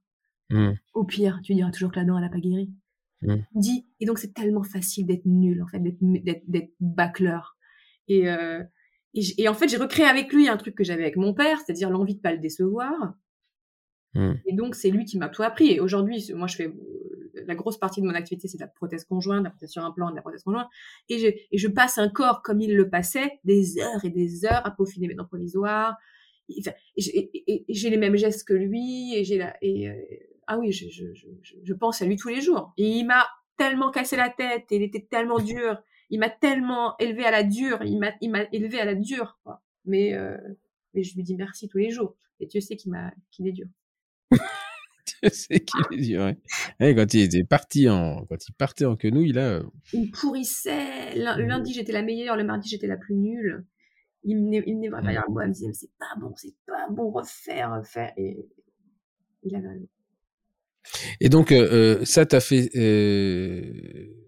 au 0.93 1.03
pire 1.03 1.39
tu 1.43 1.55
diras 1.55 1.71
toujours 1.71 1.91
que 1.91 1.99
la 1.99 2.05
dent 2.05 2.17
elle 2.17 2.25
a 2.25 2.29
pas 2.29 2.39
guéri 2.39 2.71
dit 3.55 3.87
et 3.99 4.05
donc 4.05 4.19
c'est 4.19 4.33
tellement 4.33 4.63
facile 4.63 5.07
d'être 5.07 5.25
nul 5.25 5.61
en 5.63 5.67
fait 5.67 5.79
d'être 5.79 6.43
d'être 6.47 6.73
bâcleur 6.79 7.56
et, 8.07 8.29
euh, 8.29 8.63
et, 9.13 9.21
et 9.37 9.47
en 9.47 9.53
fait 9.53 9.67
j'ai 9.67 9.77
recréé 9.77 10.05
avec 10.05 10.31
lui 10.33 10.47
un 10.47 10.57
truc 10.57 10.75
que 10.75 10.83
j'avais 10.83 11.03
avec 11.03 11.15
mon 11.17 11.33
père 11.33 11.59
c'est-à-dire 11.59 11.89
l'envie 11.89 12.15
de 12.15 12.21
pas 12.21 12.31
le 12.31 12.39
décevoir 12.39 13.13
Mmh. 14.17 14.33
Et 14.45 14.53
donc, 14.53 14.75
c'est 14.75 14.89
lui 14.89 15.05
qui 15.05 15.17
m'a 15.17 15.29
tout 15.29 15.43
appris. 15.43 15.71
Et 15.71 15.79
aujourd'hui, 15.79 16.31
moi, 16.33 16.47
je 16.47 16.55
fais 16.55 16.73
la 17.45 17.55
grosse 17.55 17.77
partie 17.77 18.01
de 18.01 18.07
mon 18.07 18.15
activité, 18.15 18.47
c'est 18.47 18.57
de 18.57 18.63
la 18.63 18.67
prothèse 18.67 19.05
conjointe, 19.05 19.39
de 19.39 19.43
la 19.45 19.49
prothèse 19.51 19.69
sur 19.69 19.85
un 19.85 19.91
plan, 19.91 20.09
de 20.09 20.15
la 20.15 20.21
prothèse 20.21 20.43
conjointe. 20.43 20.67
Et 21.07 21.19
je, 21.19 21.27
et 21.27 21.57
je 21.57 21.67
passe 21.67 21.97
un 21.99 22.09
corps 22.09 22.41
comme 22.41 22.59
il 22.59 22.75
le 22.75 22.89
passait, 22.89 23.39
des 23.43 23.79
heures 23.79 24.03
et 24.03 24.09
des 24.09 24.45
heures 24.45 24.65
à 24.65 24.71
peaufiner 24.71 25.07
mes 25.07 25.13
dents 25.13 25.25
provisoires. 25.25 25.95
Et, 26.49 27.65
j'ai 27.69 27.89
les 27.89 27.97
mêmes 27.97 28.15
gestes 28.15 28.47
que 28.47 28.53
lui. 28.53 29.13
Et 29.15 29.23
j'ai 29.23 29.37
la, 29.37 29.55
et, 29.61 29.87
euh, 29.87 29.93
ah 30.47 30.57
oui, 30.57 30.71
je, 30.71 30.89
je, 30.89 31.13
je, 31.13 31.27
je, 31.63 31.73
pense 31.73 32.01
à 32.01 32.05
lui 32.05 32.15
tous 32.15 32.29
les 32.29 32.41
jours. 32.41 32.73
Et 32.77 32.87
il 32.87 33.05
m'a 33.05 33.27
tellement 33.57 33.91
cassé 33.91 34.15
la 34.15 34.29
tête. 34.29 34.65
Et 34.71 34.77
il 34.77 34.81
était 34.81 35.05
tellement 35.09 35.39
dur. 35.39 35.77
Il 36.09 36.19
m'a 36.19 36.29
tellement 36.29 36.97
élevé 36.99 37.25
à 37.25 37.31
la 37.31 37.43
dure. 37.43 37.79
Il 37.83 37.99
m'a, 37.99 38.13
il 38.21 38.31
m'a 38.31 38.43
élevé 38.51 38.79
à 38.79 38.85
la 38.85 38.95
dure, 38.95 39.39
quoi. 39.43 39.61
Mais, 39.85 40.13
euh, 40.13 40.37
mais 40.93 41.03
je 41.03 41.15
lui 41.15 41.23
dis 41.23 41.35
merci 41.35 41.67
tous 41.67 41.77
les 41.77 41.89
jours. 41.89 42.15
Et 42.39 42.47
tu 42.47 42.61
sais 42.61 42.75
qu'il 42.75 42.91
m'a, 42.91 43.11
qu'il 43.31 43.47
est 43.47 43.51
dur. 43.51 43.67
tu 45.05 45.29
sais 45.31 45.59
qu'il 45.59 45.99
est 45.99 46.01
dur. 46.01 46.33
Quand 46.79 47.13
il 47.13 47.21
était 47.21 47.43
parti 47.43 47.89
en, 47.89 48.25
quand 48.25 48.47
il 48.47 48.53
partait 48.53 48.85
en 48.85 48.95
quenouille, 48.95 49.31
là. 49.31 49.49
Euh, 49.49 49.63
il 49.93 50.11
pourrissait. 50.11 51.15
Le 51.15 51.45
lundi, 51.45 51.73
j'étais 51.73 51.93
la 51.93 52.03
meilleure. 52.03 52.35
Le 52.35 52.43
mardi, 52.43 52.69
j'étais 52.69 52.87
la 52.87 52.97
plus 52.97 53.15
nulle. 53.15 53.65
Il 54.23 54.35
venait, 54.37 54.63
il 54.65 54.75
venait 54.75 54.89
vraiment 54.89 55.23
moi. 55.29 55.45
Il 55.45 55.49
me 55.49 55.53
disait, 55.53 55.73
c'est 55.73 55.91
pas 55.97 56.19
bon, 56.19 56.33
c'est 56.35 56.55
pas 56.65 56.87
bon, 56.89 57.11
refaire, 57.11 57.73
refaire. 57.77 58.13
Et 58.17 58.45
il 59.43 59.55
avait 59.55 59.67
raison. 59.67 59.87
Et 61.19 61.29
donc, 61.29 61.51
euh, 61.51 61.99
euh 61.99 62.05
ça 62.05 62.25
t'a 62.25 62.39
fait. 62.39 62.69
Euh... 62.75 64.26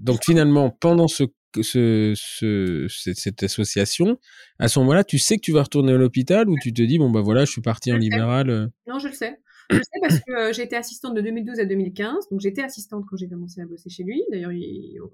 Donc, 0.00 0.24
finalement, 0.24 0.70
pendant 0.70 1.08
ce 1.08 1.24
ce, 1.62 2.12
ce, 2.16 2.86
cette, 2.88 3.42
association, 3.42 4.18
à 4.58 4.68
ce 4.68 4.78
moment-là, 4.80 5.04
tu 5.04 5.18
sais 5.18 5.36
que 5.36 5.42
tu 5.42 5.52
vas 5.52 5.62
retourner 5.62 5.92
à 5.92 5.96
l'hôpital 5.96 6.48
ou 6.48 6.56
tu 6.60 6.72
te 6.72 6.82
dis, 6.82 6.98
bon, 6.98 7.10
bah 7.10 7.20
voilà, 7.20 7.44
je 7.44 7.52
suis 7.52 7.60
parti 7.60 7.92
en 7.92 7.96
libéral 7.96 8.50
euh? 8.50 8.66
Non, 8.86 8.98
je 8.98 9.08
le 9.08 9.14
sais. 9.14 9.38
Je 9.70 9.76
le 9.76 9.82
sais 9.82 9.98
parce 10.00 10.20
que 10.20 10.32
euh, 10.32 10.52
j'ai 10.52 10.62
été 10.62 10.76
assistante 10.76 11.14
de 11.14 11.20
2012 11.20 11.58
à 11.60 11.64
2015. 11.64 12.28
Donc, 12.30 12.40
j'étais 12.40 12.62
assistante 12.62 13.04
quand 13.08 13.16
j'ai 13.16 13.28
commencé 13.28 13.60
à 13.60 13.66
bosser 13.66 13.90
chez 13.90 14.04
lui, 14.04 14.22
d'ailleurs, 14.30 14.52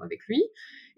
avec 0.01 0.21
lui. 0.27 0.43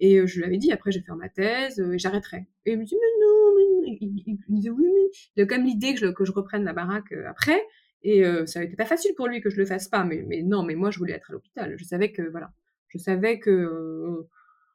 Et 0.00 0.18
euh, 0.18 0.26
je 0.26 0.38
lui 0.38 0.44
avais 0.44 0.58
dit, 0.58 0.72
après, 0.72 0.90
je 0.90 0.98
vais 0.98 1.04
faire 1.04 1.16
ma 1.16 1.28
thèse 1.28 1.78
et 1.78 1.98
j'arrêterai. 1.98 2.46
Et 2.66 2.72
il 2.72 2.78
me 2.78 2.84
dit, 2.84 2.96
mais 2.96 3.24
non, 3.24 3.86
mais 3.86 3.98
il, 4.00 4.38
me 4.48 4.56
disait, 4.56 4.70
oui, 4.70 4.84
mais 4.84 5.10
il 5.36 5.42
a 5.42 5.46
quand 5.46 5.56
même 5.56 5.66
l'idée 5.66 5.94
que 5.94 6.00
je, 6.00 6.06
que 6.06 6.24
je 6.24 6.32
reprenne 6.32 6.64
la 6.64 6.72
baraque 6.72 7.12
après. 7.28 7.60
Et 8.06 8.22
ça 8.44 8.60
a 8.60 8.62
été 8.64 8.76
pas 8.76 8.84
facile 8.84 9.12
pour 9.16 9.28
lui 9.28 9.40
que 9.40 9.48
je 9.48 9.56
le 9.56 9.64
fasse 9.64 9.88
pas. 9.88 10.04
Mais, 10.04 10.22
mais 10.26 10.42
non, 10.42 10.62
mais 10.62 10.74
moi, 10.74 10.90
je 10.90 10.98
voulais 10.98 11.14
être 11.14 11.30
à 11.30 11.32
l'hôpital. 11.32 11.74
Je 11.78 11.84
savais 11.84 12.12
que, 12.12 12.22
voilà. 12.30 12.52
Je 12.94 12.98
savais 12.98 13.38
que 13.38 14.24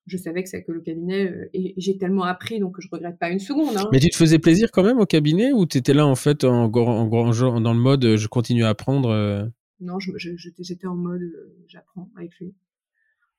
je 0.10 0.18
savais 0.18 0.44
que 0.44 0.72
le 0.72 0.82
cabinet 0.82 1.32
euh, 1.32 1.50
et, 1.54 1.74
j'ai 1.78 1.98
tellement 1.98 2.24
appris 2.24 2.60
donc 2.60 2.76
je 2.80 2.88
regrette 2.92 3.18
pas 3.18 3.30
une 3.30 3.40
seconde. 3.40 3.78
Hein. 3.78 3.88
Mais 3.92 4.00
tu 4.00 4.10
te 4.10 4.16
faisais 4.16 4.40
plaisir 4.40 4.72
quand 4.72 4.84
même 4.84 5.00
au 5.00 5.06
cabinet 5.06 5.52
ou 5.52 5.66
tu 5.66 5.78
étais 5.78 5.94
là 5.94 6.06
en 6.06 6.16
fait 6.16 6.44
en, 6.44 6.66
en, 6.66 7.62
dans 7.62 7.74
le 7.74 7.80
mode 7.80 8.06
euh, 8.06 8.18
je 8.18 8.28
continue 8.28 8.64
à 8.64 8.70
apprendre 8.70 9.10
euh? 9.10 9.46
Non, 9.80 9.98
j'étais 10.00 10.88
en 10.88 10.96
mode 10.96 11.22
j'apprends 11.68 12.10
avec 12.18 12.36
lui 12.40 12.54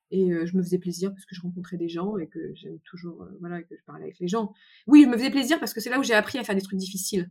et 0.09 0.31
je 0.45 0.57
me 0.57 0.63
faisais 0.63 0.79
plaisir 0.79 1.11
parce 1.11 1.25
que 1.25 1.35
je 1.35 1.41
rencontrais 1.41 1.77
des 1.77 1.87
gens 1.87 2.17
et 2.17 2.27
que 2.27 2.39
j'aime 2.55 2.79
toujours 2.83 3.27
voilà 3.39 3.61
que 3.61 3.75
je 3.77 3.83
parlais 3.85 4.03
avec 4.05 4.19
les 4.19 4.27
gens. 4.27 4.51
Oui, 4.87 5.03
je 5.03 5.07
me 5.07 5.15
faisais 5.15 5.29
plaisir 5.29 5.59
parce 5.59 5.73
que 5.73 5.79
c'est 5.79 5.91
là 5.91 5.99
où 5.99 6.03
j'ai 6.03 6.15
appris 6.15 6.39
à 6.39 6.43
faire 6.43 6.55
des 6.55 6.61
trucs 6.61 6.79
difficiles. 6.79 7.29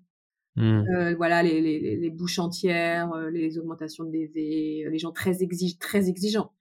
Mmh. 0.56 1.14
voilà 1.16 1.42
les, 1.42 1.60
les, 1.60 1.96
les, 1.96 2.10
bouches 2.10 2.38
entières, 2.38 3.14
les 3.32 3.58
augmentations 3.58 4.04
de 4.04 4.10
DV, 4.10 4.88
les 4.90 4.98
gens 4.98 5.12
très, 5.12 5.42
exig 5.42 5.78
très 5.78 6.08
exigeants 6.08 6.52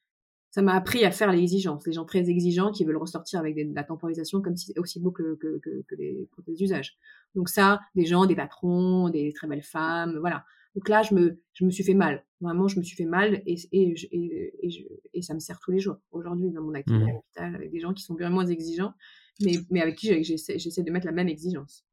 ça 0.51 0.61
m'a 0.61 0.73
appris 0.73 1.05
à 1.05 1.11
faire 1.11 1.31
l'exigence. 1.31 1.85
Les 1.85 1.93
gens 1.93 2.05
très 2.05 2.29
exigeants 2.29 2.71
qui 2.71 2.83
veulent 2.83 2.97
ressortir 2.97 3.39
avec 3.39 3.55
de 3.55 3.75
la 3.75 3.83
temporisation 3.83 4.41
comme 4.41 4.57
si 4.57 4.73
aussi 4.77 4.99
beau 4.99 5.11
que, 5.11 5.35
que, 5.35 5.59
que, 5.59 5.95
les 5.95 6.27
prothèses 6.31 6.57
d'usage. 6.57 6.97
Donc 7.35 7.49
ça, 7.49 7.79
des 7.95 8.05
gens, 8.05 8.25
des 8.25 8.35
patrons, 8.35 9.09
des 9.09 9.31
très 9.33 9.47
belles 9.47 9.63
femmes, 9.63 10.17
voilà. 10.19 10.43
Donc 10.75 10.87
là, 10.89 11.01
je 11.03 11.13
me, 11.13 11.39
je 11.53 11.65
me 11.65 11.71
suis 11.71 11.83
fait 11.83 11.93
mal. 11.93 12.25
Vraiment, 12.41 12.67
je 12.67 12.79
me 12.79 12.83
suis 12.83 12.95
fait 12.95 13.05
mal 13.05 13.41
et, 13.45 13.55
et, 13.71 13.93
et, 14.11 14.87
et, 15.13 15.21
ça 15.21 15.33
me 15.33 15.39
sert 15.39 15.59
tous 15.59 15.71
les 15.71 15.79
jours. 15.79 15.97
Aujourd'hui, 16.11 16.51
dans 16.51 16.61
mon 16.61 16.73
activité 16.73 17.05
mmh. 17.05 17.09
à 17.09 17.13
l'hôpital, 17.13 17.55
avec 17.55 17.71
des 17.71 17.79
gens 17.79 17.93
qui 17.93 18.03
sont 18.03 18.13
bien 18.13 18.29
moins 18.29 18.45
exigeants, 18.45 18.93
mais, 19.41 19.53
mais 19.69 19.81
avec 19.81 19.95
qui 19.97 20.23
j'essaie, 20.23 20.83
de 20.83 20.91
mettre 20.91 21.05
la 21.05 21.11
même 21.11 21.27
exigence. 21.27 21.85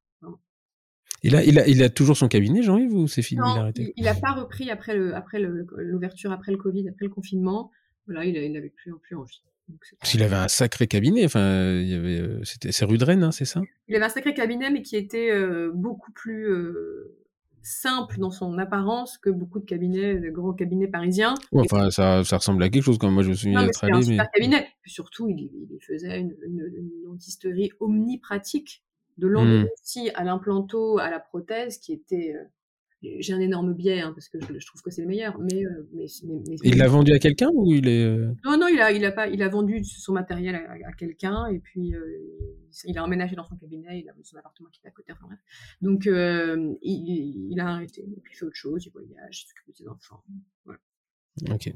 Il 1.23 1.35
a, 1.35 1.43
il, 1.43 1.59
a, 1.59 1.67
il 1.67 1.83
a 1.83 1.89
toujours 1.89 2.17
son 2.17 2.29
cabinet, 2.29 2.63
Jean-Yves, 2.63 2.95
ou 2.95 3.09
c'est 3.09 3.23
fini 3.23 3.41
Non, 3.41 3.73
il 3.75 4.05
n'a 4.05 4.15
pas 4.15 4.33
repris 4.33 4.71
après 4.71 4.95
le, 4.95 5.15
après 5.15 5.41
l'ouverture, 5.41 6.31
après 6.31 6.53
le 6.53 6.59
Covid, 6.59 6.89
après 6.89 7.07
le 7.07 7.11
confinement. 7.11 7.71
Voilà, 8.07 8.25
il 8.25 8.53
n'avait 8.53 8.71
plus, 8.71 8.93
plus 9.03 9.17
envie. 9.17 9.43
Parce 9.99 10.13
qu'il 10.13 10.23
avait 10.23 10.37
un 10.37 10.49
sacré 10.49 10.87
cabinet, 10.87 11.25
enfin, 11.25 11.73
il 11.73 11.89
y 11.89 11.95
avait, 11.95 12.21
euh, 12.21 12.45
c'était, 12.45 12.71
c'est 12.71 12.85
rue 12.85 12.99
de 12.99 13.05
Rennes, 13.05 13.25
hein, 13.25 13.33
c'est 13.33 13.45
ça? 13.45 13.63
Il 13.89 13.97
avait 13.97 14.05
un 14.05 14.11
sacré 14.11 14.33
cabinet, 14.33 14.71
mais 14.71 14.83
qui 14.83 14.97
était 14.97 15.31
euh, 15.31 15.73
beaucoup 15.75 16.13
plus 16.13 16.49
euh, 16.49 17.17
simple 17.63 18.19
dans 18.19 18.31
son 18.31 18.59
apparence 18.59 19.19
que 19.19 19.29
beaucoup 19.29 19.59
de 19.59 19.65
cabinets, 19.65 20.21
de 20.21 20.31
grands 20.31 20.53
cabinets 20.53 20.87
parisiens. 20.87 21.35
enfin, 21.53 21.91
ça, 21.91 22.23
ça 22.23 22.37
ressemble 22.37 22.63
à 22.63 22.69
quelque 22.69 22.85
chose 22.85 22.99
quand 22.99 23.11
moi 23.11 23.25
je 23.25 23.31
me 23.31 23.35
souviens 23.35 23.65
d'être 23.65 23.83
allé. 23.83 23.95
Un 23.95 24.03
super 24.03 24.31
cabinet. 24.31 24.69
surtout, 24.87 25.29
il, 25.29 25.51
il 25.71 25.79
faisait 25.85 26.21
une, 26.21 26.37
une, 26.45 26.73
une 26.77 26.91
dentisterie 27.05 27.73
omnipratique, 27.81 28.85
de 29.19 29.27
l'endodontie 29.27 30.11
mmh. 30.11 30.13
à 30.15 30.25
l'implanto, 30.25 30.99
à 30.99 31.11
la 31.11 31.19
prothèse, 31.19 31.79
qui 31.79 31.93
était 31.93 32.37
j'ai 33.03 33.33
un 33.33 33.41
énorme 33.41 33.75
biais 33.75 34.01
hein, 34.01 34.13
parce 34.15 34.29
que 34.29 34.39
je, 34.41 34.67
trouve 34.67 34.83
que 34.83 34.91
c'est 34.91 35.03
le 35.03 35.09
meilleur. 35.09 35.39
Mais, 35.39 35.65
euh, 35.65 35.87
mais, 35.93 36.07
il 36.65 36.77
l'a 36.77 36.89
vendu 36.89 37.13
à 37.13 37.19
quelqu'un 37.19 37.51
ou 37.53 37.73
il 37.73 37.89
est 37.89 38.05
euh 38.05 38.33
Non, 38.45 38.59
non, 38.59 38.69
il 38.69 38.81
a, 38.81 38.91
il 38.93 39.05
a 39.05 39.13
pas, 39.13 39.29
il 39.29 39.43
a 39.43 39.49
vendu 39.49 39.85
son 39.85 40.13
matériel 40.13 40.55
à, 40.55 40.93
quelqu'un 40.93 41.47
et 41.47 41.59
puis 41.59 41.95
euh, 41.95 42.01
il 42.85 42.97
a 42.99 43.05
emménagé 43.05 43.37
dans 43.37 43.45
son 43.45 43.57
cabinet, 43.57 44.01
il 44.01 44.09
a 44.09 44.13
son 44.23 44.37
appartement 44.37 44.71
qui 44.73 44.81
est 44.85 44.89
à 44.89 44.91
côté. 44.91 45.13
Enfin 45.13 45.27
bref. 45.27 45.39
Donc 45.83 46.07
il, 46.07 47.51
il, 47.51 47.61
a 47.61 47.69
arrêté, 47.69 48.05
il 48.07 48.37
fait 48.37 48.45
autre 48.45 48.57
chose, 48.57 48.85
il 48.87 48.93
voyage, 48.93 49.45
il 49.45 49.49
s'occupe 49.49 49.69
de 49.69 49.77
ses 49.77 49.89
enfants. 49.89 50.23
Voilà. 50.65 50.81
Ok. 51.51 51.71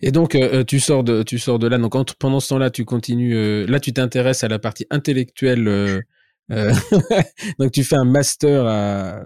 Et 0.00 0.12
donc 0.12 0.36
tu 0.66 0.78
sors 0.78 1.02
de 1.02 1.24
tu 1.24 1.38
sors 1.38 1.58
de 1.58 1.66
là. 1.66 1.78
Donc 1.78 1.94
pendant 2.18 2.40
ce 2.40 2.50
temps-là, 2.50 2.70
tu 2.70 2.84
continues. 2.84 3.66
là, 3.66 3.80
tu 3.80 3.92
t'intéresses 3.92 4.44
à 4.44 4.48
la 4.48 4.58
partie 4.58 4.86
intellectuelle. 4.90 6.02
donc 7.58 7.72
tu 7.72 7.82
fais 7.82 7.96
un 7.96 8.04
master 8.04 8.66
à 8.66 9.24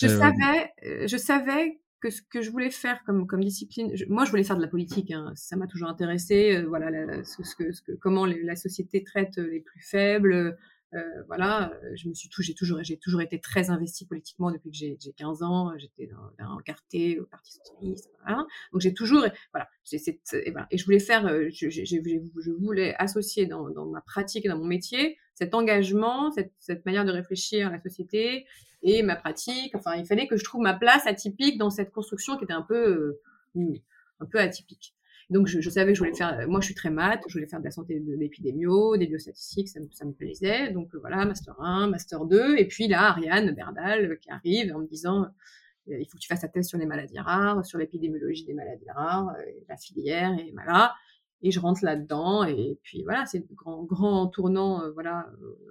je 0.00 0.06
euh, 0.06 0.18
savais, 0.18 0.72
euh, 0.86 1.06
je 1.06 1.16
savais 1.16 1.80
que 2.00 2.10
ce 2.10 2.22
que 2.22 2.40
je 2.40 2.50
voulais 2.50 2.70
faire 2.70 3.02
comme 3.04 3.26
comme 3.26 3.44
discipline, 3.44 3.92
moi 4.08 4.24
je 4.24 4.30
voulais 4.30 4.44
faire 4.44 4.56
de 4.56 4.62
la 4.62 4.68
politique, 4.68 5.10
hein, 5.10 5.32
ça 5.34 5.56
m'a 5.56 5.66
toujours 5.66 5.88
intéressé. 5.88 6.56
Euh, 6.56 6.66
voilà, 6.66 7.22
ce, 7.24 7.54
que, 7.54 7.72
ce 7.72 7.82
que, 7.82 7.92
comment 7.92 8.26
la 8.26 8.56
société 8.56 9.02
traite 9.04 9.36
les 9.36 9.60
plus 9.60 9.80
faibles, 9.82 10.56
Euh, 10.92 11.22
voilà, 11.28 11.72
euh, 11.72 11.92
je 11.94 12.08
me 12.08 12.14
suis 12.14 12.28
j'ai 12.40 12.54
toujours, 12.54 12.82
j'ai 12.82 12.96
toujours 12.96 13.22
été 13.22 13.38
très 13.38 13.70
investie 13.70 14.06
politiquement 14.06 14.50
depuis 14.50 14.70
que 14.70 14.76
j'ai 14.76 15.12
15 15.16 15.42
ans. 15.42 15.72
J'étais 15.78 16.08
dans, 16.08 16.44
dans 16.44 16.58
carté 16.58 17.20
au 17.20 17.26
Parti 17.26 17.52
socialiste. 17.52 18.10
Voilà. 18.24 18.44
Donc 18.72 18.80
j'ai 18.80 18.92
toujours, 18.92 19.24
voilà, 19.52 19.68
cette, 19.84 20.18
et, 20.32 20.50
voilà, 20.50 20.66
et 20.70 20.78
je 20.78 20.84
voulais 20.84 20.98
faire, 20.98 21.26
euh, 21.26 21.48
je, 21.52 21.70
je, 21.70 21.84
je 21.84 22.50
voulais 22.50 22.94
associer 22.98 23.46
dans, 23.46 23.70
dans, 23.70 23.86
ma 23.86 24.00
pratique 24.00 24.46
et 24.46 24.48
dans 24.48 24.58
mon 24.58 24.66
métier 24.66 25.16
cet 25.34 25.54
engagement, 25.54 26.32
cette, 26.32 26.52
cette 26.58 26.84
manière 26.84 27.04
de 27.04 27.12
réfléchir 27.12 27.68
à 27.68 27.70
la 27.70 27.78
société 27.78 28.46
et 28.82 29.02
ma 29.02 29.16
pratique. 29.16 29.74
Enfin, 29.74 29.94
il 29.96 30.06
fallait 30.06 30.26
que 30.26 30.36
je 30.36 30.44
trouve 30.44 30.62
ma 30.62 30.74
place 30.74 31.06
atypique 31.06 31.58
dans 31.58 31.70
cette 31.70 31.90
construction 31.90 32.36
qui 32.36 32.44
était 32.44 32.52
un 32.52 32.62
peu, 32.62 33.18
un 33.56 34.26
peu 34.26 34.38
atypique. 34.38 34.94
Donc, 35.30 35.46
je, 35.46 35.70
savais 35.70 35.92
que 35.92 35.94
je 35.94 36.00
voulais 36.00 36.14
faire, 36.14 36.44
moi, 36.48 36.60
je 36.60 36.66
suis 36.66 36.74
très 36.74 36.90
maths, 36.90 37.22
je 37.28 37.34
voulais 37.34 37.46
faire 37.46 37.60
de 37.60 37.64
la 37.64 37.70
santé 37.70 38.00
de 38.00 38.14
l'épidémio, 38.14 38.96
des 38.96 39.06
biostatistiques, 39.06 39.68
ça 39.68 39.78
me, 40.04 40.12
plaisait. 40.12 40.72
Donc, 40.72 40.92
voilà, 40.96 41.24
master 41.24 41.54
1, 41.60 41.86
master 41.86 42.24
2. 42.24 42.56
Et 42.56 42.66
puis 42.66 42.88
là, 42.88 43.10
Ariane 43.10 43.52
Berdal 43.52 44.06
euh, 44.06 44.16
qui 44.16 44.28
arrive 44.28 44.74
en 44.74 44.80
me 44.80 44.88
disant, 44.88 45.22
euh, 45.22 45.98
il 46.00 46.04
faut 46.06 46.16
que 46.16 46.22
tu 46.22 46.26
fasses 46.26 46.40
ta 46.40 46.48
thèse 46.48 46.66
sur 46.66 46.78
les 46.78 46.86
maladies 46.86 47.20
rares, 47.20 47.64
sur 47.64 47.78
l'épidémiologie 47.78 48.44
des 48.44 48.54
maladies 48.54 48.90
rares, 48.90 49.28
euh, 49.38 49.42
la 49.68 49.76
filière, 49.76 50.36
et 50.36 50.50
voilà. 50.52 50.94
Et 51.42 51.52
je 51.52 51.60
rentre 51.60 51.84
là-dedans. 51.84 52.42
Et 52.42 52.80
puis, 52.82 53.04
voilà, 53.04 53.24
c'est 53.24 53.38
un 53.38 53.54
grand, 53.54 53.84
grand 53.84 54.26
tournant, 54.26 54.90
voilà, 54.94 55.30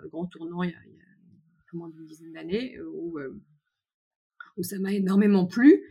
grand 0.09 0.25
tournant 0.25 0.63
il 0.63 0.69
y 0.69 0.73
a 0.73 0.77
moins 1.73 1.89
d'une 1.89 2.05
dizaine 2.05 2.33
d'années 2.33 2.79
où, 2.81 3.19
où 4.57 4.63
ça 4.63 4.79
m'a 4.79 4.93
énormément 4.93 5.45
plu. 5.45 5.83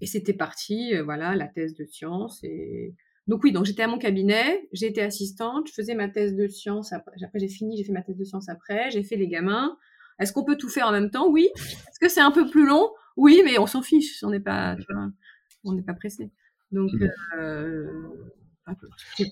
Et 0.00 0.06
c'était 0.06 0.34
parti, 0.34 0.92
voilà, 1.04 1.36
la 1.36 1.46
thèse 1.46 1.74
de 1.74 1.84
science 1.84 2.42
et 2.42 2.94
donc 3.26 3.42
oui, 3.42 3.52
donc 3.52 3.64
j'étais 3.64 3.82
à 3.82 3.88
mon 3.88 3.96
cabinet, 3.96 4.68
j'ai 4.72 4.86
été 4.86 5.00
assistante, 5.00 5.68
je 5.68 5.72
faisais 5.72 5.94
ma 5.94 6.08
thèse 6.08 6.34
de 6.34 6.46
science 6.46 6.92
après, 6.92 7.16
après 7.24 7.38
j'ai 7.38 7.48
fini, 7.48 7.76
j'ai 7.76 7.84
fait 7.84 7.92
ma 7.92 8.02
thèse 8.02 8.18
de 8.18 8.24
science 8.24 8.50
après, 8.50 8.90
j'ai 8.90 9.02
fait 9.02 9.16
les 9.16 9.28
gamins. 9.28 9.78
Est-ce 10.18 10.32
qu'on 10.32 10.44
peut 10.44 10.56
tout 10.56 10.68
faire 10.68 10.88
en 10.88 10.92
même 10.92 11.10
temps? 11.10 11.30
Oui. 11.30 11.48
Est-ce 11.56 11.98
que 11.98 12.08
c'est 12.08 12.20
un 12.20 12.30
peu 12.30 12.48
plus 12.50 12.66
long? 12.66 12.90
Oui, 13.16 13.40
mais 13.44 13.58
on 13.58 13.66
s'en 13.66 13.80
fiche, 13.82 14.22
on 14.22 14.30
n'est 14.30 14.40
pas, 14.40 14.76
on 15.64 15.72
n'est 15.72 15.82
pas 15.82 15.94
pressé. 15.94 16.30
Donc, 16.70 16.92
mmh. 16.92 17.08
euh, 17.38 17.86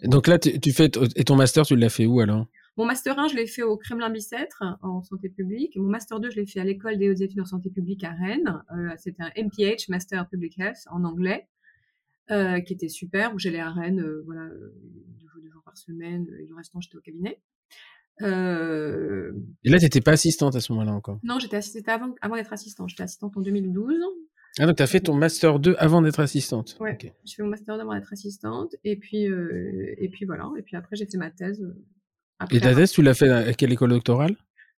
donc 0.05 0.26
là, 0.26 0.38
tu 0.38 0.72
fais 0.72 0.90
et 1.16 1.24
ton 1.24 1.36
master, 1.36 1.66
tu 1.66 1.76
l'as 1.76 1.88
fait 1.88 2.07
où 2.07 2.20
alors? 2.20 2.46
Mon 2.79 2.87
master 2.87 3.18
1, 3.18 3.29
je 3.29 3.37
l'ai 3.37 3.47
fait 3.47 3.62
au 3.62 3.77
Kremlin 3.77 4.09
Bicêtre 4.09 4.62
en 4.81 5.03
santé 5.03 5.29
publique. 5.29 5.77
Mon 5.77 5.89
master 5.91 6.20
2, 6.20 6.31
je 6.31 6.37
l'ai 6.37 6.47
fait 6.47 6.61
à 6.61 6.64
l'école 6.64 6.97
des 6.97 7.11
hautes 7.11 7.20
études 7.20 7.41
en 7.41 7.45
santé 7.45 7.68
publique 7.68 8.03
à 8.03 8.12
Rennes. 8.12 8.62
Euh, 8.75 8.95
C'était 8.97 9.23
un 9.23 9.31
MPH, 9.37 9.89
Master 9.91 10.27
Public 10.29 10.59
Health, 10.59 10.79
en 10.91 11.05
anglais. 11.05 11.49
Euh, 12.31 12.61
qui 12.61 12.73
était 12.73 12.89
super, 12.89 13.35
où 13.35 13.39
j'allais 13.39 13.59
à 13.59 13.70
Rennes, 13.70 14.01
euh, 14.01 14.23
voilà, 14.25 14.49
deux 14.49 15.29
jours, 15.29 15.43
deux 15.43 15.51
jours 15.51 15.62
par 15.64 15.77
semaine, 15.77 16.25
et 16.41 16.47
le 16.47 16.55
restant, 16.55 16.81
j'étais 16.81 16.97
au 16.97 17.01
cabinet. 17.01 17.43
Et 18.20 18.25
là, 18.25 19.79
tu 19.79 19.85
n'étais 19.85 20.01
pas 20.01 20.12
assistante 20.12 20.55
à 20.55 20.61
ce 20.61 20.73
moment-là 20.73 20.93
encore? 20.93 21.18
Non, 21.25 21.39
j'étais 21.41 21.57
assistante 21.57 21.89
avant, 21.89 22.14
avant 22.23 22.37
d'être 22.37 22.53
assistante. 22.53 22.89
J'étais 22.89 23.03
assistante 23.03 23.37
en 23.37 23.41
2012. 23.41 23.97
Ah, 24.61 24.66
donc 24.66 24.77
tu 24.77 24.83
as 24.83 24.87
fait 24.87 25.01
ton 25.01 25.14
Master 25.14 25.59
2 25.59 25.75
avant 25.79 26.01
d'être 26.01 26.20
assistante? 26.20 26.77
Ouais, 26.79 26.95
okay. 26.95 27.12
j'ai 27.25 27.35
fait 27.35 27.43
mon 27.43 27.49
Master 27.51 27.75
2 27.77 27.83
avant 27.83 27.95
d'être 27.95 28.12
assistante. 28.12 28.77
Et 28.85 28.97
puis, 28.97 29.25
et 29.25 30.09
puis 30.11 30.25
voilà. 30.25 30.49
Et 30.57 30.62
puis 30.62 30.77
après, 30.77 30.97
j'ai 30.97 31.07
fait 31.07 31.18
ma 31.18 31.31
thèse. 31.31 31.62
Et 32.51 32.61
ta 32.61 32.74
thèse, 32.74 32.93
tu 32.93 33.03
l'as 33.03 33.14
fait 33.14 33.28
à 33.28 33.53
quelle 33.53 33.72
école 33.72 33.90
doctorale? 33.90 34.36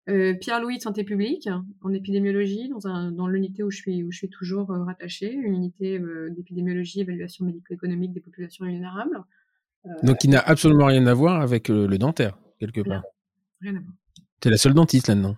Euh, 0.09 0.33
Pierre-Louis 0.33 0.77
de 0.77 0.81
santé 0.81 1.05
publique 1.05 1.47
en 1.81 1.93
épidémiologie 1.93 2.67
dans, 2.67 2.87
un, 2.87 3.11
dans 3.11 3.27
l'unité 3.27 3.63
où 3.63 3.71
je 3.71 3.77
suis 3.77 4.03
où 4.03 4.11
je 4.11 4.17
suis 4.17 4.29
toujours 4.29 4.69
euh, 4.71 4.83
rattachée, 4.83 5.31
une 5.31 5.53
unité 5.53 5.97
euh, 5.97 6.29
d'épidémiologie 6.31 6.99
évaluation 6.99 7.45
médico-économique 7.45 8.11
des 8.11 8.19
populations 8.19 8.65
vulnérables. 8.65 9.23
Donc 10.01 10.17
qui 10.17 10.27
n'a 10.27 10.39
absolument 10.39 10.87
rien 10.87 11.07
à 11.07 11.13
voir 11.13 11.41
avec 11.41 11.69
le 11.69 11.97
dentaire 11.97 12.37
quelque 12.59 12.81
part. 12.81 13.03
Rien 13.61 13.75
à 13.77 13.79
voir. 13.79 13.93
es 14.45 14.49
la 14.49 14.57
seule 14.57 14.73
dentiste 14.73 15.07
là-dedans. 15.07 15.37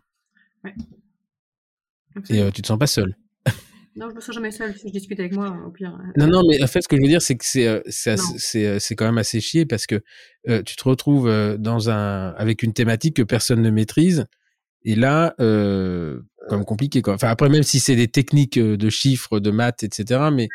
Ouais. 0.64 0.74
Et 2.30 2.52
tu 2.52 2.62
te 2.62 2.68
sens 2.68 2.80
pas 2.80 2.88
seule. 2.88 3.16
Non, 3.96 4.10
je 4.10 4.16
me 4.16 4.20
sens 4.20 4.36
jamais 4.36 4.52
seule. 4.52 4.76
Si 4.76 4.88
je 4.88 4.94
discute 4.94 5.20
avec 5.20 5.34
moi, 5.34 5.58
au 5.66 5.72
pire. 5.72 5.98
Non, 6.18 6.28
non, 6.28 6.42
mais 6.50 6.62
en 6.62 6.68
fait, 6.68 6.82
ce 6.82 6.88
que 6.88 6.98
je 6.98 7.02
veux 7.02 7.08
dire, 7.08 7.22
c'est 7.22 7.36
que 7.36 7.46
c'est 7.46 7.82
c'est 7.88 8.80
c'est 8.80 8.96
quand 8.96 9.06
même 9.06 9.18
assez 9.18 9.40
chier 9.40 9.66
parce 9.66 9.88
que 9.88 10.02
tu 10.46 10.76
te 10.76 10.84
retrouves 10.84 11.30
dans 11.58 11.90
un 11.90 12.32
avec 12.32 12.64
une 12.64 12.74
thématique 12.74 13.16
que 13.16 13.24
personne 13.24 13.62
ne 13.62 13.70
maîtrise 13.70 14.26
et 14.86 14.96
là, 14.96 15.34
euh, 15.40 16.22
comme 16.48 16.64
compliqué 16.64 17.02
quoi. 17.02 17.16
Enfin 17.16 17.28
après, 17.28 17.50
même 17.50 17.64
si 17.64 17.80
c'est 17.80 17.96
des 17.96 18.08
techniques 18.08 18.58
euh, 18.58 18.78
de 18.78 18.90
chiffres, 18.90 19.40
de 19.40 19.50
maths, 19.50 19.84
etc. 19.84 20.30
Mais 20.32 20.48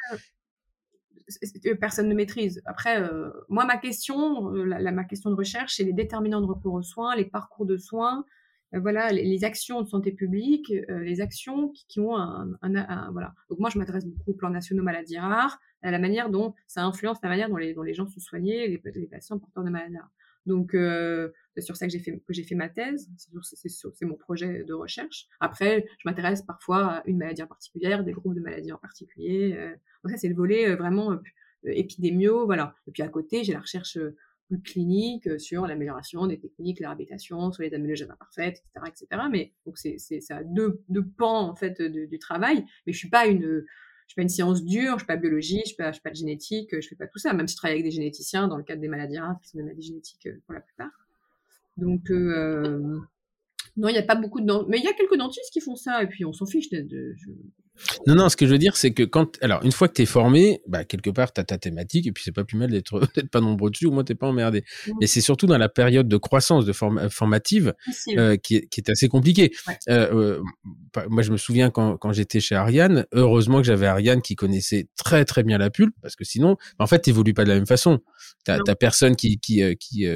personne 1.80 2.08
ne 2.08 2.14
maîtrise. 2.14 2.62
Après, 2.64 3.02
euh, 3.02 3.30
moi, 3.48 3.64
ma 3.66 3.76
question, 3.76 4.54
euh, 4.54 4.64
la, 4.64 4.92
ma 4.92 5.04
question 5.04 5.30
de 5.30 5.34
recherche, 5.34 5.76
c'est 5.76 5.84
les 5.84 5.92
déterminants 5.92 6.40
de 6.40 6.46
recours 6.46 6.74
aux 6.74 6.82
soins, 6.82 7.14
les 7.16 7.24
parcours 7.24 7.66
de 7.66 7.76
soins, 7.76 8.18
euh, 8.18 8.22
voilà, 8.72 9.12
les, 9.12 9.44
actions 9.44 9.82
de 9.82 9.88
santé 9.88 10.12
publique, 10.12 10.72
les 10.88 11.20
actions 11.20 11.68
qui, 11.70 11.86
qui 11.88 12.00
ont 12.00 12.16
un, 12.16 12.52
un, 12.62 12.74
un, 12.76 13.10
voilà. 13.10 13.34
Donc 13.48 13.58
moi, 13.58 13.70
je 13.70 13.78
m'adresse 13.78 14.06
beaucoup 14.06 14.30
au 14.30 14.34
plan 14.34 14.50
national 14.50 14.84
maladies 14.84 15.18
rares, 15.18 15.58
à 15.82 15.90
la 15.90 15.98
manière 15.98 16.30
dont 16.30 16.54
ça 16.66 16.84
influence 16.84 17.18
la 17.22 17.28
manière 17.28 17.48
dont 17.48 17.56
les, 17.56 17.74
dont 17.74 17.82
les 17.82 17.94
gens 17.94 18.06
sont 18.06 18.20
soignés, 18.20 18.68
les, 18.68 18.80
les 18.94 19.06
patients 19.06 19.38
porteurs 19.38 19.64
de 19.64 19.70
maladies 19.70 19.98
rares. 19.98 20.12
Donc, 20.46 20.74
euh, 20.74 21.30
c'est 21.54 21.62
sur 21.62 21.76
ça 21.76 21.86
que 21.86 21.92
j'ai 21.92 21.98
fait, 21.98 22.12
que 22.26 22.32
j'ai 22.32 22.44
fait 22.44 22.54
ma 22.54 22.68
thèse. 22.68 23.10
C'est 23.16 24.06
mon 24.06 24.14
projet 24.14 24.64
de 24.64 24.72
recherche. 24.72 25.26
Après, 25.40 25.86
je 25.98 26.08
m'intéresse 26.08 26.42
parfois 26.42 26.86
à 26.86 27.02
une 27.06 27.18
maladie 27.18 27.42
en 27.42 27.46
particulier, 27.46 27.96
des 28.04 28.12
groupes 28.12 28.34
de 28.34 28.40
maladies 28.40 28.72
en 28.72 28.78
particulier. 28.78 29.54
Euh, 29.56 29.70
donc 30.02 30.12
ça, 30.12 30.16
c'est 30.16 30.28
le 30.28 30.34
volet 30.34 30.70
euh, 30.70 30.76
vraiment 30.76 31.12
euh, 31.12 31.18
épidémio, 31.64 32.46
voilà. 32.46 32.74
Et 32.86 32.92
puis 32.92 33.02
à 33.02 33.08
côté, 33.08 33.44
j'ai 33.44 33.52
la 33.52 33.60
recherche 33.60 33.98
plus 34.50 34.60
clinique 34.60 35.40
sur 35.40 35.66
l'amélioration 35.66 36.26
des 36.26 36.38
techniques, 36.38 36.80
la 36.80 36.88
réhabilitation, 36.88 37.52
sur 37.52 37.62
les 37.62 37.72
améliorés 37.72 38.10
imparfaites, 38.10 38.62
etc., 38.74 38.86
etc. 38.88 39.22
Mais 39.30 39.52
donc 39.64 39.78
c'est 39.78 39.96
c'est 39.98 40.20
ça 40.20 40.42
deux 40.42 40.82
deux 40.88 41.06
pans 41.06 41.48
en 41.48 41.54
fait 41.54 41.80
du 41.80 42.18
travail. 42.18 42.64
Mais 42.86 42.92
je 42.92 42.98
suis 42.98 43.10
pas 43.10 43.26
une 43.26 43.64
je 44.10 44.14
fais 44.14 44.22
pas 44.22 44.22
une 44.22 44.28
science 44.28 44.64
dure, 44.64 44.94
je 44.94 44.98
suis 44.98 45.06
pas 45.06 45.16
biologie, 45.16 45.62
je 45.64 45.70
fais 45.76 45.84
pas, 45.84 45.92
fais 45.92 46.00
pas 46.02 46.10
de 46.10 46.16
génétique, 46.16 46.74
je 46.80 46.88
fais 46.88 46.96
pas 46.96 47.06
tout 47.06 47.20
ça, 47.20 47.32
même 47.32 47.46
si 47.46 47.52
je 47.52 47.58
travaille 47.58 47.76
avec 47.76 47.84
des 47.84 47.92
généticiens 47.92 48.48
dans 48.48 48.56
le 48.56 48.64
cadre 48.64 48.80
des 48.80 48.88
maladies 48.88 49.18
rares, 49.18 49.38
qui 49.40 49.48
sont 49.48 49.58
des 49.58 49.62
maladies 49.62 49.86
génétiques 49.86 50.26
euh, 50.26 50.42
pour 50.46 50.54
la 50.54 50.60
plupart. 50.60 50.90
Donc, 51.76 52.10
euh, 52.10 52.98
non, 53.76 53.88
il 53.88 53.92
n'y 53.92 53.98
a 53.98 54.02
pas 54.02 54.16
beaucoup 54.16 54.40
de... 54.40 54.68
Mais 54.68 54.78
il 54.78 54.84
y 54.84 54.88
a 54.88 54.94
quelques 54.94 55.16
dentistes 55.16 55.52
qui 55.52 55.60
font 55.60 55.76
ça, 55.76 56.02
et 56.02 56.08
puis 56.08 56.24
on 56.24 56.32
s'en 56.32 56.44
fiche. 56.44 56.70
De, 56.70 56.80
de, 56.80 57.14
non, 58.06 58.14
non, 58.14 58.28
ce 58.28 58.36
que 58.36 58.46
je 58.46 58.52
veux 58.52 58.58
dire, 58.58 58.76
c'est 58.76 58.92
que 58.92 59.02
quand, 59.02 59.38
alors, 59.42 59.62
une 59.64 59.72
fois 59.72 59.88
que 59.88 59.94
tu 59.94 60.02
es 60.02 60.06
formé, 60.06 60.62
bah, 60.66 60.84
quelque 60.84 61.10
part, 61.10 61.32
tu 61.32 61.40
as 61.40 61.44
ta 61.44 61.58
thématique, 61.58 62.06
et 62.06 62.12
puis 62.12 62.22
c'est 62.24 62.32
pas 62.32 62.44
plus 62.44 62.58
mal 62.58 62.70
d'être, 62.70 63.00
pas 63.30 63.40
nombreux 63.40 63.70
dessus, 63.70 63.86
au 63.86 63.90
moins 63.90 64.04
t'es 64.04 64.14
pas 64.14 64.26
emmerdé. 64.26 64.64
Mmh. 64.86 64.92
Mais 65.00 65.06
c'est 65.06 65.20
surtout 65.20 65.46
dans 65.46 65.58
la 65.58 65.68
période 65.68 66.08
de 66.08 66.16
croissance 66.16 66.64
de 66.64 66.72
formative, 66.72 67.74
euh, 68.16 68.36
qui, 68.36 68.56
est, 68.56 68.68
qui 68.68 68.80
est 68.80 68.90
assez 68.90 69.08
compliquée. 69.08 69.52
Ouais. 69.66 69.78
Euh, 69.88 70.14
euh, 70.14 70.42
moi, 71.08 71.22
je 71.22 71.32
me 71.32 71.36
souviens 71.36 71.70
quand, 71.70 71.96
quand 71.96 72.12
j'étais 72.12 72.40
chez 72.40 72.54
Ariane, 72.54 73.06
heureusement 73.12 73.58
que 73.58 73.64
j'avais 73.64 73.86
Ariane 73.86 74.22
qui 74.22 74.34
connaissait 74.34 74.88
très, 74.96 75.24
très 75.24 75.42
bien 75.42 75.58
la 75.58 75.70
pulpe, 75.70 75.94
parce 76.02 76.16
que 76.16 76.24
sinon, 76.24 76.56
en 76.78 76.86
fait, 76.86 77.00
t'évolues 77.00 77.34
pas 77.34 77.44
de 77.44 77.50
la 77.50 77.54
même 77.54 77.66
façon. 77.66 78.00
T'as 78.44 78.58
personne 78.74 79.16
qui, 79.16 79.38
qui, 79.38 79.62
qui, 79.76 80.06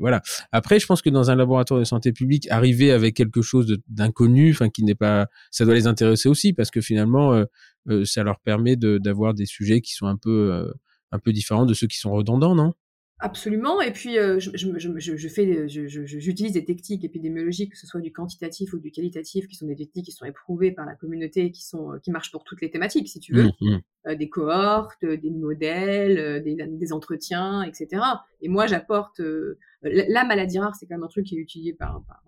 voilà. 0.00 0.22
Après, 0.50 0.80
je 0.80 0.86
pense 0.86 1.02
que 1.02 1.10
dans 1.10 1.30
un 1.30 1.36
laboratoire 1.36 1.78
de 1.78 1.84
santé 1.84 2.12
publique, 2.12 2.48
arriver 2.50 2.90
avec 2.90 3.14
quelque 3.14 3.42
chose 3.42 3.76
d'inconnu, 3.88 4.50
enfin, 4.50 4.70
qui 4.70 4.82
n'est 4.82 4.94
pas, 4.94 5.26
ça 5.50 5.64
doit 5.64 5.74
les 5.74 5.86
intéresser 5.86 6.28
aussi, 6.28 6.52
parce 6.52 6.70
que 6.70 6.80
finalement, 6.80 6.95
euh, 6.98 7.44
euh, 7.88 8.04
ça 8.04 8.22
leur 8.22 8.40
permet 8.40 8.76
d'avoir 8.76 9.34
des 9.34 9.46
sujets 9.46 9.80
qui 9.80 9.92
sont 9.92 10.06
un 10.06 10.16
peu, 10.16 10.52
euh, 10.52 10.72
un 11.12 11.18
peu 11.18 11.32
différents 11.32 11.66
de 11.66 11.74
ceux 11.74 11.86
qui 11.86 11.98
sont 11.98 12.12
redondants, 12.12 12.54
non? 12.54 12.74
Absolument. 13.18 13.80
Et 13.80 13.92
puis, 13.92 14.18
euh, 14.18 14.38
je, 14.38 14.50
je, 14.52 14.68
je, 14.76 15.16
je, 15.16 15.28
fais, 15.28 15.66
j'utilise 15.68 16.52
des 16.52 16.66
techniques 16.66 17.02
épidémiologiques, 17.02 17.72
que 17.72 17.78
ce 17.78 17.86
soit 17.86 18.02
du 18.02 18.12
quantitatif 18.12 18.74
ou 18.74 18.78
du 18.78 18.90
qualitatif, 18.90 19.46
qui 19.48 19.56
sont 19.56 19.66
des 19.66 19.76
techniques 19.76 20.04
qui 20.04 20.12
sont 20.12 20.26
éprouvées 20.26 20.70
par 20.70 20.84
la 20.84 20.94
communauté, 20.96 21.50
qui 21.50 21.64
sont, 21.64 21.98
qui 22.02 22.10
marchent 22.10 22.30
pour 22.30 22.44
toutes 22.44 22.60
les 22.60 22.70
thématiques, 22.70 23.08
si 23.08 23.18
tu 23.18 23.32
veux, 23.32 23.44
mmh, 23.44 23.52
mmh. 23.62 23.80
Euh, 24.08 24.14
des 24.16 24.28
cohortes, 24.28 25.02
des 25.02 25.30
modèles, 25.30 26.42
des, 26.42 26.56
des, 26.56 26.92
entretiens, 26.92 27.62
etc. 27.62 28.02
Et 28.42 28.48
moi, 28.48 28.66
j'apporte 28.66 29.22
la, 29.82 30.24
maladie 30.24 30.58
rare, 30.58 30.74
c'est 30.74 30.84
quand 30.86 30.96
même 30.96 31.04
un 31.04 31.08
truc 31.08 31.24
qui 31.24 31.36
est 31.36 31.40
utilisé 31.40 31.72
par, 31.72 32.02
par 32.06 32.22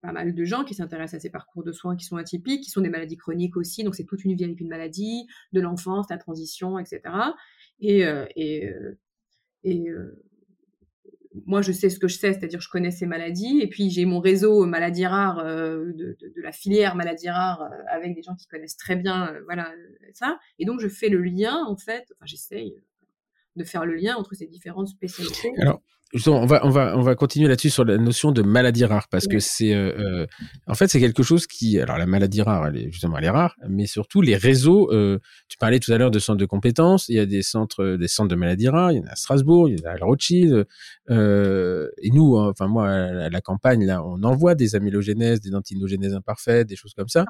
pas 0.00 0.12
mal 0.12 0.34
de 0.34 0.44
gens 0.44 0.64
qui 0.64 0.74
s'intéressent 0.74 1.18
à 1.18 1.20
ces 1.20 1.30
parcours 1.30 1.64
de 1.64 1.72
soins 1.72 1.96
qui 1.96 2.04
sont 2.04 2.16
atypiques, 2.16 2.64
qui 2.64 2.70
sont 2.70 2.80
des 2.80 2.88
maladies 2.88 3.16
chroniques 3.16 3.56
aussi, 3.56 3.84
donc 3.84 3.94
c'est 3.94 4.04
toute 4.04 4.24
une 4.24 4.34
vie 4.34 4.44
avec 4.44 4.60
une 4.60 4.68
maladie, 4.68 5.26
de 5.52 5.60
l'enfance, 5.60 6.06
la 6.10 6.18
transition, 6.18 6.78
etc. 6.78 7.00
Et, 7.80 8.06
euh, 8.06 8.26
et, 8.36 8.68
euh, 8.68 8.98
et 9.64 9.88
euh, 9.88 10.22
moi, 11.46 11.62
je 11.62 11.72
sais 11.72 11.90
ce 11.90 11.98
que 11.98 12.08
je 12.08 12.16
sais, 12.16 12.32
c'est-à-dire 12.32 12.60
je 12.60 12.68
connais 12.68 12.90
ces 12.90 13.06
maladies, 13.06 13.60
et 13.60 13.68
puis 13.68 13.90
j'ai 13.90 14.04
mon 14.04 14.20
réseau 14.20 14.64
maladies 14.66 15.06
rares 15.06 15.38
euh, 15.40 15.92
de, 15.92 16.16
de, 16.20 16.32
de, 16.34 16.40
la 16.42 16.52
filière 16.52 16.96
maladies 16.96 17.28
rares 17.28 17.62
euh, 17.62 17.76
avec 17.90 18.14
des 18.14 18.22
gens 18.22 18.34
qui 18.34 18.46
connaissent 18.46 18.76
très 18.76 18.96
bien, 18.96 19.32
euh, 19.32 19.40
voilà 19.44 19.72
ça, 20.14 20.38
et 20.58 20.64
donc 20.64 20.80
je 20.80 20.88
fais 20.88 21.08
le 21.08 21.22
lien 21.22 21.64
en 21.66 21.76
fait, 21.76 22.06
enfin 22.16 22.26
j'essaye 22.26 22.76
de 23.58 23.64
faire 23.64 23.84
le 23.84 23.94
lien 23.94 24.16
entre 24.16 24.34
ces 24.34 24.46
différentes 24.46 24.88
spécialités. 24.88 25.52
Alors, 25.60 25.80
on 26.26 26.46
va, 26.46 26.64
on 26.64 26.70
va, 26.70 26.96
on 26.96 27.02
va 27.02 27.14
continuer 27.14 27.48
là-dessus 27.48 27.70
sur 27.70 27.84
la 27.84 27.98
notion 27.98 28.32
de 28.32 28.42
maladie 28.42 28.84
rare 28.84 29.08
parce 29.10 29.26
que 29.26 29.38
c'est, 29.40 29.74
euh, 29.74 29.92
euh, 29.98 30.26
en 30.66 30.74
fait, 30.74 30.88
c'est 30.88 31.00
quelque 31.00 31.22
chose 31.22 31.46
qui, 31.46 31.78
alors 31.78 31.98
la 31.98 32.06
maladie 32.06 32.40
rare, 32.40 32.66
elle 32.66 32.76
est 32.76 32.90
justement, 32.90 33.18
elle 33.18 33.24
est 33.24 33.30
rare, 33.30 33.54
mais 33.68 33.86
surtout 33.86 34.22
les 34.22 34.36
réseaux. 34.36 34.90
Euh, 34.90 35.18
tu 35.48 35.58
parlais 35.58 35.80
tout 35.80 35.92
à 35.92 35.98
l'heure 35.98 36.10
de 36.10 36.18
centres 36.18 36.38
de 36.38 36.46
compétences. 36.46 37.08
Il 37.08 37.16
y 37.16 37.18
a 37.18 37.26
des 37.26 37.42
centres, 37.42 37.96
des 37.96 38.08
centres 38.08 38.28
de 38.28 38.36
maladies 38.36 38.68
rares. 38.68 38.92
Il 38.92 38.98
y 38.98 39.00
en 39.00 39.04
a 39.06 39.12
à 39.12 39.16
Strasbourg, 39.16 39.68
il 39.68 39.78
y 39.78 39.82
en 39.82 39.90
a 39.90 39.92
à 39.92 39.96
Rothschild. 40.00 40.66
et 41.10 42.10
nous, 42.10 42.38
hein, 42.38 42.48
enfin 42.50 42.68
moi, 42.68 42.88
à 42.88 43.28
la 43.28 43.40
campagne 43.42 43.84
là, 43.84 44.02
on 44.02 44.22
envoie 44.22 44.54
des 44.54 44.74
amylogénèses, 44.76 45.40
des 45.40 45.50
dentinogénèses 45.50 46.14
imparfaites, 46.14 46.66
des 46.66 46.76
choses 46.76 46.94
comme 46.94 47.08
ça. 47.08 47.26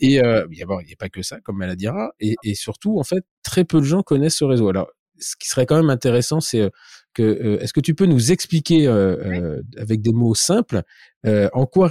Et 0.00 0.16
il 0.16 0.46
n'y 0.50 0.62
a, 0.62 0.66
pas 0.98 1.08
que 1.08 1.22
ça 1.22 1.40
comme 1.40 1.56
maladie 1.56 1.88
rare. 1.88 2.10
Et, 2.20 2.34
et 2.44 2.54
surtout, 2.54 2.98
en 2.98 3.04
fait, 3.04 3.24
très 3.42 3.64
peu 3.64 3.78
de 3.78 3.84
gens 3.84 4.02
connaissent 4.02 4.36
ce 4.36 4.44
réseau. 4.44 4.68
Alors, 4.68 4.88
ce 5.22 5.36
qui 5.36 5.48
serait 5.48 5.66
quand 5.66 5.76
même 5.76 5.90
intéressant, 5.90 6.40
c'est 6.40 6.70
que 7.14 7.22
euh, 7.22 7.60
est-ce 7.60 7.72
que 7.72 7.80
tu 7.80 7.94
peux 7.94 8.06
nous 8.06 8.32
expliquer 8.32 8.86
euh, 8.86 9.16
euh, 9.24 9.62
avec 9.76 10.02
des 10.02 10.12
mots 10.12 10.34
simples 10.34 10.82
en 11.24 11.66
quoi 11.66 11.88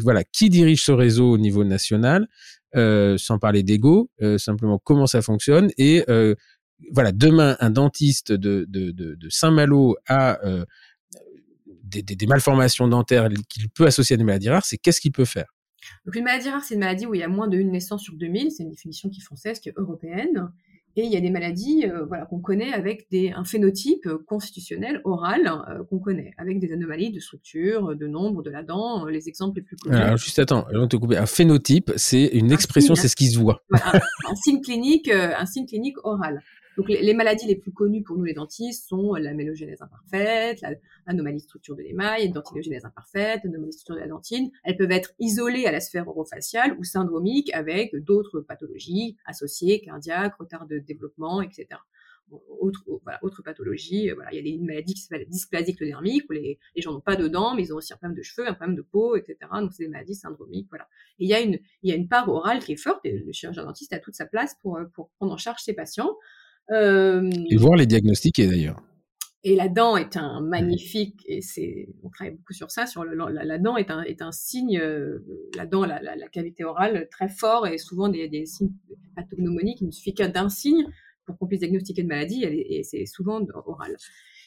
voilà 0.00 0.22
qui 0.24 0.48
dirige 0.48 0.84
ce 0.84 0.92
réseau 0.92 1.32
au 1.32 1.38
niveau 1.38 1.64
national, 1.64 2.28
sans 2.74 3.38
parler 3.40 3.62
d'ego, 3.62 4.10
simplement 4.38 4.78
comment 4.78 5.06
ça 5.06 5.22
fonctionne 5.22 5.70
et 5.76 6.04
voilà 6.92 7.12
demain 7.12 7.56
un 7.60 7.70
dentiste 7.70 8.32
de, 8.32 8.64
de, 8.68 8.92
de, 8.92 9.14
de 9.14 9.28
Saint-Malo 9.28 9.96
a 10.08 10.38
des, 11.82 12.02
des, 12.02 12.14
des, 12.14 12.26
malformations 12.26 12.86
dentaires 12.86 13.28
qu'il 13.48 13.68
peut 13.68 13.86
associer 13.86 14.14
à 14.14 14.16
des 14.16 14.22
maladies 14.24 14.48
rares, 14.48 14.64
c'est 14.64 14.78
qu'est-ce 14.78 15.00
qu'il 15.00 15.10
peut 15.10 15.24
faire? 15.24 15.52
Donc 16.06 16.14
une 16.14 16.24
maladie 16.24 16.48
rare, 16.48 16.62
c'est 16.62 16.74
une 16.74 16.80
maladie 16.80 17.06
où 17.06 17.14
il 17.14 17.20
y 17.20 17.24
a 17.24 17.28
moins 17.28 17.48
d'une 17.48 17.72
naissance 17.72 18.02
sur 18.02 18.14
2000, 18.14 18.52
c'est 18.52 18.62
une 18.62 18.70
définition 18.70 19.08
qui 19.08 19.20
est 19.20 19.24
française, 19.24 19.58
qui 19.58 19.68
est 19.68 19.74
européenne. 19.76 20.52
Et 21.00 21.04
il 21.04 21.10
y 21.10 21.16
a 21.16 21.20
des 21.22 21.30
maladies 21.30 21.86
euh, 21.86 22.04
voilà, 22.04 22.26
qu'on 22.26 22.40
connaît 22.40 22.74
avec 22.74 23.10
des, 23.10 23.30
un 23.30 23.44
phénotype 23.44 24.04
euh, 24.04 24.18
constitutionnel 24.26 25.00
oral 25.04 25.46
euh, 25.46 25.82
qu'on 25.84 25.98
connaît, 25.98 26.32
avec 26.36 26.60
des 26.60 26.74
anomalies 26.74 27.10
de 27.10 27.20
structure, 27.20 27.96
de 27.96 28.06
nombre 28.06 28.42
de 28.42 28.50
la 28.50 28.62
dent, 28.62 29.06
les 29.06 29.26
exemples 29.26 29.56
les 29.56 29.62
plus 29.62 29.76
connus. 29.76 29.96
Alors 29.96 30.18
juste 30.18 30.38
attends, 30.38 30.66
je 30.70 30.84
te 30.84 30.96
couper. 30.96 31.16
Un 31.16 31.24
phénotype, 31.24 31.90
c'est 31.96 32.26
une 32.26 32.52
expression, 32.52 32.94
c'est 32.96 33.08
ce 33.08 33.16
qui 33.16 33.28
se 33.28 33.38
voit. 33.38 33.62
un, 33.72 34.34
signe 34.34 34.60
clinique, 34.60 35.08
un 35.08 35.46
signe 35.46 35.64
clinique 35.64 35.96
oral. 36.04 36.42
Donc 36.80 36.88
les, 36.88 37.12
maladies 37.12 37.46
les 37.46 37.56
plus 37.56 37.72
connues 37.72 38.02
pour 38.02 38.16
nous 38.16 38.24
les 38.24 38.32
dentistes 38.32 38.88
sont 38.88 39.12
la 39.12 39.34
mélogénèse 39.34 39.82
imparfaite, 39.82 40.62
l'anomalie 41.06 41.40
structure 41.40 41.76
de 41.76 41.82
l'émail, 41.82 42.28
la 42.28 42.32
dentinogénèse 42.32 42.86
imparfaite, 42.86 43.42
l'anomalie 43.44 43.74
structure 43.74 43.96
de 43.96 44.00
la 44.00 44.06
dentine. 44.06 44.50
Elles 44.64 44.78
peuvent 44.78 44.90
être 44.90 45.12
isolées 45.18 45.66
à 45.66 45.72
la 45.72 45.80
sphère 45.80 46.08
orofaciale 46.08 46.74
ou 46.78 46.84
syndromiques 46.84 47.52
avec 47.52 47.94
d'autres 47.96 48.40
pathologies 48.40 49.18
associées, 49.26 49.82
cardiaques, 49.82 50.36
retard 50.36 50.66
de 50.66 50.78
développement, 50.78 51.42
etc. 51.42 51.66
Autre, 52.60 52.82
voilà, 53.02 53.20
pathologie, 53.44 54.08
euh, 54.08 54.14
voilà, 54.14 54.32
il 54.32 54.36
y 54.36 54.38
a 54.38 54.56
des 54.56 54.64
maladies 54.64 54.94
qui 54.94 55.02
s'appellent 55.02 55.28
dysplasie 55.28 55.72
ectodermique 55.72 56.24
où 56.30 56.32
les, 56.32 56.58
gens 56.76 56.92
n'ont 56.92 57.00
pas 57.00 57.16
de 57.16 57.28
dents, 57.28 57.56
mais 57.56 57.64
ils 57.64 57.74
ont 57.74 57.76
aussi 57.76 57.92
un 57.92 57.96
problème 57.96 58.16
de 58.16 58.22
cheveux, 58.22 58.48
un 58.48 58.54
problème 58.54 58.76
de 58.76 58.82
peau, 58.82 59.16
etc. 59.16 59.36
Donc 59.52 59.74
c'est 59.74 59.82
des 59.82 59.90
maladies 59.90 60.14
syndromiques, 60.14 60.68
voilà. 60.70 60.88
Et 61.18 61.24
il 61.24 61.28
y 61.28 61.34
a 61.34 61.40
une, 61.40 61.58
il 61.82 61.90
y 61.90 61.92
a 61.92 61.96
une 61.96 62.08
part 62.08 62.26
orale 62.30 62.60
qui 62.60 62.72
est 62.72 62.76
forte 62.76 63.00
et 63.04 63.18
le 63.18 63.32
chirurgien 63.32 63.64
dentiste 63.64 63.92
a 63.92 63.98
toute 63.98 64.14
sa 64.14 64.24
place 64.24 64.56
pour, 64.62 64.78
euh, 64.78 64.84
pour 64.94 65.10
prendre 65.10 65.34
en 65.34 65.36
charge 65.36 65.60
ses 65.60 65.74
patients. 65.74 66.16
Euh, 66.70 67.30
et 67.50 67.56
voir 67.56 67.76
les 67.76 67.86
diagnostiquer 67.86 68.46
d'ailleurs. 68.46 68.80
Et 69.42 69.56
la 69.56 69.68
dent 69.68 69.96
est 69.96 70.18
un 70.18 70.40
magnifique, 70.42 71.22
et 71.26 71.40
c'est, 71.40 71.88
on 72.02 72.10
travaille 72.10 72.34
beaucoup 72.34 72.52
sur 72.52 72.70
ça, 72.70 72.86
sur 72.86 73.04
le, 73.04 73.14
la, 73.14 73.58
dent 73.58 73.78
est 73.78 73.90
un, 73.90 74.02
est 74.02 74.20
un 74.20 74.32
signe, 74.32 74.78
euh, 74.78 75.24
la 75.56 75.64
dent, 75.64 75.86
la, 75.86 76.00
la, 76.02 76.28
cavité 76.28 76.62
orale 76.62 77.08
très 77.10 77.28
fort 77.30 77.66
et 77.66 77.78
souvent 77.78 78.10
des, 78.10 78.28
des 78.28 78.44
signes 78.44 78.74
pathognomoniques. 79.16 79.80
Il 79.80 79.86
ne 79.86 79.92
suffit 79.92 80.12
qu'un 80.12 80.28
d'un 80.28 80.50
signe 80.50 80.86
pour 81.24 81.38
qu'on 81.38 81.46
puisse 81.46 81.60
diagnostiquer 81.60 82.02
une 82.02 82.08
maladie 82.08 82.44
et 82.44 82.82
c'est 82.82 83.06
souvent 83.06 83.40
oral. 83.64 83.96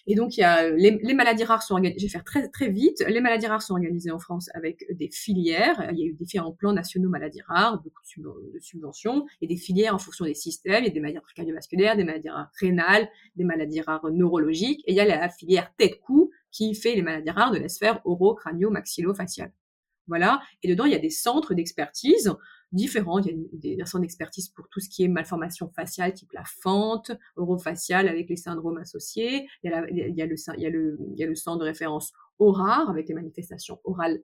Et 0.06 0.16
donc, 0.16 0.36
il 0.36 0.42
y 0.42 0.44
a 0.44 0.70
les, 0.70 1.00
les 1.02 1.14
maladies 1.14 1.46
rares 1.46 1.64
sont 1.64 1.76
organisées, 1.76 2.00
je 2.00 2.06
vais 2.06 2.12
faire 2.12 2.26
très, 2.26 2.50
très 2.50 2.70
vite, 2.70 3.04
les 3.08 3.22
maladies 3.22 3.48
rares 3.48 3.62
sont 3.62 3.74
organisées 3.74 4.12
en 4.12 4.20
France 4.20 4.50
avec 4.54 4.86
des 4.92 5.10
filières. 5.10 5.90
Il 5.94 6.00
y 6.00 6.04
a 6.04 6.06
eu 6.06 6.14
différents 6.14 6.52
plans 6.52 6.74
nationaux 6.74 7.10
maladies 7.10 7.42
rares, 7.48 7.82
beaucoup 7.82 8.02
de 8.18 8.60
subventions, 8.60 9.26
et 9.42 9.48
des 9.48 9.56
filières 9.56 9.96
en 9.96 10.00
fonction 10.00 10.26
des 10.26 10.34
systèmes. 10.34 10.84
Il 10.84 10.88
y 10.88 10.90
a 10.90 10.94
des 10.94 11.00
maladies 11.00 11.20
cardiovasculaires, 11.36 11.96
des 11.96 12.04
maladies 12.04 12.30
rares 12.30 12.52
rénales, 12.60 13.10
des 13.36 13.46
maladies 13.46 13.82
rares 13.82 14.12
neurologiques, 14.12 14.84
et 14.88 14.92
il 14.92 14.96
y 14.96 15.00
a 15.00 15.06
la 15.06 15.30
filière 15.30 15.74
tête-cou 15.78 16.32
qui 16.52 16.76
fait 16.76 16.96
les 16.96 17.02
maladies 17.02 17.32
rares 17.32 17.52
de 17.52 17.60
la 17.60 17.70
sphère 17.70 18.02
oro-crânio-maxillo-faciale. 18.04 19.54
Voilà. 20.08 20.42
Et 20.62 20.68
dedans, 20.68 20.86
il 20.86 20.92
y 20.92 20.96
a 20.96 21.00
des 21.00 21.10
centres 21.10 21.54
d'expertise 21.54 22.34
différents. 22.74 23.20
Il 23.20 23.48
y 23.64 23.74
a 23.74 23.76
des 23.78 23.86
centres 23.86 24.02
d'expertise 24.02 24.50
pour 24.50 24.68
tout 24.70 24.80
ce 24.80 24.90
qui 24.90 25.04
est 25.04 25.08
malformation 25.08 25.70
faciale, 25.70 26.14
type 26.14 26.32
la 26.34 26.44
fente, 26.46 27.12
orofaciale 27.36 28.08
avec 28.08 28.30
les 28.30 28.36
syndromes 28.36 28.78
associés. 28.78 29.48
Il 29.64 29.72
y 29.72 29.74
a, 29.74 29.90
il 29.90 30.16
y 30.16 30.22
a, 30.22 30.26
le, 30.26 30.36
il 30.58 30.62
y 30.62 30.66
a, 30.66 30.70
le, 30.70 30.98
il 31.14 31.20
y 31.20 31.24
a 31.24 31.28
le 31.28 31.36
centre 31.36 31.60
de 31.60 31.66
référence 31.66 32.12
ORAR 32.40 32.90
avec 32.90 33.08
les 33.08 33.14
manifestations 33.14 33.80
orales 33.84 34.20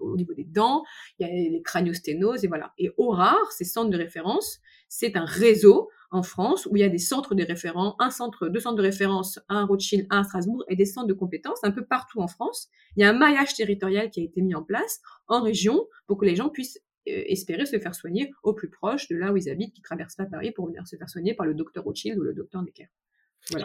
au, 0.00 0.16
niveau 0.16 0.34
des 0.34 0.44
dents. 0.44 0.84
Il 1.18 1.26
y 1.26 1.30
a 1.30 1.32
les 1.32 1.62
craniosténoses 1.62 2.44
et 2.44 2.48
voilà. 2.48 2.72
Et 2.78 2.90
ORAR, 2.98 3.52
ces 3.52 3.64
centres 3.64 3.90
de 3.90 3.96
référence, 3.96 4.60
c'est 4.88 5.16
un 5.16 5.24
réseau 5.24 5.88
en 6.10 6.22
France 6.22 6.66
où 6.66 6.76
il 6.76 6.80
y 6.80 6.84
a 6.84 6.88
des 6.88 6.98
centres 6.98 7.34
de 7.34 7.42
référence, 7.42 7.94
un 7.98 8.10
centre, 8.10 8.48
deux 8.48 8.60
centres 8.60 8.76
de 8.76 8.82
référence, 8.82 9.40
un 9.48 9.62
à 9.62 9.64
Rothschild, 9.64 10.06
un 10.10 10.20
à 10.20 10.24
Strasbourg 10.24 10.64
et 10.68 10.76
des 10.76 10.84
centres 10.84 11.08
de 11.08 11.14
compétences 11.14 11.58
un 11.64 11.72
peu 11.72 11.84
partout 11.84 12.20
en 12.20 12.28
France. 12.28 12.68
Il 12.96 13.00
y 13.00 13.04
a 13.04 13.10
un 13.10 13.18
maillage 13.18 13.54
territorial 13.54 14.10
qui 14.10 14.20
a 14.20 14.24
été 14.24 14.40
mis 14.40 14.54
en 14.54 14.62
place 14.62 15.00
en 15.26 15.42
région 15.42 15.88
pour 16.06 16.18
que 16.18 16.24
les 16.24 16.36
gens 16.36 16.50
puissent 16.50 16.78
espérer 17.06 17.66
se 17.66 17.78
faire 17.78 17.94
soigner 17.94 18.30
au 18.42 18.52
plus 18.52 18.70
proche 18.70 19.08
de 19.08 19.16
là 19.16 19.32
où 19.32 19.36
ils 19.36 19.50
habitent, 19.50 19.74
qui 19.74 19.82
traversent 19.82 20.16
pas 20.16 20.26
Paris 20.26 20.52
pour 20.52 20.66
venir 20.66 20.86
se 20.86 20.96
faire 20.96 21.08
soigner 21.08 21.34
par 21.34 21.46
le 21.46 21.54
docteur 21.54 21.84
Rothschild 21.84 22.18
ou 22.18 22.22
le 22.22 22.34
docteur 22.34 22.62
Necker. 22.62 22.88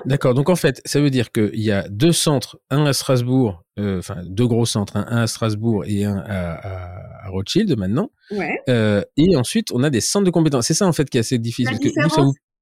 D'accord. 0.05 0.33
Donc 0.33 0.49
en 0.49 0.55
fait, 0.55 0.81
ça 0.85 0.99
veut 0.99 1.09
dire 1.09 1.31
qu'il 1.31 1.61
y 1.61 1.71
a 1.71 1.87
deux 1.87 2.11
centres, 2.11 2.59
un 2.69 2.85
à 2.85 2.93
Strasbourg, 2.93 3.63
euh, 3.79 3.99
enfin 3.99 4.21
deux 4.25 4.47
gros 4.47 4.65
centres, 4.65 4.97
un, 4.97 5.03
à 5.03 5.27
Strasbourg 5.27 5.85
et 5.85 6.03
un 6.03 6.17
à, 6.17 7.29
Rothschild 7.29 7.77
maintenant. 7.77 8.11
Ouais. 8.31 8.59
Euh, 8.67 9.03
et 9.15 9.35
ensuite, 9.35 9.71
on 9.71 9.83
a 9.83 9.89
des 9.89 10.01
centres 10.01 10.25
de 10.25 10.31
compétences. 10.31 10.67
C'est 10.67 10.73
ça 10.73 10.87
en 10.87 10.93
fait 10.93 11.09
qui 11.09 11.17
est 11.17 11.21
assez 11.21 11.37
difficile. 11.37 11.77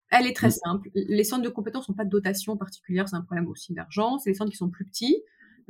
Elle 0.10 0.28
est 0.28 0.36
très 0.36 0.52
simple. 0.52 0.90
Les 0.94 1.24
centres 1.24 1.44
de 1.44 1.50
compétences 1.50 1.90
n'ont 1.90 1.96
pas 1.96 2.06
de 2.06 2.10
dotation 2.10 2.56
particulière, 2.56 3.10
c'est 3.10 3.16
un 3.16 3.22
problème 3.22 3.48
aussi 3.48 3.74
d'argent. 3.74 4.20
C'est 4.20 4.30
les 4.30 4.36
centres 4.36 4.52
qui 4.52 4.58
sont 4.58 4.70
plus 4.70 4.86
petits. 4.86 5.18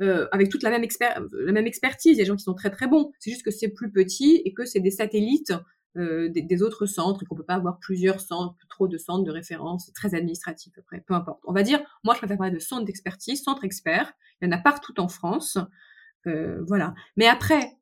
Euh, 0.00 0.28
avec 0.30 0.48
toute 0.48 0.62
la 0.62 0.70
même, 0.70 0.84
expertise. 0.84 2.12
Il 2.12 2.18
y 2.18 2.20
a 2.20 2.22
des 2.22 2.28
gens 2.28 2.36
qui 2.36 2.44
sont 2.44 2.54
très 2.54 2.70
très 2.70 2.86
bons. 2.86 3.10
C'est 3.18 3.30
juste 3.30 3.44
que 3.44 3.50
c'est 3.50 3.68
plus 3.68 3.90
petit 3.90 4.40
et 4.44 4.54
que 4.54 4.64
c'est 4.64 4.78
des 4.78 4.92
satellites 4.92 5.52
euh, 5.96 6.28
des, 6.28 6.62
autres 6.62 6.86
centres 6.86 7.22
et 7.22 7.26
qu'on 7.26 7.34
peut 7.34 7.44
pas 7.44 7.56
avoir 7.56 7.80
plusieurs 7.80 8.20
centres, 8.20 8.54
trop 8.68 8.86
de 8.86 8.96
centres 8.96 9.24
de 9.24 9.32
référence. 9.32 9.90
Très 9.94 10.14
administratif 10.14 10.72
après, 10.78 11.00
peu 11.00 11.14
importe. 11.14 11.40
On 11.46 11.52
va 11.52 11.64
dire, 11.64 11.80
moi 12.04 12.14
je 12.14 12.18
préfère 12.18 12.36
parler 12.36 12.52
de 12.52 12.60
centres 12.60 12.84
d'expertise, 12.84 13.42
centres 13.42 13.64
experts. 13.64 14.12
Il 14.40 14.46
y 14.46 14.48
en 14.48 14.56
a 14.56 14.60
partout 14.60 15.00
en 15.00 15.08
France. 15.08 15.58
Euh, 16.28 16.62
voilà. 16.68 16.94
Mais 17.16 17.26
après, 17.26 17.77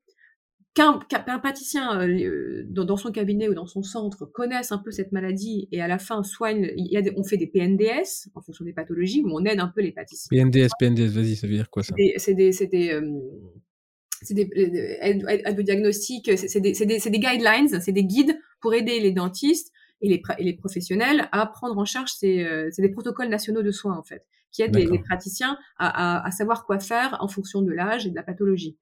qu'un 0.76 1.38
praticien 1.38 2.02
euh, 2.02 2.64
dans, 2.68 2.96
son 2.98 3.10
cabinet 3.10 3.48
ou 3.48 3.54
dans 3.54 3.66
son 3.66 3.82
centre 3.82 4.26
connaisse 4.26 4.72
un 4.72 4.78
peu 4.78 4.90
cette 4.90 5.10
maladie 5.10 5.68
et 5.72 5.80
à 5.80 5.88
la 5.88 5.98
fin 5.98 6.22
soigne, 6.22 6.70
il 6.76 6.86
y 6.92 6.98
a 6.98 7.02
on 7.16 7.24
fait 7.24 7.38
des 7.38 7.46
PNDS 7.46 8.28
en 8.34 8.42
fonction 8.42 8.64
des 8.64 8.74
pathologies 8.74 9.22
où 9.24 9.30
on 9.32 9.44
aide 9.46 9.58
un 9.58 9.68
peu 9.68 9.80
les 9.80 9.92
praticiens. 9.92 10.28
PNDS, 10.30 10.68
PNDS, 10.78 11.12
vas-y, 11.12 11.36
ça 11.36 11.46
veut 11.46 11.54
dire 11.54 11.70
quoi 11.70 11.82
ça 11.82 11.94
C'est 12.18 12.34
des, 12.34 12.52
c'est 12.52 12.66
des, 12.66 12.90
euh, 12.90 13.10
c'est 14.20 14.34
des 14.34 14.50
aides 15.00 15.60
diagnostic, 15.60 16.30
c'est 16.36 16.60
des, 16.60 16.72
des, 16.72 16.84
des, 16.84 17.18
guidelines, 17.18 17.80
c'est 17.80 17.92
des 17.92 18.04
guides 18.04 18.38
pour 18.60 18.74
aider 18.74 19.00
les 19.00 19.12
dentistes 19.12 19.72
et 20.02 20.10
les, 20.10 20.22
et 20.38 20.44
les 20.44 20.54
professionnels 20.54 21.28
à 21.32 21.46
prendre 21.46 21.78
en 21.78 21.86
charge 21.86 22.12
ces, 22.12 22.44
euh, 22.44 22.68
c'est 22.70 22.82
des 22.82 22.90
protocoles 22.90 23.30
nationaux 23.30 23.62
de 23.62 23.70
soins 23.70 23.96
en 23.96 24.02
fait, 24.02 24.26
qui 24.52 24.60
aident 24.60 24.76
les, 24.76 24.86
les, 24.86 24.98
praticiens 24.98 25.56
à, 25.78 26.18
à, 26.18 26.26
à, 26.26 26.30
savoir 26.32 26.66
quoi 26.66 26.78
faire 26.80 27.16
en 27.20 27.28
fonction 27.28 27.62
de 27.62 27.72
l'âge 27.72 28.06
et 28.06 28.10
de 28.10 28.14
la 28.14 28.22
pathologie. 28.22 28.76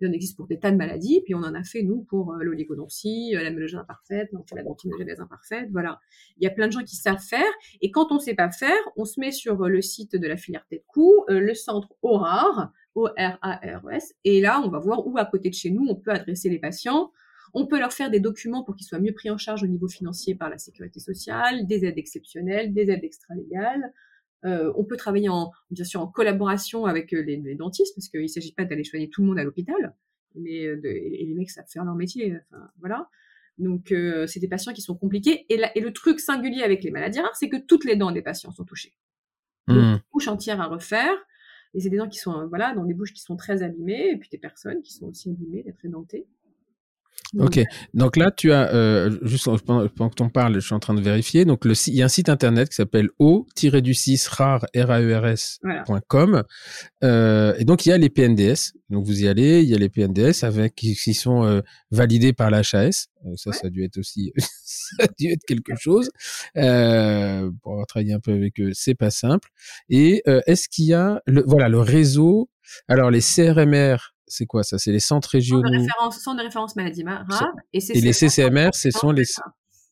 Il 0.00 0.08
en 0.08 0.12
existe 0.12 0.36
pour 0.36 0.46
des 0.46 0.58
tas 0.58 0.70
de 0.70 0.76
maladies, 0.76 1.22
puis 1.24 1.34
on 1.34 1.38
en 1.38 1.54
a 1.54 1.64
fait, 1.64 1.82
nous, 1.82 2.02
pour 2.02 2.34
euh, 2.34 2.42
l'oligodontie, 2.42 3.34
euh, 3.36 3.42
la 3.42 3.50
mélogène 3.50 3.80
imparfaite, 3.80 4.30
on 4.32 4.44
fait 4.44 4.54
la 4.54 4.62
dentinogénèse 4.62 5.20
imparfaite, 5.20 5.68
voilà. 5.72 5.98
Il 6.38 6.44
y 6.44 6.46
a 6.46 6.50
plein 6.50 6.66
de 6.66 6.72
gens 6.72 6.84
qui 6.84 6.96
savent 6.96 7.22
faire, 7.22 7.52
et 7.80 7.90
quand 7.90 8.12
on 8.12 8.18
sait 8.18 8.34
pas 8.34 8.50
faire, 8.50 8.78
on 8.96 9.04
se 9.04 9.18
met 9.18 9.32
sur 9.32 9.62
euh, 9.62 9.68
le 9.68 9.82
site 9.82 10.14
de 10.14 10.26
la 10.26 10.36
filière 10.36 10.66
tête-cou, 10.68 11.24
le 11.28 11.54
centre 11.54 11.88
ORAR, 12.02 12.72
O-R-A-R-E-S, 12.94 14.14
et 14.24 14.40
là, 14.40 14.62
on 14.64 14.68
va 14.68 14.78
voir 14.78 15.06
où 15.06 15.18
à 15.18 15.24
côté 15.24 15.48
de 15.50 15.54
chez 15.54 15.70
nous, 15.70 15.86
on 15.88 15.96
peut 15.96 16.12
adresser 16.12 16.48
les 16.48 16.58
patients, 16.58 17.12
on 17.54 17.66
peut 17.66 17.78
leur 17.78 17.92
faire 17.92 18.10
des 18.10 18.20
documents 18.20 18.62
pour 18.62 18.76
qu'ils 18.76 18.86
soient 18.86 19.00
mieux 19.00 19.14
pris 19.14 19.30
en 19.30 19.38
charge 19.38 19.62
au 19.62 19.66
niveau 19.66 19.88
financier 19.88 20.34
par 20.34 20.50
la 20.50 20.58
sécurité 20.58 21.00
sociale, 21.00 21.66
des 21.66 21.84
aides 21.84 21.98
exceptionnelles, 21.98 22.72
des 22.72 22.90
aides 22.90 23.04
extra-légales, 23.04 23.92
euh, 24.44 24.72
on 24.76 24.84
peut 24.84 24.96
travailler 24.96 25.28
en, 25.28 25.50
bien 25.70 25.84
sûr 25.84 26.00
en 26.00 26.06
collaboration 26.06 26.86
avec 26.86 27.12
euh, 27.12 27.22
les, 27.22 27.54
dentistes 27.56 27.94
parce 27.96 28.08
qu'il 28.08 28.22
ne 28.22 28.26
s'agit 28.28 28.52
pas 28.52 28.64
d'aller 28.64 28.84
soigner 28.84 29.10
tout 29.10 29.22
le 29.22 29.28
monde 29.28 29.38
à 29.38 29.44
l'hôpital, 29.44 29.94
mais 30.36 30.64
euh, 30.64 30.80
et 30.84 31.24
les 31.26 31.34
mecs 31.34 31.50
savent 31.50 31.66
faire 31.68 31.84
leur 31.84 31.96
métier. 31.96 32.36
Enfin, 32.50 32.70
voilà. 32.78 33.08
Donc 33.58 33.92
c'est 34.28 34.38
des 34.38 34.46
patients 34.46 34.72
qui 34.72 34.82
sont 34.82 34.94
compliqués. 34.94 35.44
Et, 35.48 35.60
et, 35.74 35.80
le 35.80 35.92
truc 35.92 36.20
singulier 36.20 36.62
avec 36.62 36.84
les 36.84 36.92
maladies 36.92 37.18
rares, 37.18 37.34
c'est 37.34 37.48
que 37.48 37.56
toutes 37.56 37.84
les 37.84 37.96
dents 37.96 38.12
des 38.12 38.22
patients 38.22 38.52
sont 38.52 38.64
touchées. 38.64 38.94
Mmh. 39.66 39.96
Bouche 40.12 40.28
entière 40.28 40.60
à 40.60 40.66
refaire. 40.66 41.12
Et 41.74 41.80
c'est 41.80 41.90
des 41.90 41.96
dents 41.96 42.08
qui 42.08 42.18
sont 42.18 42.46
voilà 42.46 42.72
dans 42.72 42.84
des 42.84 42.94
bouches 42.94 43.12
qui 43.12 43.20
sont 43.20 43.36
très 43.36 43.64
abîmées 43.64 44.10
et 44.12 44.16
puis 44.16 44.28
des 44.30 44.38
personnes 44.38 44.80
qui 44.80 44.92
sont 44.92 45.06
aussi 45.06 45.30
abîmées, 45.30 45.64
très 45.76 45.88
dentées. 45.88 46.28
Ok, 47.36 47.60
donc 47.92 48.16
là 48.16 48.30
tu 48.30 48.52
as 48.52 48.72
euh, 48.72 49.18
juste 49.20 49.50
pendant, 49.66 49.86
que 49.86 50.14
t'en 50.14 50.30
parles, 50.30 50.54
je 50.54 50.60
suis 50.60 50.74
en 50.74 50.78
train 50.78 50.94
de 50.94 51.02
vérifier. 51.02 51.44
Donc 51.44 51.66
le 51.66 51.74
il 51.88 51.94
y 51.94 52.00
a 52.00 52.06
un 52.06 52.08
site 52.08 52.30
internet 52.30 52.70
qui 52.70 52.76
s'appelle 52.76 53.10
o-du6 53.18 54.28
rare 54.30 54.64
r 54.74 54.90
euh, 57.04 57.54
et 57.58 57.64
donc 57.64 57.84
il 57.84 57.90
y 57.90 57.92
a 57.92 57.98
les 57.98 58.08
PNDS. 58.08 58.72
Donc 58.88 59.04
vous 59.04 59.22
y 59.22 59.28
allez, 59.28 59.62
il 59.62 59.68
y 59.68 59.74
a 59.74 59.78
les 59.78 59.90
PNDS 59.90 60.42
avec 60.42 60.74
qui, 60.74 60.94
sont 61.12 61.44
euh, 61.44 61.60
validés 61.90 62.32
par 62.32 62.50
la 62.50 62.60
HAS. 62.60 63.08
Euh, 63.26 63.36
ça, 63.36 63.52
ça 63.52 63.66
a 63.66 63.70
dû 63.70 63.84
être 63.84 63.98
aussi, 63.98 64.32
ça 64.64 65.04
a 65.04 65.06
dû 65.18 65.30
être 65.30 65.44
quelque 65.46 65.76
chose. 65.78 66.10
Euh, 66.56 67.50
pour 67.62 67.72
avoir 67.72 67.86
travaillé 67.86 68.14
un 68.14 68.20
peu 68.20 68.32
avec 68.32 68.58
eux, 68.58 68.70
c'est 68.72 68.94
pas 68.94 69.10
simple. 69.10 69.50
Et 69.90 70.22
est-ce 70.46 70.68
qu'il 70.70 70.86
y 70.86 70.94
a 70.94 71.20
le 71.26 71.44
voilà 71.46 71.68
le 71.68 71.80
réseau 71.80 72.48
alors 72.86 73.10
les 73.10 73.20
CRMR 73.20 74.14
c'est 74.28 74.46
quoi 74.46 74.62
ça? 74.62 74.78
C'est 74.78 74.92
les 74.92 75.00
centres 75.00 75.30
régionaux. 75.30 75.62
Centres 75.62 75.72
de 75.72 75.80
référence, 75.80 76.18
centre 76.18 76.38
de 76.38 76.42
référence 76.44 76.76
maladie 76.76 77.02
grave. 77.02 77.26
Et, 77.72 77.78
et 77.78 78.00
les 78.00 78.12
CCMR, 78.12 78.70
ce 78.74 78.90
sont 78.90 79.10
les. 79.10 79.24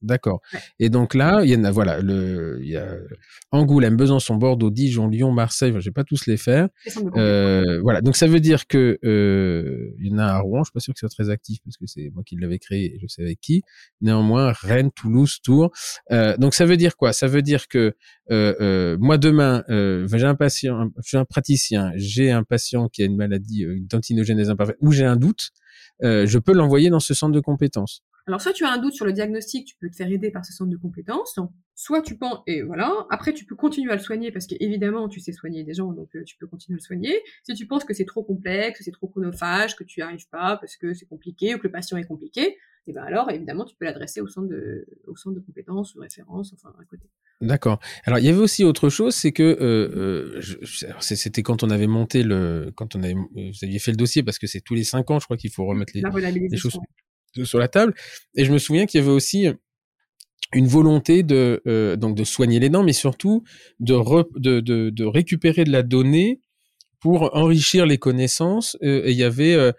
D'accord. 0.07 0.41
Et 0.79 0.89
donc 0.89 1.15
là, 1.15 1.41
il 1.43 1.51
y 1.51 1.57
en 1.57 1.65
a, 1.65 1.73
voilà, 1.73 2.01
le, 2.01 2.61
il 2.63 2.69
y 2.69 2.77
a 2.77 2.87
Angoulême, 3.51 3.97
Besançon, 3.97 4.37
Bordeaux, 4.37 4.71
Dijon, 4.71 5.09
Lyon, 5.09 5.33
Marseille. 5.33 5.73
je 5.77 5.85
vais 5.85 5.93
pas 5.93 6.05
tous 6.05 6.27
les 6.27 6.37
faire. 6.37 6.69
Euh, 7.17 7.81
voilà. 7.83 8.01
Donc 8.03 8.17
ça 8.17 8.29
veut 8.29 8.39
dire 8.39 8.69
que 8.69 8.99
euh, 9.05 9.91
il 9.99 10.07
y 10.07 10.15
en 10.15 10.19
a 10.19 10.27
à 10.27 10.39
Rouen. 10.39 10.63
Je 10.63 10.69
suis 10.69 10.73
pas 10.73 10.81
sûr 10.81 10.95
que 10.95 11.01
ce 11.01 11.09
soit 11.09 11.25
très 11.25 11.33
actif 11.33 11.59
parce 11.65 11.77
que 11.77 11.87
c'est 11.87 12.11
moi 12.15 12.23
qui 12.25 12.37
l'avais 12.37 12.61
créé 12.61 12.95
et 12.95 12.99
je 13.03 13.07
sais 13.09 13.23
avec 13.23 13.41
qui. 13.41 13.63
Néanmoins, 14.01 14.53
Rennes, 14.53 14.93
Toulouse, 14.93 15.41
Tours. 15.43 15.73
Euh, 16.13 16.37
donc 16.37 16.55
ça 16.55 16.67
veut 16.67 16.77
dire 16.77 16.97
quoi? 16.97 17.13
Ça 17.13 17.27
veut 17.27 17.43
dire 17.43 17.67
que 17.67 17.95
moi 18.31 19.19
demain, 19.19 19.65
j'ai 19.69 20.27
un 20.27 20.37
patient, 20.37 20.89
je 21.03 21.09
suis 21.09 21.17
un 21.17 21.25
praticien, 21.25 21.93
j'ai 21.97 22.31
un 22.31 22.45
patient 22.45 22.89
qui 22.89 23.03
a 23.03 23.07
une 23.07 23.17
maladie 23.17 23.67
d'antinogénèse 23.91 24.51
imparfaite 24.51 24.77
ou 24.81 24.93
j'ai 24.93 25.05
un 25.05 25.17
doute, 25.17 25.51
je 26.01 26.39
peux 26.39 26.53
l'envoyer 26.53 26.91
dans 26.91 27.01
ce 27.01 27.13
centre 27.13 27.33
de 27.33 27.41
compétences. 27.41 28.05
Alors, 28.27 28.41
soit 28.41 28.53
tu 28.53 28.65
as 28.65 28.71
un 28.73 28.79
doute 28.79 28.95
sur 28.95 29.07
le 29.07 29.13
diagnostic, 29.13 29.67
tu 29.67 29.77
peux 29.81 29.89
te 29.89 29.95
faire 29.95 30.11
aider 30.11 30.31
par 30.31 30.45
ce 30.45 30.53
centre 30.53 30.71
de 30.71 30.77
compétences, 30.77 31.39
soit 31.77 32.03
tu 32.03 32.17
penses, 32.17 32.41
et 32.49 32.63
voilà, 32.63 33.07
après 33.11 33.33
tu 33.33 33.45
peux 33.45 33.55
continuer 33.55 33.93
à 33.93 33.97
le 33.97 34.01
soigner 34.01 34.33
parce 34.33 34.47
qu'évidemment 34.47 35.09
tu 35.09 35.21
sais 35.21 35.33
soigner 35.33 35.63
des 35.63 35.75
gens, 35.75 35.93
donc 35.93 36.09
euh, 36.17 36.25
tu 36.25 36.37
peux 36.39 36.47
continuer 36.47 36.77
à 36.77 36.81
le 36.81 36.83
soigner. 36.83 37.21
Si 37.45 37.55
tu 37.55 37.67
penses 37.67 37.85
que 37.85 37.95
c'est 37.95 38.07
trop 38.07 38.25
complexe, 38.25 38.79
que 38.79 38.85
c'est 38.85 38.91
trop 38.91 39.07
chronophage, 39.07 39.77
que 39.77 39.85
tu 39.85 40.01
n'y 40.01 40.05
arrives 40.05 40.29
pas 40.29 40.57
parce 40.57 40.77
que 40.77 40.95
c'est 40.95 41.07
compliqué 41.07 41.55
ou 41.55 41.59
que 41.59 41.65
le 41.65 41.71
patient 41.71 41.99
est 41.99 42.05
compliqué, 42.05 42.43
et 42.43 42.57
eh 42.89 42.93
ben 42.93 43.03
alors 43.03 43.31
évidemment 43.31 43.65
tu 43.65 43.77
peux 43.77 43.85
l'adresser 43.85 44.21
au 44.21 44.27
centre 44.27 44.49
de, 44.49 44.87
au 45.07 45.17
centre 45.17 45.37
de 45.37 45.41
compétences, 45.41 45.95
ou 45.95 46.01
référence, 46.01 46.53
enfin 46.55 46.75
à 46.81 46.85
côté. 46.85 47.05
D'accord. 47.43 47.79
Alors 48.05 48.19
il 48.19 48.25
y 48.25 48.29
avait 48.29 48.39
aussi 48.39 48.65
autre 48.65 48.89
chose, 48.89 49.15
c'est 49.15 49.33
que 49.33 49.43
euh, 49.43 50.41
euh, 50.41 51.01
c'était 51.01 51.43
quand 51.43 51.63
on 51.63 51.71
avait 51.71 51.87
monté 51.87 52.23
le, 52.23 52.73
quand 52.75 52.97
on 52.97 53.03
avait, 53.03 53.15
vous 53.15 53.65
aviez 53.65 53.79
fait 53.79 53.91
le 53.91 53.99
dossier 53.99 54.23
parce 54.23 54.39
que 54.39 54.47
c'est 54.47 54.63
tous 54.63 54.75
les 54.75 54.85
cinq 54.85 55.11
ans, 55.11 55.21
je 55.21 55.27
crois 55.27 55.37
qu'il 55.37 55.51
faut 55.51 55.67
remettre 55.67 55.93
les, 55.95 56.03
les 56.49 56.57
choses 56.57 56.79
sur 57.45 57.59
la 57.59 57.69
table. 57.69 57.95
Et 58.35 58.45
je 58.45 58.53
me 58.53 58.59
souviens 58.59 58.87
qu'il 58.87 59.01
y 59.01 59.03
avait 59.03 59.13
aussi 59.13 59.49
une 60.53 60.67
volonté 60.67 61.23
de 61.23 61.63
euh, 61.67 61.97
donc 61.97 62.17
de 62.17 62.25
soigner 62.25 62.61
les 62.61 62.69
dents, 62.69 62.85
mais 62.85 62.93
surtout 62.93 63.43
de, 63.81 63.95
de, 64.39 64.61
de, 64.61 64.91
de, 64.91 65.05
récupérer 65.05 65.65
de 65.65 65.73
la 65.73 65.83
donnée 65.83 66.41
pour 67.01 67.35
enrichir 67.37 67.87
les 67.87 67.99
connaissances. 67.99 68.77
Euh, 68.83 69.03
et 69.05 69.13
il 69.13 69.19
y 69.19 69.25
avait, 69.25 69.55
euh, 69.55 69.73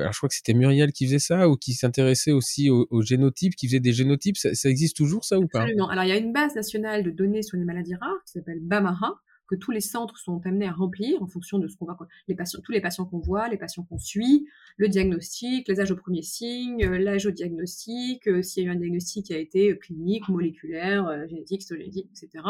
alors 0.00 0.12
je 0.12 0.18
crois 0.18 0.28
que 0.28 0.34
c'était 0.34 0.54
Muriel 0.54 0.92
qui 0.92 1.06
faisait 1.06 1.18
ça, 1.18 1.48
ou 1.48 1.56
qui 1.56 1.74
s'intéressait 1.74 2.32
aussi 2.32 2.70
aux, 2.70 3.02
génotypes, 3.02 3.56
qui 3.56 3.66
faisait 3.66 3.80
des 3.80 3.92
génotypes. 3.92 4.36
Ça, 4.36 4.54
ça, 4.54 4.68
existe 4.68 4.96
toujours 4.96 5.24
ça 5.24 5.38
ou 5.38 5.46
pas? 5.48 5.62
Absolument. 5.62 5.88
Alors 5.88 6.04
il 6.04 6.08
y 6.08 6.12
a 6.12 6.16
une 6.16 6.32
base 6.32 6.54
nationale 6.54 7.02
de 7.02 7.10
données 7.10 7.42
sur 7.42 7.58
les 7.58 7.64
maladies 7.64 7.94
rares 7.94 8.22
qui 8.24 8.32
s'appelle 8.32 8.60
BAMARA, 8.60 9.14
que 9.48 9.56
tous 9.56 9.70
les 9.70 9.80
centres 9.80 10.18
sont 10.18 10.40
amenés 10.46 10.66
à 10.66 10.72
remplir 10.72 11.20
en 11.22 11.26
fonction 11.26 11.58
de 11.58 11.66
ce 11.68 11.76
qu'on 11.76 11.86
va, 11.86 11.96
les 12.28 12.34
patients, 12.34 12.60
tous 12.62 12.72
les 12.72 12.80
patients 12.80 13.06
qu'on 13.06 13.18
voit, 13.18 13.48
les 13.48 13.56
patients 13.56 13.82
qu'on 13.82 13.98
suit, 13.98 14.46
le 14.76 14.88
diagnostic, 14.88 15.66
les 15.66 15.80
âges 15.80 15.90
au 15.90 15.96
premier 15.96 16.22
signe, 16.22 16.84
euh, 16.84 16.98
l'âge 16.98 17.26
au 17.26 17.30
diagnostic, 17.30 18.28
euh, 18.28 18.42
s'il 18.42 18.62
y 18.62 18.66
a 18.66 18.68
eu 18.68 18.72
un 18.72 18.78
diagnostic 18.78 19.26
qui 19.26 19.34
a 19.34 19.38
été 19.38 19.72
euh, 19.72 19.74
clinique, 19.76 20.28
moléculaire, 20.28 21.26
génétique, 21.28 21.62
histologique, 21.62 22.10
etc. 22.10 22.44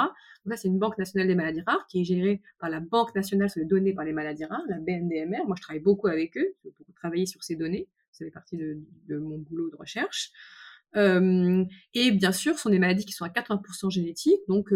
Donc 0.44 0.53
ça, 0.53 0.57
c'est 0.57 0.68
une 0.68 0.78
banque 0.78 0.99
nationale 0.99 1.28
des 1.28 1.36
maladies 1.36 1.62
rares 1.62 1.86
qui 1.86 2.01
est 2.01 2.05
gérée 2.05 2.42
par 2.59 2.68
la 2.68 2.80
Banque 2.80 3.14
nationale 3.14 3.49
sur 3.49 3.61
les 3.61 3.66
données 3.66 3.94
par 3.94 4.05
les 4.05 4.12
maladies 4.12 4.44
rares, 4.44 4.62
la 4.68 4.78
BNDMR. 4.78 5.46
Moi, 5.46 5.55
je 5.57 5.62
travaille 5.62 5.82
beaucoup 5.82 6.09
avec 6.09 6.36
eux, 6.36 6.55
pour 6.62 6.94
travailler 6.96 7.26
sur 7.26 7.44
ces 7.44 7.55
données. 7.55 7.88
Ça 8.11 8.24
fait 8.24 8.30
partie 8.32 8.57
de, 8.57 9.16
mon 9.16 9.38
boulot 9.38 9.70
de 9.70 9.76
recherche. 9.76 10.32
et 10.96 12.11
bien 12.11 12.32
sûr, 12.32 12.57
ce 12.57 12.62
sont 12.62 12.70
des 12.70 12.80
maladies 12.80 13.05
qui 13.05 13.12
sont 13.12 13.24
à 13.24 13.28
80% 13.28 13.90
génétiques, 13.90 14.40
donc 14.49 14.72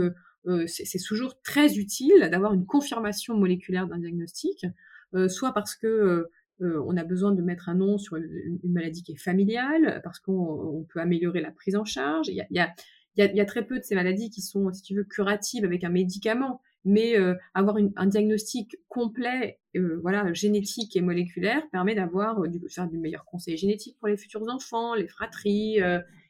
c'est 0.66 0.98
toujours 0.98 1.40
très 1.42 1.76
utile 1.76 2.28
d'avoir 2.30 2.52
une 2.52 2.66
confirmation 2.66 3.36
moléculaire 3.36 3.86
d'un 3.86 3.98
diagnostic, 3.98 4.66
euh, 5.14 5.28
soit 5.28 5.52
parce 5.52 5.74
que 5.74 6.26
euh, 6.60 6.82
on 6.86 6.96
a 6.96 7.04
besoin 7.04 7.32
de 7.32 7.42
mettre 7.42 7.68
un 7.68 7.74
nom 7.74 7.98
sur 7.98 8.16
une, 8.16 8.58
maladie 8.64 9.02
qui 9.02 9.12
est 9.12 9.22
familiale, 9.22 10.00
parce 10.04 10.18
qu'on 10.20 10.86
peut 10.92 11.00
améliorer 11.00 11.40
la 11.40 11.50
prise 11.50 11.76
en 11.76 11.84
charge. 11.84 12.28
Il 12.28 12.34
y 12.34 12.40
a, 12.40 12.46
y, 12.50 12.60
a, 12.60 12.72
y 13.16 13.40
a, 13.40 13.44
très 13.44 13.66
peu 13.66 13.78
de 13.78 13.84
ces 13.84 13.94
maladies 13.94 14.30
qui 14.30 14.42
sont, 14.42 14.72
si 14.72 14.82
tu 14.82 14.94
veux, 14.94 15.04
curatives 15.04 15.64
avec 15.64 15.82
un 15.82 15.88
médicament, 15.88 16.60
mais 16.84 17.16
avoir 17.54 17.76
un 17.96 18.06
diagnostic 18.06 18.76
complet, 18.88 19.60
voilà, 20.02 20.32
génétique 20.32 20.96
et 20.96 21.00
moléculaire 21.00 21.62
permet 21.70 21.94
d'avoir 21.94 22.48
du, 22.48 22.60
faire 22.68 22.88
du 22.88 22.98
meilleur 22.98 23.24
conseil 23.24 23.56
génétique 23.56 23.96
pour 23.98 24.08
les 24.08 24.16
futurs 24.16 24.48
enfants, 24.48 24.94
les 24.94 25.08
fratries, 25.08 25.80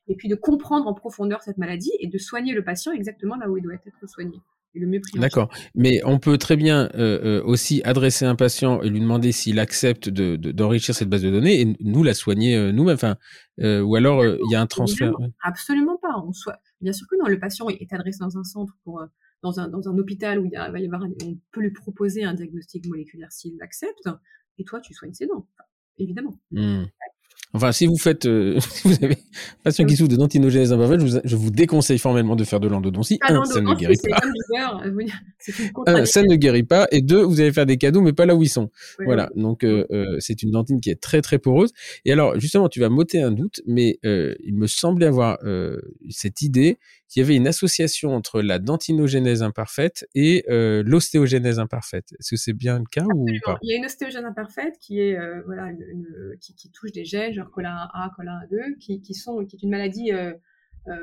et 0.09 0.17
puis 0.17 0.29
de 0.29 0.35
comprendre 0.35 0.87
en 0.87 0.95
profondeur 0.95 1.43
cette 1.43 1.59
maladie 1.59 1.93
et 2.01 2.09
de 2.09 2.19
soigner 2.19 2.53
le 2.53 2.65
patient 2.65 2.93
exactement 2.93 3.37
là 3.37 3.49
où 3.49 3.57
il 3.57 3.63
doit 3.63 3.75
être 3.75 4.09
soigné. 4.09 4.41
Et 4.75 4.81
le 4.81 4.87
mieux 4.87 5.01
pris 5.01 5.19
D'accord. 5.19 5.51
Mais 5.75 6.01
on 6.05 6.19
peut 6.19 6.39
très 6.39 6.57
bien 6.57 6.89
euh, 6.95 7.41
euh, 7.41 7.43
aussi 7.45 7.83
adresser 7.85 8.25
un 8.25 8.37
patient 8.37 8.81
et 8.81 8.89
lui 8.89 9.01
demander 9.01 9.31
s'il 9.31 9.59
accepte 9.59 10.09
d'enrichir 10.09 10.95
cette 10.95 11.11
base 11.11 11.23
de 11.23 11.31
données 11.31 11.61
et 11.61 11.77
nous 11.81 12.03
la 12.03 12.15
soigner 12.15 12.57
euh, 12.57 12.73
nous-mêmes. 12.73 12.95
Enfin, 12.95 13.17
ou 13.59 13.97
alors 13.97 14.25
il 14.25 14.51
y 14.51 14.55
a 14.55 14.61
un 14.61 14.67
transfert. 14.67 15.13
Absolument 15.43 15.99
pas. 15.99 16.23
On 16.27 16.33
soit... 16.33 16.59
Bien 16.81 16.93
sûr 16.93 17.07
que 17.07 17.17
non. 17.17 17.27
Le 17.27 17.39
patient 17.39 17.69
est 17.69 17.93
adressé 17.93 18.19
dans 18.21 18.39
un 18.39 18.45
centre 18.45 18.75
pour 18.83 19.05
dans 19.43 19.61
un, 19.61 19.69
dans 19.69 19.89
un 19.89 19.99
hôpital 19.99 20.39
où 20.39 20.45
il, 20.47 20.53
va 20.53 20.79
y 20.79 20.87
avoir 20.87 21.03
on 21.03 21.39
peut 21.51 21.61
lui 21.61 21.73
proposer 21.73 22.25
un 22.25 22.35
diagnostic 22.35 22.87
moléculaire 22.87 23.31
s'il 23.31 23.57
l'accepte. 23.59 24.09
Et 24.59 24.65
toi, 24.65 24.81
tu 24.81 24.95
soignes 24.95 25.15
ses 25.15 25.27
dents, 25.27 25.47
évidemment. 25.99 26.39
Mmh. 26.51 26.85
Enfin, 27.55 27.73
si 27.73 27.87
vous 27.87 27.99
faites, 27.99 28.27
euh, 28.27 28.59
si 28.71 28.89
vous 28.89 29.05
avez 29.05 29.19
patient 29.63 29.85
qui 29.85 29.97
souffre 29.97 30.09
de 30.09 30.17
dentinogénèse 30.17 30.73
imparfaite, 30.73 31.01
je 31.01 31.07
vous, 31.07 31.21
je 31.25 31.37
vous 31.37 31.51
déconseille 31.51 31.99
formellement 31.99 32.37
de 32.37 32.45
faire 32.45 32.61
de 32.61 32.69
l'endodontie. 32.69 33.19
Un, 33.23 33.45
ça 33.45 33.61
ne 33.61 33.75
guérit 33.75 33.97
pas. 34.09 34.21
Un, 35.87 36.05
ça 36.05 36.23
ne 36.23 36.37
guérit 36.37 36.63
pas. 36.63 36.87
Et 36.93 37.03
deux, 37.03 37.23
vous 37.23 37.41
allez 37.41 37.53
faire 37.53 37.67
des 37.67 37.77
cadeaux, 37.77 38.01
mais 38.01 38.13
pas 38.13 38.27
là 38.27 38.35
où 38.35 38.43
ils 38.43 38.49
sont. 38.49 38.71
voilà. 39.05 39.31
Donc, 39.37 39.65
euh, 39.65 39.87
euh, 39.91 40.17
c'est 40.21 40.43
une 40.43 40.51
dentine 40.51 40.81
qui 40.81 40.91
est 40.91 41.01
très, 41.01 41.21
très 41.21 41.39
poreuse. 41.39 41.73
Et 42.05 42.13
alors, 42.13 42.39
justement, 42.39 42.69
tu 42.69 42.81
vas 42.81 42.89
m'ôter 42.89 43.21
un 43.21 43.33
doute, 43.33 43.61
mais 43.67 43.99
euh, 44.05 44.35
il 44.45 44.55
me 44.55 44.67
semblait 44.67 45.07
avoir 45.07 45.39
euh, 45.45 45.81
cette 46.11 46.43
idée 46.43 46.79
qu'il 47.13 47.21
y 47.21 47.25
avait 47.27 47.37
une 47.37 47.47
association 47.47 48.15
entre 48.15 48.41
la 48.41 48.59
dentinogénèse 48.59 49.43
imparfaite 49.43 50.09
et 50.15 50.47
euh, 50.49 50.83
l'ostéogénèse 50.87 51.59
imparfaite. 51.59 52.15
Est-ce 52.19 52.31
que 52.31 52.37
c'est 52.37 52.55
bien 52.55 52.79
le 52.79 52.87
cas 52.87 53.05
ou 53.05 53.27
pas? 53.45 53.59
Il 53.63 53.71
y 53.71 53.75
a 53.75 53.77
une 53.77 53.85
ostéogène 53.85 54.25
imparfaite 54.25 54.79
qui 54.81 54.99
est 54.99 55.19
euh, 55.19 55.43
voilà 55.45 55.67
une, 55.69 56.07
qui, 56.41 56.55
qui, 56.55 56.71
touche 56.71 56.93
des 56.93 57.05
gènes 57.05 57.35
genre 57.35 57.51
colin 57.51 57.77
A, 57.93 58.11
colin 58.17 58.39
A2, 58.45 58.79
qui, 58.79 59.03
qui 59.03 59.13
sont 59.13 59.45
qui 59.45 59.57
est 59.57 59.63
une 59.63 59.69
maladie 59.69 60.11
euh, 60.11 60.33
euh, 60.89 60.95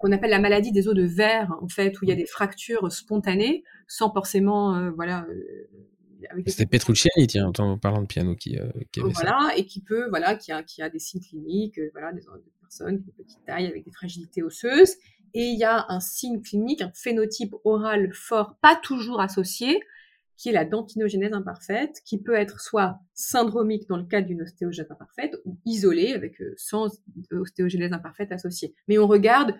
qu'on 0.00 0.12
appelle 0.12 0.30
la 0.30 0.38
maladie 0.38 0.72
des 0.72 0.88
os 0.88 0.94
de 0.94 1.04
verre 1.04 1.54
en 1.60 1.68
fait 1.68 2.00
où 2.00 2.04
il 2.04 2.08
y 2.08 2.12
a 2.12 2.16
des 2.16 2.26
fractures 2.26 2.90
spontanées 2.90 3.64
sans 3.86 4.10
forcément 4.10 4.74
euh, 4.76 4.90
voilà 4.92 5.26
c'était 6.46 6.66
Petrucciani, 6.66 7.26
tiens, 7.26 7.50
en 7.58 7.78
parlant 7.78 8.00
de 8.00 8.06
piano, 8.06 8.36
qui, 8.36 8.56
qui 8.92 9.00
avait 9.00 9.10
voilà, 9.10 9.50
et 9.56 9.66
qui 9.66 9.80
peut, 9.80 10.08
voilà, 10.08 10.36
qui 10.36 10.52
a, 10.52 10.62
qui 10.62 10.80
a 10.80 10.88
des 10.88 11.00
signes 11.00 11.20
cliniques, 11.20 11.80
voilà, 11.92 12.12
des, 12.12 12.22
personnes 12.72 13.02
de 13.02 13.10
petite 13.12 13.44
taille 13.44 13.66
avec 13.66 13.84
des 13.84 13.92
fragilités 13.92 14.42
osseuses, 14.42 14.96
et 15.34 15.46
il 15.46 15.58
y 15.58 15.64
a 15.64 15.86
un 15.88 16.00
signe 16.00 16.42
clinique, 16.42 16.82
un 16.82 16.92
phénotype 16.94 17.54
oral 17.64 18.12
fort, 18.12 18.56
pas 18.60 18.76
toujours 18.76 19.20
associé, 19.20 19.80
qui 20.36 20.48
est 20.48 20.52
la 20.52 20.64
dentinogénèse 20.64 21.32
imparfaite, 21.32 22.00
qui 22.04 22.20
peut 22.20 22.34
être 22.34 22.60
soit 22.60 22.98
syndromique 23.14 23.88
dans 23.88 23.96
le 23.96 24.04
cas 24.04 24.20
d'une 24.20 24.42
ostéogénèse 24.42 24.90
imparfaite, 24.90 25.36
ou 25.44 25.56
isolée 25.64 26.12
avec 26.12 26.40
euh, 26.40 26.54
sans 26.56 26.88
ostéogénèse 27.30 27.92
imparfaite 27.92 28.32
associée. 28.32 28.74
Mais 28.88 28.98
on 28.98 29.06
regarde, 29.06 29.54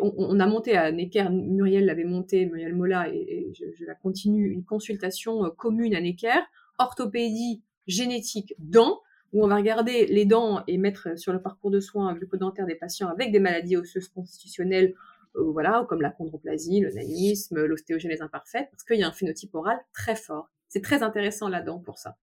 on, 0.00 0.38
a 0.38 0.46
monté 0.46 0.76
à 0.76 0.92
Necker, 0.92 1.30
Muriel 1.30 1.86
l'avait 1.86 2.04
monté, 2.04 2.46
Muriel 2.46 2.74
Mola, 2.74 3.08
et, 3.08 3.52
je, 3.54 3.84
la 3.84 3.94
continue, 3.94 4.50
une 4.50 4.64
consultation 4.64 5.44
euh, 5.44 5.50
commune 5.50 5.94
à 5.94 6.00
Necker, 6.00 6.40
orthopédie, 6.78 7.62
génétique, 7.86 8.54
dents, 8.58 9.00
où 9.36 9.44
on 9.44 9.48
va 9.48 9.56
regarder 9.56 10.06
les 10.06 10.24
dents 10.24 10.64
et 10.66 10.78
mettre 10.78 11.18
sur 11.18 11.30
le 11.30 11.42
parcours 11.42 11.70
de 11.70 11.78
soins 11.78 12.14
glucodentaire 12.14 12.64
des 12.64 12.74
patients 12.74 13.08
avec 13.08 13.32
des 13.32 13.38
maladies 13.38 13.76
osseuses 13.76 14.08
constitutionnelles 14.08 14.94
euh, 15.36 15.50
voilà, 15.52 15.84
comme 15.90 16.00
la 16.00 16.10
chondroplasie, 16.10 16.80
le 16.80 16.90
nanisme, 16.90 17.62
l'ostéogénèse 17.66 18.22
imparfaite, 18.22 18.68
parce 18.70 18.82
qu'il 18.84 18.96
y 18.96 19.02
a 19.02 19.08
un 19.08 19.12
phénotype 19.12 19.54
oral 19.54 19.78
très 19.92 20.16
fort. 20.16 20.50
C'est 20.68 20.82
très 20.82 21.02
intéressant 21.02 21.48
là-dedans 21.48 21.78
pour 21.78 21.98
ça. 21.98 22.16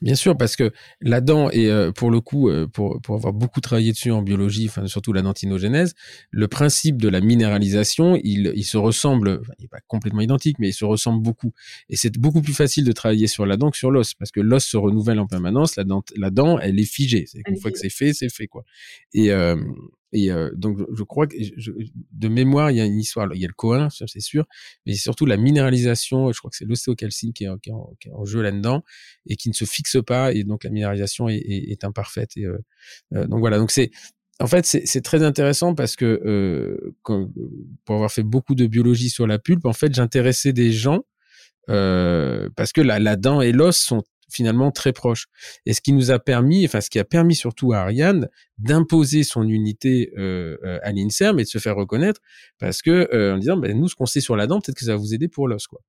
Bien 0.00 0.14
sûr, 0.14 0.36
parce 0.36 0.54
que 0.54 0.72
la 1.00 1.20
dent, 1.20 1.50
et 1.50 1.70
euh, 1.70 1.90
pour 1.90 2.10
le 2.10 2.20
coup, 2.20 2.48
euh, 2.48 2.66
pour, 2.68 3.00
pour 3.02 3.16
avoir 3.16 3.32
beaucoup 3.32 3.60
travaillé 3.60 3.90
dessus 3.90 4.12
en 4.12 4.22
biologie, 4.22 4.66
enfin 4.68 4.86
surtout 4.86 5.12
la 5.12 5.22
dentinogénèse, 5.22 5.94
le 6.30 6.46
principe 6.46 7.02
de 7.02 7.08
la 7.08 7.20
minéralisation, 7.20 8.16
il, 8.22 8.52
il 8.54 8.64
se 8.64 8.76
ressemble, 8.76 9.42
il 9.58 9.62
n'est 9.62 9.68
pas 9.68 9.80
complètement 9.88 10.20
identique, 10.20 10.58
mais 10.60 10.68
il 10.68 10.72
se 10.72 10.84
ressemble 10.84 11.22
beaucoup. 11.22 11.52
Et 11.88 11.96
c'est 11.96 12.16
beaucoup 12.16 12.42
plus 12.42 12.54
facile 12.54 12.84
de 12.84 12.92
travailler 12.92 13.26
sur 13.26 13.44
la 13.44 13.56
dent 13.56 13.70
que 13.70 13.76
sur 13.76 13.90
l'os, 13.90 14.14
parce 14.14 14.30
que 14.30 14.40
l'os 14.40 14.64
se 14.64 14.76
renouvelle 14.76 15.18
en 15.18 15.26
permanence, 15.26 15.76
la 15.76 15.84
dent, 15.84 16.04
la 16.16 16.30
dent 16.30 16.58
elle 16.60 16.78
est 16.78 16.84
figée. 16.84 17.24
Une 17.48 17.56
fois 17.56 17.72
que 17.72 17.78
c'est 17.78 17.90
fait, 17.90 18.12
c'est 18.12 18.32
fait 18.32 18.46
quoi. 18.46 18.64
Et, 19.14 19.32
euh, 19.32 19.56
et 20.12 20.32
euh, 20.32 20.50
donc, 20.54 20.78
je 20.92 21.02
crois 21.02 21.26
que 21.26 21.36
de 21.36 22.28
mémoire, 22.28 22.70
il 22.70 22.76
y 22.78 22.80
a 22.80 22.84
une 22.84 22.98
histoire. 22.98 23.28
Il 23.34 23.40
y 23.40 23.44
a 23.44 23.48
le 23.48 23.90
ça 23.90 24.06
c'est 24.06 24.20
sûr, 24.20 24.46
mais 24.86 24.94
c'est 24.94 25.02
surtout 25.02 25.26
la 25.26 25.36
minéralisation. 25.36 26.32
Je 26.32 26.38
crois 26.38 26.50
que 26.50 26.56
c'est 26.56 26.64
l'ostéocalcine 26.64 27.32
qui, 27.32 27.46
qui, 27.62 27.70
est 28.08 28.12
en 28.12 28.24
jeu 28.24 28.40
là-dedans 28.40 28.82
et 29.26 29.36
qui 29.36 29.48
ne 29.48 29.54
se 29.54 29.64
fixe 29.64 29.98
pas. 30.06 30.32
Et 30.32 30.44
donc, 30.44 30.64
la 30.64 30.70
minéralisation 30.70 31.28
est, 31.28 31.36
est, 31.36 31.70
est 31.70 31.84
imparfaite. 31.84 32.36
Et 32.36 32.46
euh, 32.46 32.58
euh 33.14 33.26
donc 33.26 33.40
voilà. 33.40 33.58
Donc 33.58 33.70
c'est 33.70 33.90
en 34.40 34.46
fait, 34.46 34.64
c'est 34.64 35.00
très 35.02 35.24
intéressant 35.24 35.74
parce 35.74 35.96
que 35.96 36.04
euh, 36.04 36.94
pour 37.02 37.96
avoir 37.96 38.12
fait 38.12 38.22
beaucoup 38.22 38.54
de 38.54 38.66
biologie 38.66 39.10
sur 39.10 39.26
la 39.26 39.38
pulpe, 39.38 39.66
en 39.66 39.72
fait, 39.72 39.92
j'intéressais 39.92 40.52
des 40.52 40.70
gens 40.70 41.02
euh, 41.70 42.48
parce 42.56 42.72
que 42.72 42.80
la, 42.80 43.00
la 43.00 43.16
dent 43.16 43.40
et 43.40 43.50
l'os 43.50 43.76
sont 43.76 44.04
finalement 44.30 44.70
très 44.70 44.92
proche. 44.92 45.26
Et 45.66 45.72
ce 45.72 45.80
qui 45.80 45.92
nous 45.92 46.10
a 46.10 46.18
permis, 46.18 46.64
enfin 46.64 46.80
ce 46.80 46.90
qui 46.90 46.98
a 46.98 47.04
permis 47.04 47.34
surtout 47.34 47.72
à 47.72 47.78
Ariane 47.78 48.28
d'imposer 48.58 49.22
son 49.22 49.48
unité 49.48 50.12
euh, 50.18 50.56
euh 50.64 50.78
à 50.82 50.92
l'Inserm 50.92 51.38
et 51.38 51.44
de 51.44 51.48
se 51.48 51.58
faire 51.58 51.76
reconnaître, 51.76 52.20
parce 52.58 52.82
que 52.82 53.08
euh, 53.14 53.34
en 53.34 53.38
disant, 53.38 53.56
ben, 53.56 53.78
nous 53.78 53.88
ce 53.88 53.94
qu'on 53.94 54.06
sait 54.06 54.20
sur 54.20 54.36
la 54.36 54.46
dent, 54.46 54.60
peut-être 54.60 54.76
que 54.76 54.84
ça 54.84 54.92
va 54.92 54.96
vous 54.96 55.14
aider 55.14 55.28
pour 55.28 55.48
l'os, 55.48 55.66
quoi. 55.66 55.80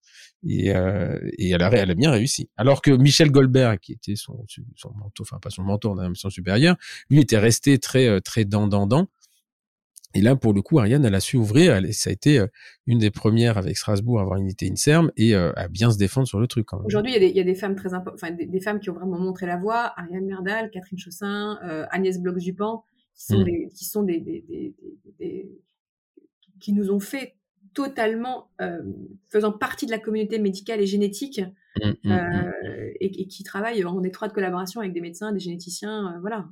Et, 0.47 0.73
euh, 0.73 1.19
et 1.37 1.49
elle, 1.49 1.61
a, 1.61 1.69
elle 1.71 1.91
a 1.91 1.95
bien 1.95 2.11
réussi. 2.11 2.49
Alors 2.55 2.81
que 2.81 2.91
Michel 2.91 3.31
Goldberg, 3.31 3.79
qui 3.79 3.93
était 3.93 4.15
son, 4.15 4.45
son 4.75 4.91
mentor, 4.93 5.25
enfin 5.25 5.39
pas 5.39 5.49
son 5.49 5.63
mentor, 5.63 5.95
dans 5.95 6.03
la 6.03 6.09
mission 6.09 6.29
supérieure, 6.29 6.75
lui 7.09 7.19
était 7.21 7.37
resté 7.37 7.77
très 7.77 8.07
euh, 8.07 8.19
très 8.19 8.45
dent 8.45 8.67
dent 8.67 8.87
dent 8.87 9.09
et 10.15 10.21
là, 10.21 10.35
pour 10.35 10.53
le 10.53 10.61
coup, 10.61 10.79
Ariane, 10.79 11.05
elle 11.05 11.13
a 11.13 11.19
su 11.19 11.37
ouvrir. 11.37 11.75
Elle, 11.75 11.93
ça 11.93 12.09
a 12.09 12.13
été 12.13 12.39
euh, 12.39 12.47
une 12.87 12.97
des 12.97 13.11
premières 13.11 13.57
avec 13.57 13.77
Strasbourg 13.77 14.19
à 14.19 14.23
avoir 14.23 14.37
une 14.37 14.45
unité 14.45 14.67
INSERM 14.69 15.11
et 15.17 15.35
euh, 15.35 15.51
à 15.55 15.67
bien 15.67 15.91
se 15.91 15.97
défendre 15.97 16.27
sur 16.27 16.39
le 16.39 16.47
truc. 16.47 16.73
Aujourd'hui, 16.73 17.15
il, 17.15 17.37
y, 17.37 17.39
a 17.39 17.43
des 17.43 17.53
femmes 17.53 17.75
très 17.75 17.93
enfin 17.93 18.31
des, 18.31 18.59
femmes 18.59 18.79
qui 18.79 18.89
ont 18.89 18.95
vraiment 18.95 19.19
montré 19.19 19.45
la 19.45 19.57
voie. 19.57 19.93
Ariane 19.97 20.25
Merdal, 20.25 20.71
Catherine 20.71 20.97
Chaussin, 20.97 21.59
euh, 21.63 21.85
Agnès 21.91 22.19
Bloch-Dupan, 22.19 22.83
qui 23.13 23.23
sont, 23.23 23.39
mmh. 23.41 23.43
des, 23.43 23.69
qui 23.75 23.85
sont 23.85 24.03
des, 24.03 24.19
des, 25.19 25.51
qui 26.59 26.73
nous 26.73 26.89
ont 26.89 26.99
fait 26.99 27.35
totalement 27.75 28.49
faisant 29.29 29.51
partie 29.51 29.85
de 29.85 29.91
la 29.91 29.99
communauté 29.99 30.39
médicale 30.39 30.81
et 30.81 30.87
génétique 30.87 31.39
mmh, 31.83 31.89
mmh, 32.03 32.51
et, 32.99 33.21
et, 33.21 33.27
qui 33.27 33.43
travaillent 33.43 33.85
en 33.85 34.01
étroite 34.03 34.33
collaboration 34.33 34.81
avec 34.81 34.91
des 34.91 35.01
médecins, 35.01 35.31
des 35.31 35.39
généticiens, 35.39 36.17
voilà. 36.19 36.47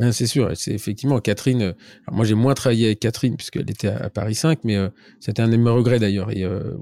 Ah, 0.00 0.12
c'est 0.12 0.26
sûr, 0.26 0.50
c'est 0.54 0.72
effectivement 0.72 1.20
Catherine. 1.20 1.62
Euh, 1.62 1.72
moi, 2.10 2.24
j'ai 2.26 2.34
moins 2.34 2.54
travaillé 2.54 2.86
avec 2.86 3.00
Catherine 3.00 3.36
puisqu'elle 3.36 3.70
était 3.70 3.88
à, 3.88 4.10
Paris 4.10 4.34
5, 4.34 4.60
mais 4.64 4.76
euh, 4.76 4.90
c'était 5.20 5.40
un 5.40 5.48
de 5.48 5.56
mes 5.56 5.70
regrets 5.70 5.98
d'ailleurs. 5.98 6.30
Et 6.36 6.44
euh, 6.44 6.76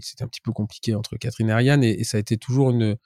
c'était 0.00 0.24
un 0.24 0.28
petit 0.28 0.42
peu 0.42 0.52
compliqué 0.52 0.94
entre 0.94 1.16
Catherine 1.16 1.48
et 1.48 1.52
Ariane, 1.52 1.82
et 1.82 2.04
ça 2.04 2.18
a 2.18 2.20
été 2.20 2.36
toujours 2.36 2.70
une, 2.70 2.96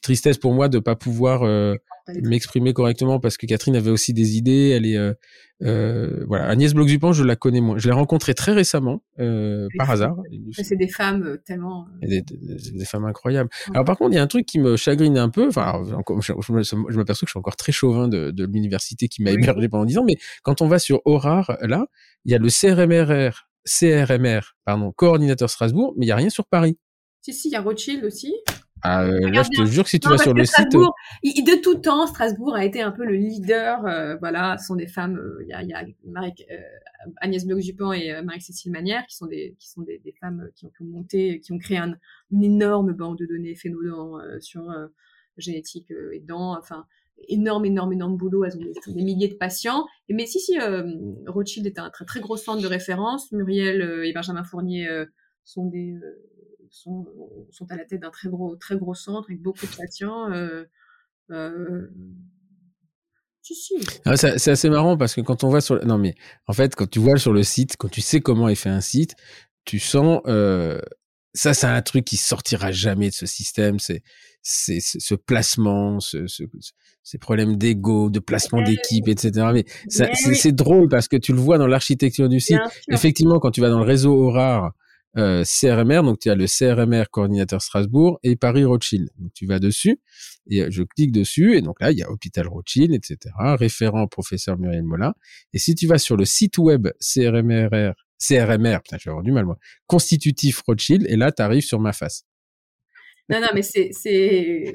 tristesse 0.00 0.38
pour 0.38 0.54
moi 0.54 0.68
de 0.68 0.78
pas 0.78 0.96
pouvoir 0.96 1.42
euh, 1.42 1.76
m'exprimer 2.22 2.72
correctement 2.72 3.20
parce 3.20 3.36
que 3.36 3.46
Catherine 3.46 3.76
avait 3.76 3.90
aussi 3.90 4.12
des 4.12 4.36
idées. 4.36 4.70
Elle 4.70 4.86
est 4.86 4.96
euh, 4.96 5.14
euh, 5.62 6.24
voilà 6.26 6.46
Agnès 6.46 6.74
Bloch-Dupont, 6.74 7.12
je 7.12 7.24
la 7.24 7.36
connais 7.36 7.60
moins. 7.60 7.78
Je 7.78 7.86
l'ai 7.86 7.94
rencontrée 7.94 8.34
très 8.34 8.52
récemment 8.52 9.02
par 9.16 9.90
hasard. 9.90 10.16
C'est 10.52 10.76
des 10.76 10.88
femmes 10.88 11.38
tellement 11.46 11.86
des, 12.02 12.22
des, 12.22 12.84
femmes 12.84 13.04
incroyables. 13.04 13.50
Alors 13.72 13.84
par 13.84 13.96
contre, 13.96 14.12
il 14.12 14.16
y 14.16 14.18
a 14.18 14.22
un 14.22 14.26
truc 14.26 14.46
qui 14.46 14.58
me 14.58 14.76
chagrine 14.76 15.16
un 15.16 15.30
peu. 15.30 15.48
Enfin, 15.48 15.82
je, 16.20 16.32
je 16.42 16.96
m'aperçois 16.96 17.26
que 17.26 17.30
je 17.30 17.32
suis 17.32 17.38
encore 17.38 17.56
très 17.56 17.72
chauvin 17.72 18.08
de, 18.08 18.30
de 18.30 18.44
l'université 18.44 19.08
qui 19.08 19.22
m'a 19.22 19.30
hébergé 19.30 19.68
pendant 19.68 19.84
dix 19.84 19.98
ans. 19.98 20.04
Mais 20.04 20.16
quand 20.42 20.60
on 20.60 20.68
va 20.68 20.78
sur 20.78 21.00
Horar, 21.04 21.56
là, 21.62 21.86
il 22.24 22.32
y 22.32 22.34
a 22.34 22.38
le 22.38 22.48
CRMRR, 22.48 23.48
CRMR, 23.64 24.40
pardon, 24.64 24.92
coordinateur 24.92 25.48
Strasbourg, 25.48 25.94
mais 25.96 26.06
il 26.06 26.08
y 26.08 26.12
a 26.12 26.16
rien 26.16 26.30
sur 26.30 26.46
Paris. 26.46 26.78
Si 27.22 27.32
si, 27.32 27.48
il 27.48 27.52
y 27.52 27.56
a 27.56 27.62
Rothschild 27.62 28.04
aussi. 28.04 28.34
Ah, 28.82 29.04
euh, 29.04 29.30
là, 29.30 29.42
je 29.42 29.48
te 29.48 29.64
jure 29.64 29.84
que 29.84 29.90
si 29.90 29.98
tu 29.98 30.08
vas 30.08 30.18
sur 30.18 30.34
le 30.34 30.44
site. 30.44 30.74
Euh, 30.74 30.88
de 31.22 31.62
tout 31.62 31.76
temps, 31.76 32.06
Strasbourg 32.06 32.54
a 32.54 32.64
été 32.64 32.82
un 32.82 32.90
peu 32.90 33.04
le 33.04 33.14
leader. 33.14 33.86
Euh, 33.86 34.16
voilà, 34.16 34.58
ce 34.58 34.66
sont 34.66 34.74
des 34.74 34.86
femmes. 34.86 35.18
Il 35.42 35.48
y 35.48 35.52
a, 35.54 35.62
y 35.62 35.72
a 35.72 35.84
Marie, 36.04 36.34
Agnès 37.18 37.46
Bloch-Dupont 37.46 37.92
et 37.92 38.20
Marie-Cécile 38.22 38.72
Manière, 38.72 39.06
qui 39.06 39.16
sont 39.16 39.26
des, 39.26 39.56
qui 39.58 39.70
sont 39.70 39.82
des, 39.82 39.98
des 40.04 40.12
femmes 40.12 40.48
qui 40.54 40.66
ont, 40.66 40.70
qui 40.70 40.82
ont, 40.82 40.86
monté, 40.86 41.40
qui 41.40 41.52
ont 41.52 41.58
créé 41.58 41.78
un, 41.78 41.94
une 42.30 42.44
énorme 42.44 42.92
banque 42.92 43.18
de 43.18 43.26
données 43.26 43.54
phénoménales 43.54 44.42
sur 44.42 44.64
génétique 45.38 45.90
et 46.12 46.20
dents. 46.20 46.58
Enfin, 46.58 46.84
énorme, 47.28 47.64
énorme, 47.64 47.94
énorme 47.94 48.16
boulot. 48.18 48.44
Elles 48.44 48.56
ont 48.56 48.60
des, 48.60 48.74
des 48.86 49.02
milliers 49.02 49.28
de 49.28 49.36
patients. 49.36 49.86
Et, 50.10 50.14
mais 50.14 50.26
si, 50.26 50.40
si, 50.40 50.58
Rothschild 51.26 51.66
est 51.66 51.78
un 51.78 51.88
très, 51.88 52.04
très 52.04 52.20
gros 52.20 52.36
centre 52.36 52.60
de 52.60 52.68
référence. 52.68 53.32
Muriel 53.32 54.04
et 54.04 54.12
Benjamin 54.12 54.44
Fournier 54.44 55.04
sont 55.44 55.64
des 55.66 55.94
sont, 56.74 57.06
sont 57.50 57.70
à 57.70 57.76
la 57.76 57.84
tête 57.84 58.00
d'un 58.00 58.10
très 58.10 58.28
gros, 58.28 58.56
très 58.56 58.76
gros 58.76 58.94
centre 58.94 59.28
avec 59.28 59.40
beaucoup 59.40 59.66
de 59.66 59.76
patients. 59.76 60.30
Euh, 60.32 60.64
euh, 61.30 61.88
ah, 64.06 64.16
c'est 64.16 64.50
assez 64.50 64.70
marrant 64.70 64.96
parce 64.96 65.14
que 65.14 65.20
quand 65.20 65.44
on 65.44 65.48
voit 65.48 65.60
sur 65.60 65.84
non 65.84 65.98
mais 65.98 66.14
en 66.46 66.54
fait 66.54 66.74
quand 66.74 66.88
tu 66.88 66.98
vois 66.98 67.18
sur 67.18 67.34
le 67.34 67.42
site 67.42 67.76
quand 67.76 67.90
tu 67.90 68.00
sais 68.00 68.20
comment 68.20 68.48
est 68.48 68.54
fait 68.54 68.70
un 68.70 68.80
site 68.80 69.16
tu 69.66 69.78
sens 69.78 70.22
euh, 70.26 70.80
ça 71.34 71.52
c'est 71.52 71.66
un 71.66 71.82
truc 71.82 72.06
qui 72.06 72.16
sortira 72.16 72.72
jamais 72.72 73.10
de 73.10 73.14
ce 73.14 73.26
système 73.26 73.78
c'est 73.78 74.02
c'est 74.40 74.80
ce 74.80 75.14
placement 75.14 76.00
ce, 76.00 76.26
ce, 76.26 76.44
ces 77.02 77.18
problèmes 77.18 77.56
d'ego 77.56 78.08
de 78.08 78.18
placement 78.18 78.62
d'équipe 78.62 79.08
etc 79.08 79.50
mais, 79.52 79.64
c'est 79.90 80.52
drôle 80.52 80.88
parce 80.88 81.08
que 81.08 81.18
tu 81.18 81.34
le 81.34 81.38
vois 81.38 81.58
dans 81.58 81.66
l'architecture 81.66 82.30
du 82.30 82.40
site. 82.40 82.60
Effectivement 82.88 83.40
quand 83.40 83.50
tu 83.50 83.60
vas 83.60 83.68
dans 83.68 83.80
le 83.80 83.86
réseau 83.86 84.14
Horar 84.26 84.72
euh, 85.16 85.44
CRMR, 85.44 86.02
donc 86.02 86.18
tu 86.18 86.30
as 86.30 86.34
le 86.34 86.46
CRMR 86.46 87.04
coordinateur 87.10 87.62
Strasbourg 87.62 88.18
et 88.22 88.36
Paris 88.36 88.64
Rothschild. 88.64 89.08
Donc 89.18 89.32
tu 89.32 89.46
vas 89.46 89.58
dessus 89.58 90.00
et 90.50 90.62
euh, 90.62 90.68
je 90.70 90.82
clique 90.82 91.12
dessus 91.12 91.56
et 91.56 91.62
donc 91.62 91.80
là 91.80 91.90
il 91.92 91.98
y 91.98 92.02
a 92.02 92.10
hôpital 92.10 92.48
Rothschild, 92.48 92.92
etc. 92.92 93.34
Référent 93.58 94.06
professeur 94.06 94.58
Muriel 94.58 94.84
Mola. 94.84 95.14
Et 95.52 95.58
si 95.58 95.74
tu 95.74 95.86
vas 95.86 95.98
sur 95.98 96.16
le 96.16 96.24
site 96.24 96.58
web 96.58 96.88
CRMR, 97.00 97.94
CRMR, 98.18 98.80
putain 98.82 98.98
je 98.98 99.04
vais 99.04 99.10
avoir 99.10 99.22
du 99.22 99.32
mal 99.32 99.44
moi, 99.44 99.58
constitutif 99.86 100.62
Rothschild 100.66 101.06
et 101.08 101.16
là 101.16 101.30
tu 101.32 101.42
arrives 101.42 101.64
sur 101.64 101.80
ma 101.80 101.92
face. 101.92 102.24
Non, 103.28 103.40
non, 103.40 103.48
mais 103.54 103.62
c'est. 103.62 103.90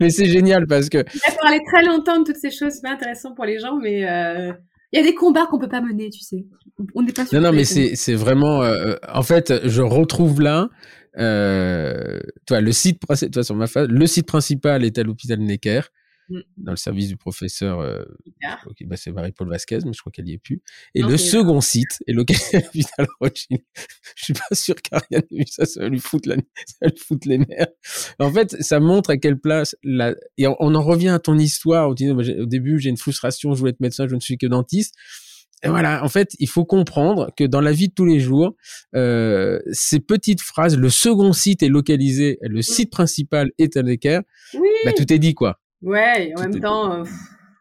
mais 0.00 0.10
c'est 0.10 0.26
génial 0.26 0.66
parce 0.66 0.88
que. 0.88 0.98
On 0.98 1.30
va 1.30 1.36
parler 1.40 1.60
très 1.72 1.82
longtemps 1.84 2.20
de 2.20 2.24
toutes 2.24 2.36
ces 2.36 2.50
choses, 2.50 2.74
c'est 2.74 2.82
pas 2.82 2.92
intéressant 2.92 3.34
pour 3.34 3.46
les 3.46 3.58
gens, 3.58 3.78
mais 3.80 4.06
euh, 4.06 4.52
il 4.96 5.04
y 5.04 5.08
a 5.08 5.10
des 5.10 5.14
combats 5.14 5.46
qu'on 5.46 5.58
peut 5.58 5.68
pas 5.68 5.82
mener, 5.82 6.08
tu 6.08 6.20
sais. 6.20 6.46
On 6.94 7.02
n'est 7.02 7.12
pas 7.12 7.24
Non, 7.32 7.40
non, 7.40 7.52
mais 7.52 7.64
c'est 7.64 7.96
c'est 7.96 8.14
vraiment. 8.14 8.62
Euh, 8.62 8.94
en 9.12 9.22
fait, 9.22 9.52
je 9.68 9.82
retrouve 9.82 10.40
là. 10.40 10.70
Euh, 11.18 12.20
toi, 12.46 12.60
le 12.60 12.72
site, 12.72 13.00
toi, 13.32 13.44
sur 13.44 13.54
ma 13.54 13.66
face, 13.66 13.88
le 13.88 14.06
site 14.06 14.26
principal 14.26 14.84
est 14.84 14.98
à 14.98 15.02
l'hôpital 15.02 15.38
Necker. 15.38 15.80
Mm. 16.28 16.40
dans 16.56 16.72
le 16.72 16.76
service 16.76 17.08
du 17.08 17.16
professeur. 17.16 17.80
Euh, 17.80 18.02
bah 18.80 18.96
c'est 18.96 19.12
Marie-Paul 19.12 19.48
Vasquez, 19.48 19.78
mais 19.84 19.92
je 19.92 20.00
crois 20.00 20.10
qu'elle 20.10 20.28
y 20.28 20.32
est 20.32 20.38
plus. 20.38 20.60
Et 20.94 21.02
le 21.02 21.16
second 21.16 21.60
site 21.60 22.02
est 22.06 22.12
local 22.12 22.36
Vital 22.74 23.06
Rothschild. 23.20 23.62
je 24.16 24.24
suis 24.24 24.34
pas 24.34 24.54
sûr 24.54 24.74
qu'Ariane 24.76 25.22
ait 25.30 25.36
vu 25.36 25.44
ça, 25.46 25.66
ça 25.66 25.80
va 25.80 25.88
lui 25.88 26.00
foutre, 26.00 26.28
la, 26.28 26.36
ça 26.36 26.74
va 26.82 26.88
lui 26.88 26.98
foutre 26.98 27.28
les 27.28 27.38
nerfs. 27.38 27.68
En 28.18 28.32
fait, 28.32 28.56
ça 28.60 28.80
montre 28.80 29.10
à 29.10 29.16
quelle 29.18 29.38
place 29.38 29.76
la... 29.84 30.14
et 30.36 30.46
on, 30.48 30.74
en 30.74 30.82
revient 30.82 31.10
à 31.10 31.18
ton 31.18 31.38
histoire. 31.38 31.90
Au 31.90 31.94
début, 31.94 32.78
j'ai 32.80 32.90
une 32.90 32.96
frustration, 32.96 33.54
je 33.54 33.60
voulais 33.60 33.70
être 33.70 33.80
médecin, 33.80 34.08
je 34.08 34.14
ne 34.14 34.20
suis 34.20 34.38
que 34.38 34.46
dentiste. 34.46 34.94
Et 35.62 35.68
voilà, 35.68 36.04
en 36.04 36.08
fait, 36.08 36.36
il 36.38 36.48
faut 36.48 36.64
comprendre 36.64 37.30
que 37.36 37.44
dans 37.44 37.62
la 37.62 37.72
vie 37.72 37.88
de 37.88 37.94
tous 37.94 38.04
les 38.04 38.20
jours, 38.20 38.56
euh, 38.94 39.58
ces 39.72 40.00
petites 40.00 40.42
phrases, 40.42 40.76
le 40.76 40.90
second 40.90 41.32
site 41.32 41.62
est 41.62 41.68
localisé, 41.68 42.38
le 42.42 42.58
mm. 42.58 42.62
site 42.62 42.90
principal 42.90 43.50
est 43.58 43.76
à 43.76 43.82
l'équerre, 43.82 44.22
oui. 44.54 44.68
bah, 44.84 44.92
tout 44.92 45.10
est 45.10 45.18
dit, 45.18 45.34
quoi. 45.34 45.58
Ouais, 45.86 46.28
et 46.28 46.36
en 46.36 46.40
même 46.42 46.60
temps. 46.60 47.04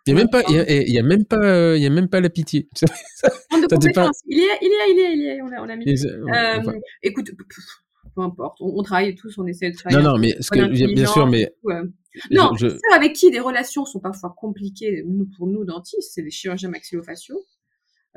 il 0.08 0.10
y 0.10 0.12
a 0.12 0.16
même 0.16 0.30
pas, 0.30 0.42
il 0.50 0.56
y 0.92 0.98
a, 0.98 1.04
même 1.04 1.26
pas, 1.26 1.78
y 1.78 1.86
a 1.86 1.90
même 1.92 2.10
pas 2.10 2.20
la 2.20 2.30
pitié. 2.30 2.68
de 2.82 3.94
pas... 3.94 4.10
Il 4.26 4.38
y 4.40 4.50
a, 4.50 4.58
il 4.62 4.68
y 4.68 4.76
a, 4.76 4.88
il 4.90 4.98
y 4.98 5.06
a, 5.06 5.12
il 5.12 5.22
y 5.22 5.40
a, 5.40 5.46
on 5.46 5.52
a, 5.52 5.64
on 5.64 5.70
a 5.70 5.76
mis. 5.76 5.86
Euh, 5.88 6.80
écoute, 7.04 7.32
peu 8.16 8.22
importe, 8.22 8.58
on, 8.62 8.82
travaille 8.82 9.14
tous, 9.14 9.38
on 9.38 9.46
essaie 9.46 9.70
de 9.70 9.76
travailler. 9.76 10.04
Non, 10.04 10.14
non, 10.14 10.18
mais 10.18 10.36
ce 10.40 10.50
que, 10.50 10.94
bien 10.94 11.06
sûr, 11.06 11.28
mais. 11.28 11.54
Non, 12.32 12.56
je... 12.56 12.70
ceux 12.70 12.96
avec 12.96 13.14
qui 13.14 13.30
des 13.30 13.42
relations 13.42 13.86
sont 13.86 14.00
parfois 14.00 14.34
compliquées, 14.36 15.04
nous, 15.06 15.28
pour 15.38 15.48
nous 15.48 15.66
dentistes, 15.66 16.14
c'est 16.14 16.22
les 16.24 16.32
chirurgiens 16.32 16.70
maxillofaciaux. 16.70 17.46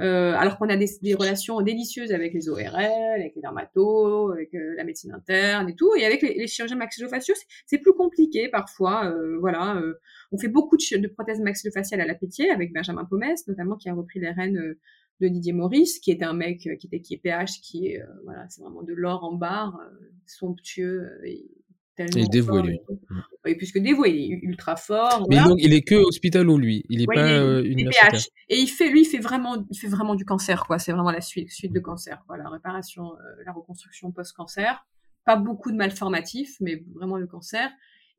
Euh, 0.00 0.34
alors 0.34 0.58
qu'on 0.58 0.68
a 0.68 0.76
des, 0.76 0.88
des, 1.02 1.14
relations 1.14 1.60
délicieuses 1.60 2.12
avec 2.12 2.32
les 2.32 2.48
ORL, 2.48 2.76
avec 3.14 3.34
les 3.34 3.42
dermatos, 3.42 4.32
avec 4.32 4.54
euh, 4.54 4.74
la 4.76 4.84
médecine 4.84 5.12
interne 5.12 5.68
et 5.68 5.74
tout, 5.74 5.92
et 5.96 6.06
avec 6.06 6.22
les, 6.22 6.34
les 6.34 6.46
chirurgiens 6.46 6.76
maxillofaciaux, 6.76 7.34
c'est 7.66 7.78
plus 7.78 7.92
compliqué 7.92 8.48
parfois. 8.48 9.10
Euh, 9.10 9.38
voilà, 9.40 9.76
euh, 9.76 9.94
on 10.30 10.38
fait 10.38 10.48
beaucoup 10.48 10.76
de, 10.76 11.08
prothèses 11.08 11.40
maxillofaciales 11.40 12.00
à 12.00 12.06
la 12.06 12.14
Pétier 12.14 12.50
avec 12.50 12.72
Benjamin 12.72 13.04
Pomès, 13.04 13.46
notamment 13.48 13.76
qui 13.76 13.88
a 13.88 13.94
repris 13.94 14.20
les 14.20 14.30
rênes 14.30 14.58
euh, 14.58 14.78
de 15.20 15.26
Didier 15.26 15.52
Maurice, 15.52 15.98
qui 15.98 16.12
est 16.12 16.22
un 16.22 16.32
mec 16.32 16.60
qui 16.60 16.86
était 16.86 17.00
qui 17.00 17.14
est 17.14 17.18
PH, 17.18 17.60
qui 17.60 17.88
est 17.88 18.00
voilà, 18.22 18.48
c'est 18.48 18.62
vraiment 18.62 18.84
de 18.84 18.94
l'or 18.94 19.24
en 19.24 19.32
barre, 19.32 19.76
somptueux 20.26 21.10
tellement 22.06 22.12
Il 22.16 22.24
est 22.24 22.28
dévoué, 22.28 22.58
fort 22.60 22.68
et. 22.68 22.82
Mm. 23.10 23.22
Oui, 23.44 23.54
plus 23.56 23.72
que 23.72 23.78
dévoué, 23.78 24.10
il 24.10 24.32
est 24.34 24.40
ultra 24.42 24.76
fort. 24.76 25.26
Mais 25.28 25.36
voilà. 25.36 25.48
donc, 25.50 25.58
il 25.60 25.72
est 25.74 25.82
que 25.82 25.94
hospitalo, 25.94 26.56
lui? 26.58 26.84
Il 26.88 27.02
est 27.02 27.08
Ouais, 27.08 27.14
pas 27.14 27.28
il 27.28 27.32
est- 27.34 27.38
euh, 27.38 27.62
universitaire? 27.64 28.20
Et 28.48 28.58
il 28.58 28.66
fait, 28.68 28.88
lui, 28.90 29.02
il 29.02 29.04
fait 29.04 29.18
vraiment, 29.18 29.64
il 29.70 29.78
fait 29.78 29.88
vraiment 29.88 30.14
du 30.14 30.24
cancer, 30.24 30.64
quoi. 30.66 30.78
C'est 30.78 30.92
vraiment 30.92 31.10
la 31.10 31.20
suite, 31.20 31.50
suite 31.50 31.70
Mmh. 31.70 31.74
de 31.74 31.80
cancer, 31.80 32.24
quoi. 32.26 32.36
La 32.36 32.48
réparation, 32.48 33.12
euh, 33.12 33.42
la 33.44 33.52
reconstruction 33.52 34.10
post-cancer. 34.12 34.86
Pas 35.24 35.36
beaucoup 35.36 35.70
de 35.72 35.76
malformatifs, 35.76 36.56
mais 36.60 36.82
vraiment 36.94 37.16
le 37.18 37.26
cancer. 37.26 37.68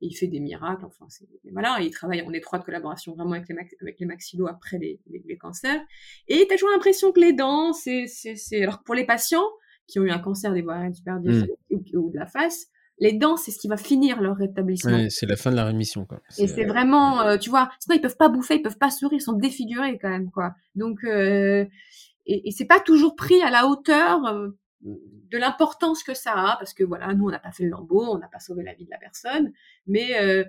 Et 0.02 0.06
il 0.06 0.14
fait 0.16 0.28
des 0.28 0.40
miracles, 0.40 0.84
enfin, 0.86 1.04
c'est, 1.08 1.24
et 1.44 1.50
voilà. 1.52 1.78
Et 1.80 1.84
il 1.86 1.90
travaille 1.90 2.22
en 2.22 2.32
étroite 2.32 2.64
collaboration 2.64 3.14
vraiment 3.14 3.32
avec 3.32 3.48
les, 3.48 3.56
avec 3.82 4.00
les 4.00 4.06
maxillos 4.06 4.46
après 4.46 4.78
les, 4.78 4.98
les, 5.10 5.22
les 5.26 5.36
cancers. 5.36 5.80
Et 6.28 6.46
t'as 6.48 6.54
toujours 6.54 6.70
l'impression 6.70 7.12
que 7.12 7.20
les 7.20 7.32
dents, 7.34 7.72
c'est, 7.74 8.06
c'est, 8.06 8.34
c'est, 8.36 8.62
alors 8.62 8.82
pour 8.82 8.94
les 8.94 9.04
patients 9.04 9.44
qui 9.86 9.98
ont 10.00 10.04
eu 10.04 10.10
un 10.10 10.18
cancer 10.20 10.54
des 10.54 10.62
voies 10.62 10.74
aériennes 10.74 10.94
supérieures 10.94 11.44
ou, 11.70 11.82
ou 11.94 12.10
de 12.10 12.16
la 12.16 12.26
face, 12.26 12.68
les 13.00 13.12
dents, 13.12 13.36
c'est 13.36 13.50
ce 13.50 13.58
qui 13.58 13.66
va 13.66 13.76
finir 13.76 14.20
leur 14.20 14.36
rétablissement. 14.36 14.92
Ouais, 14.92 15.10
c'est 15.10 15.26
la 15.26 15.36
fin 15.36 15.50
de 15.50 15.56
la 15.56 15.64
rémission, 15.64 16.04
quoi. 16.04 16.20
Et 16.38 16.46
c'est 16.46 16.64
vraiment, 16.64 17.22
euh, 17.22 17.38
tu 17.38 17.50
vois, 17.50 17.70
sinon 17.80 17.96
ils 17.96 18.00
peuvent 18.00 18.16
pas 18.16 18.28
bouffer, 18.28 18.56
ils 18.56 18.62
peuvent 18.62 18.78
pas 18.78 18.90
sourire, 18.90 19.18
ils 19.18 19.22
sont 19.22 19.32
défigurés 19.32 19.98
quand 19.98 20.10
même, 20.10 20.30
quoi. 20.30 20.54
Donc, 20.74 21.02
euh, 21.04 21.64
et, 22.26 22.48
et 22.48 22.50
c'est 22.52 22.66
pas 22.66 22.80
toujours 22.80 23.16
pris 23.16 23.42
à 23.42 23.50
la 23.50 23.66
hauteur 23.66 24.26
euh, 24.26 24.48
de 24.82 25.38
l'importance 25.38 26.02
que 26.02 26.14
ça 26.14 26.32
a, 26.32 26.56
parce 26.58 26.74
que 26.74 26.84
voilà, 26.84 27.12
nous 27.14 27.26
on 27.26 27.30
n'a 27.30 27.38
pas 27.38 27.52
fait 27.52 27.64
le 27.64 27.70
lambeau, 27.70 28.04
on 28.04 28.18
n'a 28.18 28.28
pas 28.28 28.38
sauvé 28.38 28.62
la 28.62 28.74
vie 28.74 28.84
de 28.84 28.90
la 28.90 28.98
personne, 28.98 29.52
mais 29.86 30.20
euh, 30.20 30.44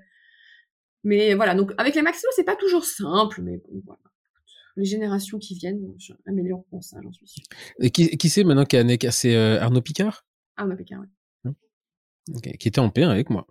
mais 1.03 1.33
voilà. 1.33 1.55
Donc 1.55 1.73
avec 1.77 1.95
les 1.95 2.01
maxillos, 2.01 2.29
c'est 2.35 2.43
pas 2.43 2.55
toujours 2.55 2.85
simple, 2.85 3.41
mais 3.41 3.57
bon, 3.57 3.81
voilà. 3.85 3.99
Les 4.77 4.85
générations 4.85 5.37
qui 5.37 5.55
viennent 5.55 5.81
amélioreront 6.25 6.81
ça, 6.81 6.97
j'en 7.03 7.11
suis 7.11 7.27
sûre. 7.27 7.43
Et 7.79 7.89
qui, 7.89 8.17
qui 8.17 8.29
c'est 8.29 8.45
maintenant 8.45 8.63
qui 8.63 8.77
a 8.77 9.11
C'est 9.11 9.35
euh, 9.35 9.59
Arnaud 9.59 9.81
Picard? 9.81 10.25
Ah, 10.55 10.65
on 10.65 10.71
a 10.71 10.75
Qui 12.59 12.67
était 12.67 12.79
en 12.79 12.89
P1 12.89 13.09
avec 13.09 13.29
moi. 13.29 13.47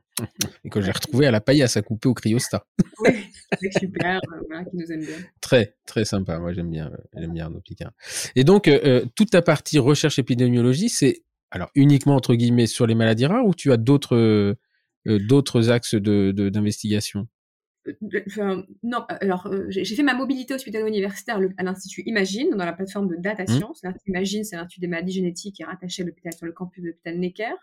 Et 0.64 0.70
que 0.70 0.80
j'ai 0.80 0.92
retrouvé 0.92 1.26
à 1.26 1.30
la 1.30 1.40
paillasse 1.40 1.76
à 1.76 1.82
couper 1.82 2.09
au 2.09 2.14
Cryosta. 2.14 2.66
Oui, 3.02 3.30
c'est 3.59 3.78
super, 3.78 4.20
euh, 4.30 4.40
voilà, 4.47 4.64
qui 4.64 4.76
nous 4.76 4.92
aime 4.92 5.01
bien. 5.01 5.16
Très, 5.40 5.74
très 5.86 6.05
sympa. 6.05 6.38
Moi, 6.38 6.52
j'aime 6.52 6.70
bien, 6.70 6.88
euh, 6.92 6.97
j'aime 7.16 7.32
bien 7.32 7.47
Arnaud 7.47 7.60
Picard. 7.60 7.92
Et 8.36 8.44
donc, 8.44 8.68
euh, 8.68 9.06
toute 9.14 9.30
ta 9.30 9.40
partie 9.40 9.78
recherche 9.78 10.18
épidémiologie, 10.18 10.90
c'est 10.90 11.22
alors 11.51 11.70
uniquement 11.74 12.14
entre 12.14 12.34
guillemets 12.34 12.66
sur 12.66 12.86
les 12.86 12.94
maladies 12.94 13.26
rares 13.26 13.44
ou 13.44 13.55
tu 13.55 13.72
as 13.72 13.76
d'autres 13.76 14.16
euh, 14.16 15.18
d'autres 15.18 15.70
axes 15.70 15.94
de 15.94 16.30
d'investigation? 16.32 17.26
Enfin, 18.27 18.65
non, 18.83 19.05
alors 19.09 19.47
euh, 19.47 19.67
j'ai 19.69 19.95
fait 19.97 20.03
ma 20.03 20.15
mobilité 20.15 20.55
hospitalo-universitaire 20.55 21.41
à 21.57 21.62
l'Institut 21.62 22.03
Imagine, 22.07 22.51
dans 22.51 22.65
la 22.65 22.73
plateforme 22.73 23.09
de 23.09 23.17
Data 23.17 23.45
Mmh. 23.45 23.47
Science. 23.57 23.81
L'Institut 23.83 24.11
Imagine, 24.11 24.45
c'est 24.45 24.57
l'Institut 24.57 24.81
des 24.81 24.87
maladies 24.87 25.12
génétiques 25.12 25.57
qui 25.57 25.62
est 25.62 25.67
rattaché 25.67 26.03
à 26.03 26.07
l'hôpital 26.07 26.33
sur 26.33 26.47
le 26.47 26.53
campus 26.53 26.83
de 26.83 26.89
l'hôpital 26.89 27.19
Necker. 27.19 27.55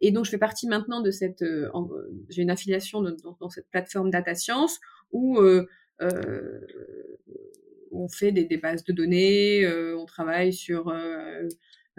Et 0.00 0.10
donc, 0.12 0.24
je 0.24 0.30
fais 0.30 0.38
partie 0.38 0.66
maintenant 0.68 1.00
de 1.00 1.10
cette... 1.10 1.42
euh, 1.42 1.70
euh, 1.74 2.24
j'ai 2.28 2.42
une 2.42 2.50
affiliation 2.50 3.02
de- 3.02 3.16
dans, 3.22 3.36
dans 3.40 3.50
cette 3.50 3.68
plateforme 3.70 4.10
Data 4.10 4.34
Science 4.34 4.78
où 5.12 5.38
on 7.90 8.08
fait 8.08 8.32
des, 8.32 8.44
des 8.44 8.56
bases 8.58 8.84
de 8.84 8.92
données, 8.92 9.66
on 9.96 10.04
travaille 10.06 10.52
sur... 10.52 10.92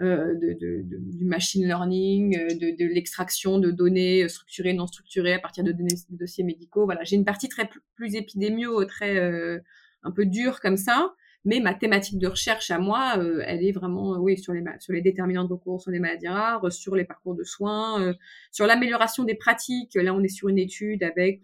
euh, 0.00 0.34
de, 0.34 0.52
de- 0.54 0.82
de- 0.82 1.18
du 1.18 1.24
machine 1.24 1.66
learning, 1.66 2.36
euh, 2.38 2.48
de, 2.54 2.84
l'extraction 2.86 3.58
de 3.58 3.70
données 3.70 4.24
euh, 4.24 4.28
structurées, 4.28 4.72
non 4.72 4.86
structurées 4.86 5.34
à 5.34 5.38
partir 5.38 5.62
de 5.64 5.72
données 5.72 5.94
de 6.08 6.16
dossiers 6.16 6.44
médicaux. 6.44 6.84
Voilà, 6.84 7.04
j'ai 7.04 7.16
une 7.16 7.24
partie 7.24 7.48
très 7.48 7.66
pl- 7.66 7.80
plus 7.94 8.14
épidémio, 8.14 8.84
très 8.86 9.16
euh, 9.18 9.58
un 10.02 10.10
peu 10.10 10.24
dure 10.26 10.60
comme 10.60 10.76
ça, 10.76 11.14
mais 11.44 11.60
ma 11.60 11.74
thématique 11.74 12.18
de 12.18 12.26
recherche 12.26 12.70
à 12.70 12.78
moi, 12.78 13.14
euh, 13.18 13.42
elle 13.46 13.64
est 13.64 13.72
vraiment 13.72 14.18
oui 14.18 14.38
sur 14.38 14.52
les 14.52 14.62
sur 14.78 14.92
les 14.92 15.02
déterminants 15.02 15.44
de 15.44 15.52
recours 15.52 15.80
sur 15.80 15.90
les 15.90 15.98
maladies 15.98 16.28
rares, 16.28 16.72
sur 16.72 16.96
les 16.96 17.04
parcours 17.04 17.34
de 17.34 17.44
soins, 17.44 18.14
sur 18.52 18.66
l'amélioration 18.66 19.24
des 19.24 19.34
pratiques. 19.34 19.94
Là, 19.94 20.14
on 20.14 20.22
est 20.22 20.28
sur 20.28 20.48
une 20.48 20.58
étude 20.58 21.02
avec 21.02 21.40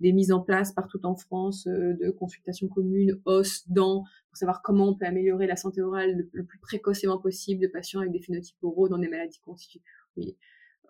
des 0.00 0.12
mises 0.12 0.32
en 0.32 0.40
place 0.40 0.72
partout 0.72 1.04
en 1.04 1.16
France 1.16 1.66
euh, 1.66 1.94
de 2.00 2.10
consultations 2.10 2.68
communes, 2.68 3.20
os, 3.24 3.68
dents, 3.68 4.04
pour 4.28 4.36
savoir 4.36 4.62
comment 4.62 4.88
on 4.88 4.94
peut 4.94 5.06
améliorer 5.06 5.46
la 5.46 5.56
santé 5.56 5.80
orale 5.80 6.28
le, 6.32 6.44
plus 6.44 6.58
précocement 6.58 7.18
possible 7.18 7.62
de 7.62 7.68
patients 7.68 8.00
avec 8.00 8.12
des 8.12 8.20
phénotypes 8.20 8.62
oraux 8.62 8.88
dans 8.88 8.98
des 8.98 9.08
maladies 9.08 9.40
constituées. 9.40 9.82
Oui. 10.16 10.36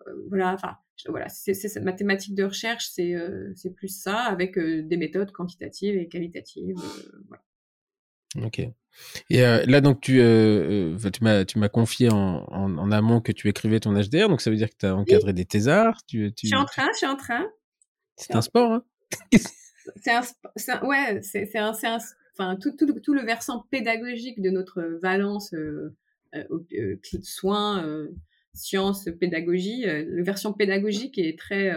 Euh, 0.07 0.11
voilà, 0.29 0.53
enfin, 0.53 0.75
voilà, 1.07 1.27
c'est 1.29 1.79
ma 1.81 1.93
thématique 1.93 2.35
de 2.35 2.43
recherche, 2.43 2.89
c'est 2.91 3.15
euh, 3.15 3.53
plus 3.75 3.87
ça, 3.87 4.19
avec 4.19 4.57
euh, 4.57 4.83
des 4.83 4.97
méthodes 4.97 5.31
quantitatives 5.31 5.95
et 5.95 6.07
qualitatives. 6.07 6.75
voilà. 7.27 7.43
Ok. 8.43 8.59
Et 9.29 9.41
euh, 9.41 9.63
là, 9.67 9.81
donc, 9.81 10.01
tu, 10.01 10.19
euh, 10.19 10.97
tu 11.11 11.23
m'as, 11.23 11.69
confié 11.69 12.11
en, 12.11 12.45
en, 12.47 12.77
en 12.77 12.91
amont 12.91 13.21
que 13.21 13.31
tu 13.31 13.47
écrivais 13.47 13.79
ton 13.79 13.93
HDR, 13.93 14.27
donc 14.27 14.41
ça 14.41 14.49
veut 14.49 14.55
dire 14.55 14.69
que 14.69 14.77
tu 14.79 14.85
as 14.85 14.95
encadré 14.95 15.33
des 15.33 15.45
thésards. 15.45 16.03
Tu, 16.07 16.33
tu, 16.33 16.47
Je 16.47 16.55
suis 16.55 16.57
en 16.57 16.65
train, 16.65 16.87
je 16.93 16.97
suis 16.97 17.07
en 17.07 17.15
train. 17.15 17.45
c'est 18.15 18.35
un 18.35 18.41
sport, 18.41 18.71
hein 18.71 18.83
C'est 19.95 20.11
un, 20.11 20.83
ouais, 20.83 21.21
c'est 21.21 21.55
un, 21.57 21.73
un, 21.83 21.97
enfin 22.33 22.57
tout, 22.57 22.71
tout, 22.71 22.99
tout 22.99 23.13
le 23.13 23.21
versant 23.21 23.65
pédagogique 23.71 24.41
de 24.41 24.49
notre 24.49 24.81
Valence 25.01 25.53
euh, 25.53 25.95
euh, 26.35 26.43
euh, 26.73 26.95
soins, 27.23 27.85
euh, 27.85 28.09
sciences, 28.53 29.09
pédagogie. 29.19 29.87
euh, 29.87 30.03
le 30.07 30.23
version 30.23 30.53
pédagogique 30.53 31.17
est 31.17 31.37
très 31.37 31.73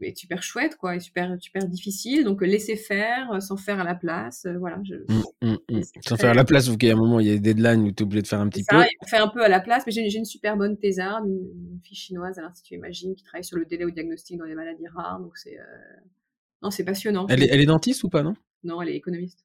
est 0.00 0.16
super 0.16 0.42
chouette 0.42 0.76
quoi, 0.76 0.96
et 0.96 1.00
super 1.00 1.36
super 1.40 1.66
difficile. 1.68 2.24
Donc 2.24 2.42
euh, 2.42 2.46
laisser 2.46 2.76
faire, 2.76 3.30
euh, 3.32 3.40
sans 3.40 3.56
faire 3.56 3.80
à 3.80 3.84
la 3.84 3.94
place. 3.94 4.44
euh, 4.46 4.58
voilà. 4.58 4.80
Je, 4.84 4.94
Mm, 4.94 5.22
mm, 5.42 5.56
mm. 5.70 5.82
c'est 5.82 6.08
Sans 6.08 6.16
faire 6.16 6.30
à 6.30 6.34
la 6.34 6.44
place, 6.44 6.68
vu 6.68 6.76
qu'il 6.76 6.88
y 6.88 6.92
a 6.92 6.94
un 6.94 6.98
moment, 6.98 7.20
il 7.20 7.26
y 7.26 7.30
a 7.30 7.34
des 7.34 7.40
deadlines 7.54 7.82
où 7.82 7.92
tu 7.92 8.02
es 8.02 8.06
obligé 8.06 8.22
de 8.22 8.26
faire 8.26 8.40
un 8.40 8.48
petit 8.48 8.64
ça, 8.64 8.76
peu. 8.76 9.06
fait 9.08 9.16
un 9.18 9.28
peu 9.28 9.42
à 9.44 9.48
la 9.48 9.60
place, 9.60 9.84
mais 9.86 9.92
j'ai 9.92 10.08
j'ai 10.10 10.18
une 10.18 10.24
super 10.24 10.56
bonne 10.56 10.76
thésarde, 10.78 11.26
une, 11.28 11.72
une 11.72 11.80
fille 11.82 11.96
chinoise 11.96 12.38
à 12.38 12.42
l'Institut 12.42 12.74
Imagine 12.74 13.14
qui 13.14 13.22
travaille 13.24 13.44
sur 13.44 13.56
le 13.58 13.64
délai 13.64 13.84
au 13.84 13.90
diagnostic 13.90 14.36
dans 14.38 14.44
les 14.46 14.54
maladies 14.54 14.88
rares. 14.88 15.20
Donc 15.20 15.36
c'est 15.36 15.58
euh, 15.58 15.62
non, 16.62 16.70
c'est 16.70 16.84
passionnant. 16.84 17.26
Elle 17.28 17.42
est, 17.44 17.48
elle 17.50 17.60
est 17.60 17.66
dentiste 17.66 18.02
ou 18.04 18.08
pas, 18.08 18.22
non? 18.22 18.34
Non, 18.64 18.82
elle 18.82 18.88
est 18.88 18.96
économiste. 18.96 19.44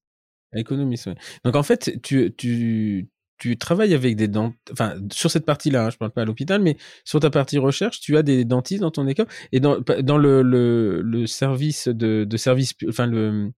Économiste, 0.56 1.08
ouais. 1.08 1.16
Donc 1.44 1.56
en 1.56 1.64
fait, 1.64 2.00
tu, 2.04 2.34
tu, 2.36 3.08
tu 3.38 3.58
travailles 3.58 3.94
avec 3.94 4.16
des 4.16 4.28
dentistes, 4.28 4.72
enfin 4.72 4.96
sur 5.12 5.30
cette 5.32 5.46
partie-là, 5.46 5.86
hein, 5.86 5.90
je 5.90 5.98
parle 5.98 6.12
pas 6.12 6.22
à 6.22 6.26
l'hôpital, 6.26 6.62
mais 6.62 6.78
sur 7.04 7.20
ta 7.20 7.30
partie 7.30 7.58
recherche, 7.58 8.00
tu 8.00 8.18
as 8.18 8.24
des 8.24 8.46
dentistes 8.46 8.82
dans 8.82 8.92
ton 8.92 9.08
école 9.08 9.28
et 9.52 9.60
dans, 9.60 9.80
dans 9.80 10.18
le, 10.18 10.42
le, 10.42 11.02
le 11.02 11.28
service 11.28 11.88
de, 11.88 12.24
de 12.24 12.38
service, 12.38 12.74
enfin 12.88 13.08
le, 13.08 13.52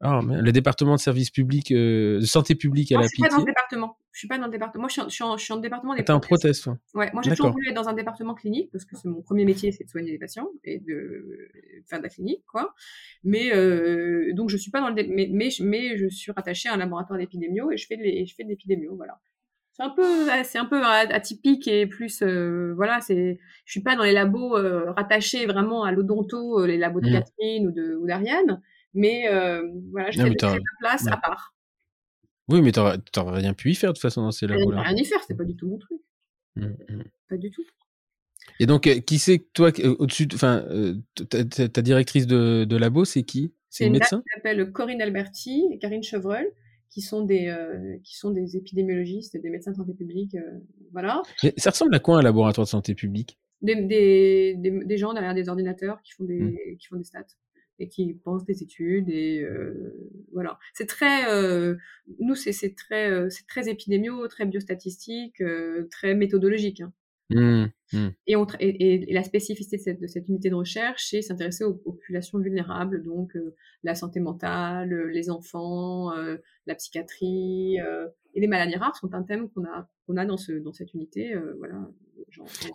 merde, 0.00 0.42
le 0.44 0.52
département 0.52 0.94
de 0.96 1.00
service 1.00 1.30
public, 1.30 1.72
euh, 1.72 2.20
de 2.20 2.24
santé 2.24 2.54
publique 2.54 2.90
à 2.92 2.94
Non, 2.96 3.00
la 3.02 3.06
je 3.06 3.10
suis 3.10 3.22
pas 3.22 3.28
dans 3.28 3.36
pitié. 3.36 3.46
le 3.46 3.50
département. 3.52 3.96
Je 4.12 4.18
suis 4.18 4.28
pas 4.28 4.38
dans 4.38 4.46
le 4.46 4.50
département. 4.50 4.82
Moi, 4.82 4.88
je 4.88 4.92
suis, 4.94 5.02
en- 5.02 5.08
je 5.08 5.14
suis, 5.14 5.24
en, 5.24 5.36
je 5.36 5.44
suis 5.44 5.52
en 5.52 5.58
département 5.58 5.94
des 5.94 6.04
T'es 6.04 6.12
en 6.12 6.20
prothèse, 6.20 6.60
toi. 6.62 6.76
Ouais, 6.94 7.10
moi 7.12 7.22
j'ai 7.22 7.30
toujours 7.30 7.52
voulu 7.52 7.68
être 7.68 7.74
dans 7.76 7.88
un 7.88 7.92
département 7.92 8.34
clinique 8.34 8.70
parce 8.72 8.84
que 8.84 8.96
c'est 8.96 9.08
mon 9.08 9.22
premier 9.22 9.44
métier, 9.44 9.70
c'est 9.72 9.84
de 9.84 9.88
soigner 9.90 10.10
les 10.10 10.18
patients 10.18 10.48
et 10.64 10.78
de 10.80 11.48
faire 11.86 11.98
de 11.98 12.02
la 12.04 12.08
clinique, 12.08 12.42
quoi. 12.50 12.74
Mais 13.24 13.54
euh, 13.54 14.32
donc 14.32 14.48
je 14.48 14.56
suis 14.56 14.70
pas 14.70 14.80
dans 14.80 14.88
le, 14.88 14.94
dé- 14.94 15.06
mais, 15.08 15.28
mais 15.30 15.50
je- 15.50 15.62
mais 15.62 15.96
je 15.96 16.08
suis 16.08 16.32
rattachée 16.32 16.68
à 16.68 16.74
un 16.74 16.78
laboratoire 16.78 17.18
d'épidémio 17.18 17.70
et 17.70 17.76
je 17.76 17.86
fais 17.86 17.96
de 17.96 18.02
l'é- 18.02 18.26
je 18.26 18.34
fais 18.34 18.42
de 18.44 18.48
l'épidémio, 18.48 18.96
voilà. 18.96 19.20
C'est 19.72 19.84
un 19.84 19.90
peu, 19.90 20.26
ouais, 20.26 20.44
c'est 20.44 20.58
un 20.58 20.66
peu 20.66 20.82
atypique 20.84 21.68
et 21.68 21.86
plus, 21.86 22.20
euh, 22.22 22.72
voilà, 22.74 23.00
c'est, 23.00 23.38
je 23.64 23.70
suis 23.70 23.80
pas 23.82 23.96
dans 23.96 24.02
les 24.02 24.12
labos 24.12 24.56
euh, 24.56 24.90
rattachés 24.92 25.46
vraiment 25.46 25.84
à 25.84 25.92
l'odonto, 25.92 26.60
euh, 26.60 26.66
les 26.66 26.76
labos 26.76 27.00
de 27.00 27.08
Mm. 27.08 27.12
Catherine 27.12 27.66
ou 27.68 27.70
de 27.70 27.94
ou 27.94 28.06
d'Ariane, 28.06 28.60
mais 28.94 29.28
euh, 29.28 29.62
voilà, 29.92 30.10
je 30.10 30.20
fais 30.20 30.30
de 30.30 30.60
place 30.80 31.04
ouais. 31.04 31.12
à 31.12 31.16
part. 31.16 31.54
Oui, 32.48 32.62
mais 32.62 32.72
t'aurais 32.72 32.98
rien 33.40 33.54
pu 33.54 33.70
y 33.70 33.74
faire 33.74 33.90
de 33.90 33.94
toute 33.94 34.02
façon 34.02 34.22
dans 34.22 34.32
ces 34.32 34.46
labos-là. 34.46 34.82
rien 34.82 34.96
y 34.96 35.04
faire, 35.04 35.20
c'est 35.26 35.36
pas 35.36 35.44
du 35.44 35.54
tout 35.56 35.68
mon 35.68 35.78
truc, 35.78 36.00
Mm, 36.56 36.64
mm. 36.88 37.04
pas 37.28 37.36
du 37.36 37.50
tout. 37.50 37.62
Et 38.58 38.66
donc, 38.66 38.86
euh, 38.88 38.98
qui 38.98 39.18
c'est 39.20 39.38
toi, 39.52 39.70
euh, 39.78 39.94
au-dessus, 40.00 40.26
de- 40.26 40.34
enfin, 40.34 40.64
euh, 40.68 40.94
ta, 41.28 41.82
directrice 41.82 42.26
de, 42.26 42.64
de 42.68 42.76
labo, 42.76 43.04
c'est 43.04 43.22
qui? 43.22 43.54
C'est 43.68 43.86
une 43.86 43.92
médecin? 43.92 44.18
qui 44.18 44.24
s'appelle 44.34 44.72
Corinne 44.72 45.00
Alberti 45.00 45.64
et 45.70 45.78
Karine 45.78 46.02
Chevreul, 46.02 46.50
qui 46.88 47.02
sont 47.02 47.24
des, 47.24 47.54
qui 48.02 48.16
sont 48.16 48.30
des 48.32 48.56
épidémiologistes, 48.56 49.36
des 49.40 49.48
médecins 49.50 49.70
de 49.70 49.76
santé 49.76 49.94
publique, 49.94 50.36
voilà. 50.92 51.22
Mais 51.44 51.54
Ça 51.56 51.70
ressemble 51.70 51.94
à 51.94 52.00
quoi 52.00 52.18
un 52.18 52.22
laboratoire 52.22 52.64
de 52.66 52.70
santé 52.70 52.96
publique? 52.96 53.38
Des, 53.62 53.76
des, 53.76 54.54
des, 54.58 54.84
des 54.84 54.96
gens 54.98 55.12
derrière 55.14 55.34
des 55.34 55.48
ordinateurs 55.48 56.02
qui 56.02 56.12
font 56.12 56.24
des, 56.24 56.40
Mm. 56.40 56.76
qui 56.80 56.86
font 56.88 56.96
des 56.96 57.04
stats 57.04 57.22
et 57.80 57.88
qui 57.88 58.14
pensent 58.14 58.44
des 58.44 58.62
études 58.62 59.08
et 59.08 59.42
euh, 59.42 59.92
voilà. 60.32 60.58
C'est 60.74 60.86
très, 60.86 61.28
euh, 61.32 61.76
nous 62.20 62.34
c'est 62.36 62.74
très, 62.76 63.10
euh, 63.10 63.28
c'est 63.30 63.46
très 63.46 63.68
épidémio, 63.68 64.28
très 64.28 64.46
biostatistique, 64.46 65.40
euh, 65.40 65.88
très 65.90 66.14
méthodologique. 66.14 66.82
Hein. 66.82 66.92
Mm, 67.32 67.66
mm. 67.92 68.08
Et, 68.26 68.36
on 68.36 68.44
tra- 68.44 68.56
et, 68.60 68.68
et- 68.68 69.10
et 69.10 69.14
la 69.14 69.22
spécificité 69.22 69.76
de 69.76 69.82
cette, 69.82 70.00
de 70.00 70.06
cette 70.08 70.28
unité 70.28 70.50
de 70.50 70.54
recherche, 70.56 71.06
c'est 71.10 71.22
s'intéresser 71.22 71.64
aux, 71.64 71.80
aux 71.84 71.92
populations 71.92 72.38
vulnérables, 72.38 73.02
donc 73.04 73.36
euh, 73.36 73.54
la 73.84 73.94
santé 73.94 74.18
mentale, 74.20 74.92
les 75.12 75.30
enfants, 75.30 76.10
la 76.66 76.74
psychiatrie 76.74 77.76
et 78.34 78.40
les 78.40 78.46
maladies 78.48 78.76
rares 78.76 78.96
sont 78.96 79.14
un 79.14 79.22
thème 79.22 79.48
qu'on 79.50 79.64
a 79.64 79.88
qu'on 80.06 80.16
a 80.16 80.24
dans 80.26 80.36
ce 80.36 80.52
dans 80.52 80.72
cette 80.72 80.92
unité. 80.94 81.34
voilà. 81.58 81.88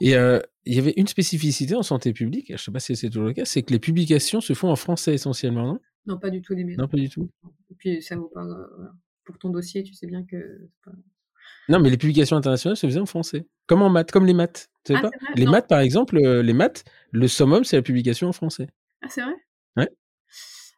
Et 0.01 0.15
euh, 0.15 0.39
il 0.65 0.75
y 0.75 0.79
avait 0.79 0.93
une 0.97 1.07
spécificité 1.07 1.75
en 1.75 1.83
santé 1.83 2.13
publique, 2.13 2.51
je 2.55 2.61
sais 2.61 2.71
pas 2.71 2.79
si 2.79 2.95
c'est 2.95 3.09
toujours 3.09 3.25
le 3.25 3.33
cas, 3.33 3.45
c'est 3.45 3.61
que 3.63 3.71
les 3.71 3.79
publications 3.79 4.41
se 4.41 4.53
font 4.53 4.69
en 4.69 4.75
français 4.75 5.13
essentiellement, 5.13 5.65
non? 5.65 5.79
Non, 6.07 6.19
pas 6.19 6.29
du 6.29 6.41
tout 6.41 6.53
des 6.55 6.63
méthodes. 6.63 6.81
Non, 6.81 6.87
pas 6.87 6.97
du 6.97 7.09
tout. 7.09 7.29
Et 7.71 7.75
puis 7.75 8.01
ça 8.01 8.15
vaut 8.15 8.29
pas. 8.33 8.43
euh, 8.43 8.65
voilà. 8.75 8.91
Pour 9.23 9.37
ton 9.39 9.49
dossier, 9.49 9.81
tu 9.83 9.93
sais 9.95 10.05
bien 10.05 10.23
que 10.23 10.69
pas- 10.83 10.91
Non, 11.67 11.79
mais 11.79 11.89
les 11.89 11.97
publications 11.97 12.37
internationales 12.37 12.77
se 12.77 12.85
faisaient 12.85 12.99
en 12.99 13.05
français, 13.07 13.47
comme 13.65 13.81
en 13.81 13.89
maths, 13.89 14.11
comme 14.11 14.25
les 14.27 14.35
maths. 14.35 14.69
Tu 14.83 14.93
sais 14.93 15.01
pas? 15.01 15.09
Les 15.35 15.45
maths, 15.47 15.67
par 15.67 15.79
exemple, 15.79 16.19
les 16.19 16.53
maths, 16.53 16.83
le 17.11 17.27
summum, 17.27 17.63
c'est 17.63 17.75
la 17.77 17.81
publication 17.81 18.27
en 18.27 18.33
français. 18.33 18.67
Ah, 19.01 19.07
c'est 19.09 19.21
vrai? 19.21 19.33
Ouais. 19.77 19.89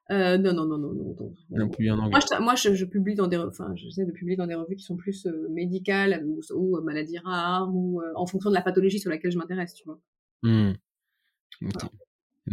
Euh, 0.10 0.38
non, 0.38 0.54
non, 0.54 0.66
non, 0.66 0.78
non, 0.78 0.94
non. 0.94 1.34
non. 1.50 1.70
plus 1.70 1.92
en 1.92 2.00
anglais. 2.00 2.12
Moi, 2.12 2.56
je, 2.56 2.70
moi 2.70 2.76
je, 2.76 2.86
publie 2.86 3.16
dans 3.16 3.28
des, 3.28 3.38
enfin, 3.38 3.74
j'essaie 3.76 4.06
de 4.06 4.12
publier 4.12 4.38
dans 4.38 4.48
des 4.48 4.56
revues 4.56 4.78
qui 4.78 4.84
sont 4.84 4.96
plus 4.96 5.26
euh, 5.26 5.48
médicales 5.50 6.26
ou, 6.54 6.82
maladies 6.82 7.20
rares 7.20 7.70
ou 7.74 8.02
en 8.16 8.26
fonction 8.26 8.50
de 8.50 8.56
la 8.56 8.62
pathologie 8.62 9.00
sur 9.00 9.10
laquelle 9.10 9.32
je 9.32 9.38
m'intéresse, 9.38 9.74
tu 9.74 9.84
vois. 9.84 10.00
Mmh. 10.44 10.74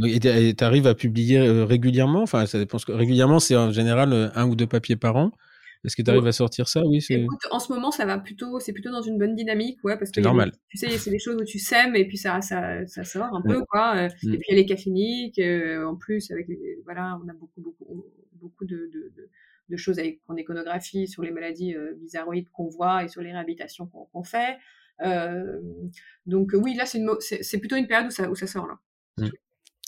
Et 0.04 0.18
tu 0.18 0.64
arrives 0.64 0.88
à 0.88 0.94
publier 0.94 1.40
régulièrement? 1.62 2.22
Enfin, 2.22 2.46
ça 2.46 2.58
dépend. 2.58 2.78
Régulièrement, 2.88 3.38
c'est 3.38 3.54
en 3.54 3.70
général 3.70 4.32
un 4.34 4.48
ou 4.48 4.56
deux 4.56 4.66
papiers 4.66 4.96
par 4.96 5.16
an? 5.16 5.30
Est-ce 5.84 5.96
que 5.96 6.02
tu 6.02 6.10
arrives 6.10 6.26
à 6.26 6.32
sortir 6.32 6.68
ça? 6.68 6.84
Oui, 6.84 7.04
en 7.50 7.58
ce 7.58 7.72
moment, 7.72 7.90
ça 7.90 8.06
va 8.06 8.18
plutôt, 8.18 8.58
c'est 8.60 8.72
plutôt 8.72 8.90
dans 8.90 9.02
une 9.02 9.18
bonne 9.18 9.34
dynamique, 9.34 9.78
ouais, 9.84 9.98
parce 9.98 10.10
que 10.10 10.16
c'est 10.16 10.26
normal. 10.26 10.52
tu 10.68 10.78
sais, 10.78 10.88
c'est 10.98 11.10
des 11.10 11.18
choses 11.18 11.36
où 11.36 11.44
tu 11.44 11.58
sèmes 11.58 11.94
et 11.96 12.06
puis 12.06 12.16
ça, 12.16 12.40
ça, 12.40 12.86
ça 12.86 13.04
sort 13.04 13.34
un 13.34 13.42
peu, 13.42 13.62
quoi. 13.66 13.94
Mmh. 13.94 14.34
Et 14.34 14.38
puis 14.38 14.46
il 14.48 14.54
y 14.54 14.58
a 14.58 14.60
les 14.60 14.66
cas 14.66 14.76
cliniques, 14.76 15.40
en 15.40 15.96
plus 15.96 16.30
avec, 16.30 16.48
voilà, 16.84 17.18
on 17.24 17.28
a 17.28 17.34
beaucoup, 17.34 17.60
beaucoup, 17.60 18.06
beaucoup 18.32 18.64
de, 18.64 18.90
de, 18.92 19.12
de, 19.68 19.76
choses 19.76 19.98
avec, 19.98 20.20
en 20.28 20.36
éconographie 20.36 21.06
sur 21.06 21.22
les 21.22 21.30
maladies 21.30 21.74
bizarroïdes 22.00 22.48
qu'on 22.50 22.68
voit 22.68 23.04
et 23.04 23.08
sur 23.08 23.20
les 23.20 23.32
réhabilitations 23.32 23.86
qu'on 23.86 24.24
fait. 24.24 24.56
Euh, 25.02 25.60
donc 26.26 26.52
oui, 26.54 26.74
là, 26.74 26.84
c'est 26.86 27.58
plutôt 27.58 27.76
une 27.76 27.86
période 27.86 28.06
où 28.08 28.10
ça, 28.10 28.30
où 28.30 28.34
ça 28.34 28.46
sort 28.46 28.66
là. 28.66 28.78
Mmh. 29.18 29.28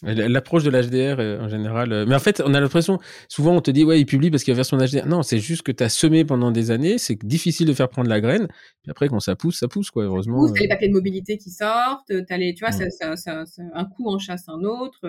L'approche 0.03 0.63
de 0.63 0.71
l'HDR 0.71 1.19
euh, 1.21 1.41
en 1.41 1.49
général. 1.49 1.91
Euh, 1.91 2.05
mais 2.07 2.15
en 2.15 2.19
fait, 2.19 2.43
on 2.45 2.53
a 2.53 2.61
l'impression, 2.61 2.99
souvent 3.29 3.57
on 3.57 3.63
te 3.63 3.71
dit, 3.71 3.83
ouais, 3.83 3.99
il 3.99 4.05
publie 4.05 4.31
parce 4.31 4.45
qu'il 4.45 4.53
va 4.53 4.63
faire 4.63 4.67
son 4.67 4.77
HDR. 4.77 5.07
Non, 5.07 5.23
c'est 5.23 5.39
juste 5.39 5.63
que 5.63 5.73
tu 5.73 5.83
as 5.83 5.89
semé 5.89 6.25
pendant 6.25 6.51
des 6.51 6.71
années, 6.71 6.99
c'est 6.99 7.25
difficile 7.25 7.67
de 7.67 7.73
faire 7.73 7.89
prendre 7.89 8.11
la 8.11 8.21
graine. 8.21 8.47
Puis 8.83 8.91
après, 8.91 9.09
quand 9.09 9.21
ça 9.21 9.37
pousse, 9.37 9.59
ça 9.59 9.69
pousse, 9.69 9.91
quoi, 9.91 10.05
heureusement. 10.05 10.53
Tu 10.53 10.61
as 10.61 10.63
les 10.65 10.69
papiers 10.69 10.89
de 10.89 10.93
mobilité 10.93 11.39
qui 11.39 11.51
sortent, 11.51 12.11
as 12.11 12.39
les, 12.39 12.55
tu 12.55 12.61
vois, 12.61 12.73
ça, 12.73 12.91
ça, 12.91 13.17
ça, 13.17 13.45
un 13.73 13.85
coup 13.87 14.09
en 14.09 14.19
chasse 14.19 14.49
un 14.49 14.63
autre. 14.65 15.01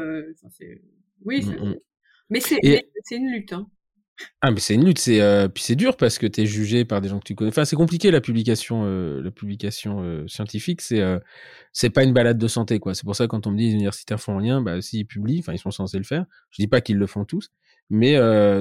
oui, 1.25 1.43
mmh, 1.43 1.51
mmh. 1.51 1.75
mais 2.29 2.39
c'est 2.39 3.15
une 3.15 3.29
lutte. 3.29 3.51
Hein. 3.51 3.67
Ah, 4.41 4.51
mais 4.51 4.59
c'est 4.59 4.75
une 4.75 4.85
lutte, 4.85 4.99
c'est 4.99 5.21
euh, 5.21 5.47
puis 5.47 5.63
c'est 5.63 5.75
dur 5.75 5.95
parce 5.97 6.17
que 6.17 6.25
tu 6.25 6.41
es 6.41 6.45
jugé 6.45 6.85
par 6.85 7.01
des 7.01 7.09
gens 7.09 7.19
que 7.19 7.23
tu 7.23 7.35
connais. 7.35 7.49
Enfin, 7.49 7.65
c'est 7.65 7.75
compliqué 7.75 8.11
la 8.11 8.21
publication, 8.21 8.83
euh, 8.85 9.21
la 9.21 9.31
publication 9.31 10.01
euh, 10.01 10.27
scientifique. 10.27 10.81
C'est 10.81 11.03
c'est 11.71 11.89
pas 11.89 12.03
une 12.03 12.13
balade 12.13 12.37
de 12.37 12.47
santé, 12.47 12.79
quoi. 12.79 12.93
C'est 12.93 13.03
pour 13.03 13.15
ça 13.15 13.25
que 13.25 13.29
quand 13.29 13.45
on 13.47 13.51
me 13.51 13.57
dit 13.57 13.67
les 13.67 13.73
universitaires 13.73 14.19
font 14.19 14.37
rien, 14.37 14.61
bah 14.61 14.81
s'ils 14.81 15.05
publient, 15.05 15.39
enfin 15.39 15.53
ils 15.53 15.59
sont 15.59 15.71
censés 15.71 15.97
le 15.97 16.03
faire. 16.03 16.25
Je 16.51 16.61
dis 16.61 16.67
pas 16.67 16.81
qu'ils 16.81 16.97
le 16.97 17.07
font 17.07 17.25
tous, 17.25 17.49
mais 17.89 18.15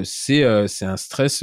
c'est 0.05 0.69
c'est 0.69 0.85
un 0.85 0.97
stress. 0.97 1.41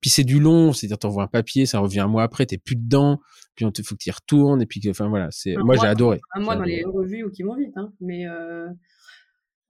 Puis 0.00 0.10
c'est 0.10 0.24
du 0.24 0.38
long, 0.38 0.72
c'est-à-dire 0.72 0.98
t'envoies 0.98 1.24
un 1.24 1.28
papier, 1.28 1.66
ça 1.66 1.80
revient 1.80 2.00
un 2.00 2.08
mois 2.08 2.22
après, 2.22 2.46
t'es 2.46 2.58
plus 2.58 2.76
dedans, 2.76 3.20
puis 3.56 3.64
on 3.64 3.72
te 3.72 3.82
faut 3.82 3.96
que 3.96 4.02
tu 4.02 4.08
y 4.08 4.12
retournes 4.12 4.62
et 4.62 4.66
puis 4.66 4.80
enfin 4.88 5.08
voilà. 5.08 5.28
C'est 5.30 5.56
moi 5.56 5.76
j'ai 5.80 5.88
adoré. 5.88 6.20
Un 6.34 6.40
mois 6.40 6.56
dans 6.56 6.64
les 6.64 6.84
revues 6.84 7.24
ou 7.24 7.30
qui 7.30 7.42
vont 7.42 7.56
vite, 7.56 7.76
hein. 7.76 7.92
Mais 8.00 8.26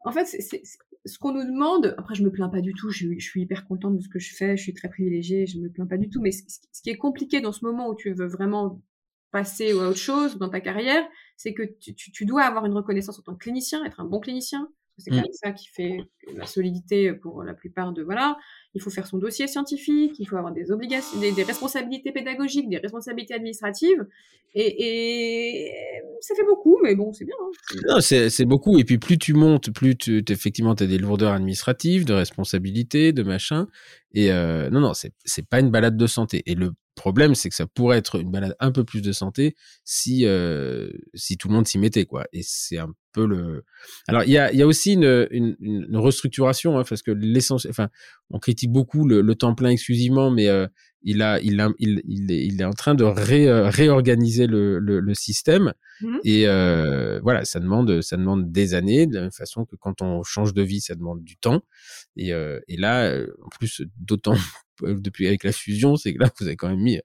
en 0.07 0.13
fait, 0.13 0.25
c'est 0.27 0.63
ce 1.07 1.19
qu'on 1.19 1.33
nous 1.33 1.45
demande, 1.45 1.95
après 1.99 2.15
je 2.15 2.23
me 2.23 2.31
plains 2.31 2.49
pas 2.49 2.61
du 2.61 2.75
tout, 2.75 2.91
je, 2.91 3.19
suis 3.19 3.43
hyper 3.43 3.67
contente 3.67 3.97
de 3.97 4.03
ce 4.03 4.09
que 4.09 4.19
je 4.19 4.35
fais, 4.35 4.57
je 4.57 4.63
suis 4.63 4.75
très 4.75 4.89
privilégiée, 4.89 5.47
je 5.47 5.59
me 5.59 5.69
plains 5.71 5.87
pas 5.87 5.97
du 5.97 6.09
tout, 6.09 6.21
mais 6.21 6.33
ce, 6.33 6.43
qui 6.83 6.91
est 6.91 6.97
compliqué 6.97 7.41
dans 7.41 7.53
ce 7.53 7.65
moment 7.65 7.89
où 7.89 7.95
tu 7.95 8.13
veux 8.13 8.27
vraiment 8.27 8.83
passer 9.31 9.73
à 9.73 9.89
autre 9.89 9.97
chose 9.97 10.39
dans 10.39 10.49
ta 10.49 10.61
carrière, 10.61 11.07
c'est 11.37 11.55
que 11.55 11.63
tu, 11.63 11.95
tu, 11.95 12.25
dois 12.25 12.43
avoir 12.43 12.67
une 12.67 12.73
reconnaissance 12.73 13.19
en 13.19 13.23
tant 13.23 13.35
que 13.35 13.45
clinicien, 13.45 13.85
être 13.85 14.01
un 14.01 14.05
bon 14.05 14.21
clinicien, 14.21 14.69
c'est 14.99 15.11
quand 15.11 15.17
mmh. 15.17 15.21
même 15.21 15.33
ça 15.33 15.53
qui 15.53 15.69
fait 15.69 15.99
la 16.35 16.47
solidité 16.47 17.13
pour 17.13 17.43
la 17.43 17.55
plupart 17.55 17.93
de 17.93 18.03
voilà. 18.03 18.37
Il 18.75 18.81
faut 18.81 18.91
faire 18.91 19.07
son 19.07 19.19
dossier 19.19 19.47
scientifique, 19.47 20.19
il 20.19 20.27
faut 20.27 20.37
avoir 20.37 20.53
des 20.53 20.71
obligations, 20.71 21.19
des, 21.21 21.43
responsabilités 21.43 22.13
pédagogiques, 22.13 22.69
des 22.69 22.79
responsabilités 22.79 23.35
administratives, 23.35 24.07
et, 24.55 25.71
ça 26.21 26.35
fait 26.35 26.45
beaucoup, 26.45 26.79
mais 26.83 26.95
bon, 26.95 27.13
c'est 27.13 27.27
bien. 27.27 27.35
Hein. 27.89 28.01
C'est 28.01 28.45
beaucoup. 28.47 28.79
Et 28.79 28.85
puis 28.85 28.99
plus 28.99 29.19
tu 29.19 29.35
montes, 29.35 29.71
plus 29.71 29.97
tu 29.97 30.25
effectivement 30.29 30.73
as 30.73 30.87
des 30.87 30.99
lourdeurs 30.99 31.33
administratives, 31.33 32.05
de 32.05 32.15
responsabilités, 32.15 33.13
de 33.13 33.23
machin. 33.23 33.67
Et 34.15 34.33
euh, 34.33 34.71
non, 34.71 34.81
non, 34.81 34.93
c'est 34.95 35.47
pas 35.47 35.61
une 35.61 35.71
balade 35.71 35.97
de 35.97 36.07
santé. 36.07 36.43
Et 36.47 36.55
le 36.55 36.73
problème, 36.95 37.35
c'est 37.35 37.51
que 37.51 37.55
ça 37.55 37.67
pourrait 37.67 37.99
être 37.99 38.19
une 38.19 38.31
balade 38.31 38.57
un 38.59 38.73
peu 38.73 38.83
plus 38.83 39.03
de 39.03 39.13
santé 39.13 39.55
si 39.85 40.25
euh, 40.25 40.89
si 41.15 41.37
tout 41.37 41.49
le 41.49 41.55
monde 41.55 41.67
s'y 41.67 41.79
mettait 41.79 42.07
quoi. 42.07 42.25
Et 42.33 42.41
c'est 42.43 42.79
un 42.79 42.93
peu 43.17 43.27
le. 43.27 43.65
Alors 44.09 44.25
il 44.25 44.31
y 44.31 44.39
a 44.39 44.53
il 44.53 44.59
y 44.59 44.63
a 44.63 44.67
aussi 44.67 44.93
une 44.93 45.27
une, 45.31 45.57
une 45.61 45.97
restructuration 45.97 46.79
hein, 46.79 46.85
parce 46.89 47.03
que 47.03 47.11
l'essence. 47.11 47.67
Enfin, 47.69 47.89
on 48.31 48.39
critique 48.39 48.71
beaucoup 48.71 49.07
le, 49.07 49.23
le, 49.23 49.35
temps 49.35 49.55
plein 49.55 49.71
exclusivement, 49.71 50.31
mais 50.31 50.49
euh, 50.49 50.67
il 51.03 51.23
a 51.23 51.41
il 51.41 51.61
a 51.61 51.71
il 51.79 52.03
il 52.05 52.31
est, 52.31 52.45
il 52.45 52.61
est 52.61 52.65
en 52.65 52.73
train 52.73 52.95
de 52.95 53.05
ré, 53.05 53.49
euh, 53.49 53.71
réorganiser 53.71 54.47
le, 54.47 54.79
le, 54.79 55.01
le 55.01 55.15
système 55.15 55.73
mmh 56.03 56.19
et 56.25 56.47
euh, 56.47 57.21
voilà 57.23 57.45
ça 57.47 57.59
demande 57.61 58.03
ça 58.03 58.17
demande 58.17 58.53
des 58.53 58.75
années 58.75 59.07
de 59.07 59.15
la 59.15 59.21
même 59.23 59.31
façon 59.33 59.65
que 59.65 59.77
quand 59.77 60.03
on 60.03 60.23
change 60.25 60.53
de 60.53 60.63
vie 60.63 60.81
ça 60.81 60.95
demande 60.95 61.23
du 61.23 61.37
temps 61.39 61.63
et 62.17 62.35
euh, 62.35 62.61
et 62.69 62.77
là 62.77 63.17
en 63.43 63.49
plus 63.49 63.83
d'autant 63.97 64.35
depuis 64.83 65.27
avec 65.27 65.45
la 65.45 65.53
fusion, 65.53 65.97
c'est 65.97 66.15
que 66.15 66.19
là 66.19 66.31
vous 66.39 66.47
avez 66.47 66.57
quand 66.57 66.69
même 66.69 66.81
mis 66.81 67.01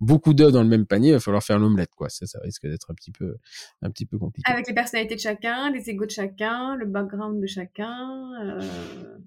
beaucoup 0.00 0.34
d'œufs 0.34 0.52
dans 0.52 0.62
le 0.62 0.68
même 0.68 0.86
panier, 0.86 1.10
il 1.10 1.12
va 1.12 1.20
falloir 1.20 1.42
faire 1.42 1.58
l'omelette 1.58 1.90
quoi. 1.94 2.08
Ça, 2.08 2.26
ça 2.26 2.38
risque 2.42 2.66
d'être 2.66 2.90
un 2.90 2.94
petit 2.94 3.10
peu, 3.10 3.36
un 3.82 3.90
petit 3.90 4.06
peu 4.06 4.18
compliqué. 4.18 4.50
Avec 4.50 4.68
les 4.68 4.74
personnalités 4.74 5.16
de 5.16 5.20
chacun, 5.20 5.47
les 5.72 5.90
égos 5.90 6.06
de 6.06 6.10
chacun, 6.10 6.76
le 6.76 6.86
background 6.86 7.40
de 7.40 7.46
chacun, 7.46 8.32
euh, 8.42 8.60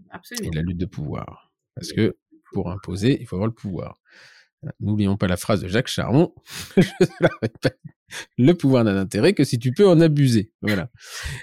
absolument. 0.10 0.50
Et 0.52 0.56
la 0.56 0.62
lutte 0.62 0.78
de 0.78 0.86
pouvoir, 0.86 1.52
parce 1.76 1.94
que 1.94 2.18
pour 2.54 2.72
imposer, 2.72 3.20
il 3.20 3.28
faut 3.28 3.36
avoir 3.36 3.48
le 3.48 3.54
pouvoir. 3.54 4.00
N'oublions 4.80 5.18
pas 5.18 5.28
la 5.28 5.38
phrase 5.38 5.62
de 5.62 5.68
Jacques 5.68 5.88
Charon. 5.88 6.34
le 8.38 8.54
pouvoir 8.54 8.84
n'a 8.84 8.94
d'intérêt 8.94 9.34
que 9.34 9.44
si 9.44 9.58
tu 9.58 9.72
peux 9.72 9.88
en 9.88 10.00
abuser. 10.00 10.52
Voilà. 10.62 10.90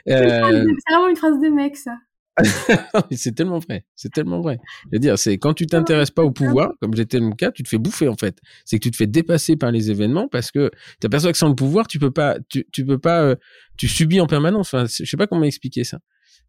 Euh... 0.08 0.22
C'est 0.28 0.92
vraiment 0.92 1.08
une 1.08 1.16
phrase 1.16 1.40
de 1.40 1.48
mec, 1.48 1.76
ça. 1.76 1.96
c'est 3.12 3.34
tellement 3.34 3.58
vrai, 3.58 3.84
c'est 3.94 4.12
tellement 4.12 4.40
vrai. 4.40 4.58
Je 4.84 4.88
veux 4.92 4.98
dire, 4.98 5.18
c'est 5.18 5.38
quand 5.38 5.54
tu 5.54 5.66
t'intéresses 5.66 6.10
pas 6.10 6.22
au 6.22 6.30
pouvoir, 6.30 6.72
comme 6.80 6.94
j'étais 6.94 7.18
le 7.18 7.30
cas, 7.34 7.50
tu 7.50 7.62
te 7.62 7.68
fais 7.68 7.78
bouffer 7.78 8.08
en 8.08 8.16
fait. 8.16 8.38
C'est 8.64 8.78
que 8.78 8.82
tu 8.82 8.90
te 8.90 8.96
fais 8.96 9.06
dépasser 9.06 9.56
par 9.56 9.70
les 9.70 9.90
événements 9.90 10.28
parce 10.28 10.50
que 10.50 10.70
tu 11.00 11.06
aperçois 11.06 11.32
que 11.32 11.38
sans 11.38 11.48
le 11.48 11.54
pouvoir, 11.54 11.86
tu 11.86 11.98
peux 11.98 12.10
pas, 12.10 12.38
tu, 12.48 12.66
tu 12.72 12.84
peux 12.84 12.98
pas, 12.98 13.22
euh, 13.22 13.36
tu 13.76 13.88
subis 13.88 14.20
en 14.20 14.26
permanence. 14.26 14.72
Enfin, 14.72 14.86
je 14.86 15.04
sais 15.04 15.16
pas 15.16 15.26
comment 15.26 15.44
expliquer 15.44 15.84
ça. 15.84 15.98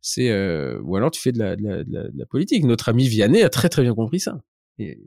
C'est 0.01 0.29
euh, 0.29 0.79
ou 0.83 0.95
alors 0.95 1.11
tu 1.11 1.21
fais 1.21 1.31
de 1.31 1.39
la, 1.39 1.55
de 1.55 1.63
la, 1.63 1.83
de 1.83 2.11
la, 2.15 2.25
politique. 2.25 2.63
Notre 2.63 2.89
ami 2.89 3.07
Vianney 3.07 3.43
a 3.43 3.49
très 3.49 3.69
très 3.69 3.81
bien 3.81 3.93
compris 3.93 4.19
ça. 4.19 4.41
Et, 4.77 4.99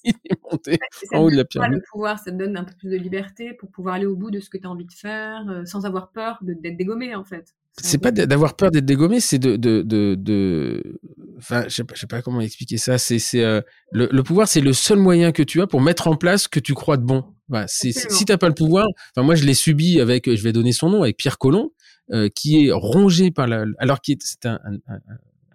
il 0.04 0.14
est 0.30 0.42
monté 0.50 0.78
en 1.12 1.20
haut 1.20 1.30
de 1.30 1.36
la 1.36 1.44
pyramide. 1.44 1.78
Le 1.78 1.84
pouvoir, 1.90 2.18
ça 2.18 2.30
te 2.30 2.36
donne 2.36 2.56
un 2.56 2.64
peu 2.64 2.74
plus 2.78 2.90
de 2.90 2.96
liberté 2.96 3.52
pour 3.54 3.70
pouvoir 3.70 3.96
aller 3.96 4.06
au 4.06 4.16
bout 4.16 4.30
de 4.30 4.40
ce 4.40 4.48
que 4.48 4.56
tu 4.58 4.66
as 4.66 4.70
envie 4.70 4.86
de 4.86 4.92
faire, 4.92 5.44
euh, 5.48 5.64
sans 5.64 5.84
avoir 5.84 6.10
peur 6.12 6.38
d'être 6.42 6.76
dégommé 6.76 7.14
en 7.14 7.24
fait. 7.24 7.54
C'est 7.80 7.98
pas 7.98 8.10
d'avoir 8.10 8.56
peur 8.56 8.72
d'être 8.72 8.86
dégommé, 8.86 9.20
c'est 9.20 9.38
de, 9.38 9.56
de, 9.56 9.82
de, 9.82 10.16
de, 10.18 10.98
enfin, 11.38 11.64
je 11.68 11.74
sais 11.76 11.84
pas, 11.84 11.94
je 11.94 12.00
sais 12.00 12.06
pas 12.08 12.22
comment 12.22 12.40
expliquer 12.40 12.76
ça. 12.76 12.98
C'est, 12.98 13.20
c'est 13.20 13.44
euh, 13.44 13.60
le, 13.92 14.08
le, 14.10 14.22
pouvoir, 14.24 14.48
c'est 14.48 14.60
le 14.60 14.72
seul 14.72 14.98
moyen 14.98 15.30
que 15.30 15.44
tu 15.44 15.60
as 15.60 15.68
pour 15.68 15.80
mettre 15.80 16.08
en 16.08 16.16
place 16.16 16.44
ce 16.44 16.48
que 16.48 16.58
tu 16.58 16.74
crois 16.74 16.96
de 16.96 17.04
bon. 17.04 17.24
Voilà, 17.46 17.66
c'est, 17.68 17.92
si 17.92 18.24
t'as 18.24 18.36
pas 18.36 18.48
le 18.48 18.54
pouvoir, 18.54 18.86
enfin 19.14 19.24
moi 19.24 19.36
je 19.36 19.44
l'ai 19.44 19.54
subi 19.54 20.00
avec, 20.00 20.34
je 20.34 20.42
vais 20.42 20.52
donner 20.52 20.72
son 20.72 20.90
nom, 20.90 21.02
avec 21.02 21.16
Pierre 21.16 21.38
Collomb, 21.38 21.70
euh, 22.10 22.28
qui 22.28 22.66
est 22.66 22.72
rongé 22.72 23.30
par 23.30 23.46
la, 23.46 23.64
alors 23.78 24.00
qu'il 24.00 24.16
c'est 24.20 24.44
un, 24.46 24.58
un, 24.64 24.94
un, 24.94 24.98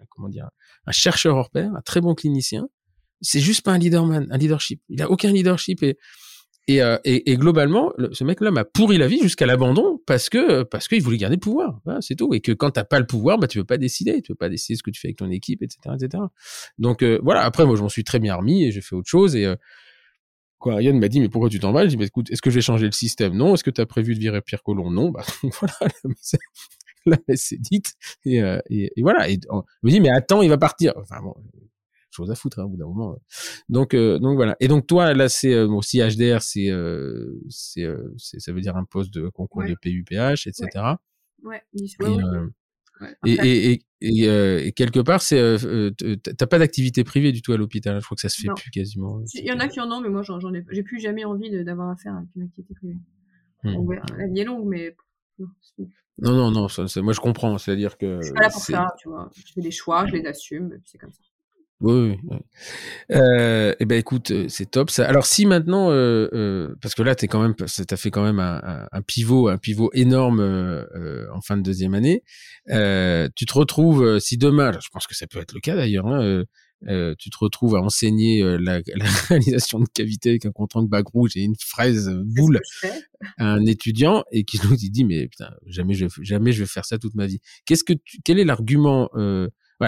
comment 0.09 0.29
dire, 0.29 0.49
un 0.87 0.91
chercheur 0.91 1.35
hors 1.35 1.49
pair, 1.49 1.71
un 1.75 1.81
très 1.81 1.99
bon 1.99 2.15
clinicien. 2.15 2.67
C'est 3.21 3.39
juste 3.39 3.61
pas 3.63 3.71
un 3.73 3.77
leaderman, 3.77 4.27
un 4.31 4.37
leadership. 4.37 4.81
Il 4.89 5.01
a 5.01 5.09
aucun 5.09 5.31
leadership 5.31 5.83
et 5.83 5.97
et, 6.67 6.81
euh, 6.81 6.97
et, 7.03 7.31
et, 7.31 7.35
globalement, 7.35 7.91
ce 8.13 8.23
mec-là 8.23 8.49
m'a 8.49 8.63
pourri 8.63 8.97
la 8.97 9.07
vie 9.07 9.19
jusqu'à 9.21 9.45
l'abandon 9.45 10.01
parce 10.05 10.29
que 10.29 10.63
parce 10.63 10.87
qu'il 10.87 11.01
voulait 11.03 11.17
garder 11.17 11.35
le 11.35 11.41
pouvoir. 11.41 11.81
Voilà, 11.83 11.99
c'est 12.01 12.15
tout. 12.15 12.33
Et 12.33 12.39
que 12.39 12.53
quand 12.53 12.71
t'as 12.71 12.85
pas 12.85 12.99
le 12.99 13.05
pouvoir, 13.05 13.37
bah 13.37 13.47
tu 13.47 13.57
peux 13.59 13.65
pas 13.65 13.77
décider. 13.77 14.21
Tu 14.21 14.31
peux 14.31 14.37
pas 14.37 14.47
décider 14.47 14.77
ce 14.77 14.83
que 14.83 14.89
tu 14.89 15.01
fais 15.01 15.09
avec 15.09 15.17
ton 15.17 15.29
équipe, 15.29 15.61
etc., 15.61 15.95
etc. 16.01 16.23
Donc 16.77 17.03
euh, 17.03 17.19
voilà. 17.21 17.41
Après, 17.41 17.65
moi, 17.65 17.75
je 17.75 17.81
m'en 17.81 17.89
suis 17.89 18.05
très 18.05 18.19
bien 18.19 18.35
remis 18.35 18.63
et 18.63 18.71
j'ai 18.71 18.79
fait 18.79 18.95
autre 18.95 19.09
chose. 19.09 19.35
Et 19.35 19.45
euh, 19.45 19.55
quoi, 20.57 20.81
Yann 20.81 20.97
m'a 20.97 21.09
dit 21.09 21.19
mais 21.19 21.27
pourquoi 21.27 21.49
tu 21.49 21.59
t'en 21.59 21.73
vas? 21.73 21.83
Je 21.83 21.89
dis 21.89 21.97
bah, 21.97 22.05
écoute, 22.05 22.31
est-ce 22.31 22.41
que 22.41 22.49
je 22.49 22.55
vais 22.55 22.61
changer 22.61 22.85
le 22.85 22.93
système? 22.93 23.33
Non. 23.35 23.55
Est-ce 23.55 23.63
que 23.65 23.71
tu 23.71 23.81
as 23.81 23.85
prévu 23.85 24.15
de 24.15 24.19
virer 24.19 24.41
Pierre 24.41 24.63
Colomb? 24.63 24.89
Non. 24.89 25.09
Bah 25.09 25.23
voilà. 25.59 25.75
La 27.05 27.17
messe 27.27 27.51
est 27.51 27.59
dite 27.59 27.95
et, 28.23 28.41
euh, 28.41 28.59
et, 28.69 28.89
et, 28.95 29.01
voilà. 29.01 29.29
Et 29.29 29.37
on 29.49 29.63
me 29.83 29.89
dit 29.89 29.99
mais 29.99 30.11
attends, 30.11 30.41
il 30.41 30.49
va 30.49 30.57
partir. 30.57 30.93
Enfin 30.95 31.21
bon, 31.21 31.35
chose 32.15 32.31
à 32.31 32.35
foutre 32.35 32.59
hein, 32.59 32.63
au 32.63 32.69
bout 32.69 32.77
d'un 32.77 32.85
moment. 32.85 33.17
Donc 33.69 33.93
euh, 33.93 34.19
donc 34.19 34.35
voilà. 34.35 34.55
Et 34.59 34.67
donc 34.67 34.87
toi 34.87 35.13
là 35.13 35.29
c'est 35.29 35.53
euh, 35.53 35.67
aussi 35.67 35.99
HDR 35.99 36.41
c'est 36.41 36.69
euh, 36.69 37.41
c'est 37.49 37.85
ça 38.39 38.51
veut 38.51 38.61
dire 38.61 38.75
un 38.75 38.85
poste 38.85 39.13
de 39.13 39.29
concours 39.29 39.63
de 39.63 39.75
PUPH 39.75 40.47
etc. 40.47 40.95
Ouais. 41.43 41.61
Et, 43.25 43.33
et, 43.33 43.81
et, 44.01 44.67
et, 44.67 44.71
quelque 44.71 44.99
part, 44.99 45.21
c'est 45.21 45.57
t'as 46.37 46.47
pas 46.47 46.59
d'activité 46.59 47.03
privée 47.03 47.33
du 47.33 47.41
tout 47.41 47.51
à 47.51 47.57
l'hôpital. 47.57 47.99
Je 47.99 48.05
crois 48.05 48.15
que 48.15 48.21
ça 48.21 48.29
se 48.29 48.39
fait 48.39 48.47
plus 48.55 48.71
quasiment. 48.71 49.19
Il 49.33 49.45
y 49.45 49.51
en 49.51 49.59
a 49.59 49.67
qui 49.67 49.81
en 49.81 49.91
ont, 49.91 49.99
mais 49.99 50.09
moi 50.09 50.21
j'en 50.21 50.53
ai, 50.53 50.63
j'ai 50.69 50.83
plus 50.83 50.99
jamais 50.99 51.25
envie 51.25 51.49
d'avoir 51.65 51.89
affaire 51.89 52.15
avec 52.15 52.29
une 52.35 52.43
activité 52.43 52.73
privée. 52.75 52.97
Mmh. 53.63 53.93
la 54.17 54.27
vie 54.27 54.39
est 54.41 54.43
longue, 54.43 54.67
mais 54.67 54.95
non, 56.19 56.33
non, 56.33 56.51
non, 56.51 56.67
ça, 56.67 56.85
moi 57.01 57.13
je 57.13 57.19
comprends. 57.19 57.57
C'est-à-dire 57.57 57.97
que. 57.97 58.19
Je 58.21 58.25
suis 58.25 58.33
pas 58.33 58.41
là 58.41 58.49
pour 58.49 58.61
ça, 58.61 58.87
tu 58.99 59.09
vois. 59.09 59.29
Je 59.35 59.53
fais 59.53 59.61
des 59.61 59.71
choix, 59.71 60.05
je 60.05 60.13
les 60.13 60.25
assume, 60.25 60.79
c'est 60.85 60.97
comme 60.97 61.11
ça. 61.11 61.23
Oui, 61.83 62.17
oui. 62.23 62.37
Euh, 63.11 63.75
eh 63.77 63.85
ben 63.85 63.99
écoute, 63.99 64.31
euh, 64.31 64.45
c'est 64.47 64.71
top 64.71 64.89
ça. 64.89 65.05
Alors 65.05 65.25
si 65.25 65.45
maintenant, 65.45 65.91
euh, 65.91 66.29
euh, 66.33 66.73
parce 66.81 66.95
que 66.95 67.01
là 67.03 67.13
t'es 67.13 67.27
quand 67.27 67.41
même, 67.41 67.55
t'as 67.55 67.97
fait 67.97 68.09
quand 68.09 68.23
même 68.23 68.39
un, 68.39 68.87
un, 68.89 69.01
pivot, 69.01 69.49
un 69.49 69.57
pivot 69.57 69.89
énorme 69.93 70.39
euh, 70.39 71.25
en 71.33 71.41
fin 71.41 71.57
de 71.57 71.61
deuxième 71.61 71.93
année. 71.93 72.23
tu 72.67 73.45
te 73.45 73.53
retrouves, 73.53 74.17
si 74.19 74.37
demain, 74.37 74.71
je 74.81 74.87
pense 74.93 75.07
que 75.07 75.15
ça 75.15 75.27
peut 75.27 75.39
être 75.39 75.51
le 75.53 75.59
cas 75.59 75.75
d'ailleurs, 75.75 76.07
hein, 76.07 76.45
tu 77.19 77.29
te 77.29 77.37
retrouves 77.37 77.75
à 77.75 77.81
enseigner 77.81 78.41
la, 78.59 78.79
la, 78.95 79.05
réalisation 79.27 79.79
de 79.79 79.87
cavité 79.93 80.29
avec 80.29 80.45
un 80.45 80.51
contre 80.51 80.81
bac 80.83 81.07
rouge 81.07 81.31
et 81.35 81.41
une 81.41 81.57
fraise 81.59 82.09
boule 82.23 82.61
à 83.39 83.51
un 83.55 83.65
étudiant 83.65 84.23
et 84.31 84.45
qui 84.45 84.57
nous 84.63 84.77
dit 84.77 85.03
mais 85.03 85.27
putain 85.27 85.51
jamais 85.65 85.95
je 85.95 86.05
jamais 86.21 86.53
je 86.53 86.61
vais 86.63 86.69
faire 86.69 86.85
ça 86.85 86.97
toute 86.97 87.15
ma 87.15 87.25
vie. 87.25 87.41
Qu'est-ce 87.65 87.83
que 87.83 87.91
tu, 87.91 88.19
quel 88.23 88.39
est 88.39 88.45
l'argument 88.45 89.09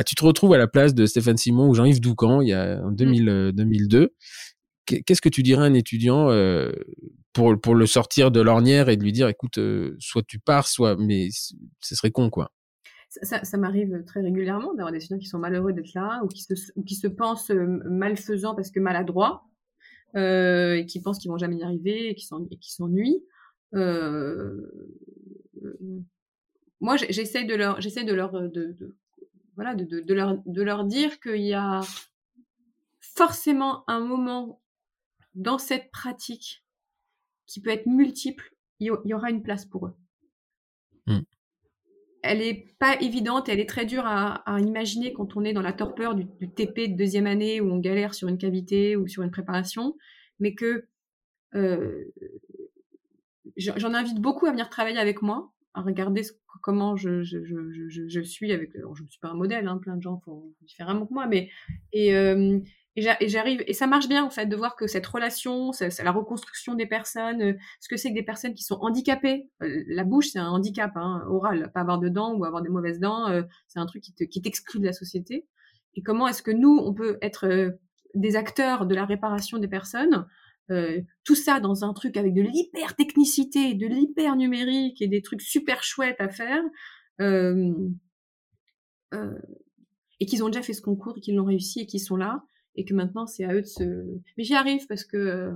tu 0.04 0.16
te 0.16 0.24
retrouves 0.24 0.54
à 0.54 0.58
la 0.58 0.68
place 0.68 0.94
de 0.94 1.06
Stéphane 1.06 1.38
Simon 1.38 1.70
ou 1.70 1.74
Jean-Yves 1.74 2.02
Doucan 2.02 2.42
il 2.42 2.50
y 2.50 2.54
a 2.54 2.82
en 2.84 2.92
2000, 2.92 3.52
2002. 3.54 4.00
Mmh. 4.00 4.04
Euh, 4.04 5.00
qu'est-ce 5.06 5.22
que 5.22 5.30
tu 5.30 5.44
dirais 5.44 5.64
à 5.64 5.66
un 5.66 5.74
étudiant 5.74 6.30
euh, 6.30 6.72
pour, 7.34 7.60
pour 7.60 7.76
le 7.76 7.86
sortir 7.86 8.32
de 8.32 8.42
l'ornière 8.42 8.90
et 8.90 8.98
de 8.98 9.04
lui 9.04 9.12
dire, 9.12 9.28
écoute, 9.28 9.58
euh, 9.58 9.96
soit 10.00 10.24
tu 10.28 10.40
pars, 10.40 10.68
soit, 10.68 10.96
mais 10.98 11.30
ce 11.32 11.96
serait 11.96 12.12
con, 12.12 12.30
quoi. 12.30 12.52
Ça, 13.22 13.44
ça, 13.46 13.58
m'arrive 13.58 14.04
très 14.06 14.22
régulièrement 14.22 14.74
d'avoir 14.74 14.92
des 14.92 14.98
étudiants 14.98 15.20
qui 15.20 15.28
sont 15.28 15.40
malheureux 15.40 15.72
d'être 15.72 15.94
là 15.94 16.22
ou 16.24 16.28
qui 16.28 16.42
se, 16.42 16.54
ou 16.76 16.84
qui 16.84 16.96
se 16.96 17.08
pensent 17.08 17.50
malfaisants 17.50 18.56
parce 18.56 18.72
que 18.72 18.80
maladroits 18.82 19.44
et 20.16 20.86
qui 20.88 21.02
pensent 21.02 21.20
qu'ils 21.20 21.32
vont 21.32 21.38
jamais 21.38 21.58
y 21.58 21.64
arriver 21.64 22.10
et 22.10 22.16
qui 22.16 22.26
s'ennuient. 22.72 23.22
Euh, 23.74 24.62
moi, 26.82 26.98
j'essaie 26.98 27.46
de 27.46 27.56
leur, 27.56 27.82
j'essaie 27.82 28.04
de 28.04 28.14
leur, 28.14 28.32
de, 28.32 28.48
de, 28.48 28.96
voilà, 29.56 29.76
de, 29.76 29.86
de, 29.86 30.00
de, 30.00 30.14
leur, 30.14 30.38
de 30.46 30.62
leur 30.62 30.86
dire 30.86 31.20
qu'il 31.20 31.42
y 31.42 31.54
a 31.54 31.82
forcément 33.00 33.84
un 33.88 34.00
moment 34.00 34.62
dans 35.34 35.58
cette 35.58 35.92
pratique 35.92 36.66
qui 37.46 37.62
peut 37.62 37.70
être 37.70 37.86
multiple, 37.86 38.54
il 38.80 38.88
y 39.06 39.14
aura 39.14 39.30
une 39.30 39.44
place 39.44 39.66
pour 39.66 39.88
eux. 39.88 39.96
Mmh. 41.08 41.20
Elle 42.24 42.42
est 42.42 42.76
pas 42.80 43.00
évidente, 43.02 43.50
elle 43.50 43.60
est 43.60 43.70
très 43.70 43.86
dure 43.86 44.06
à, 44.06 44.36
à, 44.52 44.60
imaginer 44.60 45.14
quand 45.14 45.38
on 45.38 45.44
est 45.44 45.54
dans 45.54 45.62
la 45.62 45.74
torpeur 45.74 46.16
du, 46.16 46.26
du, 46.26 46.50
TP 46.50 46.88
de 46.88 46.98
deuxième 46.98 47.28
année 47.28 47.62
où 47.62 47.72
on 47.72 47.78
galère 47.78 48.16
sur 48.16 48.28
une 48.28 48.40
cavité 48.40 48.96
ou 48.96 49.08
sur 49.08 49.22
une 49.22 49.30
préparation, 49.30 49.96
mais 50.40 50.56
que 50.56 50.88
euh, 51.54 52.12
j'en 53.58 53.94
invite 53.94 54.20
beaucoup 54.20 54.48
à 54.48 54.52
venir 54.52 54.70
travailler 54.70 54.98
avec 54.98 55.22
moi, 55.22 55.54
à 55.76 55.82
regarder 55.82 56.24
comment 56.62 56.96
je, 56.96 57.22
suis 58.24 58.52
avec. 58.52 58.72
je 58.74 59.04
ne 59.04 59.08
suis 59.08 59.20
pas 59.20 59.30
un 59.30 59.36
modèle, 59.36 59.68
hein, 59.68 59.78
plein 59.78 59.98
de 59.98 60.02
gens 60.02 60.20
font 60.24 60.54
différemment 60.62 61.06
que 61.06 61.14
moi, 61.14 61.28
mais 61.28 61.50
et, 61.92 62.16
euh, 62.16 62.60
j'arrive 62.96 63.62
et 63.68 63.74
ça 63.74 63.86
marche 63.86 64.08
bien 64.08 64.24
en 64.24 64.30
fait 64.30 64.46
de 64.46 64.56
voir 64.56 64.78
que 64.78 64.88
cette 64.88 65.06
relation, 65.06 65.72
la 65.82 66.12
reconstruction 66.12 66.76
des 66.76 66.86
personnes, 66.86 67.42
euh, 67.42 67.54
ce 67.82 67.90
que 67.90 67.98
c'est 67.98 68.10
que 68.10 68.16
des 68.16 68.24
personnes 68.24 68.54
qui 68.54 68.64
sont 68.64 68.78
handicapées. 68.82 69.50
Euh, 69.62 69.84
la 69.88 70.06
bouche, 70.06 70.30
c'est 70.30 70.40
un 70.40 70.50
handicap 70.50 70.92
hein, 70.96 71.24
oral, 71.28 71.72
pas 71.74 71.82
avoir 71.82 72.00
de 72.00 72.08
dents 72.08 72.34
ou 72.34 72.46
avoir 72.46 72.62
des 72.62 72.70
mauvaises 72.70 73.00
dents, 73.00 73.28
c'est 73.68 73.80
un 73.80 73.86
truc 73.86 74.02
qui 74.04 74.42
t'exclut 74.42 74.80
de 74.80 74.86
la 74.86 74.94
société. 74.94 75.46
Et 75.96 76.04
comment 76.04 76.28
est-ce 76.28 76.42
que 76.42 76.52
nous, 76.52 76.80
on 76.84 76.94
peut 76.94 77.18
être 77.22 77.78
des 78.14 78.36
acteurs 78.38 78.86
de 78.86 78.96
la 78.96 79.06
réparation 79.06 79.58
des 79.58 79.68
personnes 79.68 80.26
tout 81.24 81.36
ça 81.36 81.60
dans 81.60 81.84
un 81.84 81.94
truc 81.94 82.18
avec 82.18 82.34
de 82.34 82.42
l'hyper 82.42 82.96
technicité, 82.96 83.74
de 83.74 83.88
l'hyper 83.88 84.36
numérique 84.36 85.02
et 85.02 85.08
des 85.08 85.22
trucs 85.22 85.42
super 85.42 85.84
chouettes 85.84 86.20
à 86.20 86.30
faire, 86.30 86.64
euh, 87.22 87.74
euh, 89.14 89.40
et 90.20 90.26
qu'ils 90.26 90.44
ont 90.44 90.48
déjà 90.48 90.62
fait 90.62 90.74
ce 90.74 90.82
concours 90.82 91.18
et 91.18 91.22
qu'ils 91.22 91.36
l'ont 91.36 91.46
réussi 91.46 91.82
et 91.82 91.86
qu'ils 91.86 92.02
sont 92.02 92.18
là, 92.18 92.44
et 92.76 92.86
que 92.86 92.94
maintenant 92.94 93.28
c'est 93.28 93.46
à 93.46 93.54
eux 93.54 93.62
de 93.62 93.68
se. 93.68 93.84
Mais 94.38 94.44
j'y 94.44 94.56
arrive 94.56 94.86
parce 94.88 95.06
que 95.06 95.18
euh, 95.18 95.52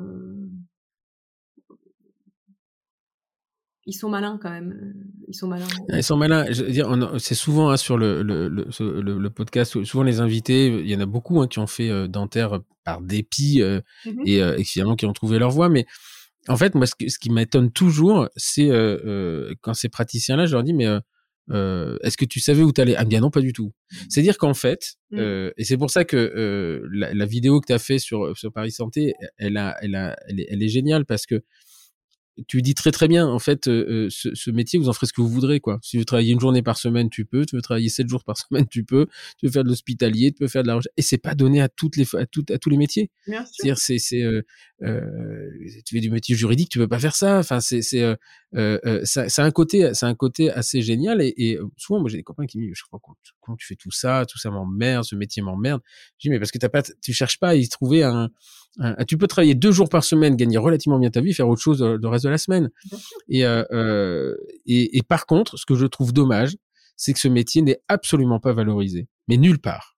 ils 3.90 3.94
sont 3.94 4.10
malins 4.10 4.38
quand 4.42 4.52
même. 4.52 4.72
Euh, 4.72 5.10
ils 5.28 5.36
sont 5.36 5.48
malins. 5.48 5.68
Ils 5.92 6.04
sont 6.04 6.16
malins. 6.16 6.46
Je 6.52 6.64
veux 6.64 6.72
dire, 6.72 6.88
c'est 7.18 7.36
souvent 7.36 7.72
hein, 7.72 7.78
sur 7.78 7.98
le, 7.98 8.22
le, 8.22 8.48
le, 8.48 9.18
le, 9.18 9.30
podcast, 9.30 9.84
souvent 9.84 10.04
les 10.04 10.20
invités, 10.20 10.68
il 10.68 10.90
y 10.90 10.96
en 10.96 11.00
a 11.00 11.08
beaucoup 11.08 11.42
hein, 11.42 11.48
qui 11.48 11.58
ont 11.58 11.68
fait 11.68 11.90
euh, 11.90 12.08
dentaire 12.08 12.60
par 12.84 13.02
dépit 13.02 13.62
euh, 13.62 13.82
mmh 14.06 14.22
et, 14.26 14.42
euh, 14.44 14.58
finalement 14.64 14.96
qui 14.96 15.08
ont 15.08 15.14
trouvé 15.14 15.40
leur 15.40 15.50
voie. 15.50 15.70
Mais 15.70 15.88
en 16.48 16.56
fait, 16.56 16.76
moi, 16.76 16.86
ce, 16.86 16.94
ce 17.08 17.18
qui 17.18 17.32
m'étonne 17.32 17.72
toujours, 17.72 18.30
c'est 18.36 18.70
quand 19.62 19.74
ces 19.74 19.90
praticiens-là, 19.90 20.46
je 20.46 20.54
leur 20.54 20.64
dis, 20.64 20.74
mais 20.74 20.86
est-ce 20.86 22.16
que 22.16 22.26
tu 22.26 22.40
savais 22.40 22.62
où 22.62 22.72
tu 22.72 22.82
allais 22.82 22.96
Ah 22.96 23.06
bien 23.06 23.22
non, 23.22 23.32
pas 23.32 23.42
du 23.42 23.54
tout. 23.54 23.74
C'est-à-dire 24.08 24.38
qu'en 24.38 24.54
fait, 24.54 24.98
mmh. 25.10 25.20
et 25.58 25.64
c'est 25.64 25.78
pour 25.78 25.90
ça 25.90 26.06
que 26.06 26.84
la, 26.92 27.12
la, 27.12 27.26
vidéo 27.26 27.60
que 27.60 27.66
tu 27.66 27.74
as 27.74 27.80
fait 27.80 27.98
sur, 27.98 28.38
sur 28.38 28.54
Paris 28.54 28.72
Santé, 28.72 29.14
elle, 29.38 29.58
a, 29.58 29.76
elle, 29.82 29.96
a, 29.96 30.16
elle, 30.28 30.42
est, 30.42 30.48
elle 30.52 30.62
est 30.62 30.70
géniale 30.70 31.06
parce 31.06 31.26
que 31.26 31.44
tu 32.48 32.62
dis 32.62 32.74
très 32.74 32.92
très 32.92 33.08
bien, 33.08 33.28
en 33.28 33.40
fait, 33.40 33.68
euh, 33.68 34.06
euh, 34.06 34.08
ce, 34.10 34.34
ce, 34.34 34.52
métier, 34.52 34.80
vous 34.80 34.90
en 34.90 34.94
ferez 34.94 35.08
ce 35.08 35.14
que 35.14 35.22
vous 35.22 35.30
voudrez, 35.30 35.60
quoi. 35.60 35.80
Si 35.82 35.92
tu 35.92 35.98
veux 36.00 36.06
travailler 36.06 36.34
une 36.34 36.40
journée 36.40 36.62
par 36.62 36.78
semaine, 36.78 37.10
tu 37.10 37.26
peux. 37.26 37.46
Tu 37.46 37.56
veux 37.56 37.62
travailler 37.62 37.90
sept 37.90 38.08
jours 38.08 38.24
par 38.24 38.38
semaine, 38.50 38.68
tu 38.68 38.84
peux. 38.84 39.08
Tu 39.38 39.46
veux 39.46 39.52
faire 39.52 39.64
de 39.64 39.70
l'hospitalier, 39.70 40.32
tu 40.32 40.40
peux 40.40 40.48
faire 40.48 40.64
de 40.64 40.68
la 40.68 40.76
recherche. 40.76 40.94
Et 40.98 41.02
c'est 41.02 41.18
pas 41.18 41.36
donné 41.36 41.62
à 41.62 41.70
toutes 41.70 41.96
les 41.98 42.06
à, 42.16 42.26
toutes, 42.26 42.52
à 42.52 42.58
tous 42.58 42.70
les 42.70 42.78
métiers. 42.78 43.10
C'est-à-dire, 43.26 43.78
c'est 43.78 43.98
c'est 43.98 44.22
euh, 44.24 44.42
euh, 44.82 45.50
tu 45.86 45.96
fais 45.96 46.02
du 46.02 46.10
métier 46.10 46.36
juridique, 46.36 46.70
tu 46.70 46.80
peux 46.80 46.88
pas 46.88 47.00
faire 47.00 47.16
ça. 47.16 47.40
Enfin, 47.40 47.60
c'est 47.60 47.82
c'est 47.82 48.02
euh, 48.04 48.16
euh, 48.56 49.02
c'est 49.04 49.40
un 49.40 49.52
côté 49.52 49.94
c'est 49.94 50.06
un 50.06 50.16
côté 50.16 50.50
assez 50.52 50.82
génial. 50.82 51.22
Et, 51.22 51.34
et 51.38 51.60
souvent, 51.78 52.00
moi, 52.00 52.10
j'ai 52.10 52.18
des 52.18 52.24
copains 52.24 52.46
qui 52.46 52.58
me 52.58 52.66
disent, 52.66 52.76
je 52.76 52.84
crois 52.84 53.00
quand, 53.42 53.56
tu 53.58 53.66
fais 53.66 53.76
tout 53.76 53.92
ça, 53.92 54.26
tout 54.28 54.38
ça 54.38 54.52
m'emmerde, 54.52 55.04
ce 55.04 55.16
métier 55.16 55.42
m'emmerde. 55.42 55.82
Je 56.18 56.28
dis 56.28 56.30
mais 56.30 56.40
parce 56.40 56.52
que 56.52 56.58
t'as 56.58 56.70
pas, 56.70 56.84
tu 56.84 57.14
cherches 57.14 57.40
pas 57.40 57.50
à 57.50 57.56
y 57.56 57.68
trouver 57.68 58.04
un 58.04 58.30
tu 59.08 59.18
peux 59.18 59.28
travailler 59.28 59.56
deux 59.56 59.72
jours 59.72 59.90
par 59.90 60.04
semaine, 60.04 60.36
gagner 60.36 60.58
relativement 60.58 61.00
bien 61.00 61.10
ta 61.10 61.22
vie, 61.22 61.34
faire 61.34 61.48
autre 61.48 61.62
chose 61.62 61.82
le 61.82 62.08
reste 62.08 62.26
de 62.26 62.30
la 62.30 62.38
semaine. 62.38 62.70
Et, 63.28 63.46
euh, 63.46 63.64
euh, 63.72 64.36
et, 64.66 64.98
et, 64.98 65.04
par 65.04 65.26
contre, 65.26 65.58
ce 65.58 65.66
que 65.66 65.76
je 65.76 65.86
trouve 65.86 66.14
dommage, 66.14 66.56
c'est 66.96 67.14
que 67.14 67.20
ce 67.20 67.28
métier 67.28 67.62
n'est 67.62 67.82
absolument 67.88 68.40
pas 68.40 68.54
valorisé, 68.54 69.08
mais 69.28 69.38
nulle 69.38 69.60
part. 69.60 69.96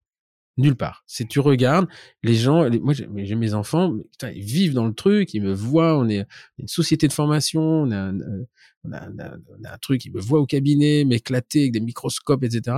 Nulle 0.57 0.75
part. 0.75 1.03
Si 1.07 1.25
tu 1.25 1.39
regardes, 1.39 1.87
les 2.23 2.35
gens, 2.35 2.69
moi 2.81 2.93
j'ai 2.93 3.35
mes 3.35 3.53
enfants, 3.53 3.97
putain, 4.11 4.31
ils 4.31 4.43
vivent 4.43 4.73
dans 4.73 4.85
le 4.85 4.93
truc, 4.93 5.33
ils 5.33 5.41
me 5.41 5.53
voient, 5.53 5.97
on 5.97 6.09
est 6.09 6.25
une 6.57 6.67
société 6.67 7.07
de 7.07 7.13
formation, 7.13 7.61
on 7.61 7.91
a 7.91 7.97
un, 7.97 8.19
euh, 8.19 8.45
on 8.83 8.91
a, 8.91 9.07
on 9.07 9.63
a 9.63 9.73
un 9.73 9.77
truc, 9.77 10.03
ils 10.05 10.11
me 10.11 10.19
voient 10.19 10.39
au 10.39 10.45
cabinet, 10.45 11.05
m'éclater 11.05 11.61
avec 11.61 11.71
des 11.71 11.79
microscopes, 11.79 12.43
etc. 12.43 12.77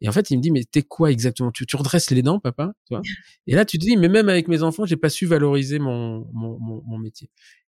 Et 0.00 0.08
en 0.08 0.12
fait, 0.12 0.30
il 0.30 0.36
me 0.36 0.42
dit, 0.42 0.50
mais 0.50 0.64
t'es 0.64 0.82
quoi 0.82 1.10
exactement? 1.10 1.50
Tu, 1.50 1.66
tu 1.66 1.76
redresses 1.76 2.10
les 2.10 2.22
dents, 2.22 2.40
papa 2.40 2.72
tu 2.86 2.94
vois? 2.94 3.02
Et 3.46 3.54
là, 3.54 3.64
tu 3.64 3.78
te 3.78 3.84
dis, 3.84 3.96
mais 3.96 4.08
même 4.08 4.28
avec 4.28 4.48
mes 4.48 4.62
enfants, 4.62 4.84
j'ai 4.86 4.96
pas 4.96 5.08
su 5.08 5.26
valoriser 5.26 5.78
mon, 5.78 6.26
mon, 6.32 6.58
mon, 6.60 6.98
métier. 6.98 7.30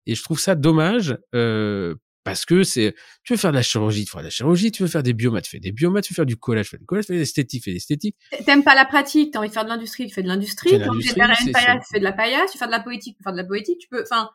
Et 0.05 0.15
je 0.15 0.23
trouve 0.23 0.39
ça 0.39 0.55
dommage 0.55 1.17
euh, 1.35 1.95
parce 2.23 2.45
que 2.45 2.63
c'est, 2.63 2.95
tu 3.23 3.33
veux 3.33 3.37
faire 3.37 3.51
de 3.51 3.55
la 3.55 3.61
chirurgie, 3.61 4.03
tu 4.03 4.11
feras 4.11 4.21
de 4.21 4.27
la 4.27 4.31
chirurgie, 4.31 4.71
tu 4.71 4.83
veux 4.83 4.89
faire 4.89 5.03
des 5.03 5.13
biomates, 5.13 5.45
tu 5.45 5.51
fais 5.51 5.59
des 5.59 5.71
biomates, 5.71 6.03
tu 6.03 6.13
veux 6.13 6.15
faire 6.15 6.25
du 6.25 6.37
collage, 6.37 6.65
tu 6.65 6.71
fais 6.71 6.77
du 6.77 6.85
collage, 6.85 7.05
tu 7.05 7.13
fais 7.13 7.13
de 7.13 7.19
l'esthétique, 7.19 7.61
tu 7.61 7.65
fais 7.65 7.71
de 7.71 7.75
l'esthétique. 7.75 8.17
T'aimes 8.45 8.63
pas 8.63 8.75
la 8.75 8.85
pratique, 8.85 9.31
t'as 9.31 9.39
envie 9.39 9.47
de 9.47 9.53
faire 9.53 9.63
de 9.63 9.69
l'industrie, 9.69 10.07
tu 10.07 10.13
fais 10.13 10.23
de 10.23 10.27
l'industrie, 10.27 10.71
t'as 10.71 10.89
envie 10.89 11.07
de 11.07 11.13
faire 11.13 11.29
une 11.29 11.51
paillasse, 11.53 11.85
tu 11.85 11.93
fais 11.93 11.99
de 11.99 12.03
la 12.03 12.11
paillasse, 12.11 12.51
tu 12.51 12.57
fais 12.57 12.65
de 12.65 12.71
la 12.71 12.81
poétique, 12.81 13.15
tu 13.17 13.23
fais 13.23 13.31
de 13.31 13.37
la 13.37 13.45
poétique, 13.45 13.77
tu 13.79 13.87
peux, 13.87 14.03
enfin, 14.03 14.29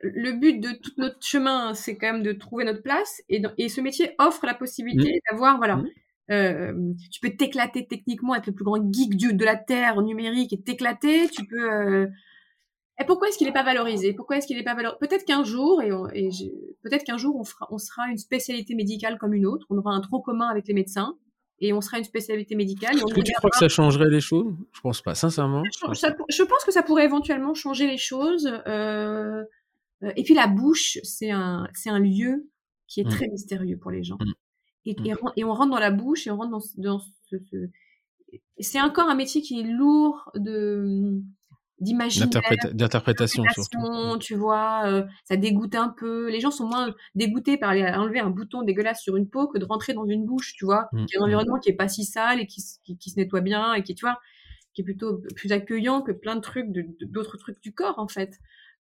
le 0.00 0.32
but 0.32 0.60
de 0.60 0.70
tout 0.80 0.92
notre 0.96 1.24
chemin, 1.24 1.74
c'est 1.74 1.96
quand 1.96 2.12
même 2.12 2.22
de 2.22 2.32
trouver 2.32 2.64
notre 2.64 2.82
place. 2.82 3.22
Et, 3.28 3.42
et 3.56 3.68
ce 3.68 3.80
métier 3.80 4.14
offre 4.18 4.46
la 4.46 4.54
possibilité 4.54 5.14
mmh. 5.14 5.30
d'avoir, 5.30 5.58
voilà, 5.58 5.76
mmh. 5.76 5.86
euh, 6.30 6.92
tu 7.10 7.20
peux 7.20 7.36
t'éclater 7.36 7.86
techniquement, 7.86 8.34
être 8.34 8.46
le 8.46 8.52
plus 8.52 8.64
grand 8.64 8.76
geek 8.92 9.16
du, 9.16 9.34
de 9.34 9.44
la 9.44 9.56
terre 9.56 10.00
numérique 10.02 10.52
et 10.52 10.60
t'éclater. 10.60 11.28
Tu 11.28 11.44
peux. 11.46 11.70
Euh... 11.72 12.06
Et 13.00 13.04
pourquoi 13.04 13.28
est-ce 13.28 13.38
qu'il 13.38 13.46
n'est 13.46 13.52
pas 13.52 13.62
valorisé? 13.62 14.12
Pourquoi 14.12 14.36
est-ce 14.36 14.46
qu'il 14.46 14.56
n'est 14.56 14.64
pas 14.64 14.74
valorisé 14.74 14.98
Peut-être 15.00 15.24
qu'un 15.24 15.44
jour, 15.44 15.82
et, 15.82 15.90
et 16.14 16.30
peut-être 16.82 17.04
qu'un 17.04 17.16
jour, 17.16 17.36
on, 17.36 17.44
fera, 17.44 17.68
on 17.70 17.78
sera 17.78 18.08
une 18.08 18.18
spécialité 18.18 18.74
médicale 18.74 19.18
comme 19.18 19.34
une 19.34 19.46
autre. 19.46 19.66
On 19.70 19.78
aura 19.78 19.92
un 19.92 20.00
trop 20.00 20.20
commun 20.20 20.48
avec 20.48 20.66
les 20.66 20.74
médecins 20.74 21.16
et 21.60 21.72
on 21.72 21.80
sera 21.80 21.98
une 21.98 22.04
spécialité 22.04 22.54
médicale. 22.54 22.96
Est-ce 22.96 23.14
que 23.14 23.20
tu 23.20 23.32
crois 23.32 23.50
que 23.50 23.56
ça 23.56 23.68
changerait 23.68 24.10
les 24.10 24.20
choses? 24.20 24.52
Je 24.72 24.80
pense 24.80 25.02
pas, 25.02 25.14
sincèrement. 25.14 25.62
Je, 25.64 25.70
je, 26.28 26.42
pense 26.42 26.64
que 26.64 26.72
ça 26.72 26.82
pourrait 26.82 27.04
éventuellement 27.04 27.54
changer 27.54 27.86
les 27.86 27.98
choses. 27.98 28.50
Euh, 28.66 29.44
et 30.02 30.22
puis 30.22 30.34
la 30.34 30.46
bouche, 30.46 30.98
c'est 31.02 31.30
un, 31.30 31.68
c'est 31.74 31.90
un 31.90 31.98
lieu 31.98 32.48
qui 32.86 33.00
est 33.00 33.04
mmh. 33.04 33.10
très 33.10 33.28
mystérieux 33.28 33.78
pour 33.78 33.90
les 33.90 34.02
gens. 34.02 34.16
Mmh. 34.20 34.32
Et, 34.86 34.94
mmh. 34.94 35.16
et, 35.36 35.44
on 35.44 35.52
rentre 35.52 35.70
dans 35.70 35.78
la 35.78 35.90
bouche 35.90 36.26
et 36.26 36.30
on 36.30 36.36
rentre 36.36 36.50
dans, 36.50 36.62
dans 36.76 36.98
ce, 36.98 37.36
ce... 37.50 37.56
c'est 38.58 38.80
encore 38.80 39.08
un 39.08 39.14
métier 39.14 39.42
qui 39.42 39.60
est 39.60 39.64
lourd 39.64 40.30
de 40.34 41.20
d'interprétation 41.80 43.44
tu 44.18 44.34
vois 44.34 44.82
euh, 44.86 45.04
ça 45.22 45.36
dégoûte 45.36 45.76
un 45.76 45.94
peu 45.96 46.28
les 46.28 46.40
gens 46.40 46.50
sont 46.50 46.66
moins 46.66 46.92
dégoûtés 47.14 47.56
par 47.56 47.70
aller 47.70 47.84
enlever 47.84 48.18
un 48.18 48.30
bouton 48.30 48.62
dégueulasse 48.62 49.00
sur 49.00 49.16
une 49.16 49.28
peau 49.28 49.46
que 49.46 49.58
de 49.58 49.64
rentrer 49.64 49.94
dans 49.94 50.04
une 50.04 50.26
bouche 50.26 50.54
tu 50.54 50.64
vois 50.64 50.88
qui 51.06 51.14
est 51.14 51.18
un 51.18 51.22
environnement 51.22 51.60
qui 51.60 51.70
est 51.70 51.76
pas 51.76 51.86
si 51.86 52.04
sale 52.04 52.40
et 52.40 52.48
qui, 52.48 52.64
qui, 52.82 53.10
se 53.10 53.16
nettoie 53.16 53.42
bien 53.42 53.74
et 53.74 53.84
qui 53.84 53.94
tu 53.94 54.04
vois 54.04 54.18
qui 54.74 54.80
est 54.80 54.84
plutôt 54.84 55.22
plus 55.36 55.52
accueillant 55.52 56.02
que 56.02 56.10
plein 56.10 56.34
de 56.34 56.40
trucs 56.40 56.66
d'autres 57.00 57.36
trucs 57.36 57.62
du 57.62 57.72
corps 57.72 58.00
en 58.00 58.08
fait 58.08 58.34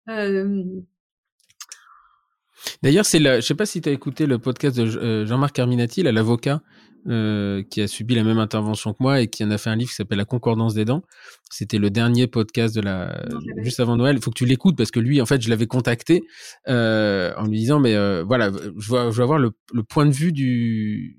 euh, 0.10 0.64
D'ailleurs, 2.84 3.06
c'est 3.06 3.20
je 3.20 3.42
sais 3.42 3.56
pas 3.56 3.66
si 3.66 3.82
tu 3.82 3.90
as 3.90 3.92
écouté 3.92 4.26
le 4.26 4.40
podcast 4.40 4.78
de 4.78 4.84
euh, 4.84 5.26
Jean-Marc 5.26 5.56
Carminati, 5.56 6.04
l'avocat, 6.04 6.62
euh, 7.08 7.64
qui 7.64 7.82
a 7.82 7.88
subi 7.88 8.16
la 8.16 8.24
même 8.24 8.38
intervention 8.38 8.92
que 8.92 8.98
moi 9.00 9.22
et 9.22 9.28
qui 9.28 9.42
en 9.46 9.52
a 9.52 9.58
fait 9.58 9.70
un 9.70 9.78
livre 9.78 9.90
qui 9.90 9.96
s'appelle 9.96 10.18
La 10.18 10.26
Concordance 10.26 10.74
des 10.74 10.84
dents. 10.84 11.04
C'était 11.50 11.78
le 11.78 11.90
dernier 11.90 12.28
podcast 12.28 12.76
de 12.76 12.82
la 12.82 13.24
juste 13.64 13.80
avant 13.80 13.96
Noël. 13.96 14.18
Il 14.18 14.22
faut 14.22 14.30
que 14.30 14.38
tu 14.38 14.46
l'écoutes 14.46 14.76
parce 14.76 14.92
que 14.92 15.00
lui, 15.00 15.22
en 15.22 15.26
fait, 15.26 15.42
je 15.42 15.50
l'avais 15.50 15.68
contacté 15.68 16.24
euh, 16.68 17.34
en 17.38 17.46
lui 17.46 17.60
disant, 17.60 17.80
mais 17.80 17.96
euh, 17.96 18.26
voilà, 18.26 18.52
je 18.52 18.92
veux, 18.92 19.12
je 19.12 19.16
veux 19.16 19.24
avoir 19.24 19.40
le, 19.40 19.52
le 19.74 19.84
point 19.84 20.06
de 20.06 20.12
vue 20.12 20.34
du 20.34 21.18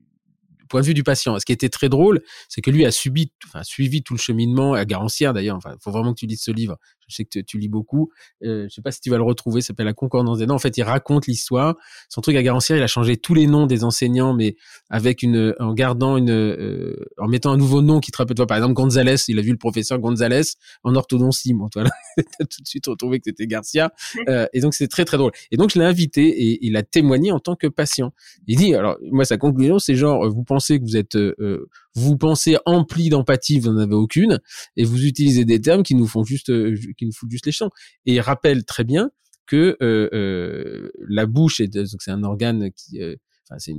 point 0.68 0.82
de 0.82 0.86
vue 0.86 0.94
du 0.94 1.04
patient. 1.04 1.38
Ce 1.38 1.46
qui 1.46 1.52
était 1.52 1.70
très 1.70 1.88
drôle, 1.88 2.20
c'est 2.50 2.60
que 2.60 2.70
lui 2.70 2.84
a 2.84 2.90
subi, 2.90 3.32
enfin, 3.46 3.62
suivi 3.64 4.02
tout 4.02 4.12
le 4.12 4.18
cheminement 4.18 4.74
à 4.74 4.84
Garancière 4.84 5.32
d'ailleurs. 5.32 5.56
Enfin, 5.56 5.74
faut 5.80 5.90
vraiment 5.90 6.12
que 6.12 6.20
tu 6.20 6.26
lises 6.26 6.42
ce 6.42 6.50
livre. 6.50 6.76
Je 7.08 7.16
sais 7.16 7.24
que 7.24 7.40
tu 7.40 7.58
lis 7.58 7.68
beaucoup. 7.68 8.10
Euh, 8.44 8.66
je 8.68 8.74
sais 8.74 8.82
pas 8.82 8.90
si 8.90 9.00
tu 9.00 9.10
vas 9.10 9.16
le 9.16 9.22
retrouver. 9.22 9.60
Ça 9.60 9.68
s'appelle 9.68 9.86
La 9.86 9.94
Concordance 9.94 10.38
des 10.38 10.46
dents. 10.46 10.54
En 10.54 10.58
fait, 10.58 10.76
il 10.76 10.82
raconte 10.82 11.26
l'histoire. 11.26 11.76
Son 12.08 12.20
truc 12.20 12.36
à 12.36 12.42
Garancière, 12.42 12.76
il 12.76 12.82
a 12.82 12.86
changé 12.86 13.16
tous 13.16 13.34
les 13.34 13.46
noms 13.46 13.66
des 13.66 13.84
enseignants, 13.84 14.34
mais 14.34 14.56
avec 14.90 15.22
une, 15.22 15.54
en 15.58 15.72
gardant 15.72 16.16
une, 16.16 16.30
euh, 16.30 16.96
en 17.18 17.28
mettant 17.28 17.52
un 17.52 17.56
nouveau 17.56 17.82
nom 17.82 18.00
qui 18.00 18.10
te 18.10 18.18
rappelle, 18.18 18.36
toi, 18.36 18.46
par 18.46 18.56
exemple, 18.56 18.74
Gonzalez. 18.74 19.16
Il 19.28 19.38
a 19.38 19.42
vu 19.42 19.50
le 19.50 19.58
professeur 19.58 19.98
Gonzalez 19.98 20.42
en 20.84 20.94
orthodontie. 20.94 21.54
Bon, 21.54 21.68
toi, 21.68 21.84
là, 21.84 21.90
t'as 22.16 22.44
tout 22.44 22.62
de 22.62 22.68
suite 22.68 22.86
retrouvé 22.86 23.18
que 23.18 23.24
c'était 23.26 23.46
Garcia. 23.46 23.92
Euh, 24.28 24.46
et 24.52 24.60
donc, 24.60 24.74
c'est 24.74 24.88
très, 24.88 25.04
très 25.04 25.16
drôle. 25.16 25.32
Et 25.50 25.56
donc, 25.56 25.70
je 25.70 25.78
l'ai 25.78 25.84
invité 25.84 26.26
et 26.28 26.58
il 26.66 26.76
a 26.76 26.82
témoigné 26.82 27.32
en 27.32 27.40
tant 27.40 27.56
que 27.56 27.66
patient. 27.66 28.12
Il 28.46 28.58
dit, 28.58 28.74
alors, 28.74 28.96
moi, 29.10 29.24
sa 29.24 29.38
conclusion, 29.38 29.78
c'est 29.78 29.94
genre, 29.94 30.28
vous 30.28 30.44
pensez 30.44 30.78
que 30.78 30.84
vous 30.84 30.96
êtes, 30.96 31.16
euh, 31.16 31.68
vous 31.98 32.16
pensez 32.16 32.56
empli 32.64 33.08
d'empathie, 33.08 33.58
vous 33.58 33.70
n'en 33.70 33.78
avez 33.78 33.94
aucune, 33.94 34.40
et 34.76 34.84
vous 34.84 35.04
utilisez 35.04 35.44
des 35.44 35.60
termes 35.60 35.82
qui 35.82 35.94
nous 35.94 36.06
font 36.06 36.24
juste, 36.24 36.50
euh, 36.50 36.76
qui 36.96 37.06
nous 37.06 37.12
foutent 37.12 37.30
juste 37.30 37.46
les 37.46 37.52
champs. 37.52 37.70
Et 38.06 38.14
il 38.14 38.20
rappelle 38.20 38.64
très 38.64 38.84
bien 38.84 39.10
que 39.48 39.76
euh, 39.82 40.08
euh, 40.12 40.92
la 41.08 41.26
bouche, 41.26 41.60
c'est 41.98 42.10
un 42.10 42.22
organe 42.22 42.70
qui, 42.72 43.02
euh, 43.02 43.16
enfin, 43.48 43.58
c'est 43.58 43.74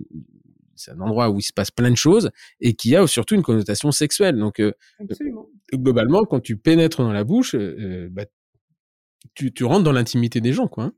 c'est 0.76 0.92
un 0.92 1.00
endroit 1.02 1.30
où 1.30 1.40
il 1.40 1.44
se 1.44 1.52
passe 1.52 1.72
plein 1.72 1.92
de 1.92 1.98
choses 1.98 2.32
et 2.62 2.74
qui 2.74 2.96
a 2.96 3.06
surtout 3.06 3.36
une 3.36 3.44
connotation 3.44 3.92
sexuelle. 3.92 4.38
Donc, 4.38 4.62
globalement, 5.74 6.24
quand 6.24 6.40
tu 6.40 6.56
pénètres 6.56 7.04
dans 7.04 7.12
la 7.12 7.26
bouche, 7.26 7.54
bah, 8.12 8.24
tu, 9.36 9.54
tu 9.54 9.66
rentres 9.66 9.84
dans 9.84 9.92
l'intimité 9.92 10.40
des 10.40 10.54
gens, 10.54 10.70
quoi. 10.70 10.86
Hein. 10.86 10.94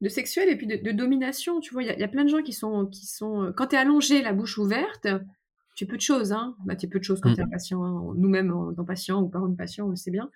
De 0.00 0.08
sexuel 0.08 0.48
et 0.48 0.56
puis 0.56 0.66
de, 0.66 0.76
de 0.76 0.92
domination, 0.92 1.60
tu 1.60 1.74
vois, 1.74 1.82
il 1.82 1.94
y, 1.94 2.00
y, 2.00 2.02
a 2.02 2.08
plein 2.08 2.24
de 2.24 2.30
gens 2.30 2.42
qui 2.42 2.54
sont, 2.54 2.86
qui 2.86 3.06
sont, 3.06 3.52
quand 3.54 3.68
tu 3.68 3.76
es 3.76 3.78
allongé, 3.78 4.22
la 4.22 4.32
bouche 4.32 4.56
ouverte, 4.56 5.06
tu 5.74 5.84
es 5.84 5.86
peu 5.86 5.96
de 5.96 6.02
choses, 6.02 6.32
hein. 6.32 6.56
Bah, 6.64 6.76
tu 6.76 6.86
es 6.86 6.88
peu 6.88 6.98
de 6.98 7.04
choses 7.04 7.20
quand 7.20 7.30
Mm. 7.30 7.34
tu 7.34 7.40
es 7.40 7.44
un 7.44 7.48
patient, 7.48 7.84
hein. 7.84 8.12
nous-mêmes 8.16 8.52
en 8.52 8.72
tant 8.74 8.84
patient 8.84 9.22
ou 9.22 9.28
parents 9.28 9.48
de 9.48 9.56
patient, 9.56 9.86
on 9.86 9.90
le 9.90 9.96
sait 9.96 10.10
bien. 10.10 10.30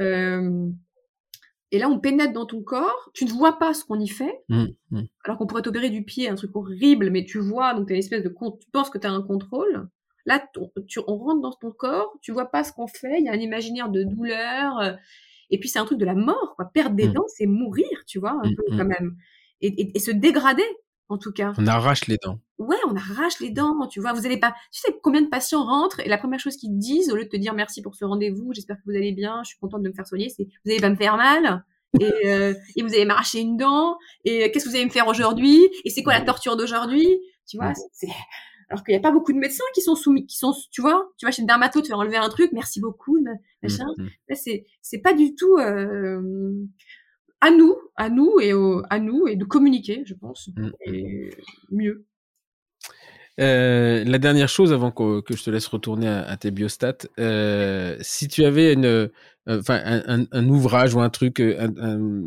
Euh, 0.00 0.68
et 1.72 1.78
là, 1.78 1.88
on 1.88 2.00
pénètre 2.00 2.32
dans 2.32 2.46
ton 2.46 2.62
corps, 2.62 3.10
tu 3.14 3.24
ne 3.24 3.30
vois 3.30 3.58
pas 3.58 3.74
ce 3.74 3.84
qu'on 3.84 4.00
y 4.00 4.08
fait, 4.08 4.42
Mm, 4.48 4.64
mm. 4.90 5.02
alors 5.24 5.38
qu'on 5.38 5.46
pourrait 5.46 5.62
t'opérer 5.62 5.90
du 5.90 6.02
pied, 6.04 6.28
un 6.28 6.34
truc 6.34 6.54
horrible, 6.56 7.10
mais 7.10 7.24
tu 7.24 7.38
vois, 7.38 7.74
donc 7.74 7.86
tu 7.86 7.92
une 7.92 7.98
espèce 7.98 8.24
de 8.24 8.28
tu 8.28 8.70
penses 8.72 8.90
que 8.90 8.98
tu 8.98 9.06
as 9.06 9.10
un 9.12 9.22
contrôle. 9.22 9.88
Là, 10.26 10.44
tu, 10.86 11.00
on 11.06 11.16
rentre 11.16 11.40
dans 11.40 11.52
ton 11.52 11.70
corps, 11.70 12.12
tu 12.20 12.32
vois 12.32 12.46
pas 12.50 12.62
ce 12.64 12.72
qu'on 12.72 12.86
fait, 12.88 13.18
il 13.20 13.24
y 13.24 13.28
a 13.28 13.32
un 13.32 13.38
imaginaire 13.38 13.88
de 13.88 14.02
douleur, 14.02 14.98
et 15.50 15.58
puis 15.58 15.68
c'est 15.68 15.78
un 15.78 15.84
truc 15.84 15.98
de 15.98 16.04
la 16.04 16.14
mort, 16.14 16.54
quoi. 16.56 16.66
Perdre 16.74 16.94
des 16.96 17.08
Mm. 17.08 17.12
dents, 17.14 17.24
c'est 17.28 17.46
mourir, 17.46 17.86
tu 18.06 18.18
vois, 18.18 18.32
un 18.32 18.54
peu 18.54 18.64
quand 18.76 18.84
même. 18.84 19.16
Et, 19.60 19.68
et- 19.68 19.96
et 19.96 19.98
se 20.00 20.10
dégrader, 20.10 20.64
en 21.10 21.18
tout 21.18 21.32
cas. 21.32 21.52
On 21.58 21.66
arrache 21.66 22.06
les 22.06 22.16
dents. 22.22 22.40
Ouais, 22.58 22.76
on 22.88 22.94
arrache 22.96 23.40
les 23.40 23.50
dents, 23.50 23.86
tu 23.88 24.00
vois. 24.00 24.12
Vous 24.12 24.26
allez 24.26 24.38
pas. 24.38 24.54
Tu 24.72 24.80
sais 24.80 24.94
combien 25.02 25.22
de 25.22 25.28
patients 25.28 25.64
rentrent 25.64 26.00
et 26.00 26.08
la 26.08 26.18
première 26.18 26.40
chose 26.40 26.56
qu'ils 26.56 26.70
te 26.70 26.78
disent, 26.78 27.10
au 27.10 27.16
lieu 27.16 27.24
de 27.24 27.28
te 27.28 27.36
dire 27.36 27.52
merci 27.52 27.82
pour 27.82 27.94
ce 27.94 28.04
rendez-vous, 28.04 28.52
j'espère 28.54 28.76
que 28.76 28.82
vous 28.86 28.96
allez 28.96 29.12
bien, 29.12 29.42
je 29.44 29.50
suis 29.50 29.58
contente 29.58 29.82
de 29.82 29.88
me 29.88 29.94
faire 29.94 30.06
soigner, 30.06 30.28
c'est 30.28 30.44
vous 30.44 30.70
allez 30.70 30.80
pas 30.80 30.90
me 30.90 30.96
faire 30.96 31.16
mal. 31.16 31.64
Et, 31.98 32.12
euh, 32.26 32.54
et 32.76 32.82
vous 32.82 32.94
allez 32.94 33.04
m'arracher 33.04 33.40
une 33.40 33.56
dent. 33.56 33.98
Et 34.24 34.50
qu'est-ce 34.52 34.64
que 34.64 34.70
vous 34.70 34.76
allez 34.76 34.84
me 34.84 34.90
faire 34.90 35.08
aujourd'hui 35.08 35.68
Et 35.84 35.90
c'est 35.90 36.04
quoi 36.04 36.12
la 36.12 36.20
torture 36.20 36.56
d'aujourd'hui 36.56 37.18
Tu 37.48 37.56
vois 37.56 37.72
c'est 37.92 38.08
alors 38.70 38.84
qu'il 38.84 38.92
n'y 38.94 38.98
a 38.98 39.02
pas 39.02 39.10
beaucoup 39.10 39.32
de 39.32 39.38
médecins 39.38 39.64
qui 39.74 39.80
sont 39.80 39.96
soumis, 39.96 40.26
qui 40.26 40.36
sont, 40.36 40.54
tu 40.70 40.80
vois, 40.80 41.10
tu 41.18 41.26
vas 41.26 41.32
chez 41.32 41.42
le 41.42 41.48
dermato, 41.48 41.82
tu 41.82 41.90
vas 41.90 41.96
enlever 41.96 42.16
un 42.16 42.28
truc, 42.28 42.52
merci 42.52 42.80
beaucoup, 42.80 43.18
machin. 43.64 43.84
Mm, 43.98 44.02
mm. 44.04 44.10
Là, 44.28 44.36
c'est 44.36 44.64
c'est 44.80 44.98
pas 44.98 45.12
du 45.12 45.34
tout 45.34 45.56
euh, 45.58 46.52
à 47.40 47.50
nous, 47.50 47.76
à 47.96 48.08
nous 48.10 48.38
et 48.40 48.52
au, 48.52 48.82
à 48.90 48.98
nous 48.98 49.26
et 49.26 49.36
de 49.36 49.44
communiquer, 49.44 50.02
je 50.06 50.14
pense, 50.14 50.50
Mm. 50.56 50.70
et 50.86 51.30
mieux. 51.70 52.06
Euh, 53.40 54.04
la 54.04 54.18
dernière 54.18 54.48
chose 54.48 54.72
avant 54.72 54.90
que, 54.90 55.20
que 55.22 55.34
je 55.36 55.42
te 55.42 55.50
laisse 55.50 55.66
retourner 55.66 56.08
à, 56.08 56.22
à 56.22 56.36
tes 56.36 56.50
biostats, 56.50 57.06
euh, 57.18 57.96
si 58.00 58.28
tu 58.28 58.44
avais 58.44 58.74
une, 58.74 58.84
euh, 58.84 59.08
enfin 59.48 59.80
un, 59.84 60.20
un, 60.20 60.26
un, 60.30 60.48
ouvrage 60.48 60.94
ou 60.94 61.00
un 61.00 61.08
truc, 61.08 61.40
un, 61.40 61.72
un, 61.78 62.22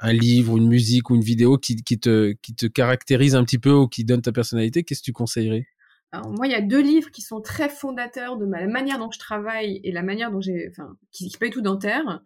un, 0.00 0.12
livre, 0.12 0.58
une 0.58 0.68
musique 0.68 1.08
ou 1.10 1.14
une 1.14 1.22
vidéo 1.22 1.56
qui, 1.56 1.76
qui, 1.76 1.98
te, 1.98 2.32
qui 2.42 2.54
te 2.54 2.66
caractérise 2.66 3.34
un 3.34 3.44
petit 3.44 3.58
peu 3.58 3.72
ou 3.72 3.88
qui 3.88 4.04
donne 4.04 4.20
ta 4.20 4.32
personnalité, 4.32 4.82
qu'est-ce 4.84 5.00
que 5.00 5.06
tu 5.06 5.12
conseillerais? 5.12 5.66
Alors 6.12 6.30
moi, 6.30 6.48
il 6.48 6.50
y 6.50 6.56
a 6.56 6.60
deux 6.60 6.80
livres 6.80 7.10
qui 7.12 7.22
sont 7.22 7.40
très 7.40 7.68
fondateurs 7.68 8.36
de 8.36 8.44
ma, 8.44 8.66
manière 8.66 8.98
dont 8.98 9.10
je 9.12 9.18
travaille 9.18 9.80
et 9.84 9.92
la 9.92 10.02
manière 10.02 10.32
dont 10.32 10.40
j'ai, 10.40 10.68
enfin, 10.68 10.96
qui, 11.12 11.28
qui 11.28 11.38
pas 11.38 11.46
du 11.46 11.52
tout 11.52 11.60
dentaire. 11.60 12.20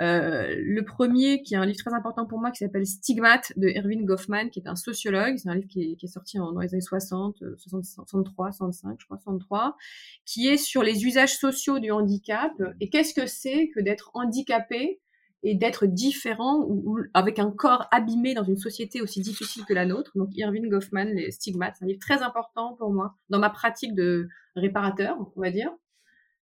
Euh, 0.00 0.54
le 0.56 0.84
premier, 0.84 1.42
qui 1.42 1.54
est 1.54 1.56
un 1.56 1.66
livre 1.66 1.78
très 1.78 1.94
important 1.94 2.26
pour 2.26 2.38
moi, 2.38 2.52
qui 2.52 2.58
s'appelle 2.58 2.86
Stigmate 2.86 3.52
de 3.56 3.68
Erwin 3.68 4.04
Goffman, 4.04 4.50
qui 4.50 4.60
est 4.60 4.68
un 4.68 4.76
sociologue. 4.76 5.36
C'est 5.38 5.48
un 5.48 5.56
livre 5.56 5.66
qui 5.66 5.82
est, 5.82 5.96
qui 5.96 6.06
est 6.06 6.08
sorti 6.08 6.38
en, 6.38 6.52
dans 6.52 6.60
les 6.60 6.74
années 6.74 6.80
60, 6.80 7.42
60, 7.56 7.84
63, 7.84 8.52
65, 8.52 8.96
je 9.00 9.04
crois, 9.04 9.18
63, 9.18 9.76
qui 10.24 10.46
est 10.46 10.56
sur 10.56 10.84
les 10.84 11.04
usages 11.04 11.36
sociaux 11.36 11.80
du 11.80 11.90
handicap 11.90 12.52
et 12.80 12.88
qu'est-ce 12.88 13.14
que 13.14 13.26
c'est 13.26 13.68
que 13.74 13.80
d'être 13.80 14.12
handicapé 14.14 15.00
et 15.44 15.54
d'être 15.54 15.86
différent 15.86 16.64
ou, 16.66 16.98
avec 17.12 17.38
un 17.38 17.50
corps 17.50 17.86
abîmé 17.90 18.34
dans 18.34 18.44
une 18.44 18.56
société 18.56 19.02
aussi 19.02 19.20
difficile 19.20 19.64
que 19.66 19.74
la 19.74 19.84
nôtre. 19.84 20.10
Donc 20.16 20.30
Irving 20.32 20.68
Goffman, 20.68 21.04
Les 21.04 21.30
Stigmates, 21.30 21.76
c'est 21.78 21.84
un 21.84 21.88
livre 21.88 22.00
très 22.00 22.22
important 22.22 22.74
pour 22.74 22.92
moi 22.92 23.14
dans 23.28 23.38
ma 23.38 23.50
pratique 23.50 23.94
de 23.94 24.28
réparateur, 24.56 25.16
on 25.36 25.40
va 25.40 25.50
dire, 25.50 25.70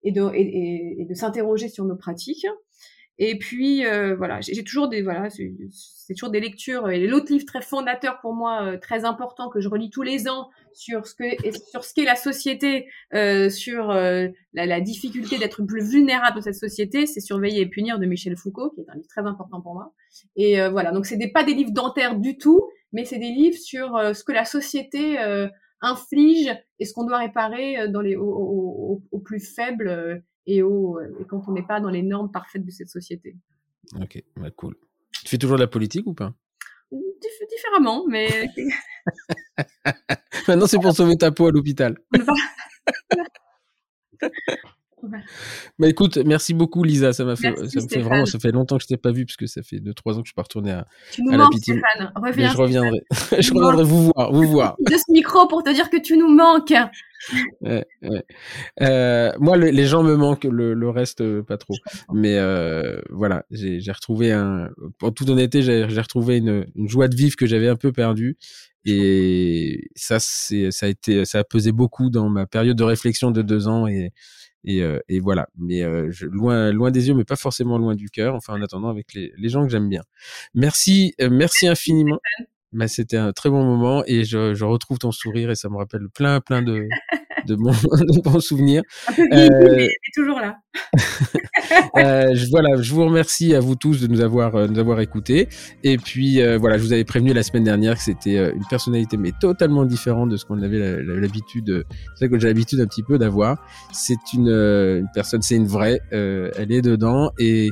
et 0.04 0.12
de, 0.12 0.30
et 0.34 1.06
de 1.10 1.14
s'interroger 1.14 1.70
sur 1.70 1.86
nos 1.86 1.96
pratiques. 1.96 2.46
Et 3.20 3.38
puis 3.38 3.86
euh, 3.86 4.16
voilà, 4.16 4.40
j'ai 4.42 4.64
toujours 4.64 4.88
des 4.88 5.02
voilà, 5.02 5.30
c'est 5.30 6.14
toujours 6.14 6.32
des 6.32 6.40
lectures. 6.40 6.90
Et 6.90 7.06
l'autre 7.06 7.32
livre 7.32 7.46
très 7.46 7.62
fondateur 7.62 8.20
pour 8.22 8.34
moi, 8.34 8.64
euh, 8.64 8.78
très 8.78 9.06
important 9.06 9.50
que 9.50 9.60
je 9.60 9.68
relis 9.68 9.90
tous 9.90 10.04
les 10.04 10.30
ans 10.30 10.50
sur 10.74 11.06
ce 11.06 11.14
que 11.14 11.26
sur 11.70 11.84
ce 11.84 11.94
qu'est 11.94 12.06
la 12.06 12.16
société, 12.16 12.88
euh, 13.14 13.50
sur 13.50 13.90
la, 13.90 14.32
la, 14.54 14.82
difficulté 14.82 15.38
d'être 15.38 15.64
plus 15.64 15.84
vulnérable 15.84 16.38
dans 16.38 16.42
cette 16.42 16.56
société, 16.56 17.06
c'est 17.06 17.20
Surveiller 17.20 17.62
et 17.62 17.66
punir 17.66 18.00
de 18.00 18.06
Michel 18.06 18.38
Foucault, 18.38 18.72
qui 18.72 18.82
est 18.82 18.90
un 18.90 18.96
livre 18.96 19.08
très 19.10 19.26
important 19.26 19.62
pour 19.62 19.74
moi. 19.74 19.94
Et 20.36 20.62
euh, 20.62 20.70
voilà, 20.70 20.92
donc 20.92 21.06
c'est 21.06 21.18
pas 21.28 21.44
des 21.44 21.54
livres 21.54 21.74
dentaires 21.74 22.16
du 22.16 22.38
tout, 22.38 22.70
mais 22.94 23.06
c'est 23.06 23.20
des 23.20 23.32
livres 23.32 23.58
sur 23.58 23.96
euh, 23.96 24.14
ce 24.14 24.24
que 24.24 24.32
la 24.32 24.46
société 24.46 25.20
euh, 25.20 25.48
inflige 25.82 26.56
et 26.80 26.86
ce 26.86 26.94
qu'on 26.94 27.06
doit 27.06 27.18
réparer 27.18 27.88
dans 27.90 28.02
les 28.02 28.16
au, 28.16 28.26
au, 28.26 29.02
au 29.12 29.20
plus 29.20 29.40
faibles 29.40 30.24
et, 30.50 30.64
au, 30.64 31.00
et 31.00 31.26
quand 31.28 31.44
on 31.48 31.52
n'est 31.52 31.66
pas 31.66 31.80
dans 31.80 31.90
les 31.90 32.02
normes 32.02 32.32
parfaites 32.32 32.66
de 32.66 32.72
cette 32.72 32.90
société. 32.90 33.38
Ok, 34.02 34.24
bah 34.36 34.52
cool. 34.52 34.76
Tu 35.24 35.30
fais 35.30 35.38
toujours 35.38 35.58
de 35.58 35.62
la 35.62 35.68
politique 35.68 36.08
ou 36.08 36.14
pas? 36.14 36.34
Dif 36.92 37.48
Différemment, 37.50 38.06
mais. 38.08 38.50
Maintenant, 40.48 40.68
c'est 40.68 40.80
pour 40.80 40.96
sauver 40.96 41.18
ta 41.18 41.32
peau 41.32 41.48
à 41.48 41.52
l'hôpital. 41.52 41.98
Bah 45.78 45.88
écoute, 45.88 46.18
merci 46.18 46.54
beaucoup 46.54 46.84
Lisa, 46.84 47.14
ça 47.14 47.26
m'a 47.26 47.36
fait, 47.36 47.52
merci, 47.52 47.72
ça 47.72 47.82
me 47.82 47.88
fait 47.88 48.02
vraiment, 48.02 48.26
ça 48.26 48.40
fait 48.40 48.52
longtemps 48.52 48.78
que 48.78 48.84
je 48.84 48.88
t'ai 48.88 48.98
pas 48.98 49.12
vu 49.12 49.26
parce 49.26 49.38
que 49.38 49.48
ça 49.48 49.62
fait 49.64 49.78
2-3 49.78 49.84
ans 49.84 49.92
que 49.94 50.26
je 50.26 50.30
suis 50.30 50.34
pas 50.34 50.44
retourné 50.44 50.72
à, 50.72 50.88
tu 51.12 51.24
nous 51.24 51.34
à 51.34 51.38
manques, 51.38 51.54
la. 51.54 51.60
Stéphane. 51.60 52.12
Reviens, 52.16 52.48
Mais 52.48 52.54
je 52.54 52.58
reviendrai, 52.58 53.02
je 53.40 53.54
reviendrai 53.54 53.84
vous 53.84 54.12
voir, 54.14 54.32
vous 54.32 54.48
voir. 54.48 54.76
De 54.80 54.94
ce 54.94 55.12
micro 55.12 55.48
pour 55.48 55.64
te 55.64 55.74
dire 55.74 55.90
que 55.90 55.98
tu 55.98 56.18
nous 56.18 56.30
manques. 56.30 56.74
Ouais, 57.62 57.86
ouais. 58.02 58.24
Euh, 58.82 59.32
moi, 59.40 59.58
le, 59.58 59.70
les 59.70 59.86
gens 59.86 60.04
me 60.04 60.16
manquent, 60.16 60.46
le, 60.46 60.74
le 60.74 60.90
reste 60.90 61.22
euh, 61.22 61.44
pas 61.44 61.58
trop. 61.58 61.76
Mais 62.14 62.38
euh, 62.38 63.00
voilà, 63.10 63.44
j'ai 63.52 63.92
retrouvé 63.92 64.32
un, 64.32 64.70
en 65.02 65.12
toute 65.12 65.30
honnêteté, 65.30 65.62
j'ai 65.62 66.02
retrouvé 66.02 66.38
une, 66.38 66.66
une 66.76 66.88
joie 66.88 67.08
de 67.08 67.16
vivre 67.16 67.36
que 67.36 67.46
j'avais 67.46 67.68
un 67.68 67.76
peu 67.76 67.92
perdue. 67.92 68.38
Et 68.86 69.90
ça, 69.96 70.18
c'est, 70.20 70.72
ça 70.72 70.86
a 70.86 70.90
été, 70.90 71.26
ça 71.26 71.40
a 71.40 71.44
pesé 71.44 71.72
beaucoup 71.72 72.10
dans 72.10 72.30
ma 72.30 72.46
période 72.46 72.78
de 72.78 72.84
réflexion 72.84 73.32
de 73.32 73.42
deux 73.42 73.68
ans 73.68 73.88
et 73.88 74.14
et, 74.64 74.82
euh, 74.84 75.00
et, 75.10 75.20
voilà. 75.20 75.48
Mais 75.58 75.84
euh, 75.84 76.12
je, 76.12 76.26
loin, 76.26 76.72
loin 76.72 76.92
des 76.92 77.08
yeux, 77.08 77.14
mais 77.16 77.26
pas 77.26 77.36
forcément 77.36 77.78
loin 77.78 77.96
du 77.96 78.10
cœur. 78.10 78.36
Enfin, 78.36 78.54
en 78.56 78.62
attendant, 78.62 78.90
avec 78.90 79.14
les, 79.14 79.34
les 79.38 79.50
gens 79.50 79.64
que 79.64 79.70
j'aime 79.72 79.90
bien. 79.90 80.04
Merci, 80.54 81.16
euh, 81.22 81.30
merci 81.32 81.68
infiniment. 81.68 82.20
Bah, 82.72 82.88
c'était 82.88 83.18
un 83.18 83.32
très 83.32 83.50
bon 83.50 83.64
moment 83.64 84.04
et 84.06 84.24
je, 84.24 84.54
je, 84.54 84.64
retrouve 84.64 85.00
ton 85.00 85.12
sourire 85.12 85.50
et 85.50 85.56
ça 85.56 85.70
me 85.70 85.78
rappelle 85.78 86.08
plein, 86.14 86.40
plein 86.40 86.62
de, 86.62 86.88
de, 87.48 87.56
bons, 87.56 87.72
de 87.92 88.22
bons 88.22 88.40
souvenirs. 88.40 88.84
Un 89.08 89.14
peu 89.14 89.28
vieilli, 89.28 89.50
euh... 89.50 89.76
mais 89.78 89.90
toujours 90.14 90.40
là. 90.40 90.58
euh, 91.98 92.36
je, 92.36 92.48
voilà, 92.50 92.80
je 92.80 92.94
vous 92.94 93.06
remercie 93.06 93.56
à 93.56 93.60
vous 93.60 93.76
tous 93.76 94.00
de 94.02 94.08
nous 94.08 94.22
avoir, 94.22 94.56
euh, 94.56 94.68
nous 94.68 94.78
avoir 94.78 95.00
écoutés. 95.00 95.50
Et 95.84 95.98
puis 95.98 96.42
euh, 96.42 96.60
voilà, 96.60 96.78
je 96.78 96.84
vous 96.84 96.94
avais 96.94 97.04
prévenu 97.04 97.34
la 97.34 97.42
semaine 97.42 97.64
dernière 97.64 97.96
que 97.96 98.04
c'était 98.04 98.38
euh, 98.38 98.54
une 98.54 98.66
personnalité 98.70 99.18
mais 99.18 99.32
totalement 99.40 99.86
différente 99.86 100.30
de 100.30 100.38
ce 100.38 100.46
qu'on 100.46 100.62
avait 100.62 101.02
l'habitude, 101.04 101.86
c'est 102.16 102.26
ça 102.26 102.28
que 102.30 102.38
j'ai 102.38 102.48
l'habitude 102.48 102.82
un 102.82 102.88
petit 102.88 103.04
peu 103.04 103.18
d'avoir. 103.18 103.66
C'est 103.92 104.34
une, 104.34 104.50
une, 104.50 105.10
personne, 105.14 105.42
c'est 105.42 105.56
une 105.56 105.68
vraie, 105.68 106.02
euh, 106.14 106.52
elle 106.56 106.72
est 106.72 106.84
dedans 106.84 107.32
et 107.40 107.72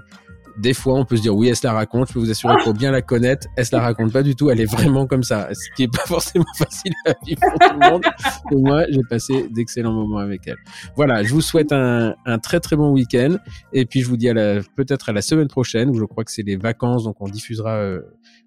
Des 0.60 0.74
fois, 0.74 0.96
on 0.96 1.06
peut 1.06 1.18
se 1.18 1.22
dire 1.22 1.36
oui, 1.36 1.48
elle 1.48 1.56
se 1.56 1.66
la 1.66 1.74
raconte. 1.74 2.10
Je 2.10 2.14
peux 2.14 2.20
vous 2.20 2.32
assurer 2.32 2.56
qu'il 2.56 2.66
faut 2.66 2.74
bien 2.74 2.92
la 2.92 3.02
connaître. 3.02 3.48
Elle 3.56 3.66
se 3.66 3.76
la 3.76 3.82
raconte 3.82 4.12
pas 4.12 4.24
du 4.24 4.36
tout. 4.36 4.50
Elle 4.50 4.62
est 4.62 4.72
vraiment 4.72 5.06
comme 5.06 5.24
ça, 5.24 5.50
ce 5.54 5.76
qui 5.76 5.84
est 5.84 5.94
pas 5.94 6.04
forcément 6.06 6.46
facile 6.58 6.94
à 7.06 7.14
vivre 7.26 7.42
pour 7.42 7.60
tout 7.60 7.80
le 7.80 7.90
monde. 7.90 8.04
Mais 8.52 8.58
moi, 8.58 8.86
j'ai 8.90 9.02
passé 9.10 9.48
d'excellents 9.52 9.94
moments 9.94 10.20
avec 10.20 10.48
elle. 10.48 10.58
Voilà, 10.96 11.24
je 11.24 11.34
vous 11.34 11.42
souhaite 11.42 11.72
un, 11.72 12.16
un 12.26 12.40
très 12.40 12.60
très 12.60 12.76
bon 12.76 12.92
week-end. 12.92 13.38
Et 13.74 13.86
puis 13.86 14.02
je 14.02 14.08
vous 14.08 14.18
dis 14.18 14.30
à 14.30 14.34
la 14.34 14.62
peut-être 14.76 15.10
à 15.10 15.14
la 15.14 15.22
semaine 15.22 15.48
prochaine 15.48 15.90
où 15.90 15.96
je 15.96 16.06
crois 16.06 16.24
que 16.24 16.32
c'est 16.32 16.44
les 16.44 16.58
vacances, 16.58 17.04
donc 17.04 17.18
on 17.20 17.28
diffusera 17.28 17.76
euh, 17.76 18.02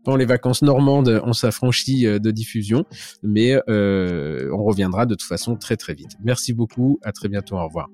pendant 0.05 0.17
les 0.17 0.25
vacances 0.25 0.63
normandes, 0.63 1.21
on 1.25 1.33
s'affranchit 1.33 2.07
euh, 2.07 2.19
de 2.19 2.31
diffusion, 2.31 2.85
mais 3.23 3.61
euh, 3.69 4.51
on 4.53 4.65
reviendra 4.65 5.07
de 5.07 5.15
toute 5.15 5.29
façon 5.29 5.57
très 5.57 5.77
très 5.77 5.95
vite. 5.95 6.13
Merci 6.23 6.53
beaucoup, 6.53 6.99
à 7.03 7.13
très 7.13 7.29
bientôt, 7.29 7.57
au 7.57 7.65
revoir. 7.65 7.89